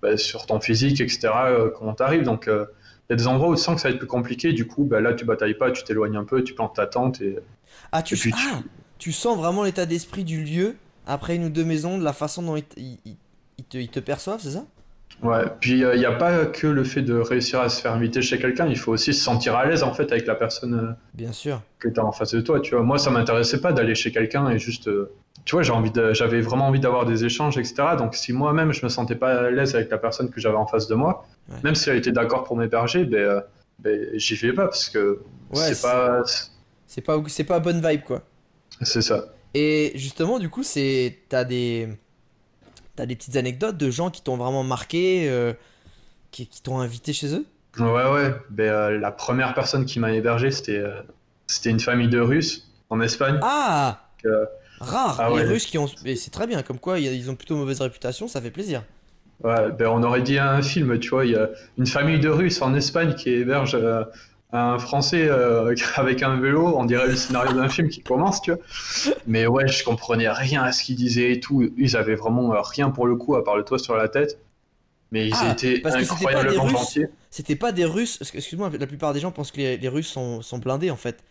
bah, 0.04 0.18
sur 0.18 0.46
ton 0.46 0.60
physique, 0.60 1.00
etc., 1.00 1.30
euh, 1.48 1.70
comment 1.70 1.94
t'arrives. 1.94 2.24
Donc, 2.24 2.50
euh, 2.50 2.66
il 3.10 3.12
y 3.12 3.14
a 3.14 3.16
des 3.16 3.26
endroits 3.26 3.48
où 3.48 3.56
tu 3.56 3.62
sens 3.62 3.76
que 3.76 3.82
ça 3.82 3.88
va 3.88 3.94
être 3.94 4.00
plus 4.00 4.08
compliqué. 4.08 4.52
Du 4.52 4.68
coup, 4.68 4.84
bah, 4.84 5.00
là, 5.00 5.14
tu 5.14 5.24
batailles 5.24 5.54
pas, 5.56 5.72
tu 5.72 5.84
t'éloignes 5.84 6.18
un 6.18 6.26
peu, 6.26 6.44
tu 6.44 6.54
plantes 6.54 6.76
ta 6.76 6.86
tente. 6.88 7.22
Et, 7.22 7.40
ah, 7.94 8.04
tu, 8.04 8.16
ah, 8.36 8.60
tu... 9.00 9.14
sens 9.14 9.38
vraiment 9.38 9.64
l'état 9.64 9.86
d'esprit 9.86 10.26
du 10.26 10.44
lieu 10.44 10.76
après 11.08 11.38
une 11.38 11.46
ou 11.46 11.50
deux 11.50 11.64
maisons, 11.64 11.98
de 11.98 12.04
la 12.04 12.12
façon 12.12 12.42
dont 12.42 12.58
il, 12.76 12.98
ils 13.58 13.90
te 13.90 14.00
perçoivent, 14.00 14.42
c'est 14.42 14.52
ça? 14.52 14.66
Ouais, 15.24 15.46
puis 15.62 15.80
il 15.80 15.98
n'y 15.98 16.06
a 16.06 16.12
pas 16.12 16.46
que 16.46 16.68
le 16.68 16.84
fait 16.84 17.02
de 17.02 17.16
réussir 17.16 17.62
à 17.62 17.70
se 17.70 17.82
faire 17.82 17.94
inviter 17.94 18.22
chez 18.22 18.38
quelqu'un, 18.38 18.68
il 18.68 18.78
faut 18.78 18.92
aussi 18.92 19.14
se 19.14 19.24
sentir 19.24 19.56
à 19.56 19.66
l'aise 19.66 19.82
en 19.82 19.94
fait 19.94 20.12
avec 20.12 20.28
la 20.28 20.36
personne 20.36 20.98
Bien 21.14 21.32
sûr. 21.32 21.62
que 21.80 21.88
tu 21.88 22.00
as 22.00 22.06
en 22.06 22.12
face 22.12 22.34
de 22.34 22.42
toi. 22.42 22.60
Tu 22.60 22.76
vois, 22.76 22.84
moi 22.84 22.98
ça 22.98 23.10
m'intéressait 23.10 23.62
pas 23.62 23.72
d'aller 23.72 23.96
chez 23.96 24.12
quelqu'un 24.12 24.50
et 24.50 24.60
juste, 24.60 24.90
tu 25.46 25.56
vois, 25.56 25.64
j'ai 25.64 25.72
envie 25.72 25.92
j'avais 26.12 26.42
vraiment 26.42 26.68
envie 26.68 26.82
d'avoir 26.82 27.06
des 27.06 27.24
échanges, 27.24 27.58
etc. 27.58 27.76
Donc 27.98 28.16
si 28.16 28.34
moi-même 28.34 28.74
je 28.74 28.84
me 28.84 28.90
sentais 28.90 29.16
pas 29.16 29.46
à 29.46 29.50
l'aise 29.50 29.76
avec 29.76 29.90
la 29.90 29.98
personne 29.98 30.30
que 30.30 30.42
j'avais 30.42 30.58
en 30.58 30.68
face 30.68 30.88
de 30.88 30.96
moi, 30.96 31.26
même 31.64 31.76
si 31.76 31.90
elle 31.90 31.98
était 31.98 32.12
d'accord 32.12 32.44
pour 32.44 32.58
m'héberger, 32.58 33.06
ben, 33.06 33.44
ben 33.80 34.10
j'y 34.16 34.36
vais 34.36 34.52
pas 34.54 34.66
parce 34.66 34.90
que 34.90 35.22
c'est 35.54 35.82
pas, 35.82 36.22
c'est 36.86 37.02
pas, 37.02 37.24
c'est 37.28 37.44
pas 37.46 37.60
bonne 37.60 37.82
vibe 37.86 38.02
quoi. 38.04 38.22
C'est 38.82 39.02
ça. 39.02 39.26
Et 39.54 39.92
justement, 39.96 40.40
du 40.40 40.50
coup, 40.50 40.64
c'est, 40.64 41.20
t'as 41.30 41.44
des 41.44 41.90
T'as 42.96 43.06
des 43.06 43.16
petites 43.16 43.36
anecdotes 43.36 43.78
de 43.78 43.90
gens 43.90 44.12
qui 44.12 44.22
t'ont 44.22 44.38
vraiment 44.38 44.64
marqué, 44.64 45.28
euh, 45.30 45.54
qui, 46.32 46.48
t'ont 46.62 46.80
invité 46.80 47.12
chez 47.12 47.34
eux? 47.34 47.46
Ouais, 47.80 48.12
ouais. 48.12 48.36
Ben, 48.52 48.70
euh, 48.70 49.00
la 49.00 49.12
première 49.12 49.56
personne 49.56 49.86
qui 49.86 50.00
m'a 50.00 50.14
hébergé, 50.14 50.52
c'était 50.52 50.78
euh, 50.78 51.02
c'était 51.48 51.72
une 51.72 51.80
famille 51.80 52.08
de 52.08 52.20
Russes 52.20 52.70
en 52.90 53.02
Espagne. 53.02 53.40
Ah 53.42 54.00
Rare 54.80 55.20
ah 55.20 55.30
Les 55.36 55.44
Russes 55.44 55.66
qui 55.66 55.78
ont. 55.78 55.88
C'est 55.88 56.32
très 56.32 56.46
bien, 56.46 56.62
comme 56.62 56.80
quoi 56.80 57.00
ils 57.00 57.30
ont 57.32 57.36
plutôt 57.36 57.56
mauvaise 57.56 57.82
réputation, 57.82 58.28
ça 58.28 58.42
fait 58.42 58.52
plaisir. 58.52 58.84
Ouais, 59.44 59.72
ben 59.72 59.88
on 59.88 60.04
aurait 60.04 60.22
dit 60.22 60.38
un 60.38 60.62
film, 60.62 61.00
tu 61.00 61.10
vois. 61.10 61.26
Il 61.26 61.32
y 61.32 61.36
a 61.36 61.50
une 61.78 61.88
famille 61.88 62.20
de 62.20 62.30
Russes 62.30 62.62
en 62.62 62.74
Espagne 62.76 63.16
qui 63.16 63.30
héberge 63.30 63.78
un 64.54 64.78
Français 64.78 65.28
euh, 65.28 65.74
avec 65.96 66.24
un 66.24 66.40
vélo, 66.40 66.74
on 66.78 66.86
dirait 66.86 67.08
le 67.08 67.16
scénario 67.16 67.54
d'un 67.54 67.70
film 67.70 67.90
qui 67.90 68.02
commence, 68.02 68.42
tu 68.42 68.52
vois. 68.52 68.62
Mais 69.28 69.48
ouais, 69.48 69.68
je 69.68 69.84
comprenais 69.84 70.30
rien 70.30 70.64
à 70.64 70.72
ce 70.72 70.84
qu'ils 70.84 70.96
disaient 70.96 71.32
et 71.32 71.40
tout. 71.40 71.72
Ils 71.78 71.98
avaient 71.98 72.16
vraiment 72.16 72.54
euh, 72.54 72.62
rien 72.62 72.92
pour 72.92 73.08
le 73.08 73.16
coup 73.16 73.36
à 73.36 73.44
part 73.44 73.58
le 73.58 73.64
toit 73.64 73.80
sur 73.80 73.96
la 73.96 74.08
tête. 74.08 74.40
Mais 75.12 75.28
ils 75.28 75.36
ah, 75.36 75.52
étaient 75.52 75.86
incroyablement 75.86 76.68
gentils. 76.68 77.06
C'était 77.30 77.56
pas 77.56 77.72
des 77.72 77.86
Russes. 77.86 78.20
Excuse-moi, 78.22 78.72
la 78.80 78.88
plupart 78.88 79.14
des 79.14 79.20
gens 79.20 79.32
pensent 79.32 79.52
que 79.52 79.58
les, 79.58 79.88
Russes 79.88 80.08
sont, 80.08 80.42
sont, 80.42 80.58
blindés 80.58 80.90
en 80.90 80.96
fait. 80.96 81.24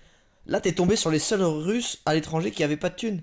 Là, 0.46 0.60
t'es 0.60 0.72
tombé 0.72 0.94
sur 0.94 1.10
les 1.10 1.18
seuls 1.18 1.42
Russes 1.42 2.00
à 2.06 2.14
l'étranger 2.14 2.50
qui 2.50 2.62
avaient 2.62 2.76
pas 2.76 2.90
de 2.90 2.94
thunes. 2.94 3.22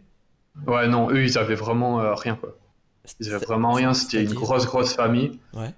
Ouais, 0.67 0.87
non, 0.87 1.09
eux, 1.11 1.23
ils 1.23 1.37
avaient 1.37 1.55
vraiment 1.55 2.01
euh, 2.01 2.13
rien 2.13 2.35
quoi. 2.35 2.57
Ils 3.19 3.33
avaient 3.33 3.45
vraiment 3.45 3.71
rien. 3.71 3.93
C'était 3.93 4.23
une 4.23 4.33
grosse, 4.33 4.65
grosse 4.65 4.93
famille. 4.93 5.39
Ouais. 5.53 5.73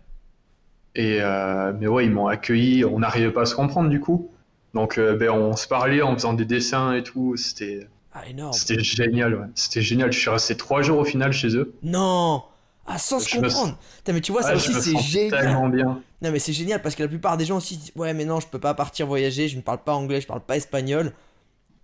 Et 0.95 1.19
euh, 1.21 1.73
mais 1.79 1.87
ouais, 1.87 2.05
ils 2.05 2.11
m'ont 2.11 2.27
accueilli. 2.27 2.83
On 2.85 2.99
n'arrivait 2.99 3.31
pas 3.31 3.41
à 3.41 3.45
se 3.45 3.55
comprendre 3.55 3.89
du 3.89 3.99
coup. 3.99 4.29
Donc 4.73 4.97
euh, 4.97 5.15
ben, 5.15 5.29
on 5.29 5.55
se 5.55 5.67
parlait 5.67 6.01
en 6.01 6.13
faisant 6.15 6.33
des 6.33 6.45
dessins 6.45 6.93
et 6.93 7.03
tout. 7.03 7.35
C'était 7.37 7.87
ah. 8.13 8.23
C'était 8.51 8.83
génial. 8.83 9.35
Ouais. 9.35 9.47
C'était 9.55 9.81
génial. 9.81 10.11
Je 10.11 10.19
suis 10.19 10.29
resté 10.29 10.55
trois 10.55 10.81
jours 10.81 10.99
au 10.99 11.05
final 11.05 11.31
chez 11.31 11.55
eux. 11.55 11.73
Non. 11.83 12.43
Ah, 12.85 12.97
sans 12.97 13.19
se 13.19 13.35
comprendre. 13.35 13.77
Mais 14.07 14.21
tu 14.21 14.31
vois, 14.31 14.43
ça 14.43 14.55
aussi, 14.55 14.73
c'est 14.73 14.97
génial. 14.97 15.41
Tellement 15.41 15.69
bien. 15.69 16.01
Non, 16.21 16.31
mais 16.31 16.39
c'est 16.39 16.53
génial 16.53 16.81
parce 16.81 16.95
que 16.95 17.03
la 17.03 17.09
plupart 17.09 17.37
des 17.37 17.45
gens 17.45 17.57
aussi 17.57 17.77
disent 17.77 17.91
Ouais, 17.95 18.13
mais 18.13 18.25
non, 18.25 18.39
je 18.39 18.47
peux 18.47 18.59
pas 18.59 18.73
partir 18.73 19.07
voyager, 19.07 19.47
je 19.47 19.55
ne 19.55 19.61
parle 19.61 19.83
pas 19.83 19.93
anglais, 19.93 20.19
je 20.19 20.27
parle 20.27 20.41
pas 20.41 20.57
espagnol. 20.57 21.13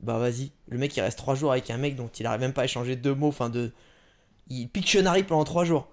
Bah, 0.02 0.17
vas-y. 0.17 0.52
Le 0.67 0.78
mec, 0.78 0.96
il 0.98 1.02
reste 1.02 1.17
trois 1.17 1.36
jours 1.36 1.52
avec 1.52 1.70
un 1.72 1.78
mec 1.78 1.96
dont 1.96 2.10
il 2.20 2.26
arrive 2.26 2.41
même 2.41 2.54
pas 2.54 2.63
à 2.63 2.65
échanger 2.65 2.96
deux 2.96 3.15
mots. 3.15 3.30
Enfin, 3.30 3.50
de. 3.50 3.72
Il 4.50 4.67
Pictionary 4.70 5.24
pendant 5.24 5.43
trois 5.43 5.65
jours. 5.65 5.88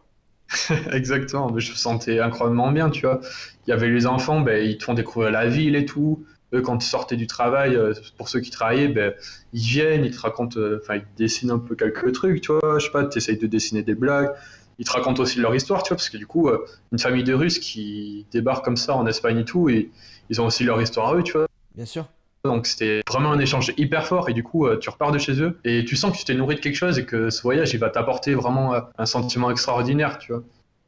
Exactement, 0.93 1.51
mais 1.51 1.61
je 1.61 1.73
me 1.73 1.77
sentais 1.77 2.21
incroyablement 2.21 2.73
bien, 2.73 2.91
tu 2.91 3.03
vois. 3.03 3.21
Il 3.67 3.71
y 3.71 3.73
avait 3.73 3.89
les 3.89 4.07
enfants, 4.07 4.41
ben, 4.41 4.65
ils 4.65 4.79
te 4.79 4.85
font 4.85 4.95
découvrir 4.95 5.31
la 5.31 5.47
ville 5.47 5.77
et 5.77 5.85
tout. 5.85 6.25
Eux, 6.53 6.61
quand 6.61 6.85
ils 6.85 6.89
sortaient 6.89 7.17
du 7.17 7.27
travail, 7.27 7.75
euh, 7.75 7.93
pour 8.17 8.29
ceux 8.29 8.41
qui 8.41 8.51
travaillaient, 8.51 8.89
ben, 8.89 9.13
ils 9.53 9.61
viennent, 9.61 10.05
ils 10.05 10.15
te 10.15 10.21
racontent, 10.21 10.59
euh, 10.59 10.81
enfin, 10.83 10.97
ils 10.97 11.07
dessinent 11.17 11.51
un 11.51 11.59
peu 11.59 11.75
quelques 11.75 12.13
trucs, 12.13 12.41
tu 12.41 12.53
vois. 12.53 12.79
Je 12.79 12.87
sais 12.87 12.93
pas, 12.93 13.05
tu 13.05 13.19
essayes 13.19 13.39
de 13.39 13.47
dessiner 13.47 13.83
des 13.83 13.95
blagues. 13.95 14.31
Ils 14.79 14.85
te 14.85 14.93
racontent 14.93 15.23
aussi 15.23 15.39
leur 15.39 15.55
histoire, 15.55 15.83
tu 15.83 15.89
vois, 15.89 15.97
parce 15.97 16.11
que 16.11 16.17
du 16.17 16.27
coup, 16.27 16.49
euh, 16.49 16.65
une 16.93 16.99
famille 16.99 17.25
de 17.25 17.35
Russes 17.35 17.59
qui 17.59 18.27
débarque 18.33 18.65
comme 18.65 18.77
ça 18.77 18.95
en 18.95 19.07
Espagne 19.07 19.39
et 19.39 19.45
tout, 19.45 19.69
et 19.69 19.91
ils 20.31 20.41
ont 20.41 20.47
aussi 20.47 20.65
leur 20.65 20.81
histoire 20.81 21.09
à 21.09 21.17
eux, 21.17 21.23
tu 21.23 21.33
vois. 21.33 21.47
Bien 21.75 21.87
sûr. 21.87 22.07
Donc 22.45 22.67
c'était 22.67 23.01
vraiment 23.09 23.33
un 23.33 23.39
échange 23.39 23.73
hyper 23.79 24.07
fort 24.07 24.29
et 24.29 24.35
du 24.35 24.43
coup 24.43 24.67
euh, 24.67 24.77
tu 24.77 24.91
repars 24.91 25.13
de 25.13 25.19
chez 25.19 25.41
eux 25.41 25.59
et 25.65 25.85
tu 25.87 25.97
sens 25.97 26.13
que 26.13 26.19
tu 26.19 26.25
t'es 26.25 26.35
nourri 26.35 26.57
de 26.57 26.61
quelque 26.61 26.77
chose 26.77 26.99
et 26.99 27.07
que 27.07 27.31
ce 27.31 27.41
voyage 27.41 27.73
il 27.73 27.81
va 27.81 27.89
t'apporter 27.89 28.35
vraiment 28.35 28.75
euh, 28.75 28.81
un 28.99 29.07
sentiment 29.07 29.51
extraordinaire, 29.51 30.19
tu 30.19 30.33
vois. 30.33 30.43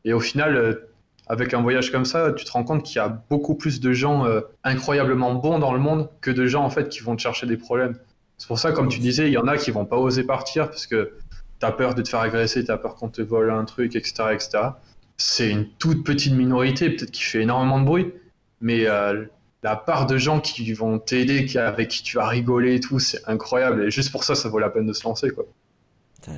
Et 0.05 0.13
au 0.13 0.21
final, 0.21 0.55
euh, 0.55 0.89
avec 1.29 1.55
un 1.55 1.63
voyage 1.63 1.91
comme 1.91 2.05
ça, 2.05 2.33
tu 2.33 2.45
te 2.45 2.53
rends 2.53 2.63
compte 2.63 2.83
qu'il 2.83 2.97
y 2.97 2.99
a 2.99 3.09
beaucoup 3.31 3.55
plus 3.55 3.81
de 3.81 3.93
gens 3.93 4.27
incroyablement 4.63 5.35
bons 5.35 5.59
dans 5.59 5.73
le 5.73 5.81
monde 5.81 6.09
que 6.21 6.31
de 6.31 6.47
gens 6.47 6.63
en 6.63 6.71
fait 6.71 6.89
qui 6.89 7.01
vont 7.01 7.17
te 7.17 7.23
chercher 7.23 7.49
des 7.49 7.57
problèmes. 7.57 7.99
C'est 8.39 8.47
pour 8.47 8.61
ça, 8.61 8.71
comme 8.71 8.89
tu 8.89 9.01
disais, 9.01 9.27
il 9.27 9.33
y 9.33 9.39
en 9.39 9.49
a 9.49 9.57
qui 9.57 9.73
vont 9.73 9.87
pas 9.87 9.97
oser 9.97 10.23
partir 10.23 10.69
parce 10.69 10.87
que 10.87 11.15
tu 11.59 11.67
as 11.67 11.73
peur 11.73 11.97
de 11.97 12.03
te 12.03 12.09
faire 12.09 12.21
agresser, 12.21 12.65
tu 12.65 12.71
as 12.71 12.77
peur 12.77 12.95
qu'on 12.95 13.09
te 13.09 13.23
vole 13.23 13.51
un 13.51 13.65
truc, 13.65 13.97
etc. 13.97 14.13
etc. 14.35 14.51
C'est 15.17 15.51
une 15.51 15.67
toute 15.81 16.05
petite 16.05 16.35
minorité, 16.35 16.91
peut-être 16.91 17.11
qui 17.11 17.23
fait 17.23 17.43
énormément 17.43 17.81
de 17.81 17.87
bruit, 17.87 18.13
mais 18.61 18.87
la 19.67 19.75
part 19.75 20.07
de 20.07 20.17
gens 20.17 20.39
qui 20.39 20.73
vont 20.75 21.01
t'aider, 21.01 21.45
avec 21.59 21.89
qui 21.89 22.05
tu 22.05 22.19
vas 22.19 22.29
rigoler 22.29 22.77
et 22.77 22.81
tout, 22.81 23.01
c'est 23.01 23.21
incroyable. 23.27 23.83
Et 23.83 23.91
juste 23.91 24.13
pour 24.13 24.23
ça, 24.23 24.37
ça 24.37 24.49
vaut 24.49 24.61
la 24.61 24.71
peine 24.71 24.87
de 24.87 24.93
se 24.93 25.03
lancer, 25.03 25.31
quoi. 25.31 25.45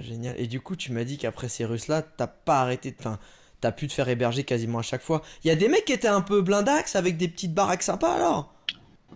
génial. 0.00 0.34
Et 0.38 0.46
du 0.46 0.62
coup, 0.62 0.76
tu 0.76 0.92
m'as 0.92 1.04
dit 1.04 1.18
qu'après 1.18 1.50
ces 1.50 1.66
Russes-là, 1.66 2.00
t'as 2.00 2.26
pas 2.26 2.62
arrêté 2.62 2.90
de. 2.90 2.96
Enfin, 2.98 3.18
t'as 3.60 3.70
pu 3.70 3.86
te 3.86 3.92
faire 3.92 4.08
héberger 4.08 4.44
quasiment 4.44 4.78
à 4.78 4.82
chaque 4.82 5.02
fois. 5.02 5.20
Il 5.44 5.48
y 5.48 5.50
a 5.50 5.56
des 5.56 5.68
mecs 5.68 5.84
qui 5.84 5.92
étaient 5.92 6.08
un 6.08 6.22
peu 6.22 6.40
blindax 6.40 6.96
avec 6.96 7.18
des 7.18 7.28
petites 7.28 7.52
baraques 7.52 7.82
sympas 7.82 8.14
alors? 8.14 8.54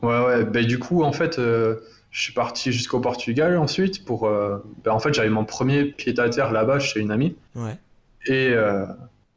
Ouais, 0.02 0.22
ouais. 0.26 0.44
Ben, 0.44 0.66
du 0.66 0.78
coup, 0.78 1.04
en 1.04 1.12
fait, 1.12 1.38
euh, 1.38 1.76
je 2.10 2.20
suis 2.20 2.34
parti 2.34 2.70
jusqu'au 2.70 3.00
Portugal 3.00 3.56
ensuite 3.56 4.04
pour. 4.04 4.26
Euh, 4.26 4.58
ben, 4.84 4.92
en 4.92 4.98
fait, 4.98 5.14
j'avais 5.14 5.30
mon 5.30 5.46
premier 5.46 5.86
pied 5.86 6.12
à 6.20 6.28
terre 6.28 6.52
là-bas 6.52 6.80
chez 6.80 7.00
une 7.00 7.12
amie. 7.12 7.34
Ouais. 7.54 7.78
Et, 8.26 8.50
euh, 8.50 8.84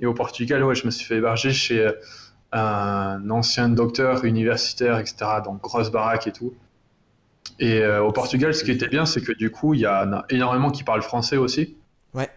et 0.02 0.06
au 0.06 0.14
Portugal, 0.14 0.66
ouais, 0.66 0.76
je 0.76 0.86
me 0.86 0.92
suis 0.92 1.06
fait 1.06 1.16
héberger 1.16 1.54
chez 1.54 1.90
un 2.56 3.30
ancien 3.30 3.70
docteur 3.70 4.24
universitaire, 4.24 4.98
etc. 4.98 5.16
Donc 5.44 5.62
grosse 5.62 5.92
baraque 5.92 6.28
et 6.28 6.32
tout. 6.32 6.54
Et 7.60 7.80
euh, 7.80 8.04
au 8.04 8.12
Portugal, 8.12 8.54
ce 8.54 8.64
qui 8.64 8.72
était 8.72 8.88
bien, 8.88 9.06
c'est 9.06 9.22
que 9.22 9.34
du 9.34 9.52
coup, 9.52 9.74
il 9.74 9.82
y 9.82 9.88
en 9.88 10.14
a 10.14 10.26
énormément 10.30 10.72
qui 10.72 10.84
parlent 10.84 11.02
français 11.02 11.38
aussi. 11.38 11.76
Ouais. 12.14 12.30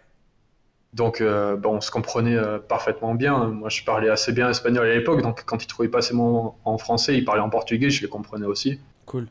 Donc, 0.93 1.21
euh, 1.21 1.57
bon, 1.57 1.77
on 1.77 1.81
se 1.81 1.91
comprenait 1.91 2.37
euh, 2.37 2.59
parfaitement 2.59 3.15
bien. 3.15 3.47
Moi, 3.47 3.69
je 3.69 3.85
parlais 3.85 4.11
assez 4.11 4.33
bien 4.33 4.51
espagnol 4.51 4.87
à 4.87 4.95
l'époque, 4.95 5.23
donc 5.23 5.45
quand 5.45 5.63
ils 5.63 5.67
trouvaient 5.67 5.89
pas 5.89 6.03
ces 6.03 6.15
mots 6.15 6.57
en 6.65 6.79
français, 6.79 7.17
ils 7.17 7.25
parlaient 7.25 7.43
en 7.43 7.51
portugais, 7.51 7.91
je 7.91 8.03
les 8.03 8.09
comprenais 8.09 8.47
aussi. 8.47 8.81
Cool. 9.07 9.29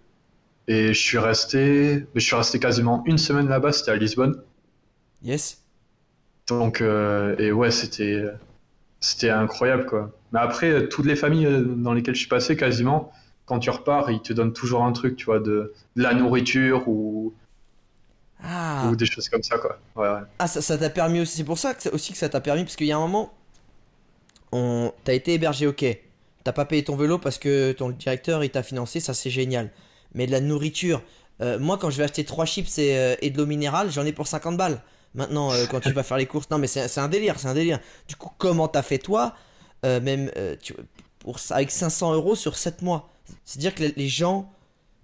Et 0.70 0.94
je 0.94 1.00
suis 1.00 1.18
resté, 1.18 2.06
je 2.16 2.20
suis 2.20 2.36
resté 2.36 2.60
quasiment 2.60 3.04
une 3.06 3.18
semaine 3.18 3.48
là-bas. 3.48 3.72
C'était 3.72 3.92
à 3.92 3.96
Lisbonne. 3.96 4.42
Yes. 5.24 5.64
Donc, 6.48 6.82
et 6.82 7.52
ouais, 7.52 7.72
c'était, 7.72 8.26
c'était 9.00 9.30
incroyable, 9.30 9.86
quoi. 9.86 10.17
Mais 10.32 10.40
après, 10.40 10.70
euh, 10.70 10.88
toutes 10.88 11.06
les 11.06 11.16
familles 11.16 11.46
euh, 11.46 11.62
dans 11.62 11.94
lesquelles 11.94 12.16
je 12.16 12.20
suis 12.20 12.30
passé, 12.30 12.58
quasiment, 12.58 13.12
quand 13.46 13.60
tu 13.60 13.70
repars, 13.70 14.12
ils 14.12 14.22
te 14.22 14.34
donnent 14.34 14.54
toujours 14.54 14.84
un 14.84 14.92
truc, 14.92 15.16
tu 15.16 15.26
vois, 15.26 15.40
de, 15.40 15.74
la 15.96 16.14
nourriture 16.14 16.88
ou, 16.88 17.34
ah. 18.44 18.90
ou 18.90 18.96
des 18.96 19.06
choses 19.06 19.30
comme 19.30 19.44
ça, 19.44 19.58
quoi. 19.58 19.80
Ouais, 19.96 20.20
Ah, 20.40 20.48
ça 20.48 20.78
t'a 20.78 20.90
permis 20.90 21.22
aussi, 21.22 21.38
c'est 21.38 21.44
pour 21.44 21.58
ça 21.58 21.74
que 21.74 21.90
aussi 21.90 22.12
que 22.12 22.18
ça 22.18 22.30
t'a 22.30 22.42
permis, 22.42 22.64
parce 22.64 22.76
qu'il 22.76 22.88
y 22.88 22.92
a 22.92 22.98
un 22.98 23.02
moment, 23.02 23.34
on... 24.52 24.92
t'as 25.04 25.14
été 25.14 25.34
hébergé, 25.34 25.68
ok. 25.68 25.86
T'as 26.44 26.54
pas 26.54 26.66
payé 26.66 26.84
ton 26.84 26.96
vélo 26.96 27.18
parce 27.18 27.38
que 27.38 27.74
ton 27.74 27.90
directeur 27.90 28.42
il 28.42 28.50
t'a 28.50 28.64
financé, 28.64 29.02
ça 29.02 29.14
c'est 29.14 29.30
génial. 29.30 29.70
Mais 30.14 30.28
de 30.28 30.32
la 30.32 30.40
nourriture, 30.40 31.02
euh, 31.42 31.60
moi 31.60 31.78
quand 31.78 31.90
je 31.90 31.98
vais 31.98 32.06
acheter 32.06 32.24
3 32.24 32.46
chips 32.46 32.78
et, 32.78 33.18
et 33.22 33.30
de 33.32 33.38
l'eau 33.38 33.46
minérale, 33.46 33.92
j'en 33.92 34.06
ai 34.06 34.14
pour 34.14 34.28
50 34.28 34.56
balles. 34.56 34.82
Maintenant, 35.14 35.52
quand 35.70 35.82
tu 35.82 35.92
vas 35.92 36.04
faire 36.04 36.16
les 36.16 36.26
courses, 36.26 36.50
non 36.50 36.58
mais 36.58 36.68
c'est 36.68 37.00
un 37.00 37.10
délire, 37.10 37.38
c'est 37.38 37.50
un 37.50 37.54
délire. 37.54 37.80
Du 38.08 38.16
coup, 38.16 38.30
comment 38.38 38.70
t'as 38.70 38.82
fait 38.82 38.98
toi 38.98 39.36
euh, 39.88 40.02
même 40.02 40.30
euh, 40.38 40.56
tu, 40.62 40.74
pour, 41.20 41.38
avec 41.52 41.72
500 41.72 42.14
euros 42.14 42.36
sur 42.36 42.58
7 42.58 42.82
mois. 42.82 43.10
C'est-à-dire 43.46 43.74
que 43.74 43.84
les 43.96 44.08
gens 44.08 44.52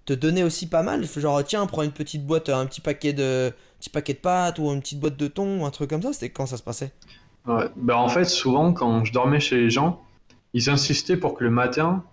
te 0.04 0.12
donnaient 0.12 0.42
aussi 0.42 0.68
pas 0.68 0.82
mal. 0.82 1.04
Genre, 1.04 1.42
tiens, 1.44 1.66
prends 1.66 1.82
une 1.82 1.92
petite 1.92 2.26
boîte, 2.26 2.48
un 2.48 2.66
petit 2.66 2.80
paquet 2.80 3.12
de, 3.12 3.52
petit 3.80 3.90
paquet 3.90 4.12
de 4.12 4.18
pâtes 4.18 4.58
ou 4.58 4.70
une 4.70 4.80
petite 4.80 5.00
boîte 5.00 5.16
de 5.16 5.28
thon 5.28 5.60
ou 5.60 5.64
un 5.64 5.70
truc 5.70 5.90
comme 5.90 6.02
ça. 6.02 6.12
C'était 6.12 6.30
quand 6.30 6.46
ça 6.46 6.56
se 6.56 6.62
passait? 6.62 6.92
Ouais. 7.46 7.64
ben, 7.76 7.94
En 7.94 8.08
fait, 8.08 8.24
souvent, 8.24 8.72
quand 8.72 9.04
je 9.04 9.12
dormais 9.12 9.40
chez 9.40 9.56
les 9.56 9.70
gens, 9.70 10.02
ils 10.52 10.70
insistaient 10.70 11.16
pour 11.16 11.34
que 11.34 11.44
le 11.44 11.50
matin, 11.50 12.04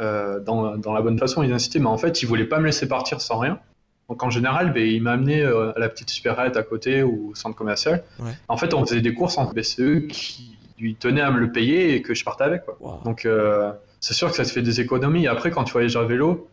euh, 0.00 0.40
dans, 0.40 0.76
dans, 0.76 0.92
la 0.92 1.00
bonne 1.00 1.18
façon, 1.18 1.42
ils 1.42 1.52
insistaient, 1.52 1.78
mais 1.78 1.86
en 1.86 1.98
fait, 1.98 2.22
ils 2.22 2.26
voulaient 2.26 2.46
pas 2.46 2.58
me 2.58 2.66
laisser 2.66 2.88
partir 2.88 3.20
sans 3.20 3.38
rien. 3.38 3.60
Donc 4.08 4.22
en 4.22 4.30
général, 4.30 4.72
ben, 4.72 4.86
ils 4.86 5.02
m'amenaient 5.02 5.44
à 5.44 5.78
la 5.78 5.88
petite 5.88 6.10
supérette 6.10 6.56
à 6.56 6.62
côté 6.62 7.02
ou 7.02 7.30
au 7.30 7.34
centre 7.34 7.56
commercial. 7.56 8.02
En 8.48 8.56
fait, 8.56 8.74
on 8.74 8.84
faisait 8.84 9.00
des 9.00 9.14
courses 9.14 9.38
en 9.38 9.50
BCE 9.50 10.06
qui 10.08 10.56
lui 10.78 10.94
tenait 10.94 11.20
à 11.20 11.30
me 11.30 11.38
le 11.38 11.52
payer 11.52 11.94
et 11.94 12.02
que 12.02 12.14
je 12.14 12.24
partais 12.24 12.44
avec. 12.44 12.64
Quoi. 12.64 13.00
Donc 13.04 13.24
euh, 13.24 13.72
c'est 14.00 14.14
sûr 14.14 14.30
que 14.30 14.36
ça 14.36 14.44
te 14.44 14.50
fait 14.50 14.62
des 14.62 14.80
économies. 14.80 15.26
Après, 15.26 15.50
quand 15.50 15.64
tu 15.64 15.72
voyages 15.72 15.96
à 15.96 16.04
vélo, 16.04 16.48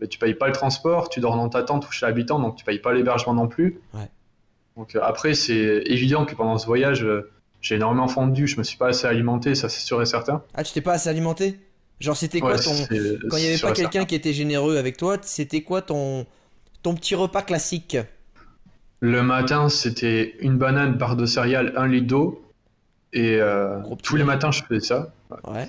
bah, 0.00 0.06
tu 0.06 0.18
payes 0.18 0.34
pas 0.34 0.46
le 0.46 0.52
transport, 0.52 1.08
tu 1.08 1.20
dors 1.20 1.36
dans 1.36 1.48
ta 1.48 1.62
tente 1.62 1.88
ou 1.88 1.92
chez 1.92 2.06
l'habitant, 2.06 2.38
donc 2.38 2.56
tu 2.56 2.64
payes 2.64 2.78
pas 2.78 2.92
l'hébergement 2.92 3.34
non 3.34 3.48
plus. 3.48 3.80
Donc 4.76 4.96
euh, 4.96 5.00
après, 5.02 5.34
c'est 5.34 5.82
évident 5.86 6.24
que 6.24 6.34
pendant 6.34 6.58
ce 6.58 6.66
voyage, 6.66 7.04
euh, 7.04 7.30
j'ai 7.60 7.76
énormément 7.76 8.08
fondu, 8.08 8.46
je 8.46 8.58
me 8.58 8.62
suis 8.62 8.76
pas 8.76 8.88
assez 8.88 9.06
alimenté, 9.06 9.54
ça 9.54 9.68
c'est 9.68 9.80
sûr 9.80 10.02
et 10.02 10.06
certain. 10.06 10.42
Ah, 10.54 10.64
tu 10.64 10.72
t'es 10.72 10.80
pas 10.80 10.94
assez 10.94 11.08
alimenté? 11.08 11.60
Genre, 12.00 12.16
c'était 12.16 12.40
quoi 12.40 12.58
ton. 12.58 12.72
Quand 13.30 13.36
il 13.36 13.44
y 13.44 13.46
avait 13.46 13.58
pas 13.58 13.72
quelqu'un 13.72 14.04
qui 14.04 14.14
était 14.14 14.32
généreux 14.32 14.76
avec 14.76 14.96
toi, 14.96 15.16
c'était 15.22 15.62
quoi 15.62 15.80
ton... 15.80 16.26
ton 16.82 16.94
petit 16.94 17.14
repas 17.14 17.42
classique? 17.42 17.96
Le 19.00 19.22
matin, 19.22 19.68
c'était 19.68 20.34
une 20.40 20.58
banane, 20.58 20.94
barre 20.94 21.16
de 21.16 21.26
céréales, 21.26 21.72
un 21.76 21.86
litre 21.86 22.06
d'eau 22.06 22.43
Et 23.14 23.38
tous 24.02 24.16
les 24.16 24.24
matins, 24.24 24.50
je 24.50 24.62
faisais 24.64 24.84
ça. 24.84 25.12
Ouais. 25.46 25.68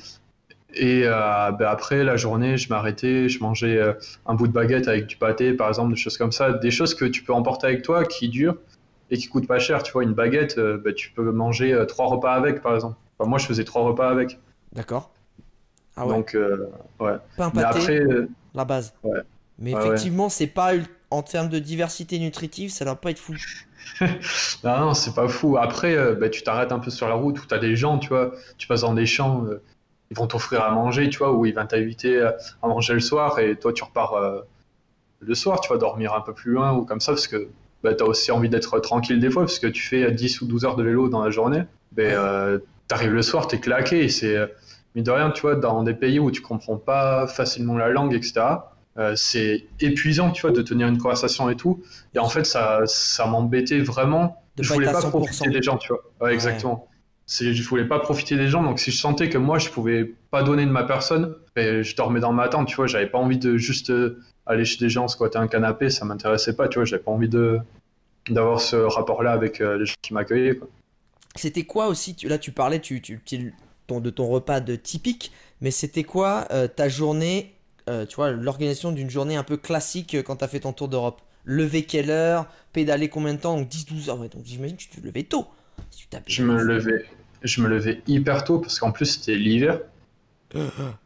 Et 0.74 1.04
ben 1.04 1.68
après 1.68 2.04
la 2.04 2.18
journée, 2.18 2.58
je 2.58 2.70
m'arrêtais, 2.70 3.30
je 3.30 3.40
mangeais 3.40 3.80
un 4.26 4.34
bout 4.34 4.48
de 4.48 4.52
baguette 4.52 4.88
avec 4.88 5.06
du 5.06 5.16
pâté, 5.16 5.54
par 5.54 5.70
exemple, 5.70 5.92
des 5.92 6.00
choses 6.00 6.18
comme 6.18 6.32
ça, 6.32 6.52
des 6.54 6.72
choses 6.72 6.96
que 6.96 7.06
tu 7.06 7.24
peux 7.24 7.34
emporter 7.34 7.68
avec 7.68 7.84
toi, 7.84 8.04
qui 8.04 8.30
durent 8.30 8.58
et 9.12 9.18
qui 9.18 9.28
coûtent 9.28 9.48
pas 9.48 9.60
cher. 9.60 9.84
Tu 9.84 9.92
vois, 9.92 10.04
une 10.04 10.14
baguette, 10.14 10.60
ben, 10.60 10.94
tu 10.94 11.12
peux 11.12 11.32
manger 11.32 11.86
trois 11.88 12.08
repas 12.08 12.34
avec, 12.34 12.62
par 12.62 12.74
exemple. 12.76 12.96
moi, 13.20 13.38
je 13.38 13.46
faisais 13.46 13.64
trois 13.64 13.84
repas 13.84 14.10
avec. 14.10 14.40
D'accord. 14.74 15.12
Ah 15.96 16.06
ouais. 16.06 16.14
Donc, 16.16 16.36
ouais. 17.00 17.14
Pain 17.38 17.52
pâté, 17.52 17.66
après, 17.66 18.06
la 18.54 18.66
base. 18.66 18.94
Ouais. 19.04 19.20
Mais 19.60 19.72
effectivement, 19.72 20.30
c'est 20.30 20.48
pas 20.48 20.72
en 21.12 21.24
termes 21.24 21.50
de 21.50 21.60
diversité 21.60 22.20
nutritive, 22.20 22.72
ça 22.72 22.86
doit 22.86 22.96
pas 22.96 23.12
être 23.12 23.20
fou. 23.20 23.36
non, 24.64 24.80
non, 24.80 24.94
c'est 24.94 25.14
pas 25.14 25.28
fou. 25.28 25.58
Après, 25.58 25.96
euh, 25.96 26.16
bah, 26.16 26.30
tu 26.30 26.44
t'arrêtes 26.44 26.72
un 26.72 26.80
peu 26.80 26.90
sur 26.90 27.08
la 27.08 27.16
route 27.16 27.40
où 27.42 27.46
tu 27.46 27.54
as 27.54 27.60
des 27.60 27.76
gens, 27.76 28.00
tu 28.00 28.10
vois, 28.10 28.32
tu 28.58 28.68
passes 28.68 28.82
dans 28.82 28.94
des 28.94 29.06
champs, 29.06 29.46
euh, 29.46 29.62
ils 30.12 30.18
vont 30.18 30.28
t'offrir 30.28 30.64
à 30.64 30.72
manger, 30.72 31.10
tu 31.10 31.20
vois, 31.20 31.34
ou 31.34 31.46
ils 31.46 31.54
vont 31.54 31.66
t'inviter 31.66 32.22
à 32.22 32.68
manger 32.68 32.94
le 32.94 33.00
soir 33.00 33.40
et 33.40 33.56
toi 33.58 33.74
tu 33.74 33.84
repars 33.84 34.14
euh, 34.14 34.42
le 35.20 35.36
soir, 35.36 35.62
tu 35.62 35.72
vas 35.72 35.78
dormir 35.78 36.14
un 36.14 36.22
peu 36.22 36.34
plus 36.34 36.52
loin 36.52 36.74
ou 36.74 36.86
comme 36.86 37.02
ça 37.02 37.14
parce 37.14 37.28
que 37.28 37.48
bah, 37.84 37.94
tu 37.94 38.04
as 38.04 38.08
aussi 38.08 38.32
envie 38.32 38.50
d'être 38.50 38.80
tranquille 38.80 39.20
des 39.20 39.30
fois 39.30 39.44
parce 39.44 39.60
que 39.60 39.68
tu 39.68 39.82
fais 39.82 40.12
10 40.12 40.42
ou 40.42 40.46
12 40.46 40.66
heures 40.66 40.76
de 40.76 40.84
vélo 40.84 41.10
dans 41.10 41.24
la 41.24 41.32
journée. 41.32 41.64
Ben, 41.92 42.60
tu 42.88 42.96
arrives 42.96 43.14
le 43.14 43.22
soir, 43.22 43.48
tu 43.48 43.56
es 43.56 43.60
claqué 43.60 44.04
et 44.04 44.10
c'est, 44.10 44.38
mine 44.94 45.04
de 45.04 45.12
rien, 45.12 45.32
tu 45.32 45.42
vois, 45.42 45.56
dans 45.56 45.82
des 45.82 45.94
pays 45.94 46.20
où 46.20 46.30
tu 46.30 46.42
comprends 46.42 46.78
pas 46.78 47.26
facilement 47.26 47.78
la 47.78 47.90
langue, 47.90 48.14
etc 48.14 48.58
euh, 48.98 49.14
c'est 49.16 49.66
épuisant, 49.82 50.32
tu 50.32 50.42
vois, 50.42 50.52
de 50.52 50.62
tenir 50.62 50.88
une 50.88 50.98
conversation 50.98 51.50
et 51.50 51.56
tout. 51.56 51.84
Et 52.14 52.20
en 52.20 52.30
fait, 52.30 52.46
ça, 52.46 52.82
ça 52.86 53.26
m'embêtait 53.26 53.80
vraiment. 53.80 54.42
De 54.56 54.64
je 54.64 54.74
voulais 54.74 54.92
pas 54.92 55.02
profiter 55.02 55.50
des 55.50 55.62
gens, 55.62 55.78
tu 55.78 55.90
vois. 55.90 56.02
Ouais, 56.22 56.34
exactement. 56.34 56.88
Je 57.28 57.62
voulais 57.64 57.88
pas 57.88 58.00
profiter 58.00 58.38
des 58.38 58.48
gens, 58.48 58.64
donc 58.64 58.80
si 58.80 58.92
je 58.92 58.98
sentais 58.98 59.30
que 59.30 59.38
moi, 59.38 59.58
je 59.58 59.70
pouvais 59.70 60.14
pas 60.32 60.44
donner 60.44 60.66
de 60.66 60.72
ma 60.72 60.84
personne, 60.84 61.36
ben, 61.56 61.82
je 61.82 61.96
dormais 61.96 62.20
dans 62.20 62.32
ma 62.32 62.48
tente, 62.48 62.68
tu 62.68 62.76
vois. 62.76 62.88
J'avais 62.88 63.08
pas 63.08 63.18
envie 63.18 63.40
de 63.40 63.58
juste 63.58 63.90
euh, 63.90 64.22
aller 64.46 64.64
chez 64.64 64.78
des 64.78 64.90
gens, 64.90 65.08
squatter 65.08 65.40
un 65.40 65.48
canapé, 65.48 65.90
ça 65.90 66.06
m'intéressait 66.06 66.56
pas, 66.56 66.68
tu 66.70 66.78
vois. 66.78 66.86
J'avais 66.86 67.04
pas 67.04 67.12
envie 67.12 67.30
de 67.30 67.60
d'avoir 68.30 68.60
ce 68.60 68.76
rapport-là 68.76 69.34
avec 69.34 69.62
euh, 69.62 69.78
les 69.78 69.86
gens 69.86 69.94
qui 70.02 70.14
m'accueillaient. 70.14 70.60
C'était 71.36 71.64
quoi 71.64 71.88
aussi 71.88 72.16
Là, 72.24 72.38
tu 72.38 72.52
parlais 72.52 72.80
tu, 72.80 73.02
tu, 73.02 73.54
ton, 73.88 74.00
de 74.00 74.10
ton 74.10 74.28
repas 74.28 74.62
de 74.62 74.76
typique, 74.76 75.32
mais 75.62 75.70
c'était 75.70 76.04
quoi 76.04 76.48
ta 76.76 76.88
journée 76.88 77.56
euh, 77.88 78.06
tu 78.06 78.16
vois, 78.16 78.32
l'organisation 78.32 78.92
d'une 78.92 79.10
journée 79.10 79.36
un 79.36 79.44
peu 79.44 79.58
classique 79.58 80.16
euh, 80.16 80.24
quand 80.24 80.38
tu 80.38 80.44
as 80.44 80.48
fait 80.48 80.62
ton 80.62 80.74
tour 80.74 80.88
d'Europe. 80.88 81.22
Lever 81.46 81.84
quelle 81.84 82.10
heure 82.10 82.48
Pédaler 82.74 83.08
combien 83.08 83.36
de 83.36 83.40
temps 83.40 83.58
Donc 83.58 83.70
10-12 83.70 84.10
heures. 84.10 84.18
donc 84.18 84.44
j'imagine 84.44 84.76
que 84.76 84.82
tu 84.82 84.90
te 84.90 85.06
levais 85.06 85.24
tôt. 85.24 85.46
je, 86.26 86.44
me 86.44 86.60
levais, 86.60 87.06
je 87.44 87.62
me 87.62 87.68
levais 87.68 88.02
hyper 88.08 88.44
tôt 88.44 88.58
parce 88.58 88.80
qu'en 88.80 88.92
plus 88.92 89.06
c'était 89.06 89.36
l'hiver. 89.36 89.80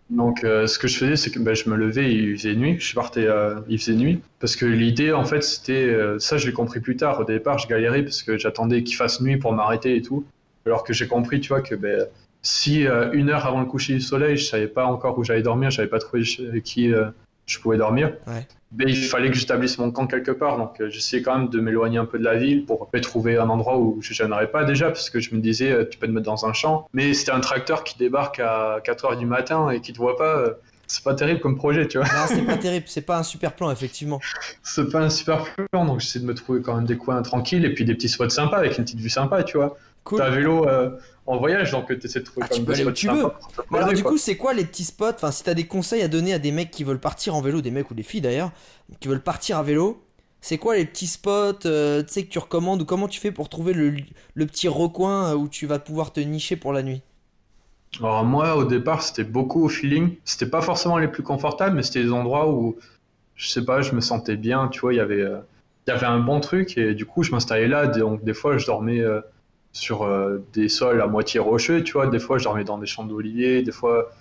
Donc 0.09 0.43
euh, 0.43 0.67
ce 0.67 0.79
que 0.79 0.87
je 0.87 0.97
faisais 0.97 1.15
c'est 1.17 1.31
que 1.31 1.39
ben, 1.39 1.55
je 1.55 1.69
me 1.69 1.75
levais 1.75 2.09
et 2.09 2.15
il 2.15 2.37
faisait 2.37 2.55
nuit, 2.55 2.79
je 2.79 2.93
partais 2.93 3.27
il 3.67 3.79
faisait 3.79 3.95
nuit 3.95 4.21
parce 4.39 4.55
que 4.55 4.65
l'idée 4.65 5.11
en 5.11 5.25
fait 5.25 5.41
c'était 5.41 5.93
ça 6.19 6.37
je 6.37 6.47
l'ai 6.47 6.53
compris 6.53 6.79
plus 6.79 6.95
tard 6.95 7.19
au 7.19 7.25
départ 7.25 7.57
je 7.57 7.67
galérais 7.67 8.03
parce 8.03 8.23
que 8.23 8.37
j'attendais 8.37 8.83
qu'il 8.83 8.95
fasse 8.95 9.21
nuit 9.21 9.37
pour 9.37 9.51
m'arrêter 9.51 9.95
et 9.95 10.01
tout 10.01 10.23
alors 10.65 10.83
que 10.83 10.93
j'ai 10.93 11.07
compris 11.07 11.41
tu 11.41 11.49
vois 11.49 11.61
que 11.61 11.75
ben, 11.75 12.05
si 12.41 12.87
euh, 12.87 13.11
une 13.13 13.29
heure 13.29 13.45
avant 13.45 13.59
le 13.59 13.65
coucher 13.65 13.93
du 13.93 14.01
soleil, 14.01 14.37
je 14.37 14.45
savais 14.45 14.67
pas 14.67 14.85
encore 14.85 15.17
où 15.17 15.23
j'allais 15.23 15.41
dormir, 15.41 15.71
je 15.71 15.77
savais 15.77 15.89
pas 15.89 15.99
trouvé 15.99 16.23
avec 16.47 16.63
qui 16.63 16.93
euh, 16.93 17.09
je 17.45 17.59
pouvais 17.59 17.77
dormir, 17.77 18.13
ben, 18.71 18.87
il 18.87 18.95
fallait 18.95 19.29
que 19.31 19.35
j'établisse 19.35 19.77
mon 19.79 19.91
camp 19.91 20.07
quelque 20.07 20.31
part. 20.31 20.57
Donc 20.57 20.79
euh, 20.79 20.89
j'essayais 20.89 21.21
quand 21.21 21.37
même 21.37 21.49
de 21.49 21.59
m'éloigner 21.59 21.97
un 21.97 22.05
peu 22.05 22.19
de 22.19 22.23
la 22.23 22.35
ville 22.35 22.65
pour 22.65 22.89
trouver 23.01 23.37
un 23.37 23.49
endroit 23.49 23.77
où 23.77 23.97
je 24.01 24.13
gênerais 24.13 24.51
pas 24.51 24.63
déjà, 24.63 24.87
parce 24.87 25.09
que 25.09 25.19
je 25.19 25.35
me 25.35 25.41
disais, 25.41 25.87
tu 25.89 25.97
peux 25.97 26.07
te 26.07 26.11
mettre 26.11 26.25
dans 26.25 26.45
un 26.45 26.53
champ. 26.53 26.87
Mais 26.93 27.13
c'était 27.13 27.31
un 27.31 27.39
tracteur 27.39 27.83
qui 27.83 27.97
débarque 27.97 28.39
à 28.39 28.79
4 28.83 29.05
heures 29.05 29.17
du 29.17 29.25
matin 29.25 29.69
et 29.71 29.81
qui 29.81 29.91
te 29.91 29.97
voit 29.97 30.15
pas. 30.15 30.51
c'est 30.87 31.03
pas 31.03 31.15
terrible 31.15 31.41
comme 31.41 31.57
projet, 31.57 31.87
tu 31.87 31.97
vois. 31.97 32.07
Non, 32.07 32.25
c'est 32.27 32.45
pas 32.45 32.57
terrible, 32.57 32.85
c'est 32.87 33.01
pas 33.01 33.17
un 33.17 33.23
super 33.23 33.53
plan, 33.53 33.71
effectivement. 33.71 34.21
c'est 34.63 34.89
pas 34.89 35.01
un 35.01 35.09
super 35.09 35.43
plan, 35.71 35.85
donc 35.85 35.99
j'essaie 35.99 36.19
de 36.19 36.25
me 36.25 36.35
trouver 36.35 36.61
quand 36.61 36.75
même 36.75 36.85
des 36.85 36.97
coins 36.97 37.21
tranquilles 37.23 37.65
et 37.65 37.73
puis 37.73 37.83
des 37.83 37.95
petits 37.95 38.09
spots 38.09 38.29
sympas 38.29 38.57
avec 38.57 38.77
une 38.77 38.85
petite 38.85 38.99
vue 38.99 39.09
sympa, 39.09 39.43
tu 39.43 39.57
vois. 39.57 39.75
Cool. 40.03 40.19
T'as 40.19 40.29
vélo, 40.29 40.65
en 41.29 41.37
voyage, 41.37 41.71
donc 41.71 41.87
tu 41.87 42.05
essaies 42.05 42.21
de 42.21 42.25
trouver 42.25 42.47
ah, 42.49 42.53
tu 42.53 42.63
peux 42.63 42.73
aller 42.73 42.85
où 42.85 42.91
tu 42.91 43.07
veux. 43.07 43.27
alors, 43.71 43.93
du 43.93 44.03
coup, 44.03 44.17
c'est 44.17 44.35
quoi 44.35 44.53
les 44.53 44.65
petits 44.65 44.83
spots? 44.83 45.13
Enfin, 45.13 45.31
si 45.31 45.43
t'as 45.43 45.53
des 45.53 45.67
conseils 45.67 46.01
à 46.01 46.07
donner 46.07 46.33
à 46.33 46.39
des 46.39 46.51
mecs 46.51 46.71
qui 46.71 46.83
veulent 46.83 46.99
partir 46.99 47.35
en 47.35 47.41
vélo, 47.41 47.61
des 47.61 47.69
mecs 47.69 47.91
ou 47.91 47.93
des 47.93 48.01
filles 48.01 48.21
d'ailleurs, 48.21 48.51
qui 48.99 49.07
veulent 49.07 49.21
partir 49.21 49.59
à 49.59 49.63
vélo, 49.63 50.03
c'est 50.41 50.57
quoi 50.57 50.75
les 50.75 50.85
petits 50.85 51.05
spots 51.05 51.67
euh, 51.67 52.01
tu 52.01 52.13
sais, 52.13 52.23
que 52.23 52.29
tu 52.29 52.39
recommandes 52.39 52.81
ou 52.81 52.85
comment 52.85 53.07
tu 53.07 53.19
fais 53.19 53.31
pour 53.31 53.47
trouver 53.47 53.73
le, 53.73 53.95
le 54.33 54.45
petit 54.47 54.67
recoin 54.67 55.31
euh, 55.31 55.35
où 55.35 55.47
tu 55.47 55.67
vas 55.67 55.77
pouvoir 55.77 56.13
te 56.13 56.19
nicher 56.19 56.55
pour 56.55 56.73
la 56.73 56.81
nuit? 56.81 57.03
Alors, 57.99 58.25
moi, 58.25 58.55
au 58.55 58.63
départ, 58.63 59.03
c'était 59.03 59.23
beaucoup 59.23 59.63
au 59.63 59.69
feeling. 59.69 60.15
C'était 60.25 60.49
pas 60.49 60.61
forcément 60.61 60.97
les 60.97 61.07
plus 61.07 61.23
confortables, 61.23 61.75
mais 61.75 61.83
c'était 61.83 62.03
des 62.03 62.11
endroits 62.11 62.51
où, 62.51 62.75
je 63.35 63.49
sais 63.49 63.65
pas, 63.65 63.81
je 63.81 63.93
me 63.93 64.01
sentais 64.01 64.35
bien, 64.35 64.67
tu 64.69 64.79
vois, 64.79 64.93
il 64.93 64.97
y 64.97 65.01
avait. 65.01 65.21
Euh, 65.21 65.37
il 65.87 65.91
y 65.91 65.93
avait 65.93 66.05
un 66.05 66.19
bon 66.19 66.39
truc 66.39 66.77
et 66.77 66.93
du 66.93 67.07
coup 67.07 67.23
je 67.23 67.31
m'installais 67.31 67.67
là 67.67 67.87
donc 67.87 68.23
des 68.23 68.35
fois 68.35 68.59
je 68.59 68.65
dormais 68.67 69.01
sur 69.71 70.03
euh, 70.03 70.43
des 70.53 70.69
sols 70.69 71.01
à 71.01 71.07
moitié 71.07 71.39
rocheux, 71.39 71.83
tu 71.83 71.93
vois. 71.93 72.07
Des 72.07 72.19
fois, 72.19 72.37
je 72.37 72.43
dormais 72.43 72.63
dans 72.63 72.77
des 72.77 72.85
champs 72.85 73.05
d'oliviers, 73.05 73.61
des 73.61 73.71
fois. 73.71 74.11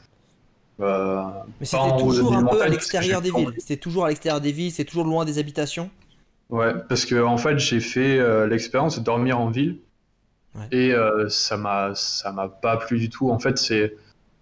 Euh, 0.81 1.23
Mais 1.61 1.67
c'était 1.67 1.97
toujours 1.99 2.35
un 2.35 2.45
peu 2.45 2.63
à 2.63 2.69
l'extérieur 2.69 3.21
des 3.21 3.31
villes. 3.31 3.53
C'était 3.59 3.77
toujours 3.77 4.05
à 4.05 4.09
l'extérieur 4.09 4.41
des 4.41 4.53
villes, 4.53 4.73
c'est 4.73 4.85
toujours 4.85 5.05
loin 5.05 5.25
des 5.25 5.39
habitations. 5.39 5.91
Ouais, 6.51 6.73
parce 6.89 7.05
que 7.05 7.23
en 7.23 7.37
fait, 7.37 7.59
j'ai 7.59 7.81
fait 7.81 8.19
euh, 8.19 8.47
l'expérience 8.47 8.99
de 8.99 9.05
dormir 9.05 9.41
en 9.41 9.51
ville. 9.51 9.79
Et 10.73 10.93
ça 11.29 11.57
m'a 11.57 11.95
ça 11.95 12.33
m'a 12.33 12.49
pas 12.49 12.79
plu 12.79 12.99
du 12.99 13.11
tout. 13.11 13.31
En 13.31 13.39
fait, 13.39 13.59
c'est 13.59 13.95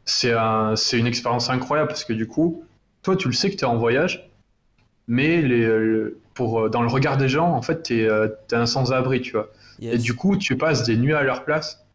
c'est 0.07 0.33
un, 0.33 0.75
une 0.75 1.07
expérience 1.07 1.51
incroyable 1.51 1.89
parce 1.89 2.05
que 2.05 2.15
du 2.15 2.27
coup, 2.27 2.65
toi, 3.03 3.17
tu 3.17 3.29
le 3.29 3.35
sais 3.35 3.51
que 3.51 3.57
tu 3.57 3.65
es 3.65 3.67
en 3.67 3.77
voyage, 3.77 4.31
mais 5.09 5.43
les, 5.43 5.69
pour, 6.33 6.71
dans 6.71 6.81
le 6.81 6.89
regard 6.89 7.19
des 7.19 7.29
gens, 7.29 7.53
en 7.53 7.61
fait, 7.61 7.83
tu 7.83 8.01
es, 8.01 8.07
es, 8.07 8.55
un 8.55 8.65
sans-abri, 8.65 9.21
tu 9.21 9.33
vois. 9.33 9.51
Et 9.81 9.99
du 9.99 10.15
coup, 10.15 10.37
tu 10.37 10.57
passes 10.57 10.85
des 10.85 10.97
nuits 10.97 11.15
à 11.15 11.23
leur 11.23 11.45
place. 11.45 11.87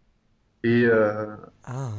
Et 0.63 0.84
euh, 0.86 1.25
ah, 1.63 1.89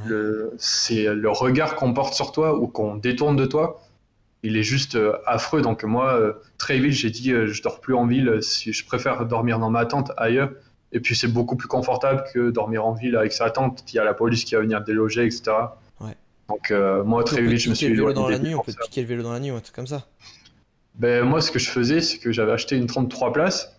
c'est 0.56 1.12
le 1.12 1.30
regard 1.30 1.74
qu'on 1.74 1.92
porte 1.92 2.14
sur 2.14 2.32
toi 2.32 2.58
ou 2.58 2.68
qu'on 2.68 2.96
détourne 2.96 3.36
de 3.36 3.44
toi, 3.44 3.82
il 4.44 4.56
est 4.56 4.62
juste 4.62 4.94
euh, 4.94 5.16
affreux. 5.26 5.62
Donc 5.62 5.82
moi, 5.84 6.14
euh, 6.14 6.34
très 6.58 6.78
vite, 6.78 6.92
j'ai 6.92 7.10
dit, 7.10 7.30
je 7.30 7.62
dors 7.62 7.80
plus 7.80 7.94
en 7.94 8.06
ville. 8.06 8.38
Si 8.40 8.72
je 8.72 8.86
préfère 8.86 9.26
dormir 9.26 9.58
dans 9.58 9.70
ma 9.70 9.86
tente 9.86 10.12
ailleurs. 10.16 10.50
Et 10.94 11.00
puis 11.00 11.16
c'est 11.16 11.28
beaucoup 11.28 11.56
plus 11.56 11.68
confortable 11.68 12.22
que 12.34 12.50
dormir 12.50 12.84
en 12.84 12.92
ville 12.92 13.16
avec 13.16 13.32
sa 13.32 13.50
tente. 13.50 13.82
Il 13.92 13.96
y 13.96 13.98
a 13.98 14.04
la 14.04 14.14
police 14.14 14.44
qui 14.44 14.54
va 14.54 14.60
venir 14.60 14.84
déloger, 14.84 15.24
etc. 15.24 15.52
Ouais. 16.00 16.14
Donc 16.48 16.70
moi, 17.04 17.24
très 17.24 17.42
vite, 17.42 17.58
je 17.58 17.70
me 17.70 17.74
suis 17.74 17.88
le 17.88 17.94
vélo 17.94 18.12
dans 18.12 18.28
la 18.28 18.38
nuit. 18.38 18.54
On 18.54 18.62
peut 18.62 18.72
piquer 18.84 19.00
le 19.00 19.08
vélo 19.08 19.22
dans 19.22 19.32
la 19.32 19.40
nuit, 19.40 19.50
un 19.50 19.60
truc 19.60 19.74
comme 19.74 19.86
ça. 19.86 20.06
Ben 20.96 21.24
moi, 21.24 21.40
ce 21.40 21.50
que 21.50 21.58
je 21.58 21.70
faisais, 21.70 22.02
c'est 22.02 22.18
que 22.18 22.30
j'avais 22.30 22.52
acheté 22.52 22.76
une 22.76 22.86
33 22.86 23.32
places 23.32 23.74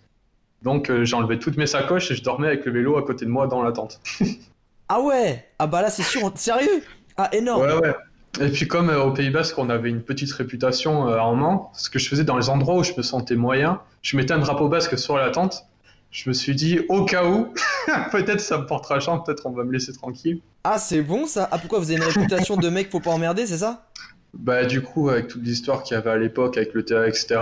donc 0.64 0.90
euh, 0.90 1.06
j'enlevais 1.06 1.40
toutes 1.40 1.58
mes 1.58 1.68
sacoches 1.68 2.10
et 2.12 2.16
je 2.16 2.24
dormais 2.24 2.48
avec 2.48 2.66
le 2.66 2.72
vélo 2.72 2.98
à 2.98 3.04
côté 3.04 3.26
de 3.26 3.30
moi 3.30 3.48
dans 3.48 3.62
la 3.62 3.72
tente. 3.72 4.00
ah 4.90 5.02
ouais 5.02 5.46
Ah 5.60 5.68
bah 5.68 5.82
là 5.82 5.90
c'est 5.90 6.04
sûr, 6.04 6.32
sérieux? 6.36 6.84
Ah 7.18 7.30
énorme 7.34 7.62
Ouais 7.62 7.74
ouais. 7.74 7.94
Et 8.42 8.50
puis 8.50 8.68
comme 8.68 8.90
euh, 8.90 9.04
au 9.04 9.12
Pays 9.12 9.30
Basque 9.30 9.58
on 9.60 9.70
avait 9.70 9.90
une 9.90 10.02
petite 10.02 10.32
réputation 10.32 11.10
euh, 11.10 11.20
en 11.20 11.36
Mans, 11.36 11.72
ce 11.76 11.90
que 11.90 12.00
je 12.00 12.08
faisais 12.08 12.24
dans 12.24 12.38
les 12.38 12.50
endroits 12.50 12.78
où 12.78 12.84
je 12.84 12.94
me 12.98 13.04
sentais 13.04 13.36
moyen, 13.36 13.82
je 14.02 14.18
mettais 14.18 14.34
un 14.34 14.40
drapeau 14.40 14.70
basque 14.70 14.98
sur 14.98 15.18
la 15.18 15.30
tente. 15.30 15.66
Je 16.10 16.30
me 16.30 16.34
suis 16.34 16.56
dit 16.56 16.80
au 16.90 17.06
cas 17.06 17.26
où, 17.26 17.54
peut-être 18.12 18.40
ça 18.40 18.60
me 18.60 18.66
portera 18.66 19.00
chance, 19.00 19.26
peut-être 19.26 19.46
on 19.46 19.52
va 19.52 19.64
me 19.64 19.72
laisser 19.72 19.94
tranquille. 19.94 20.42
Ah 20.64 20.78
c'est 20.78 21.02
bon 21.02 21.26
ça? 21.26 21.50
Ah 21.52 21.58
pourquoi 21.58 21.80
vous 21.80 21.92
avez 21.92 21.96
une 21.96 22.08
réputation 22.08 22.56
de 22.56 22.70
mec 22.70 22.90
faut 22.90 23.00
pas 23.00 23.12
emmerder, 23.12 23.46
c'est 23.46 23.58
ça? 23.58 23.86
Bah 24.34 24.66
du 24.66 24.82
coup 24.82 25.10
avec 25.10 25.28
toute 25.28 25.44
l'histoire 25.44 25.84
qu'il 25.84 25.96
y 25.96 25.98
avait 25.98 26.10
à 26.10 26.18
l'époque 26.18 26.56
avec 26.58 26.74
le 26.74 26.86
terrain, 26.86 27.06
etc 27.06 27.36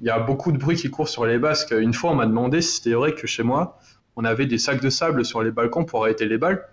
il 0.00 0.06
y 0.06 0.10
a 0.10 0.18
beaucoup 0.18 0.52
de 0.52 0.58
bruit 0.58 0.76
qui 0.76 0.90
court 0.90 1.08
sur 1.08 1.26
les 1.26 1.38
Basques. 1.38 1.72
Une 1.72 1.94
fois, 1.94 2.10
on 2.10 2.14
m'a 2.14 2.26
demandé 2.26 2.62
si 2.62 2.76
c'était 2.76 2.94
vrai 2.94 3.14
que 3.14 3.26
chez 3.26 3.42
moi, 3.42 3.78
on 4.16 4.24
avait 4.24 4.46
des 4.46 4.58
sacs 4.58 4.80
de 4.80 4.90
sable 4.90 5.24
sur 5.24 5.42
les 5.42 5.50
balcons 5.50 5.84
pour 5.84 6.02
arrêter 6.02 6.26
les 6.26 6.38
balles. 6.38 6.66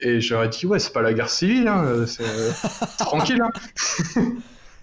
Et 0.00 0.20
j'aurais 0.20 0.48
dit, 0.48 0.66
ouais, 0.66 0.78
c'est 0.78 0.92
pas 0.92 1.02
la 1.02 1.14
guerre 1.14 1.30
civile, 1.30 1.68
hein, 1.68 2.06
c'est 2.06 2.24
tranquille. 2.98 3.40
Hein. 3.40 3.50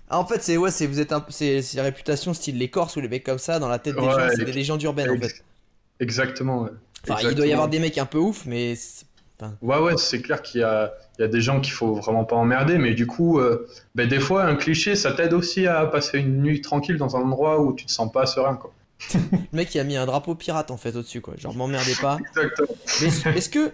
Ah, 0.09 0.19
en 0.19 0.25
fait, 0.25 0.41
c'est 0.41 0.57
ouais, 0.57 0.71
c'est 0.71 0.87
vous 0.87 0.99
êtes 0.99 1.11
un, 1.11 1.23
c'est 1.29 1.61
réputation 1.77 2.33
style 2.33 2.57
les 2.57 2.69
Corses 2.69 2.95
ou 2.95 3.01
les 3.01 3.09
mecs 3.09 3.25
comme 3.25 3.37
ça 3.37 3.59
dans 3.59 3.67
la 3.67 3.79
tête 3.79 3.95
des 3.95 4.01
gens, 4.01 4.29
c'est 4.35 4.45
des 4.45 4.51
légendes 4.51 4.81
urbaines 4.81 5.11
en 5.11 5.19
fait. 5.19 5.43
Exactement. 5.99 6.67
Enfin, 7.07 7.29
il 7.29 7.35
doit 7.35 7.45
y 7.45 7.53
avoir 7.53 7.69
des 7.69 7.79
mecs 7.79 7.97
un 7.97 8.05
peu 8.05 8.17
ouf, 8.17 8.45
mais 8.45 8.73
Ouais, 9.61 9.77
ouais, 9.79 9.97
c'est 9.97 10.21
clair 10.21 10.41
qu'il 10.41 10.61
y 10.61 10.63
a, 10.63 10.93
il 11.17 11.21
y 11.21 11.25
a 11.25 11.27
des 11.27 11.41
gens 11.41 11.61
qu'il 11.61 11.73
faut 11.73 11.93
vraiment 11.93 12.25
pas 12.25 12.35
emmerder, 12.35 12.77
mais 12.77 12.93
du 12.93 13.07
coup, 13.07 13.39
euh, 13.39 13.67
ben, 13.95 14.07
des 14.07 14.19
fois, 14.19 14.43
un 14.43 14.55
cliché, 14.55 14.95
ça 14.95 15.13
t'aide 15.13 15.33
aussi 15.33 15.67
à 15.67 15.85
passer 15.85 16.19
une 16.19 16.41
nuit 16.41 16.61
tranquille 16.61 16.97
dans 16.97 17.15
un 17.15 17.21
endroit 17.21 17.61
où 17.61 17.73
tu 17.73 17.85
te 17.85 17.91
sens 17.91 18.11
pas 18.11 18.25
serein, 18.25 18.55
quoi. 18.55 18.73
le 19.13 19.19
mec, 19.53 19.73
il 19.73 19.79
a 19.79 19.83
mis 19.83 19.95
un 19.95 20.05
drapeau 20.05 20.35
pirate 20.35 20.71
en 20.71 20.77
fait 20.77 20.95
au-dessus, 20.95 21.21
quoi. 21.21 21.35
Genre, 21.37 21.55
m'emmerdez 21.55 21.95
pas. 22.01 22.17
Exactement. 22.27 22.75
Mais 23.01 23.37
est-ce 23.37 23.49
que, 23.49 23.71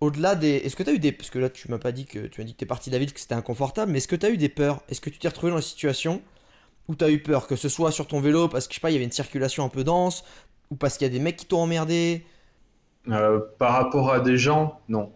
au-delà 0.00 0.36
des. 0.36 0.56
Est-ce 0.56 0.76
que 0.76 0.84
t'as 0.84 0.92
eu 0.92 1.00
des. 1.00 1.10
Parce 1.10 1.30
que 1.30 1.40
là, 1.40 1.50
tu 1.50 1.68
m'as 1.68 1.78
pas 1.78 1.90
dit 1.90 2.06
que. 2.06 2.26
Tu 2.26 2.40
m'as 2.40 2.46
dit 2.46 2.52
que 2.52 2.58
t'es 2.58 2.66
parti 2.66 2.90
de 2.90 2.94
la 2.94 3.00
ville, 3.00 3.12
que 3.12 3.18
c'était 3.18 3.34
inconfortable, 3.34 3.90
mais 3.90 3.98
est-ce 3.98 4.08
que 4.08 4.16
t'as 4.16 4.30
eu 4.30 4.36
des 4.36 4.48
peurs? 4.48 4.82
Est-ce 4.88 5.00
que 5.00 5.10
tu 5.10 5.18
t'es 5.18 5.28
retrouvé 5.28 5.50
dans 5.50 5.58
une 5.58 5.62
situation 5.62 6.22
où 6.86 6.94
t'as 6.94 7.10
eu 7.10 7.20
peur 7.20 7.48
Que 7.48 7.56
ce 7.56 7.68
soit 7.68 7.90
sur 7.90 8.06
ton 8.06 8.20
vélo 8.20 8.46
parce 8.48 8.68
que, 8.68 8.74
je 8.74 8.78
sais 8.78 8.80
pas, 8.80 8.90
il 8.90 8.94
y 8.94 8.96
avait 8.96 9.04
une 9.04 9.12
circulation 9.12 9.64
un 9.64 9.68
peu 9.68 9.82
dense, 9.82 10.22
ou 10.70 10.76
parce 10.76 10.96
qu'il 10.96 11.06
y 11.06 11.10
a 11.10 11.12
des 11.12 11.18
mecs 11.18 11.36
qui 11.36 11.46
t'ont 11.46 11.60
emmerdé 11.60 12.24
Par 13.06 13.72
rapport 13.72 14.12
à 14.12 14.20
des 14.20 14.38
gens, 14.38 14.80
non. 14.88 15.12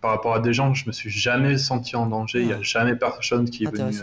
Par 0.00 0.12
rapport 0.12 0.34
à 0.34 0.40
des 0.40 0.52
gens, 0.52 0.72
je 0.72 0.86
me 0.86 0.92
suis 0.92 1.10
jamais 1.10 1.58
senti 1.58 1.94
en 1.94 2.06
danger. 2.06 2.40
Il 2.40 2.46
n'y 2.46 2.52
a 2.52 2.58
ah. 2.60 2.62
jamais 2.62 2.96
personne 2.96 3.48
qui 3.48 3.64
est 3.64 3.70
venu 3.70 3.94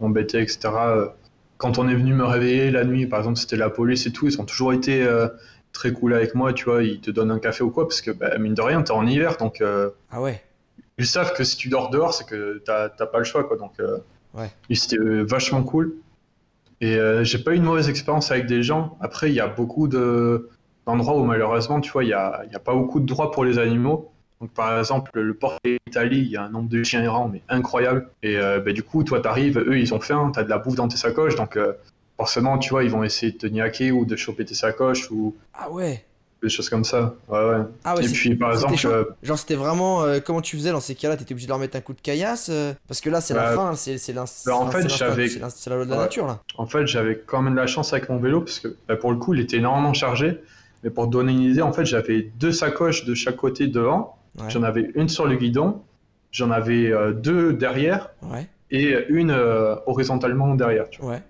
m'embêter, 0.00 0.40
etc. 0.40 0.70
Quand 1.56 1.78
on 1.78 1.88
est 1.88 1.94
venu 1.94 2.14
me 2.14 2.24
réveiller 2.24 2.70
la 2.70 2.84
nuit, 2.84 3.06
par 3.06 3.20
exemple, 3.20 3.38
c'était 3.38 3.56
la 3.56 3.70
police 3.70 4.06
et 4.06 4.12
tout, 4.12 4.26
ils 4.26 4.40
ont 4.40 4.44
toujours 4.44 4.72
été 4.72 5.06
très 5.72 5.92
cool 5.92 6.14
avec 6.14 6.34
moi, 6.34 6.52
tu 6.52 6.64
vois, 6.64 6.82
ils 6.82 7.00
te 7.00 7.10
donnent 7.10 7.30
un 7.30 7.38
café 7.38 7.62
ou 7.62 7.70
quoi, 7.70 7.86
parce 7.86 8.00
que 8.00 8.10
bah, 8.10 8.36
mine 8.38 8.54
de 8.54 8.62
rien, 8.62 8.82
t'es 8.82 8.92
en 8.92 9.06
hiver, 9.06 9.36
donc. 9.38 9.62
ah 10.10 10.20
ouais 10.20 10.42
ils 10.98 11.06
savent 11.06 11.32
que 11.32 11.44
si 11.44 11.56
tu 11.56 11.68
dors 11.68 11.90
dehors, 11.90 12.12
c'est 12.12 12.26
que 12.26 12.60
t'as 12.64 12.88
pas 12.88 13.18
le 13.18 13.24
choix, 13.24 13.44
quoi. 13.44 13.56
Donc, 13.56 13.72
euh, 13.80 13.98
ouais. 14.34 14.50
c'était 14.72 14.98
euh, 14.98 15.22
vachement 15.22 15.62
cool. 15.62 15.94
Et 16.80 16.96
euh, 16.96 17.24
j'ai 17.24 17.38
pas 17.38 17.52
eu 17.52 17.56
une 17.56 17.62
mauvaise 17.62 17.88
expérience 17.88 18.30
avec 18.30 18.46
des 18.46 18.62
gens. 18.62 18.98
Après, 19.00 19.30
il 19.30 19.34
y 19.34 19.40
a 19.40 19.46
beaucoup 19.46 19.88
d'endroits 20.88 21.16
où 21.16 21.24
malheureusement, 21.24 21.80
tu 21.80 21.90
vois, 21.90 22.04
il 22.04 22.10
y 22.10 22.14
a, 22.14 22.42
y 22.50 22.56
a, 22.56 22.58
pas 22.58 22.74
beaucoup 22.74 23.00
de 23.00 23.06
droits 23.06 23.30
pour 23.30 23.44
les 23.44 23.58
animaux. 23.58 24.10
Donc, 24.40 24.50
par 24.50 24.78
exemple, 24.78 25.10
le 25.20 25.34
port 25.34 25.58
d'Italie, 25.64 26.18
il 26.18 26.28
y 26.28 26.36
a 26.36 26.44
un 26.44 26.50
nombre 26.50 26.68
de 26.68 26.82
chiens 26.82 27.02
errants, 27.02 27.28
mais 27.28 27.42
incroyable. 27.48 28.08
Et 28.22 28.36
bah, 28.36 28.72
du 28.72 28.82
coup, 28.82 29.02
toi, 29.02 29.20
t'arrives, 29.20 29.58
eux, 29.58 29.78
ils 29.78 29.92
ont 29.94 30.00
faim, 30.00 30.30
t'as 30.32 30.44
de 30.44 30.48
la 30.48 30.58
bouffe 30.58 30.76
dans 30.76 30.86
tes 30.86 30.96
sacoches, 30.96 31.34
donc 31.34 31.58
forcément, 32.16 32.58
tu 32.58 32.70
vois, 32.70 32.84
ils 32.84 32.90
vont 32.90 33.02
essayer 33.02 33.32
de 33.32 33.38
te 33.38 33.46
niaquer 33.46 33.90
ou 33.90 34.04
de 34.04 34.14
choper 34.14 34.44
tes 34.44 34.54
sacoches. 34.54 35.10
Ou... 35.10 35.34
Ah 35.54 35.70
ouais 35.70 36.04
des 36.42 36.48
choses 36.48 36.68
comme 36.68 36.84
ça. 36.84 37.14
Ouais, 37.28 37.38
ouais. 37.38 37.62
Ah 37.84 37.96
ouais 37.96 38.04
et 38.04 38.08
puis 38.08 38.34
par 38.36 38.52
exemple. 38.52 38.74
Euh, 38.86 39.04
genre, 39.22 39.38
c'était 39.38 39.54
vraiment. 39.54 40.04
Euh, 40.04 40.20
comment 40.24 40.40
tu 40.40 40.56
faisais 40.56 40.70
dans 40.70 40.80
ces 40.80 40.94
cas-là? 40.94 41.16
T'étais 41.16 41.32
obligé 41.32 41.46
de 41.46 41.50
leur 41.50 41.58
mettre 41.58 41.76
un 41.76 41.80
coup 41.80 41.94
de 41.94 42.00
caillasse 42.00 42.48
euh, 42.50 42.72
Parce 42.86 43.00
que 43.00 43.10
là, 43.10 43.20
c'est 43.20 43.34
la 43.34 43.54
bah, 43.54 43.54
fin, 43.54 43.74
c'est 43.74 44.12
bah, 44.12 44.24
en 44.56 44.70
fait, 44.70 44.88
j'avais. 44.88 45.28
C'est 45.28 45.70
la 45.70 45.76
loi 45.76 45.84
de 45.84 45.90
la 45.90 45.96
nature, 45.96 46.26
là. 46.26 46.40
En 46.56 46.66
fait, 46.66 46.86
j'avais 46.86 47.18
quand 47.18 47.42
même 47.42 47.54
de 47.54 47.58
la 47.58 47.66
chance 47.66 47.92
avec 47.92 48.08
mon 48.08 48.18
vélo, 48.18 48.40
parce 48.40 48.60
que 48.60 48.76
bah, 48.86 48.96
pour 48.96 49.10
le 49.10 49.18
coup, 49.18 49.34
il 49.34 49.40
était 49.40 49.56
énormément 49.56 49.92
chargé. 49.94 50.40
Mais 50.84 50.90
pour 50.90 51.06
te 51.06 51.10
donner 51.10 51.32
une 51.32 51.42
idée, 51.42 51.62
en 51.62 51.72
fait, 51.72 51.84
j'avais 51.84 52.30
deux 52.38 52.52
sacoches 52.52 53.04
de 53.04 53.14
chaque 53.14 53.36
côté 53.36 53.66
devant. 53.66 54.16
J'en 54.48 54.62
avais 54.62 54.90
une 54.94 55.08
sur 55.08 55.26
le 55.26 55.34
guidon, 55.34 55.82
j'en 56.30 56.52
avais 56.52 56.92
deux 57.14 57.52
derrière. 57.52 58.10
Et 58.70 58.94
une 59.08 59.32
horizontalement 59.86 60.54
derrière. 60.54 60.88
Tu 60.90 61.00
vois. 61.00 61.12
Ouais. 61.12 61.22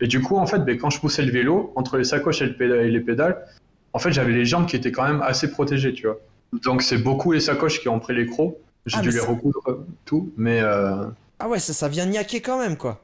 Et 0.00 0.08
du 0.08 0.20
coup, 0.20 0.36
en 0.36 0.46
fait, 0.46 0.62
quand 0.76 0.90
je 0.90 0.98
poussais 0.98 1.22
le 1.22 1.30
vélo, 1.30 1.72
entre 1.76 1.98
les 1.98 2.04
sacoches 2.04 2.42
et, 2.42 2.56
et 2.58 2.88
les 2.88 3.00
pédales, 3.00 3.46
en 3.92 3.98
fait, 3.98 4.12
j'avais 4.12 4.32
les 4.32 4.44
jambes 4.44 4.66
qui 4.66 4.76
étaient 4.76 4.92
quand 4.92 5.04
même 5.04 5.22
assez 5.22 5.50
protégées, 5.50 5.94
tu 5.94 6.06
vois. 6.06 6.18
Donc, 6.64 6.82
c'est 6.82 6.98
beaucoup 6.98 7.32
les 7.32 7.40
sacoches 7.40 7.80
qui 7.80 7.88
ont 7.88 7.98
pris 7.98 8.14
les 8.14 8.26
crocs. 8.26 8.56
J'ai 8.84 8.98
ah, 8.98 9.00
dû 9.00 9.10
les 9.10 9.20
recoudre 9.20 9.62
euh, 9.68 9.86
tout, 10.04 10.32
mais. 10.36 10.60
Euh, 10.60 11.06
ah 11.38 11.48
ouais, 11.48 11.58
ça, 11.58 11.72
ça 11.72 11.88
vient 11.88 12.06
niaquer 12.06 12.40
quand 12.40 12.58
même, 12.58 12.76
quoi. 12.76 13.00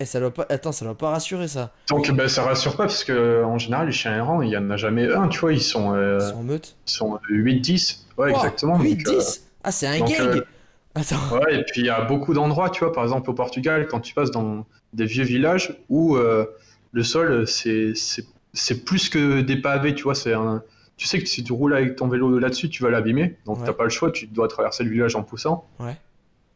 Et 0.00 0.04
ça 0.04 0.20
doit 0.20 0.32
pas. 0.32 0.46
Attends, 0.48 0.72
ça 0.72 0.84
doit 0.84 0.96
pas 0.96 1.10
rassurer 1.10 1.48
ça. 1.48 1.72
Donc, 1.88 2.10
ben, 2.10 2.28
ça 2.28 2.42
rassure 2.42 2.76
pas 2.76 2.84
parce 2.84 3.04
que 3.04 3.44
en 3.44 3.58
général, 3.58 3.86
les 3.86 3.92
chiens 3.92 4.16
errants, 4.16 4.42
il 4.42 4.50
y 4.50 4.56
en 4.56 4.70
a 4.70 4.76
jamais 4.76 5.12
un, 5.12 5.28
tu 5.28 5.40
vois. 5.40 5.52
Ils 5.52 5.62
sont. 5.62 5.94
Euh, 5.94 6.18
ils 6.20 6.28
sont 6.28 6.36
en 6.36 6.42
meute. 6.42 6.76
Ils 6.86 6.90
sont 6.90 7.20
8-10. 7.30 7.98
Ouais, 8.18 8.30
exactement. 8.30 8.78
8-10 8.78 9.42
Ah, 9.62 9.70
c'est 9.70 9.86
un 9.86 9.98
gang 9.98 10.42
Attends. 10.96 11.16
Ouais, 11.32 11.56
et 11.60 11.64
puis 11.64 11.80
il 11.80 11.86
y 11.86 11.90
a 11.90 12.02
beaucoup 12.02 12.34
d'endroits, 12.34 12.70
tu 12.70 12.84
vois. 12.84 12.92
Par 12.92 13.02
exemple, 13.02 13.28
au 13.30 13.34
Portugal, 13.34 13.88
quand 13.88 14.00
tu 14.00 14.14
passes 14.14 14.30
dans 14.30 14.64
des 14.92 15.06
vieux 15.06 15.24
villages 15.24 15.76
où 15.88 16.16
le 16.16 17.02
sol, 17.02 17.46
c'est 17.46 17.94
c'est 18.54 18.84
plus 18.84 19.08
que 19.08 19.42
des 19.42 19.56
pavés, 19.56 19.94
tu 19.94 20.04
vois. 20.04 20.14
C'est 20.14 20.32
un... 20.32 20.62
Tu 20.96 21.06
sais 21.08 21.18
que 21.18 21.26
si 21.26 21.42
tu 21.42 21.52
roules 21.52 21.74
avec 21.74 21.96
ton 21.96 22.06
vélo 22.06 22.38
là-dessus, 22.38 22.70
tu 22.70 22.82
vas 22.84 22.90
l'abîmer. 22.90 23.36
Donc, 23.46 23.58
tu 23.58 23.64
t'as 23.64 23.72
pas 23.72 23.82
le 23.82 23.90
choix, 23.90 24.12
tu 24.12 24.28
dois 24.28 24.46
traverser 24.46 24.84
le 24.84 24.90
village 24.90 25.16
en 25.16 25.24
poussant. 25.24 25.66
Ouais. 25.80 25.96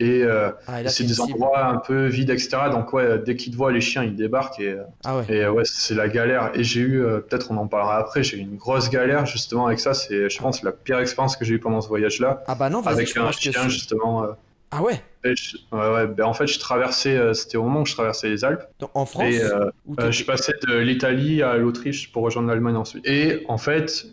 Et, 0.01 0.23
euh, 0.23 0.51
ah, 0.69 0.87
c'est 0.89 1.05
des 1.05 1.21
endroits 1.21 1.67
un 1.67 1.79
peu 1.79 2.07
vides, 2.07 2.31
etc. 2.31 2.59
Donc, 2.71 2.93
ouais, 2.93 3.19
dès 3.19 3.35
qu'ils 3.35 3.53
te 3.53 3.57
voient, 3.57 3.73
les 3.73 3.81
chiens, 3.81 4.05
ils 4.05 4.15
débarquent. 4.15 4.61
Et, 4.61 4.77
ah 5.05 5.19
ouais. 5.19 5.25
et 5.29 5.49
ouais, 5.49 5.65
c'est 5.65 5.95
la 5.95 6.09
galère. 6.09 6.53
Et 6.55 6.63
j'ai 6.63 6.81
eu, 6.81 7.03
euh, 7.03 7.19
peut-être 7.19 7.51
on 7.51 7.57
en 7.57 7.67
parlera 7.67 7.99
après, 7.99 8.23
j'ai 8.23 8.37
eu 8.37 8.41
une 8.41 8.57
grosse 8.57 8.91
galère 8.91 9.27
justement 9.27 9.67
avec 9.67 9.81
ça. 9.81 9.95
C'est, 9.95 10.31
je 10.31 10.39
pense, 10.39 10.63
la 10.63 10.73
pire 10.73 10.99
expérience 10.99 11.37
que 11.37 11.45
j'ai 11.45 11.55
eu 11.55 11.59
pendant 11.59 11.81
ce 11.81 11.89
voyage-là. 11.89 12.45
Ah 12.47 12.55
bah 12.55 12.71
non, 12.71 12.81
Avec 12.87 13.17
un 13.17 13.33
chien, 13.33 13.69
justement. 13.69 14.29
Euh, 14.73 14.77
ah 14.77 14.83
ouais? 14.83 15.03
Ouais, 15.25 15.35
ouais. 15.73 16.07
Ben, 16.07 16.25
en 16.25 16.35
fait, 16.35 16.47
je 16.47 16.59
traversais, 16.59 17.17
euh, 17.17 17.35
c'était 17.35 17.57
au 17.57 17.65
moment 17.65 17.81
où 17.83 17.87
je 17.87 17.95
traversais 17.95 18.29
les 18.29 18.45
Alpes. 18.45 18.65
en 18.95 19.07
France? 19.07 19.25
Et, 19.25 19.43
euh, 19.43 19.71
euh, 20.01 20.11
Je 20.11 20.25
passais 20.25 20.55
de 20.67 20.77
l'Italie 20.77 21.43
à 21.43 21.57
l'Autriche 21.57 22.13
pour 22.13 22.23
rejoindre 22.23 22.49
l'Allemagne 22.49 22.77
ensuite. 22.77 23.07
Et 23.07 23.45
en 23.49 23.59
fait, 23.59 24.07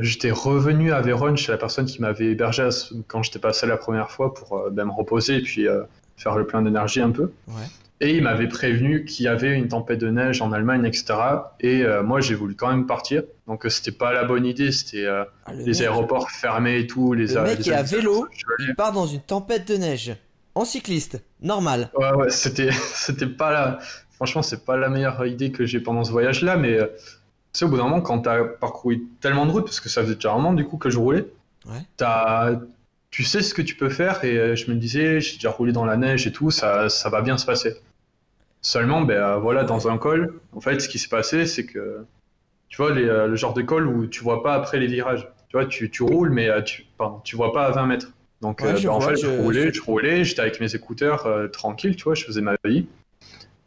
j'étais 0.00 0.30
revenu 0.30 0.92
à 0.92 1.00
Vérone 1.00 1.36
chez 1.36 1.52
la 1.52 1.58
personne 1.58 1.86
qui 1.86 2.00
m'avait 2.00 2.26
hébergé 2.26 2.68
quand 3.08 3.22
j'étais 3.22 3.38
passé 3.38 3.66
la 3.66 3.76
première 3.76 4.10
fois 4.10 4.34
pour 4.34 4.70
ben, 4.70 4.84
me 4.84 4.92
reposer 4.92 5.36
et 5.36 5.42
puis 5.42 5.66
faire 6.16 6.36
le 6.36 6.46
plein 6.46 6.62
d'énergie 6.62 7.00
un 7.00 7.10
peu. 7.10 7.30
Ouais. 7.48 7.54
Et 8.00 8.14
il 8.14 8.22
m'avait 8.22 8.48
prévenu 8.48 9.04
qu'il 9.06 9.24
y 9.24 9.28
avait 9.28 9.54
une 9.54 9.68
tempête 9.68 9.98
de 9.98 10.10
neige 10.10 10.42
en 10.42 10.52
Allemagne, 10.52 10.84
etc. 10.84 11.14
Et 11.60 11.82
euh, 11.82 12.02
moi, 12.02 12.20
j'ai 12.20 12.34
voulu 12.34 12.54
quand 12.54 12.68
même 12.68 12.86
partir. 12.86 13.22
Donc, 13.46 13.64
euh, 13.64 13.70
c'était 13.70 13.92
pas 13.92 14.12
la 14.12 14.24
bonne 14.24 14.44
idée. 14.44 14.70
C'était 14.70 15.06
euh, 15.06 15.24
ah, 15.46 15.54
les 15.54 15.80
aéroports 15.80 16.30
fermés 16.30 16.78
et 16.80 16.86
tout. 16.86 17.14
Les 17.14 17.28
le 17.28 17.42
mec 17.42 17.66
est 17.66 17.72
à 17.72 17.82
vélo, 17.82 18.28
il 18.60 18.74
part 18.74 18.92
dans 18.92 19.06
une 19.06 19.20
tempête 19.20 19.66
de 19.68 19.76
neige. 19.76 20.14
En 20.54 20.64
cycliste, 20.64 21.22
normal. 21.40 21.90
Ouais, 21.94 22.12
ouais, 22.12 22.30
c'était, 22.30 22.70
c'était 22.94 23.26
pas 23.26 23.50
la. 23.50 23.78
Franchement, 24.10 24.42
c'est 24.42 24.64
pas 24.64 24.76
la 24.76 24.88
meilleure 24.88 25.24
idée 25.26 25.50
que 25.50 25.64
j'ai 25.64 25.80
pendant 25.80 26.04
ce 26.04 26.10
voyage-là. 26.10 26.56
Mais 26.56 26.78
tu 26.78 26.84
sais, 27.52 27.64
au 27.64 27.68
bout 27.68 27.76
d'un 27.76 27.84
moment, 27.84 28.00
quand 28.02 28.20
t'as 28.20 28.44
parcouru 28.44 29.04
tellement 29.20 29.46
de 29.46 29.52
routes, 29.52 29.64
parce 29.64 29.80
que 29.80 29.88
ça 29.88 30.02
faisait 30.02 30.14
déjà 30.14 30.32
un 30.32 30.36
moment 30.36 30.54
du 30.54 30.64
coup 30.64 30.76
que 30.76 30.90
je 30.90 30.98
roulais, 30.98 31.26
ouais. 31.66 31.82
t'as 31.96 32.56
tu 33.16 33.24
sais 33.24 33.40
ce 33.40 33.54
que 33.54 33.62
tu 33.62 33.76
peux 33.76 33.88
faire 33.88 34.24
et 34.24 34.36
euh, 34.36 34.56
je 34.56 34.70
me 34.70 34.76
disais, 34.76 35.22
j'ai 35.22 35.36
déjà 35.36 35.50
roulé 35.50 35.72
dans 35.72 35.86
la 35.86 35.96
neige 35.96 36.26
et 36.26 36.32
tout, 36.32 36.50
ça, 36.50 36.90
ça 36.90 37.08
va 37.08 37.22
bien 37.22 37.38
se 37.38 37.46
passer. 37.46 37.74
Seulement, 38.66 39.02
ben 39.02 39.14
euh, 39.14 39.36
voilà, 39.36 39.64
dans 39.64 39.88
un 39.88 39.98
col, 39.98 40.40
en 40.52 40.60
fait, 40.60 40.80
ce 40.80 40.88
qui 40.88 40.98
s'est 40.98 41.08
passé, 41.08 41.46
c'est 41.46 41.66
que 41.66 42.04
tu 42.68 42.76
vois 42.78 42.92
les, 42.92 43.04
euh, 43.04 43.26
le 43.26 43.36
genre 43.36 43.54
de 43.54 43.62
col 43.62 43.86
où 43.86 44.06
tu 44.06 44.22
vois 44.22 44.42
pas 44.42 44.54
après 44.54 44.78
les 44.78 44.86
virages. 44.86 45.28
Tu 45.48 45.56
vois, 45.56 45.66
tu, 45.66 45.90
tu 45.90 46.02
roules, 46.02 46.30
mais 46.30 46.48
tu, 46.64 46.84
pardon, 46.98 47.20
tu 47.22 47.36
vois 47.36 47.52
pas 47.52 47.66
à 47.66 47.70
20 47.70 47.86
mètres. 47.86 48.12
Donc, 48.42 48.62
ben, 48.62 48.88
en 48.88 49.00
fait, 49.00 49.16
je, 49.16 49.28
roulais, 49.28 49.72
je 49.72 49.80
roulais, 49.80 50.24
j'étais 50.24 50.40
avec 50.40 50.60
mes 50.60 50.74
écouteurs 50.74 51.28
tranquille, 51.52 51.94
tu 51.96 52.04
vois, 52.04 52.14
je 52.14 52.24
faisais 52.24 52.40
ma 52.40 52.56
vie. 52.64 52.86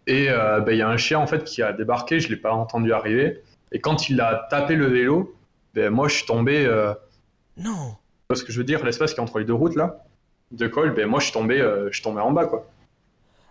Et 0.05 0.27
ben, 0.27 0.71
il 0.71 0.77
y 0.77 0.81
a 0.81 0.89
un 0.89 0.97
chien 0.97 1.17
en 1.17 1.27
fait 1.27 1.43
qui 1.43 1.63
a 1.63 1.71
débarqué, 1.71 2.19
je 2.19 2.29
l'ai 2.29 2.35
pas 2.35 2.51
entendu 2.51 2.91
arriver. 2.91 3.41
Et 3.71 3.79
quand 3.79 4.09
il 4.09 4.19
a 4.19 4.47
tapé 4.49 4.75
le 4.75 4.87
vélo, 4.87 5.33
ben, 5.73 5.89
moi 5.89 6.07
je 6.09 6.15
suis 6.15 6.25
tombé. 6.25 6.67
Non 7.57 7.95
ce 8.35 8.43
que 8.43 8.51
je 8.51 8.57
veux 8.57 8.63
dire, 8.63 8.83
l'espace 8.85 9.13
qui 9.13 9.19
est 9.19 9.23
entre 9.23 9.39
les 9.39 9.45
deux 9.45 9.53
routes 9.53 9.75
là, 9.75 10.05
de 10.51 10.67
col, 10.67 10.93
ben 10.93 11.07
moi 11.07 11.19
je 11.19 11.25
suis 11.25 11.33
tombé, 11.33 11.59
euh, 11.59 11.87
je 11.89 11.95
suis 11.95 12.03
tombé 12.03 12.21
en 12.21 12.31
bas 12.31 12.45
quoi. 12.45 12.67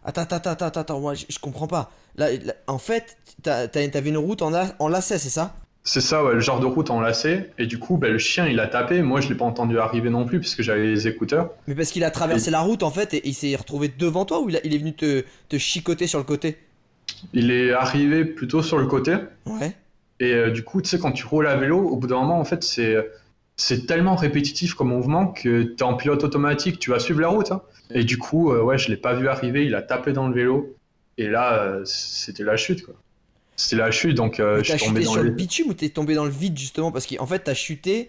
Attends, 0.09 0.23
attends, 0.23 0.51
attends, 0.53 0.81
attends, 0.81 1.01
moi 1.01 1.13
je, 1.13 1.39
comprends 1.39 1.67
pas. 1.67 1.91
Là, 2.17 2.29
en 2.67 2.79
fait, 2.79 3.19
t'avais 3.43 4.09
une 4.09 4.17
route 4.17 4.41
en, 4.41 4.51
en 4.79 4.89
lacet, 4.89 5.19
c'est 5.19 5.29
ça? 5.29 5.55
C'est 5.85 6.01
ça, 6.01 6.25
ouais, 6.25 6.33
le 6.33 6.41
genre 6.41 6.61
de 6.61 6.65
route 6.65 6.89
en 6.89 6.99
lacet. 6.99 7.51
Et 7.59 7.67
du 7.67 7.79
coup, 7.79 7.99
ben, 7.99 8.11
le 8.11 8.17
chien 8.17 8.47
il 8.47 8.59
a 8.59 8.69
tapé. 8.69 9.03
Moi 9.03 9.21
je 9.21 9.29
l'ai 9.29 9.35
pas 9.35 9.45
entendu 9.45 9.79
arriver 9.79 10.09
non 10.09 10.25
plus 10.25 10.41
puisque 10.41 10.63
j'avais 10.63 10.87
les 10.87 11.09
écouteurs. 11.09 11.51
Mais 11.67 11.75
parce 11.75 11.91
qu'il 11.91 12.05
a 12.05 12.11
traversé 12.11 12.51
la 12.51 12.61
route 12.61 12.83
en 12.83 12.91
fait 12.91 13.13
et, 13.13 13.29
il 13.29 13.35
s'est 13.35 13.55
retrouvé 13.55 13.93
devant 13.99 14.25
toi 14.25 14.41
ou 14.41 14.49
il, 14.49 14.59
il 14.65 14.75
est 14.75 14.79
venu 14.79 14.95
te, 14.95 15.25
te, 15.51 15.59
chicoter 15.59 16.07
sur 16.07 16.19
le 16.19 16.25
côté? 16.25 16.57
Il 17.35 17.51
est 17.51 17.73
arrivé 17.73 18.25
plutôt 18.25 18.63
sur 18.63 18.79
le 18.79 18.87
côté. 18.87 19.15
Ouais. 19.45 19.75
Et 20.21 20.33
euh, 20.33 20.51
du 20.51 20.65
coup, 20.65 20.81
tu 20.81 20.89
sais, 20.89 20.99
quand 20.99 21.13
tu 21.13 21.27
roules 21.27 21.47
à 21.47 21.57
vélo, 21.57 21.87
au 21.87 21.97
bout 21.97 22.07
d'un 22.07 22.17
moment, 22.17 22.41
en 22.41 22.45
fait, 22.45 22.65
c'est 22.65 22.97
c'est 23.59 23.87
tellement 23.87 24.15
répétitif 24.15 24.75
comme 24.75 24.89
mouvement 24.89 25.27
que 25.27 25.65
tu 25.65 25.75
es 25.79 25.83
en 25.83 25.95
pilote 25.95 26.23
automatique, 26.23 26.79
tu 26.79 26.91
vas 26.91 27.01
suivre 27.01 27.21
la 27.21 27.29
route. 27.29 27.51
Hein. 27.51 27.61
Et 27.91 28.05
du 28.05 28.17
coup, 28.17 28.53
euh, 28.53 28.63
ouais, 28.63 28.79
je 28.79 28.89
l'ai 28.89 28.97
pas 28.97 29.15
vu 29.15 29.29
arriver, 29.29 29.67
il 29.67 29.75
a 29.75 29.83
tapé 29.83 30.13
dans 30.13 30.29
le 30.29 30.35
vélo. 30.35 30.77
Et 31.19 31.27
là, 31.27 31.55
euh, 31.55 31.83
c'était 31.85 32.45
la 32.45 32.57
chute, 32.57 32.87
quoi. 32.87 32.95
C'était 33.57 33.83
la 33.83 33.91
chute, 33.91 34.15
donc 34.15 34.39
euh, 34.39 34.63
je 34.63 34.77
suis 34.77 34.87
tombé 34.87 35.03
dans 35.03 35.13
sur 35.13 35.23
le 35.25 35.31
bitume 35.31 35.71
ou 35.71 35.75
t'es 35.75 35.89
tombé 35.89 36.15
dans 36.15 36.25
le 36.25 36.31
vide, 36.31 36.57
justement? 36.57 36.93
Parce 36.93 37.09
qu'en 37.09 37.27
fait, 37.27 37.41
t'as 37.41 37.55
chuté, 37.55 38.09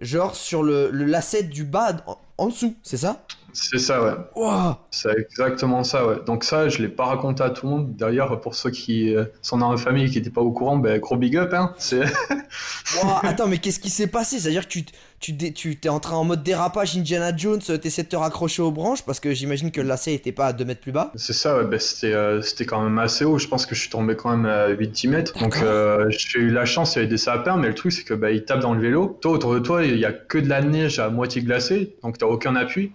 genre, 0.00 0.34
sur 0.34 0.62
le, 0.62 0.88
le 0.90 1.04
lacet 1.04 1.42
du 1.42 1.64
bas, 1.64 1.94
en 2.38 2.46
dessous, 2.46 2.74
c'est 2.82 2.96
ça? 2.96 3.26
C'est 3.56 3.78
ça, 3.78 4.02
ouais. 4.02 4.42
C'est 4.90 5.16
exactement 5.18 5.82
ça, 5.82 6.06
ouais. 6.06 6.16
Donc 6.26 6.44
ça, 6.44 6.68
je 6.68 6.82
l'ai 6.82 6.88
pas 6.88 7.06
raconté 7.06 7.42
à 7.42 7.50
tout 7.50 7.66
le 7.66 7.72
monde. 7.72 7.96
D'ailleurs, 7.96 8.38
pour 8.40 8.54
ceux 8.54 8.70
qui 8.70 9.14
euh, 9.14 9.24
sont 9.40 9.58
dans 9.58 9.70
la 9.70 9.78
famille 9.78 10.04
et 10.04 10.10
qui 10.10 10.18
n'étaient 10.18 10.30
pas 10.30 10.42
au 10.42 10.52
courant, 10.52 10.76
ben, 10.76 11.00
gros 11.00 11.16
big 11.16 11.36
up, 11.36 11.54
hein. 11.54 11.74
Attends, 13.22 13.48
mais 13.48 13.58
qu'est-ce 13.58 13.80
qui 13.80 13.88
s'est 13.88 14.06
passé? 14.08 14.38
C'est-à-dire 14.38 14.68
que 14.68 14.72
tu, 14.72 14.84
tu, 15.20 15.52
tu 15.54 15.76
t'es 15.76 15.88
entré 15.88 16.14
en 16.14 16.24
mode 16.24 16.42
dérapage 16.42 16.96
Indiana 16.96 17.34
Jones, 17.34 17.60
t'essaies 17.60 18.02
de 18.02 18.08
te 18.08 18.16
raccrocher 18.16 18.60
aux 18.60 18.70
branches 18.70 19.02
parce 19.02 19.20
que 19.20 19.32
j'imagine 19.32 19.70
que 19.70 19.80
le 19.80 19.88
lacet 19.88 20.12
était 20.12 20.32
pas 20.32 20.48
à 20.48 20.52
2 20.52 20.64
mètres 20.64 20.82
plus 20.82 20.92
bas. 20.92 21.12
C'est 21.14 21.32
ça, 21.32 21.56
ouais. 21.56 21.64
Ben, 21.64 21.80
c'était, 21.80 22.12
euh, 22.12 22.42
quand 22.66 22.82
même 22.82 22.98
assez 22.98 23.24
haut. 23.24 23.38
Je 23.38 23.48
pense 23.48 23.64
que 23.64 23.74
je 23.74 23.80
suis 23.80 23.90
tombé 23.90 24.16
quand 24.16 24.36
même 24.36 24.46
à 24.46 24.68
8-10 24.68 25.08
mètres. 25.08 25.38
Donc 25.38 25.56
euh, 25.62 26.10
j'ai 26.10 26.40
eu 26.40 26.50
la 26.50 26.66
chance, 26.66 26.94
il 26.94 26.98
y 26.98 27.00
avait 27.00 27.08
des 27.08 27.16
sapins, 27.16 27.56
mais 27.56 27.68
le 27.68 27.74
truc, 27.74 27.92
c'est 27.92 28.04
que 28.04 28.14
ben, 28.14 28.28
il 28.28 28.44
tape 28.44 28.60
dans 28.60 28.74
le 28.74 28.80
vélo. 28.80 29.18
Toi, 29.22 29.32
autour 29.32 29.54
de 29.54 29.60
toi, 29.60 29.82
il 29.82 29.98
y 29.98 30.04
a 30.04 30.12
que 30.12 30.38
de 30.38 30.48
la 30.48 30.60
neige 30.60 30.98
à 30.98 31.08
moitié 31.08 31.42
glacée, 31.42 31.96
donc 32.02 32.18
t'as 32.18 32.26
aucun 32.26 32.54
appui. 32.54 32.92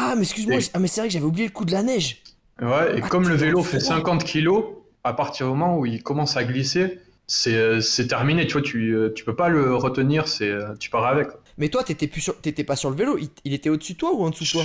Ah, 0.00 0.14
mais 0.14 0.22
excuse-moi, 0.22 0.58
ah, 0.74 0.78
mais 0.78 0.86
c'est 0.86 1.00
vrai 1.00 1.08
que 1.08 1.12
j'avais 1.12 1.24
oublié 1.24 1.48
le 1.48 1.52
coup 1.52 1.64
de 1.64 1.72
la 1.72 1.82
neige. 1.82 2.22
Ouais, 2.62 2.98
et 2.98 3.02
ah, 3.02 3.08
comme 3.08 3.28
le 3.28 3.34
vélo 3.34 3.64
fait 3.64 3.80
50 3.80 4.22
kilos, 4.22 4.64
à 5.02 5.12
partir 5.12 5.46
du 5.46 5.52
moment 5.52 5.76
où 5.76 5.86
il 5.86 6.04
commence 6.04 6.36
à 6.36 6.44
glisser, 6.44 7.00
c'est 7.26 7.56
euh, 7.56 7.80
terminé, 8.08 8.46
tu 8.46 8.52
vois, 8.52 8.62
tu, 8.62 8.94
euh, 8.94 9.12
tu 9.12 9.24
peux 9.24 9.34
pas 9.34 9.48
le 9.48 9.74
retenir, 9.74 10.26
euh, 10.40 10.74
tu 10.78 10.88
pars 10.88 11.04
avec. 11.04 11.28
Mais 11.56 11.68
toi, 11.68 11.82
t'étais 11.82 12.64
pas 12.64 12.76
sur 12.76 12.90
le 12.90 12.96
vélo, 12.96 13.18
il, 13.44 13.52
était 13.52 13.70
au-dessus 13.70 13.94
de 13.94 13.98
toi 13.98 14.12
ou 14.14 14.22
en 14.22 14.30
dessous 14.30 14.44
de 14.44 14.50
toi? 14.50 14.62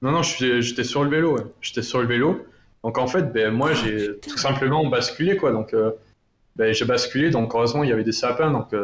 Non, 0.00 0.10
non, 0.10 0.22
j'étais 0.22 0.84
sur 0.84 1.04
le 1.04 1.10
vélo, 1.10 1.36
ouais. 1.36 1.44
j'étais 1.60 1.82
sur 1.82 2.00
le 2.00 2.06
vélo. 2.06 2.46
Donc 2.82 2.96
en 2.96 3.06
fait, 3.06 3.30
ben, 3.30 3.52
moi, 3.52 3.70
ah, 3.72 3.74
j'ai 3.74 4.18
tout 4.20 4.38
simplement 4.38 4.86
basculé, 4.88 5.36
quoi. 5.36 5.52
Donc 5.52 5.76
ben, 6.56 6.72
j'ai 6.72 6.86
basculé, 6.86 7.28
donc 7.28 7.54
heureusement, 7.54 7.84
il 7.84 7.90
y 7.90 7.92
avait 7.92 8.04
des 8.04 8.12
sapins, 8.12 8.50
donc 8.50 8.74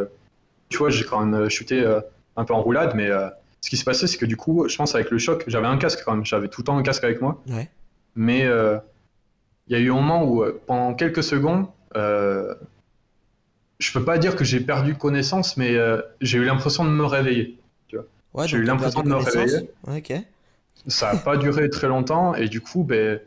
tu 0.69 0.77
vois, 0.77 0.91
j'ai 0.91 1.05
quand 1.05 1.25
même 1.25 1.49
chuté 1.49 1.83
un 2.37 2.45
peu 2.45 2.53
en 2.53 2.61
roulade, 2.61 2.93
mais 2.95 3.09
ce 3.61 3.71
qui 3.71 3.77
s'est 3.77 3.85
passé, 3.85 4.07
c'est 4.07 4.19
que 4.19 4.27
du 4.27 4.37
coup, 4.37 4.69
je 4.69 4.77
pense 4.77 4.95
avec 4.95 5.11
le 5.11 5.19
choc, 5.19 5.45
j'avais 5.47 5.67
un 5.67 5.79
casque 5.79 6.03
quand 6.05 6.15
même, 6.15 6.25
j'avais 6.25 6.49
tout 6.49 6.61
le 6.61 6.67
temps 6.67 6.77
un 6.77 6.83
casque 6.83 7.05
avec 7.05 7.21
moi. 7.21 7.43
Mais 8.15 8.41
il 8.41 9.73
y 9.73 9.75
a 9.75 9.79
eu 9.79 9.91
un 9.91 9.95
moment 9.95 10.25
où, 10.25 10.45
pendant 10.67 10.95
quelques 10.95 11.23
secondes, 11.23 11.67
je 11.95 13.93
peux 13.93 14.05
pas 14.05 14.19
dire 14.19 14.37
que 14.37 14.45
j'ai 14.45 14.61
perdu 14.61 14.95
connaissance, 14.95 15.57
mais 15.57 15.77
j'ai 16.21 16.39
eu 16.39 16.45
l'impression 16.45 16.85
de 16.85 16.91
me 16.91 17.05
réveiller. 17.05 17.59
j'ai 18.47 18.57
eu 18.59 18.63
l'impression 18.63 19.03
de 19.03 19.09
me 19.09 19.17
réveiller. 19.17 19.71
Ça 20.87 21.13
n'a 21.13 21.19
pas 21.19 21.37
duré 21.37 21.69
très 21.71 21.89
longtemps, 21.89 22.35
et 22.35 22.49
du 22.49 22.61
coup, 22.61 22.85
ben, 22.85 23.21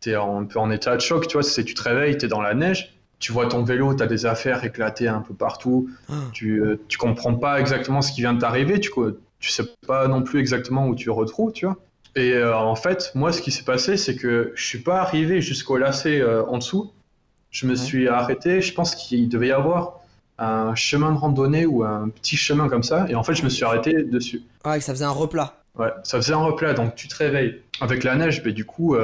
tu 0.00 0.10
es 0.10 0.14
un 0.14 0.44
peu 0.44 0.58
en 0.58 0.70
état 0.70 0.94
de 0.94 1.00
choc, 1.00 1.26
tu 1.26 1.34
vois, 1.34 1.42
c'est 1.42 1.64
tu 1.64 1.74
te 1.74 1.82
réveilles, 1.82 2.18
tu 2.18 2.26
es 2.26 2.28
dans 2.28 2.42
la 2.42 2.54
neige, 2.54 2.94
tu 3.18 3.32
vois 3.32 3.46
ton 3.46 3.64
vélo, 3.64 3.94
tu 3.94 4.02
as 4.02 4.06
des 4.06 4.26
affaires 4.26 4.64
éclatées 4.64 5.08
un 5.08 5.20
peu 5.20 5.34
partout, 5.34 5.90
ah. 6.08 6.14
tu, 6.32 6.60
euh, 6.60 6.80
tu 6.88 6.98
comprends 6.98 7.34
pas 7.34 7.58
exactement 7.58 8.02
ce 8.02 8.12
qui 8.12 8.20
vient 8.20 8.34
de 8.34 8.40
t'arriver, 8.40 8.78
tu, 8.78 8.90
tu 9.40 9.50
sais 9.50 9.64
pas 9.86 10.08
non 10.08 10.22
plus 10.22 10.40
exactement 10.40 10.86
où 10.86 10.94
tu 10.94 11.10
retrouves, 11.10 11.52
tu 11.52 11.66
vois. 11.66 11.76
Et 12.16 12.32
euh, 12.32 12.56
en 12.56 12.74
fait, 12.74 13.12
moi, 13.14 13.32
ce 13.32 13.40
qui 13.40 13.50
s'est 13.50 13.64
passé, 13.64 13.96
c'est 13.96 14.16
que 14.16 14.52
je 14.54 14.64
suis 14.66 14.80
pas 14.80 15.00
arrivé 15.00 15.40
jusqu'au 15.40 15.76
lacet 15.76 16.20
euh, 16.20 16.44
en 16.46 16.58
dessous. 16.58 16.92
Je 17.50 17.66
me 17.66 17.74
suis 17.74 18.08
arrêté, 18.08 18.60
je 18.60 18.74
pense 18.74 18.94
qu'il 18.94 19.28
devait 19.28 19.48
y 19.48 19.52
avoir 19.52 20.00
un 20.38 20.74
chemin 20.74 21.12
de 21.12 21.18
randonnée 21.18 21.66
ou 21.66 21.82
un 21.82 22.08
petit 22.10 22.36
chemin 22.36 22.68
comme 22.68 22.82
ça, 22.82 23.06
et 23.08 23.14
en 23.14 23.22
fait, 23.22 23.34
je 23.34 23.42
me 23.42 23.48
suis 23.48 23.64
arrêté 23.64 24.04
dessus. 24.04 24.42
Ah, 24.64 24.76
et 24.76 24.80
ça 24.80 24.92
faisait 24.92 25.04
un 25.04 25.10
replat. 25.10 25.62
Ouais, 25.76 25.90
ça 26.04 26.18
faisait 26.18 26.34
un 26.34 26.38
replat, 26.44 26.74
donc 26.74 26.94
tu 26.94 27.08
te 27.08 27.16
réveilles. 27.16 27.62
Avec 27.80 28.04
la 28.04 28.16
neige, 28.16 28.42
mais 28.44 28.52
du 28.52 28.64
coup, 28.64 28.96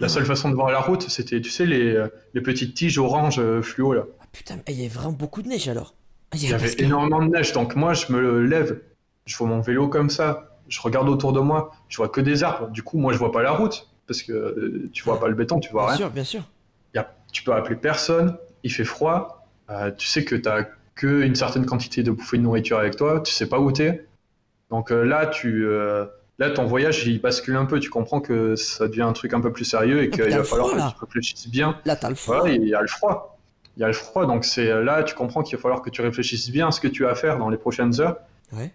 la 0.00 0.08
seule 0.08 0.24
façon 0.24 0.48
de 0.48 0.54
voir 0.54 0.70
la 0.70 0.80
route, 0.80 1.08
c'était, 1.08 1.40
tu 1.40 1.50
sais, 1.50 1.66
les, 1.66 1.94
euh, 1.94 2.08
les 2.34 2.40
petites 2.40 2.74
tiges 2.74 2.98
orange 2.98 3.38
euh, 3.38 3.62
fluo 3.62 3.92
là. 3.92 4.04
Ah, 4.20 4.24
putain, 4.32 4.58
il 4.68 4.74
y 4.74 4.80
avait 4.80 4.88
vraiment 4.88 5.12
beaucoup 5.12 5.42
de 5.42 5.48
neige 5.48 5.68
alors. 5.68 5.94
Ah, 6.32 6.36
il 6.36 6.48
y, 6.48 6.52
avait 6.52 6.74
énormément 6.78 7.22
de 7.22 7.30
neige, 7.30 7.52
donc 7.52 7.74
moi 7.74 7.92
je 7.92 8.12
me 8.12 8.40
lève, 8.40 8.80
je 9.30 9.36
vois 9.36 9.46
mon 9.46 9.60
vélo 9.60 9.88
comme 9.88 10.10
ça, 10.10 10.56
je 10.68 10.80
regarde 10.80 11.08
autour 11.08 11.32
de 11.32 11.40
moi, 11.40 11.72
je 11.88 11.96
vois 11.96 12.08
que 12.08 12.20
des 12.20 12.42
arbres. 12.42 12.68
Du 12.68 12.82
coup, 12.82 12.98
moi 12.98 13.12
je 13.12 13.18
vois 13.18 13.32
pas 13.32 13.42
la 13.42 13.52
route 13.52 13.88
parce 14.06 14.22
que 14.22 14.32
euh, 14.32 14.90
tu 14.92 15.04
vois 15.04 15.20
pas 15.20 15.28
le 15.28 15.34
béton, 15.34 15.60
tu 15.60 15.70
vois 15.70 15.82
bien 15.82 15.90
rien. 15.90 15.96
Sûr, 15.98 16.10
bien 16.10 16.24
sûr. 16.24 16.42
Y 16.94 16.98
a, 16.98 17.14
tu 17.32 17.42
peux 17.42 17.52
appeler 17.52 17.76
personne, 17.76 18.36
il 18.64 18.72
fait 18.72 18.84
froid, 18.84 19.46
tu 19.96 20.06
sais 20.08 20.24
que 20.24 20.34
tu 20.34 20.48
as 20.48 20.68
qu'une 20.96 21.36
certaine 21.36 21.64
quantité 21.64 22.02
de 22.02 22.10
bouffées 22.10 22.38
de 22.38 22.42
nourriture 22.42 22.78
avec 22.78 22.96
toi, 22.96 23.20
tu 23.20 23.32
sais 23.32 23.48
pas 23.48 23.60
où 23.60 23.70
t'es. 23.70 24.06
Donc 24.70 24.90
là, 24.90 25.26
tu 25.26 25.66
là, 26.40 26.50
ton 26.50 26.64
voyage, 26.64 27.06
il 27.06 27.20
bascule 27.20 27.54
un 27.54 27.66
peu. 27.66 27.78
Tu 27.78 27.90
comprends 27.90 28.20
que 28.20 28.56
ça 28.56 28.88
devient 28.88 29.02
un 29.02 29.12
truc 29.12 29.32
un 29.34 29.40
peu 29.40 29.52
plus 29.52 29.64
sérieux 29.64 30.02
et 30.02 30.10
qu'il 30.10 30.24
va 30.24 30.42
falloir 30.42 30.70
que 30.70 30.98
tu 30.98 31.04
réfléchisses 31.04 31.48
bien. 31.48 31.78
Là, 31.84 31.94
t'as 31.94 32.08
le 32.08 32.16
froid. 32.16 32.48
il 32.48 32.66
y 32.66 32.74
a 32.74 32.80
le 32.80 32.88
froid. 32.88 33.38
Il 33.76 33.80
y 33.80 33.84
a 33.84 33.86
le 33.86 33.92
froid. 33.92 34.26
Donc, 34.26 34.44
c'est 34.44 34.82
là, 34.82 35.04
tu 35.04 35.14
comprends 35.14 35.42
qu'il 35.42 35.56
va 35.56 35.62
falloir 35.62 35.82
que 35.82 35.90
tu 35.90 36.02
réfléchisses 36.02 36.50
bien 36.50 36.68
à 36.68 36.70
ce 36.72 36.80
que 36.80 36.88
tu 36.88 37.04
vas 37.04 37.14
faire 37.14 37.38
dans 37.38 37.50
les 37.50 37.58
prochaines 37.58 38.00
heures. 38.00 38.16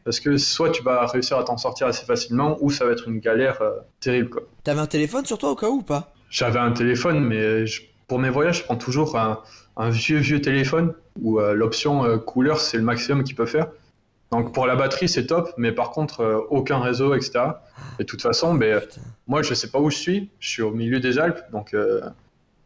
Parce 0.04 0.20
que 0.20 0.38
soit 0.38 0.72
tu 0.72 0.84
vas 0.84 1.06
réussir 1.06 1.38
à 1.38 1.44
t'en 1.44 1.58
sortir 1.58 1.88
assez 1.88 2.06
facilement, 2.06 2.58
ou 2.62 2.72
ça 2.72 2.86
va 2.86 2.92
être 2.92 3.08
une 3.08 3.20
galère 3.20 3.62
euh, 3.62 3.72
terrible. 4.00 4.30
Quoi. 4.30 4.44
T'avais 4.64 4.80
un 4.80 4.88
téléphone 4.88 5.26
sur 5.26 5.38
toi 5.38 5.52
au 5.52 5.56
cas 5.56 5.68
où 5.68 5.78
ou 5.78 5.82
pas? 5.82 6.14
J'avais 6.30 6.60
un 6.60 6.72
téléphone, 6.72 7.20
mais 7.20 7.66
pour 8.08 8.20
mes 8.20 8.30
voyages, 8.30 8.60
je 8.60 8.64
prends 8.64 8.78
toujours 8.78 9.18
un, 9.18 9.90
vieux, 9.90 10.18
vieux 10.18 10.42
téléphone 10.42 10.94
où 11.22 11.40
euh, 11.40 11.54
l'option 11.54 12.06
euh, 12.06 12.18
couleur, 12.18 12.60
c'est 12.60 12.78
le 12.78 12.84
maximum 12.84 13.24
qu'il 13.24 13.36
peut 13.36 13.46
faire. 13.46 13.68
Donc 14.32 14.54
pour 14.54 14.66
la 14.66 14.76
batterie, 14.76 15.08
c'est 15.08 15.28
top, 15.28 15.54
mais 15.58 15.72
par 15.72 15.92
contre, 15.92 16.48
aucun 16.50 16.80
réseau, 16.80 17.14
etc. 17.14 17.40
Et 18.00 18.04
de 18.04 18.08
toute 18.08 18.22
façon, 18.22 18.56
ben, 18.56 18.82
moi, 19.28 19.44
je 19.44 19.54
sais 19.54 19.70
pas 19.70 19.80
où 19.80 19.90
je 19.90 19.98
suis. 19.98 20.30
Je 20.40 20.50
suis 20.50 20.62
au 20.62 20.72
milieu 20.72 21.00
des 21.00 21.20
Alpes, 21.20 21.40
donc 21.52 21.76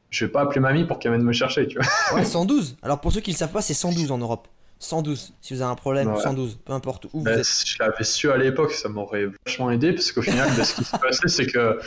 je 0.09 0.25
vais 0.25 0.31
pas 0.31 0.41
appeler 0.41 0.61
mamie 0.61 0.85
pour 0.85 0.99
qu'elle 0.99 1.11
vienne 1.11 1.23
me 1.23 1.33
chercher, 1.33 1.67
tu 1.67 1.77
vois. 1.77 2.17
Ouais, 2.17 2.25
112. 2.25 2.77
Alors 2.81 3.01
pour 3.01 3.11
ceux 3.11 3.21
qui 3.21 3.31
le 3.31 3.37
savent 3.37 3.51
pas, 3.51 3.61
c'est 3.61 3.73
112 3.73 4.11
en 4.11 4.17
Europe. 4.17 4.47
112. 4.79 5.33
Si 5.41 5.53
vous 5.53 5.61
avez 5.61 5.71
un 5.71 5.75
problème, 5.75 6.15
112. 6.17 6.59
Peu 6.65 6.73
importe 6.73 7.05
où 7.13 7.21
vous 7.21 7.27
êtes. 7.27 7.45
Je 7.65 7.77
l'avais 7.79 8.03
su 8.03 8.31
à 8.31 8.37
l'époque, 8.37 8.71
ça 8.71 8.89
m'aurait 8.89 9.27
vachement 9.45 9.71
aidé, 9.71 9.93
parce 9.93 10.11
qu'au 10.11 10.21
final, 10.21 10.49
ben, 10.55 10.63
ce 10.63 10.75
qui 10.75 10.83
s'est 10.83 10.97
passé, 11.01 11.27
c'est 11.27 11.45
que 11.45 11.79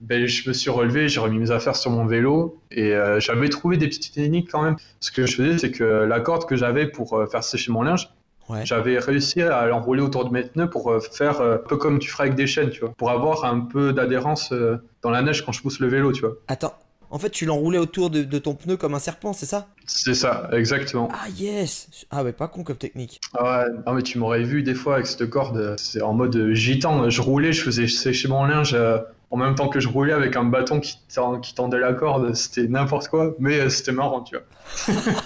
ben, 0.00 0.26
je 0.26 0.48
me 0.48 0.52
suis 0.52 0.70
relevé, 0.70 1.08
j'ai 1.08 1.20
remis 1.20 1.38
mes 1.38 1.50
affaires 1.50 1.76
sur 1.76 1.90
mon 1.90 2.06
vélo 2.06 2.60
et 2.70 2.92
euh, 2.92 3.20
j'avais 3.20 3.48
trouvé 3.48 3.76
des 3.76 3.88
petites 3.88 4.14
techniques 4.14 4.50
quand 4.50 4.62
même. 4.62 4.76
Ce 5.00 5.12
que 5.12 5.26
je 5.26 5.36
faisais, 5.36 5.58
c'est 5.58 5.70
que 5.70 5.84
la 5.84 6.20
corde 6.20 6.46
que 6.46 6.56
j'avais 6.56 6.86
pour 6.86 7.22
faire 7.30 7.44
sécher 7.44 7.70
mon 7.70 7.82
linge, 7.82 8.08
j'avais 8.64 8.98
réussi 8.98 9.42
à 9.42 9.66
l'enrouler 9.66 10.02
autour 10.02 10.24
de 10.24 10.30
mes 10.30 10.42
pneus 10.42 10.68
pour 10.68 10.90
euh, 10.90 11.00
faire 11.00 11.40
euh, 11.40 11.56
un 11.56 11.58
peu 11.58 11.76
comme 11.76 11.98
tu 11.98 12.10
ferais 12.10 12.24
avec 12.24 12.34
des 12.34 12.46
chaînes, 12.46 12.70
tu 12.70 12.80
vois, 12.80 12.92
pour 12.96 13.10
avoir 13.10 13.44
un 13.44 13.60
peu 13.60 13.92
d'adhérence 13.92 14.52
euh, 14.52 14.76
dans 15.02 15.10
la 15.10 15.22
neige 15.22 15.44
quand 15.44 15.52
je 15.52 15.62
pousse 15.62 15.80
le 15.80 15.88
vélo, 15.88 16.12
tu 16.12 16.22
vois. 16.22 16.34
Attends, 16.48 16.74
en 17.12 17.18
fait, 17.18 17.30
tu 17.30 17.46
l'enroulais 17.46 17.78
autour 17.78 18.10
de, 18.10 18.38
ton 18.38 18.54
pneu 18.54 18.76
comme 18.76 18.94
un 18.94 18.98
serpent, 18.98 19.32
c'est 19.32 19.46
ça 19.46 19.68
C'est 19.86 20.14
ça, 20.14 20.48
exactement. 20.52 21.08
Ah 21.12 21.28
yes 21.36 21.88
Ah 22.10 22.24
ouais, 22.24 22.32
pas 22.32 22.48
con 22.48 22.64
comme 22.64 22.76
technique. 22.76 23.20
Ah 23.34 23.44
ouais, 23.44 23.74
non 23.86 23.92
mais 23.92 24.02
tu 24.02 24.18
m'aurais 24.18 24.42
vu 24.42 24.62
des 24.62 24.74
fois 24.74 24.94
avec 24.94 25.06
cette 25.06 25.28
corde, 25.28 25.76
c'est 25.78 26.02
en 26.02 26.14
mode 26.14 26.52
gitan. 26.54 27.08
Je 27.10 27.22
roulais, 27.22 27.52
je 27.52 27.62
faisais 27.62 27.86
sécher 27.86 28.28
mon 28.28 28.44
linge 28.44 28.76
en 29.30 29.36
même 29.36 29.54
temps 29.54 29.68
que 29.68 29.78
je 29.78 29.88
roulais 29.88 30.12
avec 30.12 30.36
un 30.36 30.44
bâton 30.44 30.80
qui, 30.80 30.98
qui 31.42 31.54
tendait 31.54 31.78
la 31.78 31.92
corde. 31.92 32.34
C'était 32.34 32.66
n'importe 32.66 33.08
quoi, 33.08 33.34
mais 33.38 33.70
c'était 33.70 33.92
marrant, 33.92 34.22
tu 34.22 34.36
vois. 34.36 34.94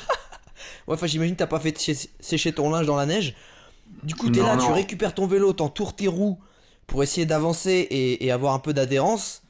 Ouais, 0.87 0.95
enfin, 0.95 1.07
j'imagine 1.07 1.35
que 1.35 1.41
t'as 1.41 1.49
pas 1.49 1.59
fait 1.59 1.77
sécher 2.21 2.53
ton 2.53 2.71
linge 2.71 2.87
dans 2.87 2.97
la 2.97 3.07
neige. 3.07 3.35
Du 4.03 4.15
coup, 4.15 4.31
t'es 4.31 4.41
là, 4.41 4.57
tu 4.57 4.71
récupères 4.71 5.15
ton 5.15 5.27
vélo, 5.27 5.53
t'entoures 5.53 5.97
tes 5.97 6.07
roues 6.07 6.39
pour 6.87 7.03
essayer 7.03 7.27
d'avancer 7.27 7.89
et, 7.91 8.31
avoir 8.31 8.55
un 8.55 8.59
peu 8.59 8.73
d'adhérence. 8.73 9.43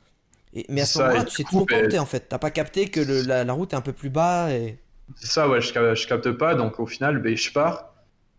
Mais 0.68 0.82
à 0.82 0.86
ce 0.86 0.98
moment-là, 0.98 1.24
tu 1.24 1.36
sais 1.36 1.44
toujours 1.44 1.62
où 1.62 1.66
t'es 1.66 1.98
en 1.98 2.06
fait. 2.06 2.26
T'as 2.28 2.38
pas 2.38 2.50
capté 2.50 2.88
que 2.88 3.00
la, 3.00 3.52
route 3.52 3.72
est 3.72 3.76
un 3.76 3.80
peu 3.80 3.92
plus 3.92 4.10
bas. 4.10 4.50
Et... 4.50 4.78
C'est 5.16 5.30
ça, 5.30 5.48
ouais, 5.48 5.60
je, 5.60 6.06
capte 6.06 6.30
pas. 6.32 6.54
Donc 6.54 6.80
au 6.80 6.86
final, 6.86 7.18
ben, 7.18 7.36
je 7.36 7.52
pars 7.52 7.92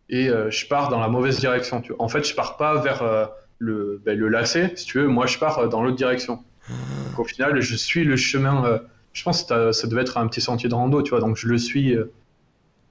et 0.09 0.29
euh, 0.29 0.49
je 0.49 0.65
pars 0.67 0.89
dans 0.89 0.99
la 0.99 1.07
mauvaise 1.07 1.39
direction. 1.39 1.81
Tu 1.81 1.93
En 1.99 2.07
fait, 2.07 2.27
je 2.27 2.33
pars 2.33 2.57
pas 2.57 2.81
vers 2.81 3.03
euh, 3.03 3.25
le, 3.59 4.01
ben, 4.05 4.17
le 4.17 4.27
lacet, 4.29 4.73
si 4.75 4.85
tu 4.85 4.99
veux. 4.99 5.07
Moi, 5.07 5.25
je 5.25 5.37
pars 5.37 5.59
euh, 5.59 5.67
dans 5.67 5.83
l'autre 5.83 5.97
direction. 5.97 6.43
Donc 6.69 7.19
au 7.19 7.23
final, 7.23 7.61
je 7.61 7.75
suis 7.75 8.03
le 8.03 8.17
chemin. 8.17 8.81
je 9.13 9.23
pense 9.23 9.43
que 9.43 9.71
ça 9.71 9.87
devait 9.87 10.01
être 10.01 10.17
un 10.17 10.27
petit 10.27 10.41
sentier 10.41 10.67
de 10.67 10.75
rando, 10.75 11.01
tu 11.01 11.11
vois. 11.11 11.21
Donc 11.21 11.37
je 11.37 11.47
le 11.47 11.57
suis 11.57 11.95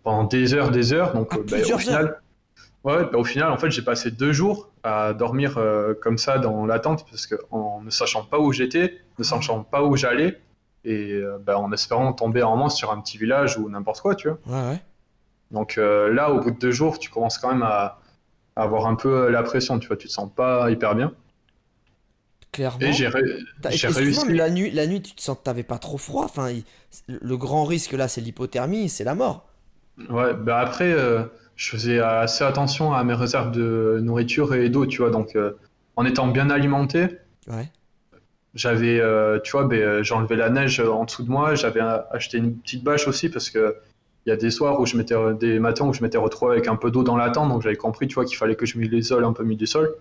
pendant 0.03 0.25
des 0.25 0.55
heures, 0.55 0.71
des 0.71 0.95
heures. 0.95 1.13
Donc, 1.13 1.29
ah, 1.33 1.37
bah, 1.47 1.57
au 1.75 1.79
final, 1.79 2.23
ouais, 2.87 3.05
bah, 3.05 3.19
au 3.19 3.25
final, 3.25 3.51
en 3.51 3.59
fait, 3.59 3.71
j'ai 3.71 3.83
passé 3.83 4.11
deux 4.11 4.33
jours 4.33 4.71
à 4.83 5.13
dormir 5.13 5.59
euh, 5.59 5.95
comme 5.95 6.19
ça 6.19 6.39
dans 6.39 6.65
l'attente 6.65 7.05
parce 7.11 7.27
que 7.27 7.35
en 7.51 7.83
ne 7.83 7.91
sachant 7.91 8.25
pas 8.25 8.39
où 8.39 8.53
j'étais, 8.53 8.99
ne 9.19 9.25
sachant 9.25 9.63
pas 9.63 9.83
où 9.83 9.97
j'allais, 9.97 10.41
et 10.85 11.13
euh, 11.13 11.39
bah, 11.39 11.59
en 11.59 11.73
espérant 11.73 12.13
tomber 12.13 12.43
en 12.43 12.57
moment 12.57 12.69
sur 12.69 12.93
un 12.93 13.01
petit 13.01 13.19
village 13.19 13.59
ou 13.59 13.69
n'importe 13.69 14.01
quoi, 14.01 14.15
tu 14.15 14.29
vois. 14.29 14.39
Ouais, 14.47 14.71
ouais. 14.71 14.81
Donc 15.51 15.79
euh, 15.79 16.13
là, 16.13 16.33
au 16.33 16.41
bout 16.41 16.53
de 16.53 16.59
deux 16.59 16.71
jours, 16.71 16.99
tu 16.99 17.11
commences 17.11 17.39
quand 17.39 17.53
même 17.53 17.63
à, 17.63 17.99
avoir 18.55 18.87
un 18.87 18.95
peu 18.95 19.29
la 19.29 19.43
pression, 19.43 19.79
tu 19.79 19.89
vois, 19.89 19.97
tu 19.97 20.09
te 20.09 20.13
sens 20.13 20.31
pas 20.35 20.71
hyper 20.71 20.95
bien. 20.95 21.13
Clairement. 22.53 22.81
Et 22.81 22.93
j'ai, 22.93 23.09
réussi. 23.09 24.33
La 24.33 24.49
nuit, 24.49 24.71
la 24.71 24.87
nuit, 24.87 25.03
tu 25.03 25.15
te 25.15 25.21
sens, 25.21 25.37
t'avais 25.43 25.63
pas 25.63 25.79
trop 25.79 25.99
froid. 25.99 26.25
Enfin, 26.25 26.49
le 27.07 27.37
grand 27.37 27.65
risque 27.65 27.93
là, 27.93 28.09
c'est 28.09 28.23
l'hypothermie, 28.23 28.89
c'est 28.89 29.05
la 29.05 29.15
mort. 29.15 29.47
Ouais, 30.09 30.33
bah 30.35 30.61
après, 30.61 30.91
euh, 30.93 31.25
je 31.57 31.71
faisais 31.71 31.99
assez 31.99 32.45
attention 32.45 32.93
à 32.93 33.03
mes 33.03 33.15
réserves 33.15 33.51
de 33.51 33.99
nourriture 34.03 34.55
et 34.55 34.69
d'eau, 34.69 34.87
tu 34.87 34.99
vois. 34.99 35.11
Donc, 35.11 35.35
euh, 35.35 35.53
en 35.97 36.05
étant 36.05 36.29
bien 36.29 36.51
alimenté, 36.51 37.09
ouais. 37.49 37.71
j'avais, 38.55 39.01
euh, 39.01 39.41
tu 39.41 39.53
vois, 39.53 39.65
ben, 39.65 40.03
j'enlevais 40.03 40.37
la 40.37 40.51
neige 40.51 40.81
en 40.81 41.05
dessous 41.05 41.23
de 41.23 41.31
moi. 41.31 41.55
J'avais 41.55 41.81
acheté 41.81 42.37
une 42.39 42.55
petite 42.57 42.85
bâche 42.85 43.09
aussi 43.09 43.31
parce 43.31 43.49
que 43.51 43.77
il 44.27 44.31
y 44.31 44.33
a 44.33 44.37
des 44.37 44.51
soirs 44.51 44.81
où 44.81 44.87
je 44.87 44.97
m'étais, 44.97 45.15
des 45.39 45.59
matins 45.61 45.87
où 45.87 45.95
je 45.95 46.03
m'étais 46.03 46.19
retrouvé 46.19 46.53
avec 46.53 46.67
un 46.67 46.75
peu 46.75 46.91
d'eau 46.91 47.05
dans 47.05 47.17
la 47.17 47.31
tente. 47.31 47.49
Donc, 47.49 47.63
j'avais 47.63 47.77
compris, 47.77 48.07
tu 48.07 48.15
vois, 48.15 48.25
qu'il 48.25 48.37
fallait 48.37 48.57
que 48.57 48.67
je 48.67 48.77
m'isole 48.77 49.25
un 49.25 49.33
peu 49.33 49.45
mis 49.45 49.57
du 49.57 49.67
sol. 49.67 49.95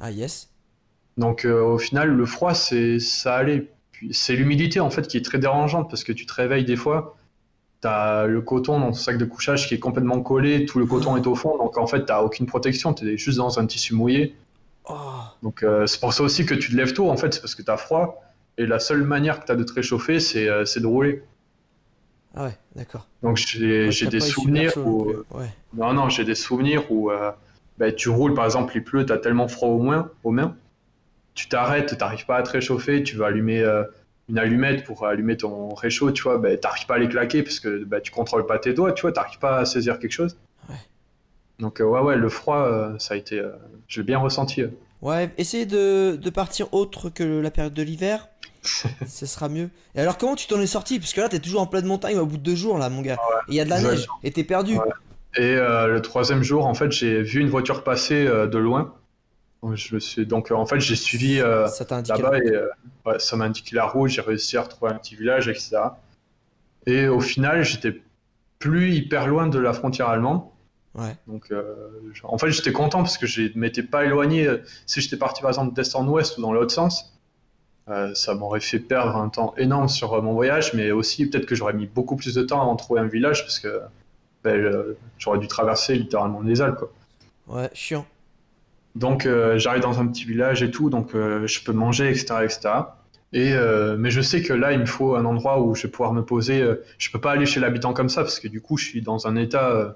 Ah, 0.00 0.10
yes. 0.10 0.48
Donc, 1.18 1.44
au 1.44 1.78
final, 1.78 2.08
le 2.08 2.26
froid, 2.26 2.54
c'est, 2.54 2.98
ça 2.98 3.36
allait. 3.36 3.70
c'est 4.10 4.34
l'humidité, 4.34 4.80
en 4.80 4.88
fait, 4.88 5.06
qui 5.06 5.18
est 5.18 5.24
très 5.24 5.38
dérangeante 5.38 5.90
parce 5.90 6.04
que 6.04 6.12
tu 6.12 6.24
te 6.24 6.32
réveilles 6.32 6.64
des 6.64 6.76
fois 6.76 7.16
T'as 7.80 8.26
le 8.26 8.40
coton 8.40 8.80
dans 8.80 8.88
ton 8.88 8.94
sac 8.94 9.18
de 9.18 9.24
couchage 9.24 9.68
qui 9.68 9.74
est 9.74 9.78
complètement 9.78 10.20
collé, 10.22 10.64
tout 10.64 10.78
le 10.78 10.86
coton 10.86 11.16
est 11.16 11.26
au 11.26 11.34
fond, 11.34 11.56
donc 11.58 11.76
en 11.76 11.86
fait 11.86 12.06
t'as 12.06 12.22
aucune 12.22 12.46
protection, 12.46 12.94
t'es 12.94 13.16
juste 13.16 13.38
dans 13.38 13.58
un 13.58 13.66
tissu 13.66 13.94
mouillé. 13.94 14.34
Oh. 14.88 14.94
Donc 15.42 15.62
euh, 15.62 15.86
c'est 15.86 16.00
pour 16.00 16.12
ça 16.12 16.22
aussi 16.22 16.46
que 16.46 16.54
tu 16.54 16.70
te 16.70 16.76
lèves 16.76 16.94
tôt 16.94 17.10
en 17.10 17.16
fait, 17.16 17.34
c'est 17.34 17.40
parce 17.40 17.54
que 17.54 17.62
t'as 17.62 17.76
froid, 17.76 18.22
et 18.58 18.66
la 18.66 18.78
seule 18.78 19.02
manière 19.02 19.40
que 19.40 19.46
t'as 19.46 19.56
de 19.56 19.64
te 19.64 19.72
réchauffer 19.72 20.20
c'est 20.20 20.48
euh, 20.48 20.64
de 20.64 20.86
rouler. 20.86 21.22
Ah 22.34 22.44
ouais, 22.44 22.56
d'accord. 22.74 23.06
Donc 23.22 23.36
j'ai 23.36 23.90
des 24.06 24.20
souvenirs 24.20 24.72
où... 24.76 25.12
Non, 25.74 25.94
non, 25.94 26.08
j'ai 26.08 26.24
des 26.24 26.34
souvenirs 26.34 26.90
où 26.90 27.10
bah, 27.78 27.92
tu 27.92 28.08
roules 28.08 28.34
par 28.34 28.44
exemple, 28.44 28.72
il 28.74 28.84
pleut, 28.84 29.06
t'as 29.06 29.18
tellement 29.18 29.48
froid 29.48 29.68
aux 29.68 29.82
mains, 29.82 30.10
aux 30.24 30.30
mains 30.30 30.54
tu 31.36 31.48
t'arrêtes, 31.48 31.96
t'arrives 31.98 32.26
pas 32.26 32.38
à 32.38 32.42
te 32.42 32.50
réchauffer, 32.50 33.04
tu 33.04 33.16
vas 33.16 33.26
allumer 33.26 33.60
euh, 33.60 33.84
une 34.28 34.38
allumette 34.38 34.84
pour 34.84 35.06
allumer 35.06 35.36
ton 35.36 35.74
réchaud, 35.74 36.10
tu 36.10 36.22
vois, 36.24 36.38
bah, 36.38 36.56
t'arrives 36.56 36.86
pas 36.86 36.96
à 36.96 36.98
les 36.98 37.08
claquer 37.08 37.42
parce 37.42 37.60
que 37.60 37.84
bah, 37.84 38.00
tu 38.00 38.10
contrôles 38.10 38.46
pas 38.46 38.58
tes 38.58 38.74
doigts, 38.74 38.92
tu 38.92 39.02
vois, 39.02 39.12
t'arrives 39.12 39.38
pas 39.38 39.58
à 39.58 39.64
saisir 39.64 39.98
quelque 39.98 40.12
chose. 40.12 40.36
Ouais. 40.68 40.74
Donc, 41.58 41.80
euh, 41.80 41.84
ouais, 41.84 42.00
ouais, 42.00 42.16
le 42.16 42.28
froid, 42.28 42.58
euh, 42.58 42.98
ça 42.98 43.14
a 43.14 43.16
été. 43.16 43.38
Euh, 43.38 43.50
je 43.86 44.00
l'ai 44.00 44.06
bien 44.06 44.18
ressenti. 44.18 44.64
Ouais, 45.00 45.30
essayez 45.38 45.66
de, 45.66 46.16
de, 46.16 46.30
partir 46.30 46.72
autre 46.74 47.08
que 47.10 47.22
la 47.22 47.50
période 47.50 47.74
de 47.74 47.82
l'hiver. 47.82 48.28
ce 49.06 49.26
sera 49.26 49.48
mieux. 49.48 49.70
Et 49.94 50.00
alors, 50.00 50.18
comment 50.18 50.34
tu 50.34 50.48
t'en 50.48 50.60
es 50.60 50.66
sorti? 50.66 50.98
Parce 50.98 51.12
que 51.12 51.20
là, 51.20 51.28
t'es 51.28 51.38
toujours 51.38 51.60
en 51.60 51.66
pleine 51.66 51.86
montagne 51.86 52.18
au 52.18 52.26
bout 52.26 52.36
de 52.36 52.42
deux 52.42 52.56
jours, 52.56 52.78
là, 52.78 52.88
mon 52.88 53.02
gars. 53.02 53.16
Il 53.48 53.54
y 53.54 53.60
a 53.60 53.64
de 53.64 53.70
la 53.70 53.80
neige 53.80 54.06
et 54.24 54.32
t'es 54.32 54.42
perdu. 54.42 54.76
Et 55.36 55.54
le 55.54 55.98
troisième 56.00 56.42
jour, 56.42 56.66
en 56.66 56.74
fait, 56.74 56.90
j'ai 56.90 57.22
vu 57.22 57.40
une 57.40 57.48
voiture 57.48 57.84
passer 57.84 58.24
de 58.24 58.58
loin. 58.58 58.92
Je 59.74 59.94
me 59.94 60.00
suis... 60.00 60.26
Donc, 60.26 60.50
en 60.50 60.66
fait, 60.66 60.80
j'ai 60.80 60.96
suivi 60.96 61.36
là-bas 61.38 62.38
et 62.38 63.18
ça 63.18 63.36
m'a 63.36 63.46
indiqué 63.46 63.74
la 63.74 63.86
route. 63.86 64.10
J'ai 64.10 64.20
réussi 64.20 64.56
à 64.56 64.62
retrouver 64.62 64.92
un 64.92 64.96
petit 64.96 65.16
village, 65.16 65.48
etc. 65.48 65.76
Et 66.86 67.08
au 67.08 67.20
final, 67.20 67.64
j'étais 67.64 68.00
plus 68.58 68.94
hyper 68.94 69.26
loin 69.26 69.48
de 69.48 69.58
la 69.58 69.72
frontière 69.72 70.08
allemande. 70.08 70.42
Ouais. 70.94 71.14
Donc, 71.26 71.48
euh, 71.50 71.62
en 72.22 72.38
fait, 72.38 72.50
j'étais 72.50 72.72
content 72.72 72.98
parce 72.98 73.18
que 73.18 73.26
je 73.26 73.42
ne 73.42 73.58
m'étais 73.58 73.82
pas 73.82 74.04
éloigné. 74.04 74.48
Si 74.86 75.00
j'étais 75.00 75.16
parti 75.16 75.42
par 75.42 75.50
exemple 75.50 75.74
d'est 75.74 75.94
en 75.94 76.06
ouest 76.08 76.38
ou 76.38 76.42
dans 76.42 76.52
l'autre 76.52 76.72
sens, 76.72 77.12
euh, 77.88 78.14
ça 78.14 78.34
m'aurait 78.34 78.60
fait 78.60 78.78
perdre 78.78 79.16
un 79.16 79.28
temps 79.28 79.54
énorme 79.58 79.88
sur 79.88 80.14
euh, 80.14 80.22
mon 80.22 80.32
voyage, 80.32 80.72
mais 80.74 80.90
aussi 80.90 81.28
peut-être 81.28 81.46
que 81.46 81.54
j'aurais 81.54 81.74
mis 81.74 81.86
beaucoup 81.86 82.16
plus 82.16 82.34
de 82.34 82.42
temps 82.42 82.62
avant 82.62 82.72
de 82.72 82.78
trouver 82.78 83.00
un 83.00 83.06
village 83.06 83.42
parce 83.42 83.58
que 83.58 83.80
ben, 84.42 84.96
j'aurais 85.18 85.38
dû 85.38 85.48
traverser 85.48 85.96
littéralement 85.96 86.40
les 86.40 86.62
Alpes. 86.62 86.78
Quoi. 86.78 86.92
Ouais, 87.48 87.70
chiant. 87.74 88.06
Donc, 88.96 89.28
j'arrive 89.56 89.82
dans 89.82 90.00
un 90.00 90.06
petit 90.06 90.24
village 90.24 90.62
et 90.62 90.70
tout, 90.70 90.90
donc 90.90 91.12
je 91.12 91.64
peux 91.64 91.72
manger, 91.72 92.10
etc. 92.10 92.34
etc. 92.42 92.70
Et, 93.32 93.52
euh, 93.52 93.96
mais 93.98 94.10
je 94.10 94.20
sais 94.20 94.42
que 94.42 94.52
là, 94.52 94.72
il 94.72 94.78
me 94.78 94.86
faut 94.86 95.14
un 95.14 95.24
endroit 95.24 95.60
où 95.60 95.74
je 95.74 95.82
vais 95.82 95.90
pouvoir 95.90 96.12
me 96.12 96.24
poser. 96.24 96.62
Euh, 96.62 96.82
je 96.98 97.10
peux 97.10 97.20
pas 97.20 97.32
aller 97.32 97.46
chez 97.46 97.60
l'habitant 97.60 97.92
comme 97.92 98.08
ça 98.08 98.22
parce 98.22 98.40
que 98.40 98.48
du 98.48 98.60
coup, 98.60 98.76
je 98.76 98.86
suis 98.86 99.02
dans 99.02 99.26
un 99.26 99.36
état 99.36 99.68
euh, 99.70 99.90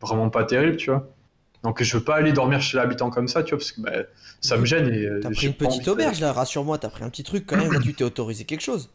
vraiment 0.00 0.28
pas 0.28 0.44
terrible, 0.44 0.76
tu 0.76 0.90
vois. 0.90 1.08
Donc 1.62 1.82
je 1.82 1.96
veux 1.96 2.04
pas 2.04 2.16
aller 2.16 2.32
dormir 2.32 2.60
chez 2.60 2.76
l'habitant 2.76 3.08
comme 3.08 3.26
ça, 3.26 3.42
tu 3.42 3.50
vois, 3.50 3.58
parce 3.58 3.72
que 3.72 3.80
bah, 3.80 3.92
ça 4.40 4.58
me 4.58 4.66
gêne. 4.66 4.92
Et, 4.92 5.08
t'as 5.22 5.30
pris 5.30 5.46
une 5.46 5.54
petite 5.54 5.88
auberge 5.88 6.20
là, 6.20 6.32
rassure-moi, 6.32 6.76
t'as 6.76 6.90
pris 6.90 7.04
un 7.04 7.08
petit 7.08 7.22
truc 7.22 7.46
quand 7.46 7.56
même, 7.56 7.72
là 7.72 7.80
tu 7.80 7.94
t'es 7.94 8.04
autorisé 8.04 8.44
quelque 8.44 8.60
chose. 8.60 8.90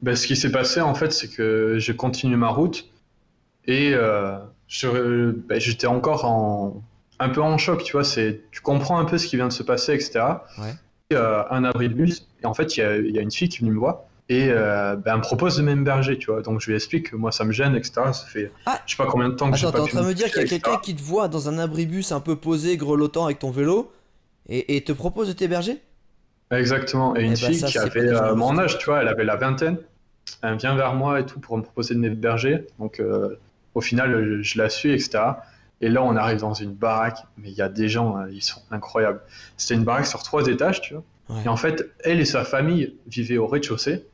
Ben, 0.00 0.16
ce 0.16 0.26
qui 0.26 0.34
s'est 0.34 0.52
passé 0.52 0.80
en 0.80 0.94
fait, 0.94 1.12
c'est 1.12 1.28
que 1.28 1.74
j'ai 1.78 1.96
continué 1.96 2.36
ma 2.36 2.48
route 2.48 2.88
et 3.66 3.90
je, 4.68 5.30
ben, 5.32 5.60
j'étais 5.60 5.86
encore 5.86 6.24
en, 6.24 6.82
un 7.18 7.28
peu 7.28 7.42
en 7.42 7.58
choc, 7.58 7.82
tu 7.82 7.92
vois. 7.92 8.04
C'est, 8.04 8.42
tu 8.50 8.60
comprends 8.60 8.98
un 8.98 9.04
peu 9.04 9.18
ce 9.18 9.26
qui 9.26 9.36
vient 9.36 9.48
de 9.48 9.52
se 9.52 9.62
passer, 9.62 9.94
etc. 9.94 10.20
Ouais. 10.58 10.74
Euh, 11.12 11.42
un 11.50 11.64
abri 11.64 11.88
de 11.88 11.94
bus. 11.94 12.28
Et 12.42 12.46
en 12.46 12.52
fait, 12.52 12.76
il 12.76 12.80
y, 12.80 13.18
a, 13.18 13.22
une 13.22 13.30
fille 13.30 13.48
qui 13.48 13.58
vient 13.60 13.70
me 13.70 13.78
voir 13.78 14.00
et 14.28 14.48
euh, 14.50 14.94
ben, 14.96 15.12
elle 15.12 15.16
me 15.18 15.22
propose 15.22 15.56
de 15.56 15.62
m'héberger, 15.62 16.18
tu 16.18 16.30
vois. 16.30 16.42
Donc 16.42 16.60
je 16.60 16.66
lui 16.66 16.74
explique 16.74 17.10
que 17.10 17.16
moi 17.16 17.32
ça 17.32 17.44
me 17.44 17.52
gêne, 17.52 17.74
etc. 17.74 17.92
Ça 18.12 18.26
fait 18.26 18.52
ah, 18.66 18.78
je 18.84 18.94
sais 18.94 19.02
pas 19.02 19.08
combien 19.08 19.30
de 19.30 19.34
temps 19.34 19.50
que 19.50 19.56
j'ai 19.56 19.64
pas 19.64 19.72
t'es 19.72 19.80
en 19.80 19.86
train 19.86 20.02
de 20.02 20.06
me 20.06 20.12
dire 20.12 20.30
qu'il 20.30 20.42
y 20.42 20.44
a 20.44 20.48
quelqu'un 20.48 20.76
qui 20.76 20.94
te 20.94 21.02
voit 21.02 21.28
dans 21.28 21.48
un 21.48 21.58
abribus 21.58 22.12
un 22.12 22.20
peu 22.20 22.36
posé, 22.36 22.76
grelottant 22.76 23.24
avec 23.24 23.38
ton 23.38 23.50
vélo 23.50 23.90
et, 24.50 24.82
te 24.82 24.92
propose 24.92 25.28
de 25.28 25.32
t'héberger? 25.32 25.78
Exactement. 26.50 27.16
Et, 27.16 27.22
une 27.22 27.32
eh 27.38 27.40
ben, 27.40 27.54
fille 27.54 27.64
qui 27.64 27.78
avait 27.78 28.00
euh, 28.00 28.34
mon 28.34 28.58
âge, 28.58 28.78
tu 28.78 28.86
vois, 28.86 29.00
elle 29.00 29.08
avait 29.08 29.24
la 29.24 29.36
vingtaine. 29.36 29.78
Elle 30.42 30.56
vient 30.56 30.76
vers 30.76 30.94
moi 30.94 31.20
et 31.20 31.26
tout 31.26 31.40
pour 31.40 31.56
me 31.56 31.62
proposer 31.62 31.94
de 31.94 32.00
m'héberger. 32.00 32.66
Donc 32.78 33.02
au 33.74 33.80
final, 33.80 34.42
je 34.42 34.58
la 34.58 34.68
suis, 34.68 34.92
etc. 34.92 35.20
Et 35.80 35.88
là, 35.88 36.02
on 36.02 36.16
arrive 36.16 36.40
dans 36.40 36.54
une 36.54 36.72
baraque, 36.72 37.18
mais 37.36 37.50
il 37.50 37.56
y 37.56 37.62
a 37.62 37.68
des 37.68 37.88
gens, 37.88 38.16
hein, 38.16 38.26
ils 38.32 38.42
sont 38.42 38.60
incroyables. 38.70 39.20
C'était 39.56 39.74
une 39.74 39.84
baraque 39.84 40.06
sur 40.06 40.22
trois 40.22 40.46
étages, 40.46 40.80
tu 40.80 40.94
vois. 40.94 41.04
Et 41.44 41.48
en 41.48 41.56
fait, 41.56 41.90
elle 42.04 42.20
et 42.20 42.24
sa 42.24 42.42
famille 42.42 42.94
vivaient 43.06 43.36
au 43.36 43.46
rez-de-chaussée. 43.46 44.06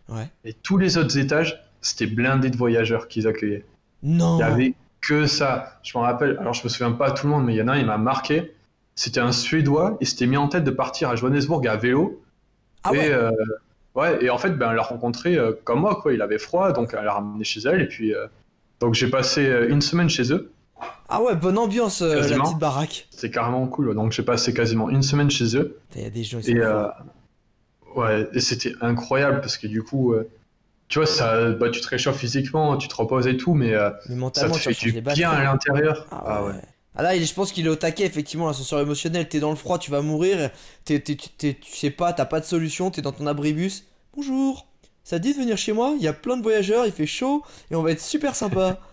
Et 0.45 0.53
tous 0.53 0.79
les 0.79 0.99
autres 0.99 1.17
étages, 1.17 1.63
c'était 1.81 2.07
blindé 2.07 2.51
de 2.51 2.57
voyageurs 2.57 3.09
qu'ils 3.09 3.29
accueillaient. 3.29 3.65
Non. 4.03 4.37
Il 4.37 4.41
y 4.41 4.43
avait 4.43 4.75
que 5.01 5.27
ça. 5.27 5.79
Je 5.83 5.97
me 5.97 6.03
rappelle, 6.03 6.37
alors 6.41 6.55
je 6.55 6.65
me 6.65 6.69
souviens 6.69 6.93
pas 6.93 7.13
tout 7.13 7.27
le 7.27 7.33
monde, 7.33 7.45
mais 7.45 7.55
il 7.55 7.59
y 7.59 7.63
en 7.63 7.69
a 7.69 7.73
un, 7.73 7.79
il 7.79 7.87
m'a 7.87 7.99
marqué. 7.99 8.53
C'était 8.97 9.21
un 9.21 9.33
Suédois, 9.33 9.97
il 10.01 10.07
s'était 10.07 10.27
mis 10.27 10.37
en 10.37 10.49
tête 10.49 10.65
de 10.65 10.71
partir 10.71 11.09
à 11.09 11.17
Johannesburg 11.17 11.67
à 11.69 11.77
vélo. 11.77 12.23
Ah 12.83 12.91
et, 12.93 12.99
ouais. 12.99 13.11
Euh, 13.11 13.31
ouais. 13.95 14.25
et 14.25 14.31
en 14.31 14.39
fait, 14.39 14.51
ben, 14.51 14.71
elle 14.71 14.77
l'a 14.77 14.83
rencontré 14.83 15.37
euh, 15.37 15.53
comme 15.65 15.81
moi, 15.81 16.01
quoi. 16.01 16.13
Il 16.15 16.23
avait 16.23 16.39
froid, 16.39 16.73
donc 16.73 16.95
elle 16.97 17.05
l'a 17.05 17.15
ramené 17.15 17.45
chez 17.45 17.61
elle. 17.61 17.81
Et 17.81 17.89
puis, 17.89 18.15
euh, 18.15 18.27
donc 18.81 18.95
j'ai 18.95 19.09
passé 19.09 19.45
une 19.69 19.81
semaine 19.81 20.09
chez 20.09 20.33
eux. 20.33 20.51
Ah 21.09 21.23
ouais, 21.23 21.37
bonne 21.37 21.59
ambiance, 21.59 22.03
euh, 22.03 22.29
la 22.29 22.39
petite 22.39 22.59
baraque. 22.59 23.07
C'est 23.11 23.31
carrément 23.31 23.67
cool. 23.67 23.95
Donc 23.95 24.13
j'ai 24.13 24.23
passé 24.23 24.55
quasiment 24.55 24.91
une 24.91 25.03
semaine 25.03 25.31
chez 25.31 25.57
eux. 25.57 25.79
Il 25.95 26.03
y 26.03 26.07
a 26.07 26.11
des 26.11 26.25
gens 26.25 26.41
et, 26.41 26.59
euh, 26.59 26.89
ouais, 27.95 28.27
et 28.33 28.41
c'était 28.41 28.73
incroyable 28.81 29.41
parce 29.41 29.59
que 29.59 29.67
du 29.67 29.83
coup, 29.83 30.13
euh, 30.13 30.29
tu 30.89 30.99
vois, 30.99 31.07
ça, 31.07 31.51
bah, 31.53 31.71
tu 31.71 31.81
te 31.81 31.89
réchauffes 31.89 32.19
physiquement, 32.19 32.77
tu 32.77 32.89
te 32.89 32.95
reposes 32.95 33.27
et 33.27 33.37
tout, 33.37 33.55
mais, 33.55 33.75
ça 34.33 34.49
te 34.49 34.59
fait 34.59 34.73
du 34.73 35.01
bien 35.01 35.31
à 35.31 35.45
l'intérieur. 35.45 36.07
Ah, 36.11 36.25
ah 36.27 36.45
ouais. 36.45 36.55
Ah 36.97 37.03
là, 37.03 37.21
je 37.21 37.33
pense 37.35 37.51
qu'il 37.51 37.67
est 37.67 37.71
au 37.71 37.77
taquet, 37.77 38.05
effectivement, 38.05 38.47
l'ascenseur 38.47 38.79
émotionnel. 38.81 39.29
T'es 39.29 39.41
dans 39.41 39.51
le 39.51 39.57
froid, 39.57 39.79
tu 39.79 39.91
vas 39.91 40.01
mourir. 40.01 40.51
tu 40.85 41.03
sais 41.63 41.91
pas, 41.91 42.13
t'as 42.13 42.25
pas 42.25 42.41
de 42.41 42.45
solution, 42.45 42.91
t'es 42.91 43.03
dans 43.03 43.13
ton 43.13 43.27
abribus. 43.27 43.85
Bonjour, 44.15 44.69
ça 45.03 45.19
te 45.19 45.25
dit 45.25 45.35
de 45.35 45.39
venir 45.39 45.59
chez 45.59 45.73
moi? 45.73 45.95
Il 45.97 46.03
y 46.03 46.09
a 46.09 46.13
plein 46.13 46.37
de 46.37 46.43
voyageurs, 46.43 46.87
il 46.87 46.93
fait 46.93 47.07
chaud 47.07 47.43
et 47.71 47.75
on 47.75 47.83
va 47.83 47.91
être 47.91 48.01
super 48.01 48.35
sympa. 48.37 48.79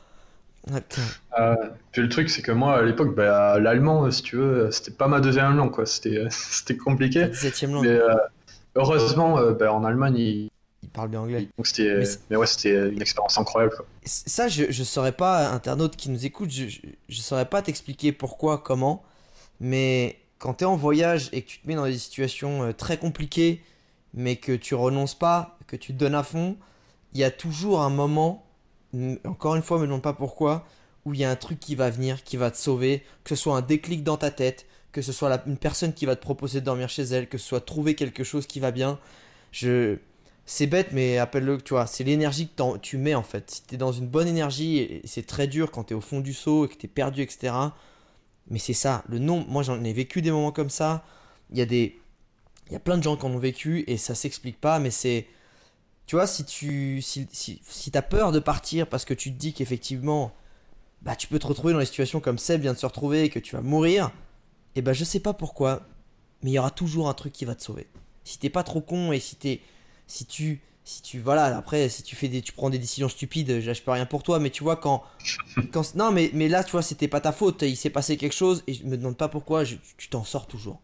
Euh, 1.39 1.55
puis 1.91 2.01
le 2.01 2.09
truc, 2.09 2.30
c'est 2.30 2.41
que 2.41 2.51
moi, 2.51 2.78
à 2.78 2.82
l'époque, 2.84 3.16
bah, 3.16 3.59
l'allemand, 3.59 4.09
si 4.12 4.22
tu 4.22 4.36
veux, 4.36 4.72
c'était 4.72 4.91
pas 4.91 5.07
ma 5.07 5.20
deuxième 5.20 5.55
langue, 5.55 5.72
quoi. 5.72 5.86
C'était, 5.86 6.26
c'était 6.30 6.78
compliqué. 6.78 7.32
langue. 7.64 7.84
Mais 7.84 7.89
euh, 7.89 8.16
heureusement, 8.76 9.39
euh, 9.39 9.53
bah, 9.53 9.74
en 9.74 9.84
Allemagne, 9.84 10.18
il... 10.18 10.49
il 10.84 10.89
parle 10.89 11.09
bien 11.09 11.22
anglais. 11.22 11.47
Donc 11.57 11.68
c'était, 11.68 12.03
mais, 12.30 12.36
ouais, 12.36 12.45
c'était 12.45 12.89
une 12.89 13.01
expérience 13.01 13.38
incroyable. 13.38 13.74
Quoi. 13.76 13.86
Ça, 14.05 14.47
je, 14.47 14.66
je 14.70 14.84
saurais 14.84 15.14
pas, 15.14 15.49
internaute 15.49 15.95
qui 15.95 16.09
nous 16.09 16.26
écoute, 16.26 16.51
je, 16.51 16.66
je, 17.09 17.22
saurais 17.22 17.45
pas 17.45 17.62
t'expliquer 17.62 18.12
pourquoi, 18.12 18.59
comment, 18.59 19.03
mais 19.59 20.18
quand 20.38 20.55
tu 20.55 20.64
es 20.64 20.68
en 20.68 20.76
voyage 20.76 21.30
et 21.34 21.41
que 21.41 21.49
tu 21.49 21.59
te 21.59 21.68
mets 21.68 21.76
dans 21.76 21.86
des 21.86 21.97
situations 21.97 22.74
très 22.74 22.97
compliquées, 22.97 23.62
mais 24.14 24.36
que 24.36 24.51
tu 24.51 24.76
renonces 24.76 25.16
pas, 25.16 25.57
que 25.68 25.76
tu 25.76 25.93
te 25.93 25.97
donnes 25.97 26.16
à 26.16 26.24
fond, 26.24 26.57
il 27.14 27.20
y 27.20 27.24
a 27.24 27.32
toujours 27.32 27.82
un 27.82 27.89
moment 27.89 28.45
encore 29.25 29.55
une 29.55 29.61
fois, 29.61 29.79
me 29.79 29.85
demande 29.85 30.01
pas 30.01 30.13
pourquoi, 30.13 30.65
où 31.05 31.13
il 31.13 31.19
y 31.19 31.23
a 31.23 31.29
un 31.29 31.35
truc 31.35 31.59
qui 31.59 31.75
va 31.75 31.89
venir, 31.89 32.23
qui 32.23 32.37
va 32.37 32.51
te 32.51 32.57
sauver, 32.57 33.03
que 33.23 33.35
ce 33.35 33.41
soit 33.41 33.55
un 33.55 33.61
déclic 33.61 34.03
dans 34.03 34.17
ta 34.17 34.31
tête, 34.31 34.65
que 34.91 35.01
ce 35.01 35.11
soit 35.11 35.41
une 35.47 35.57
personne 35.57 35.93
qui 35.93 36.05
va 36.05 36.15
te 36.15 36.21
proposer 36.21 36.59
de 36.59 36.65
dormir 36.65 36.89
chez 36.89 37.03
elle, 37.03 37.27
que 37.27 37.37
ce 37.37 37.47
soit 37.47 37.61
trouver 37.61 37.95
quelque 37.95 38.23
chose 38.23 38.47
qui 38.47 38.59
va 38.59 38.71
bien. 38.71 38.99
Je... 39.51 39.97
C'est 40.45 40.67
bête, 40.67 40.89
mais 40.91 41.17
appelle-le, 41.17 41.61
tu 41.61 41.73
vois, 41.73 41.85
c'est 41.85 42.03
l'énergie 42.03 42.49
que 42.49 42.77
tu 42.79 42.97
mets 42.97 43.15
en 43.15 43.23
fait. 43.23 43.49
Si 43.51 43.63
tu 43.63 43.75
es 43.75 43.77
dans 43.77 43.91
une 43.91 44.07
bonne 44.07 44.27
énergie, 44.27 45.01
c'est 45.05 45.25
très 45.25 45.47
dur 45.47 45.71
quand 45.71 45.85
tu 45.85 45.93
es 45.93 45.95
au 45.95 46.01
fond 46.01 46.19
du 46.19 46.33
seau 46.33 46.65
et 46.65 46.67
que 46.67 46.75
tu 46.75 46.87
es 46.87 46.89
perdu, 46.89 47.21
etc. 47.21 47.53
Mais 48.49 48.59
c'est 48.59 48.73
ça, 48.73 49.03
le 49.07 49.19
nom, 49.19 49.45
moi 49.47 49.63
j'en 49.63 49.81
ai 49.83 49.93
vécu 49.93 50.21
des 50.21 50.31
moments 50.31 50.51
comme 50.51 50.69
ça. 50.69 51.05
Il 51.51 51.57
y 51.57 51.61
a 51.61 51.65
des. 51.65 51.99
Il 52.67 52.73
y 52.73 52.75
a 52.75 52.79
plein 52.79 52.97
de 52.97 53.03
gens 53.03 53.15
qui 53.17 53.25
en 53.25 53.31
ont 53.31 53.37
vécu 53.37 53.83
et 53.87 53.97
ça 53.97 54.15
s'explique 54.15 54.59
pas, 54.59 54.79
mais 54.79 54.91
c'est 54.91 55.27
tu 56.12 56.18
vois, 56.18 56.28
si 56.28 56.43
tu 56.43 57.01
si, 57.01 57.26
si, 57.32 57.91
as 57.93 58.01
peur 58.01 58.34
de 58.34 58.39
partir 58.39 58.86
parce 58.86 59.05
que 59.05 59.14
tu 59.14 59.32
te 59.32 59.38
dis 59.39 59.53
qu'effectivement, 59.53 60.34
bah, 61.03 61.16
tu 61.16 61.28
peux 61.28 61.39
te 61.39 61.47
retrouver 61.47 61.72
dans 61.72 61.80
des 61.80 61.86
situations 61.86 62.20
comme 62.20 62.38
Seb 62.38 62.59
vient 62.59 62.74
de 62.74 62.78
se 62.78 62.86
retrouver 62.86 63.24
et 63.24 63.30
que 63.30 63.39
tu 63.39 63.55
vas 63.55 63.62
mourir, 63.62 64.07
et 64.76 64.80
eh 64.80 64.82
bah, 64.82 64.91
je 64.91 65.05
sais 65.05 65.22
pas 65.22 65.32
pourquoi, 65.32 65.84
mais 66.43 66.51
il 66.51 66.53
y 66.55 66.59
aura 66.59 66.70
toujours 66.70 67.07
un 67.07 67.14
truc 67.14 67.32
qui 67.32 67.45
va 67.45 67.55
te 67.55 67.64
sauver. 67.64 67.88
Si 68.26 68.39
t'es 68.39 68.49
pas 68.49 68.64
trop 68.64 68.82
con 68.82 69.14
et 69.14 69.22
si 69.22 69.38
t'es. 69.38 69.62
Si 70.05 70.26
tu. 70.26 70.59
Si 70.84 71.01
tu. 71.01 71.22
Voilà, 71.22 71.55
après, 71.55 71.88
si 71.88 72.03
tu 72.03 72.18
fais 72.18 72.28
des. 72.28 72.41
Tu 72.41 72.51
prends 72.51 72.70
des 72.70 72.80
décisions 72.80 73.07
stupides, 73.07 73.62
je 73.62 73.82
peux 73.82 73.91
rien 73.91 74.05
pour 74.05 74.22
toi, 74.24 74.38
mais 74.38 74.49
tu 74.49 74.66
vois, 74.66 74.76
quand. 74.76 75.05
quand 75.72 75.95
non, 75.95 76.12
mais, 76.12 76.30
mais 76.34 76.49
là, 76.49 76.66
tu 76.66 76.72
vois, 76.72 76.82
c'était 76.82 77.07
pas 77.07 77.22
ta 77.22 77.32
faute, 77.32 77.62
il 77.62 77.78
s'est 77.78 77.89
passé 77.89 78.18
quelque 78.18 78.36
chose 78.36 78.66
et 78.68 78.74
je 78.74 78.84
me 78.84 78.97
demande 78.97 79.16
pas 79.16 79.30
pourquoi, 79.30 79.64
tu 79.64 80.09
t'en 80.09 80.26
sors 80.26 80.45
toujours. 80.45 80.82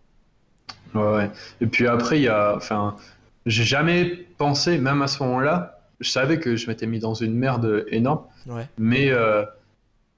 Ouais, 0.96 1.02
ouais. 1.02 1.32
Et 1.60 1.68
puis 1.68 1.86
après, 1.86 2.18
il 2.18 2.24
y 2.24 2.30
a. 2.30 2.56
Enfin 2.56 2.96
j'ai 3.48 3.64
jamais 3.64 4.06
pensé, 4.38 4.78
même 4.78 5.02
à 5.02 5.08
ce 5.08 5.24
moment-là, 5.24 5.80
je 6.00 6.10
savais 6.10 6.40
que 6.40 6.56
je 6.56 6.68
m'étais 6.68 6.86
mis 6.86 7.00
dans 7.00 7.14
une 7.14 7.34
merde 7.34 7.86
énorme, 7.90 8.22
mais 8.78 9.10
euh, 9.10 9.44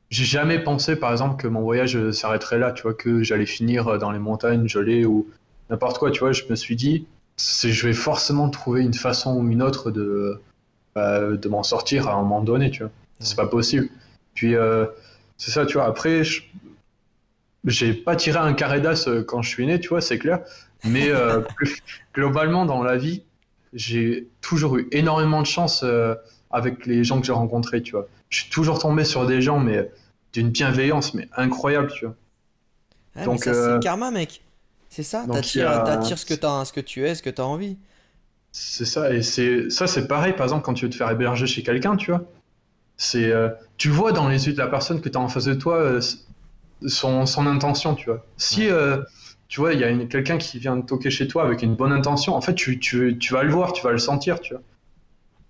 j'ai 0.09 0.25
jamais 0.25 0.59
pensé, 0.59 0.95
par 0.95 1.11
exemple, 1.11 1.41
que 1.41 1.47
mon 1.47 1.61
voyage 1.61 2.11
s'arrêterait 2.11 2.59
là, 2.59 2.71
tu 2.71 2.83
vois, 2.83 2.93
que 2.93 3.23
j'allais 3.23 3.45
finir 3.45 3.97
dans 3.99 4.11
les 4.11 4.19
montagnes 4.19 4.67
gelées 4.67 5.05
ou 5.05 5.27
n'importe 5.69 5.99
quoi, 5.99 6.11
tu 6.11 6.19
vois. 6.19 6.31
Je 6.31 6.43
me 6.49 6.55
suis 6.55 6.75
dit, 6.75 7.05
je 7.37 7.87
vais 7.87 7.93
forcément 7.93 8.49
trouver 8.49 8.81
une 8.81 8.93
façon 8.93 9.37
ou 9.37 9.49
une 9.49 9.61
autre 9.61 9.91
de, 9.91 10.41
bah, 10.95 11.21
de 11.21 11.49
m'en 11.49 11.63
sortir 11.63 12.07
à 12.07 12.13
un 12.13 12.21
moment 12.23 12.41
donné, 12.41 12.71
tu 12.71 12.83
vois. 12.83 12.91
C'est 13.19 13.37
pas 13.37 13.47
possible. 13.47 13.89
Puis, 14.33 14.55
euh, 14.55 14.85
c'est 15.37 15.51
ça, 15.51 15.65
tu 15.65 15.75
vois. 15.75 15.85
Après, 15.85 16.23
j'ai 17.65 17.93
pas 17.93 18.15
tiré 18.15 18.39
un 18.39 18.53
carré 18.53 18.81
d'as 18.81 19.07
quand 19.27 19.41
je 19.41 19.49
suis 19.49 19.67
né, 19.67 19.79
tu 19.79 19.89
vois, 19.89 20.01
c'est 20.01 20.17
clair. 20.17 20.39
Mais 20.83 21.09
euh, 21.09 21.41
globalement, 22.13 22.65
dans 22.65 22.83
la 22.83 22.97
vie, 22.97 23.23
j'ai 23.73 24.27
toujours 24.41 24.77
eu 24.77 24.87
énormément 24.91 25.41
de 25.41 25.47
chance 25.47 25.81
euh, 25.83 26.15
avec 26.51 26.85
les 26.85 27.03
gens 27.03 27.19
que 27.19 27.27
j'ai 27.27 27.33
rencontrés, 27.33 27.81
tu 27.81 27.91
vois. 27.91 28.07
Je 28.29 28.41
suis 28.41 28.49
toujours 28.49 28.79
tombé 28.79 29.03
sur 29.03 29.25
des 29.25 29.41
gens, 29.41 29.59
mais 29.59 29.91
d'une 30.33 30.49
bienveillance, 30.49 31.13
mais 31.13 31.27
incroyable, 31.35 31.91
tu 31.91 32.05
vois. 32.05 32.15
Donc, 33.25 33.43
c'est 33.43 33.49
euh, 33.49 33.73
le 33.75 33.79
karma, 33.79 34.11
mec. 34.11 34.41
C'est 34.89 35.03
ça, 35.03 35.25
t'attires 35.31 36.17
ce, 36.17 36.25
que 36.25 36.33
ce 36.33 36.73
que 36.73 36.79
tu 36.79 37.05
es, 37.05 37.13
ce 37.13 37.21
que 37.21 37.29
tu 37.29 37.41
as 37.41 37.45
envie. 37.45 37.77
C'est 38.51 38.85
ça, 38.85 39.13
et 39.13 39.21
c'est 39.21 39.69
ça, 39.69 39.85
c'est 39.85 40.07
pareil, 40.07 40.33
par 40.33 40.45
exemple, 40.45 40.63
quand 40.63 40.73
tu 40.73 40.85
veux 40.85 40.89
te 40.89 40.95
faire 40.95 41.11
héberger 41.11 41.45
chez 41.45 41.61
quelqu'un, 41.61 41.95
tu 41.95 42.11
vois. 42.11 42.23
C'est, 42.97 43.31
tu 43.77 43.89
vois 43.89 44.11
dans 44.11 44.27
les 44.27 44.47
yeux 44.47 44.53
de 44.53 44.57
la 44.57 44.67
personne 44.67 44.99
que 44.99 45.09
tu 45.09 45.17
as 45.17 45.21
en 45.21 45.27
face 45.27 45.45
de 45.45 45.53
toi 45.53 45.99
son, 46.87 47.25
son, 47.25 47.45
intention, 47.45 47.93
tu 47.93 48.09
vois. 48.09 48.25
Si 48.37 48.67
tu 49.49 49.59
vois, 49.59 49.73
il 49.73 49.79
y 49.79 49.83
a 49.83 50.05
quelqu'un 50.05 50.37
qui 50.37 50.59
vient 50.59 50.79
toquer 50.79 51.09
chez 51.09 51.27
toi 51.27 51.43
avec 51.43 51.63
une 51.63 51.75
bonne 51.75 51.91
intention, 51.91 52.35
en 52.35 52.41
fait, 52.41 52.53
tu, 52.53 52.79
tu, 52.79 53.17
tu, 53.17 53.33
vas 53.33 53.43
le 53.43 53.51
voir, 53.51 53.73
tu 53.73 53.81
vas 53.83 53.91
le 53.91 53.97
sentir, 53.97 54.39
tu 54.39 54.53
vois. 54.53 54.63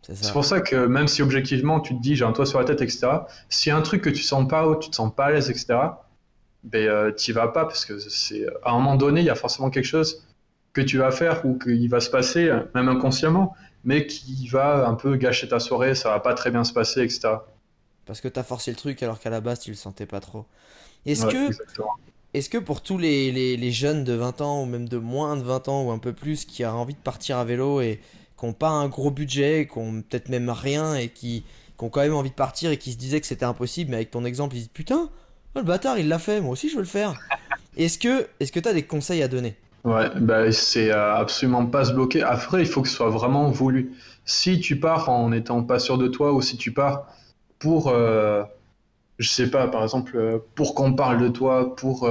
C'est 0.02 0.32
pour 0.32 0.46
ça 0.46 0.62
que 0.62 0.88
même 0.88 1.08
si 1.08 1.22
objectivement 1.22 1.80
tu 1.82 1.96
te 1.96 2.02
dis 2.02 2.16
j'ai 2.16 2.26
un 2.26 2.32
toit 2.32 2.48
sur 2.48 2.58
la 2.58 2.66
tête, 2.66 2.82
etc., 2.82 3.08
s'il 3.50 3.70
y 3.70 3.74
a 3.74 3.78
un 3.78 3.82
truc 3.82 4.02
que 4.02 4.10
tu 4.10 4.24
sens 4.24 4.48
pas 4.48 4.66
haut, 4.66 4.76
tu 4.78 4.90
te 4.90 4.96
sens 4.96 5.14
pas 5.14 5.26
à 5.26 5.32
l'aise, 5.32 5.52
etc., 5.52 5.78
ben, 6.64 6.88
euh, 6.88 7.12
vas 7.34 7.48
pas 7.50 7.66
parce 7.66 7.86
que 7.86 8.00
c'est 8.00 8.48
à 8.64 8.72
un 8.72 8.76
moment 8.76 8.96
donné, 8.96 9.20
il 9.20 9.26
y 9.26 9.30
a 9.30 9.36
forcément 9.36 9.70
quelque 9.70 9.86
chose 9.86 10.26
que 10.74 10.82
tu 10.82 10.98
vas 10.98 11.12
faire 11.12 11.46
ou 11.46 11.60
qu'il 11.60 11.90
va 11.90 12.00
se 12.00 12.10
passer, 12.10 12.52
même 12.74 12.88
inconsciemment, 12.88 13.56
mais 13.84 14.08
qui 14.08 14.48
va 14.48 14.88
un 14.88 14.96
peu 14.96 15.16
gâcher 15.18 15.48
ta 15.48 15.60
soirée, 15.60 15.94
ça 15.94 16.10
va 16.10 16.20
pas 16.22 16.34
très 16.34 16.52
bien 16.52 16.64
se 16.64 16.74
passer, 16.74 17.02
etc. 17.02 17.36
Parce 18.06 18.22
que 18.22 18.30
tu 18.30 18.40
as 18.40 18.44
forcé 18.44 18.72
le 18.72 18.78
truc 18.78 19.04
alors 19.04 19.20
qu'à 19.20 19.30
la 19.30 19.42
base 19.42 19.60
tu 19.60 19.72
le 19.72 19.76
sentais 19.76 20.06
pas 20.06 20.22
trop. 20.22 20.46
Est-ce 21.06 21.26
que, 21.28 21.50
est 22.34 22.50
que 22.50 22.58
pour 22.58 22.82
tous 22.82 22.98
les, 22.98 23.32
les, 23.32 23.58
les, 23.58 23.72
jeunes 23.72 24.04
de 24.04 24.14
20 24.14 24.42
ans 24.42 24.64
ou 24.64 24.66
même 24.66 24.88
de 24.88 24.98
moins 24.98 25.36
de 25.36 25.44
20 25.44 25.68
ans 25.68 25.84
ou 25.84 25.92
un 25.92 25.98
peu 25.98 26.14
plus 26.14 26.46
qui 26.46 26.64
ont 26.66 26.70
envie 26.70 26.94
de 26.94 27.00
partir 27.00 27.38
à 27.38 27.46
vélo 27.46 27.82
et 27.82 28.00
qui 28.40 28.46
n'ont 28.46 28.54
pas 28.54 28.70
un 28.70 28.88
gros 28.88 29.12
budget, 29.12 29.68
qui 29.72 29.78
ont 29.78 30.02
peut-être 30.02 30.30
même 30.30 30.50
rien 30.50 30.96
et 30.96 31.10
qui, 31.10 31.44
qui, 31.78 31.84
ont 31.84 31.90
quand 31.90 32.02
même 32.02 32.14
envie 32.14 32.30
de 32.30 32.36
partir 32.36 32.72
et 32.72 32.78
qui 32.78 32.92
se 32.92 32.98
disaient 32.98 33.20
que 33.20 33.28
c'était 33.28 33.46
impossible, 33.46 33.92
mais 33.92 33.98
avec 33.98 34.12
ton 34.12 34.26
exemple, 34.26 34.56
ils 34.56 34.60
disent 34.60 34.68
putain, 34.70 35.10
oh, 35.56 35.60
le 35.60 35.64
bâtard 35.64 35.98
il 35.98 36.08
l'a 36.08 36.20
fait, 36.20 36.40
moi 36.40 36.52
aussi 36.52 36.70
je 36.70 36.76
veux 36.76 36.82
le 36.82 36.88
faire. 36.88 37.14
Est-ce 37.78 37.98
que 37.98 38.28
est-ce 38.40 38.52
que 38.52 38.60
tu 38.60 38.68
as 38.68 38.74
des 38.74 38.84
conseils 38.84 39.24
à 39.24 39.28
donner? 39.28 39.56
Ouais, 39.86 40.10
bah 40.20 40.52
c'est 40.52 40.92
euh, 40.92 41.16
absolument 41.16 41.66
pas 41.66 41.86
se 41.86 41.94
bloquer. 41.94 42.22
Après, 42.22 42.62
il 42.62 42.66
faut 42.66 42.82
que 42.82 42.90
ce 42.90 42.96
soit 42.96 43.10
vraiment 43.10 43.50
voulu. 43.50 43.94
Si 44.26 44.60
tu 44.60 44.78
pars 44.78 45.08
en 45.08 45.30
n'étant 45.30 45.64
pas 45.64 45.80
sûr 45.80 45.98
de 45.98 46.08
toi 46.08 46.34
ou 46.34 46.42
si 46.42 46.58
tu 46.58 46.74
pars 46.74 47.08
pour, 47.60 47.88
euh, 47.88 48.44
je 49.20 49.30
sais 49.30 49.50
pas, 49.50 49.68
par 49.68 49.84
exemple, 49.84 50.16
euh, 50.16 50.40
pour 50.56 50.74
qu'on 50.76 50.94
parle 50.94 51.22
de 51.22 51.28
toi, 51.28 51.76
pour 51.76 52.10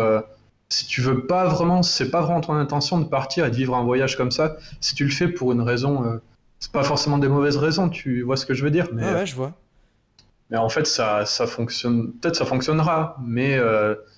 si 0.71 0.87
tu 0.87 1.01
veux 1.01 1.27
pas 1.27 1.47
vraiment, 1.49 1.83
c'est 1.83 2.11
pas 2.11 2.21
vraiment 2.21 2.43
ton 2.43 2.53
intention 2.53 2.99
de 2.99 3.07
partir 3.07 3.47
et 3.47 3.51
de 3.51 3.57
vivre 3.57 3.75
un 3.75 3.83
voyage 3.83 4.17
comme 4.17 4.31
ça. 4.31 4.57
Si 4.81 4.95
tu 4.95 5.05
le 5.05 5.11
fais 5.11 5.29
pour 5.29 5.53
une 5.53 5.63
raison, 5.63 6.21
c'est 6.61 6.73
pas 6.73 6.85
forcément 6.85 7.17
des 7.17 7.29
mauvaises 7.29 7.57
raisons. 7.57 7.89
Tu 7.89 8.21
vois 8.21 8.37
ce 8.37 8.45
que 8.45 8.53
je 8.53 8.63
veux 8.65 8.71
dire 8.71 8.89
mais, 8.93 9.11
ouais, 9.11 9.25
je 9.25 9.35
vois. 9.35 9.55
Mais 10.51 10.59
en 10.59 10.69
fait, 10.69 10.87
ça, 10.87 11.25
ça 11.25 11.47
fonctionne. 11.47 12.13
Peut-être 12.13 12.37
ça 12.37 12.45
fonctionnera, 12.45 13.17
mais 13.25 13.59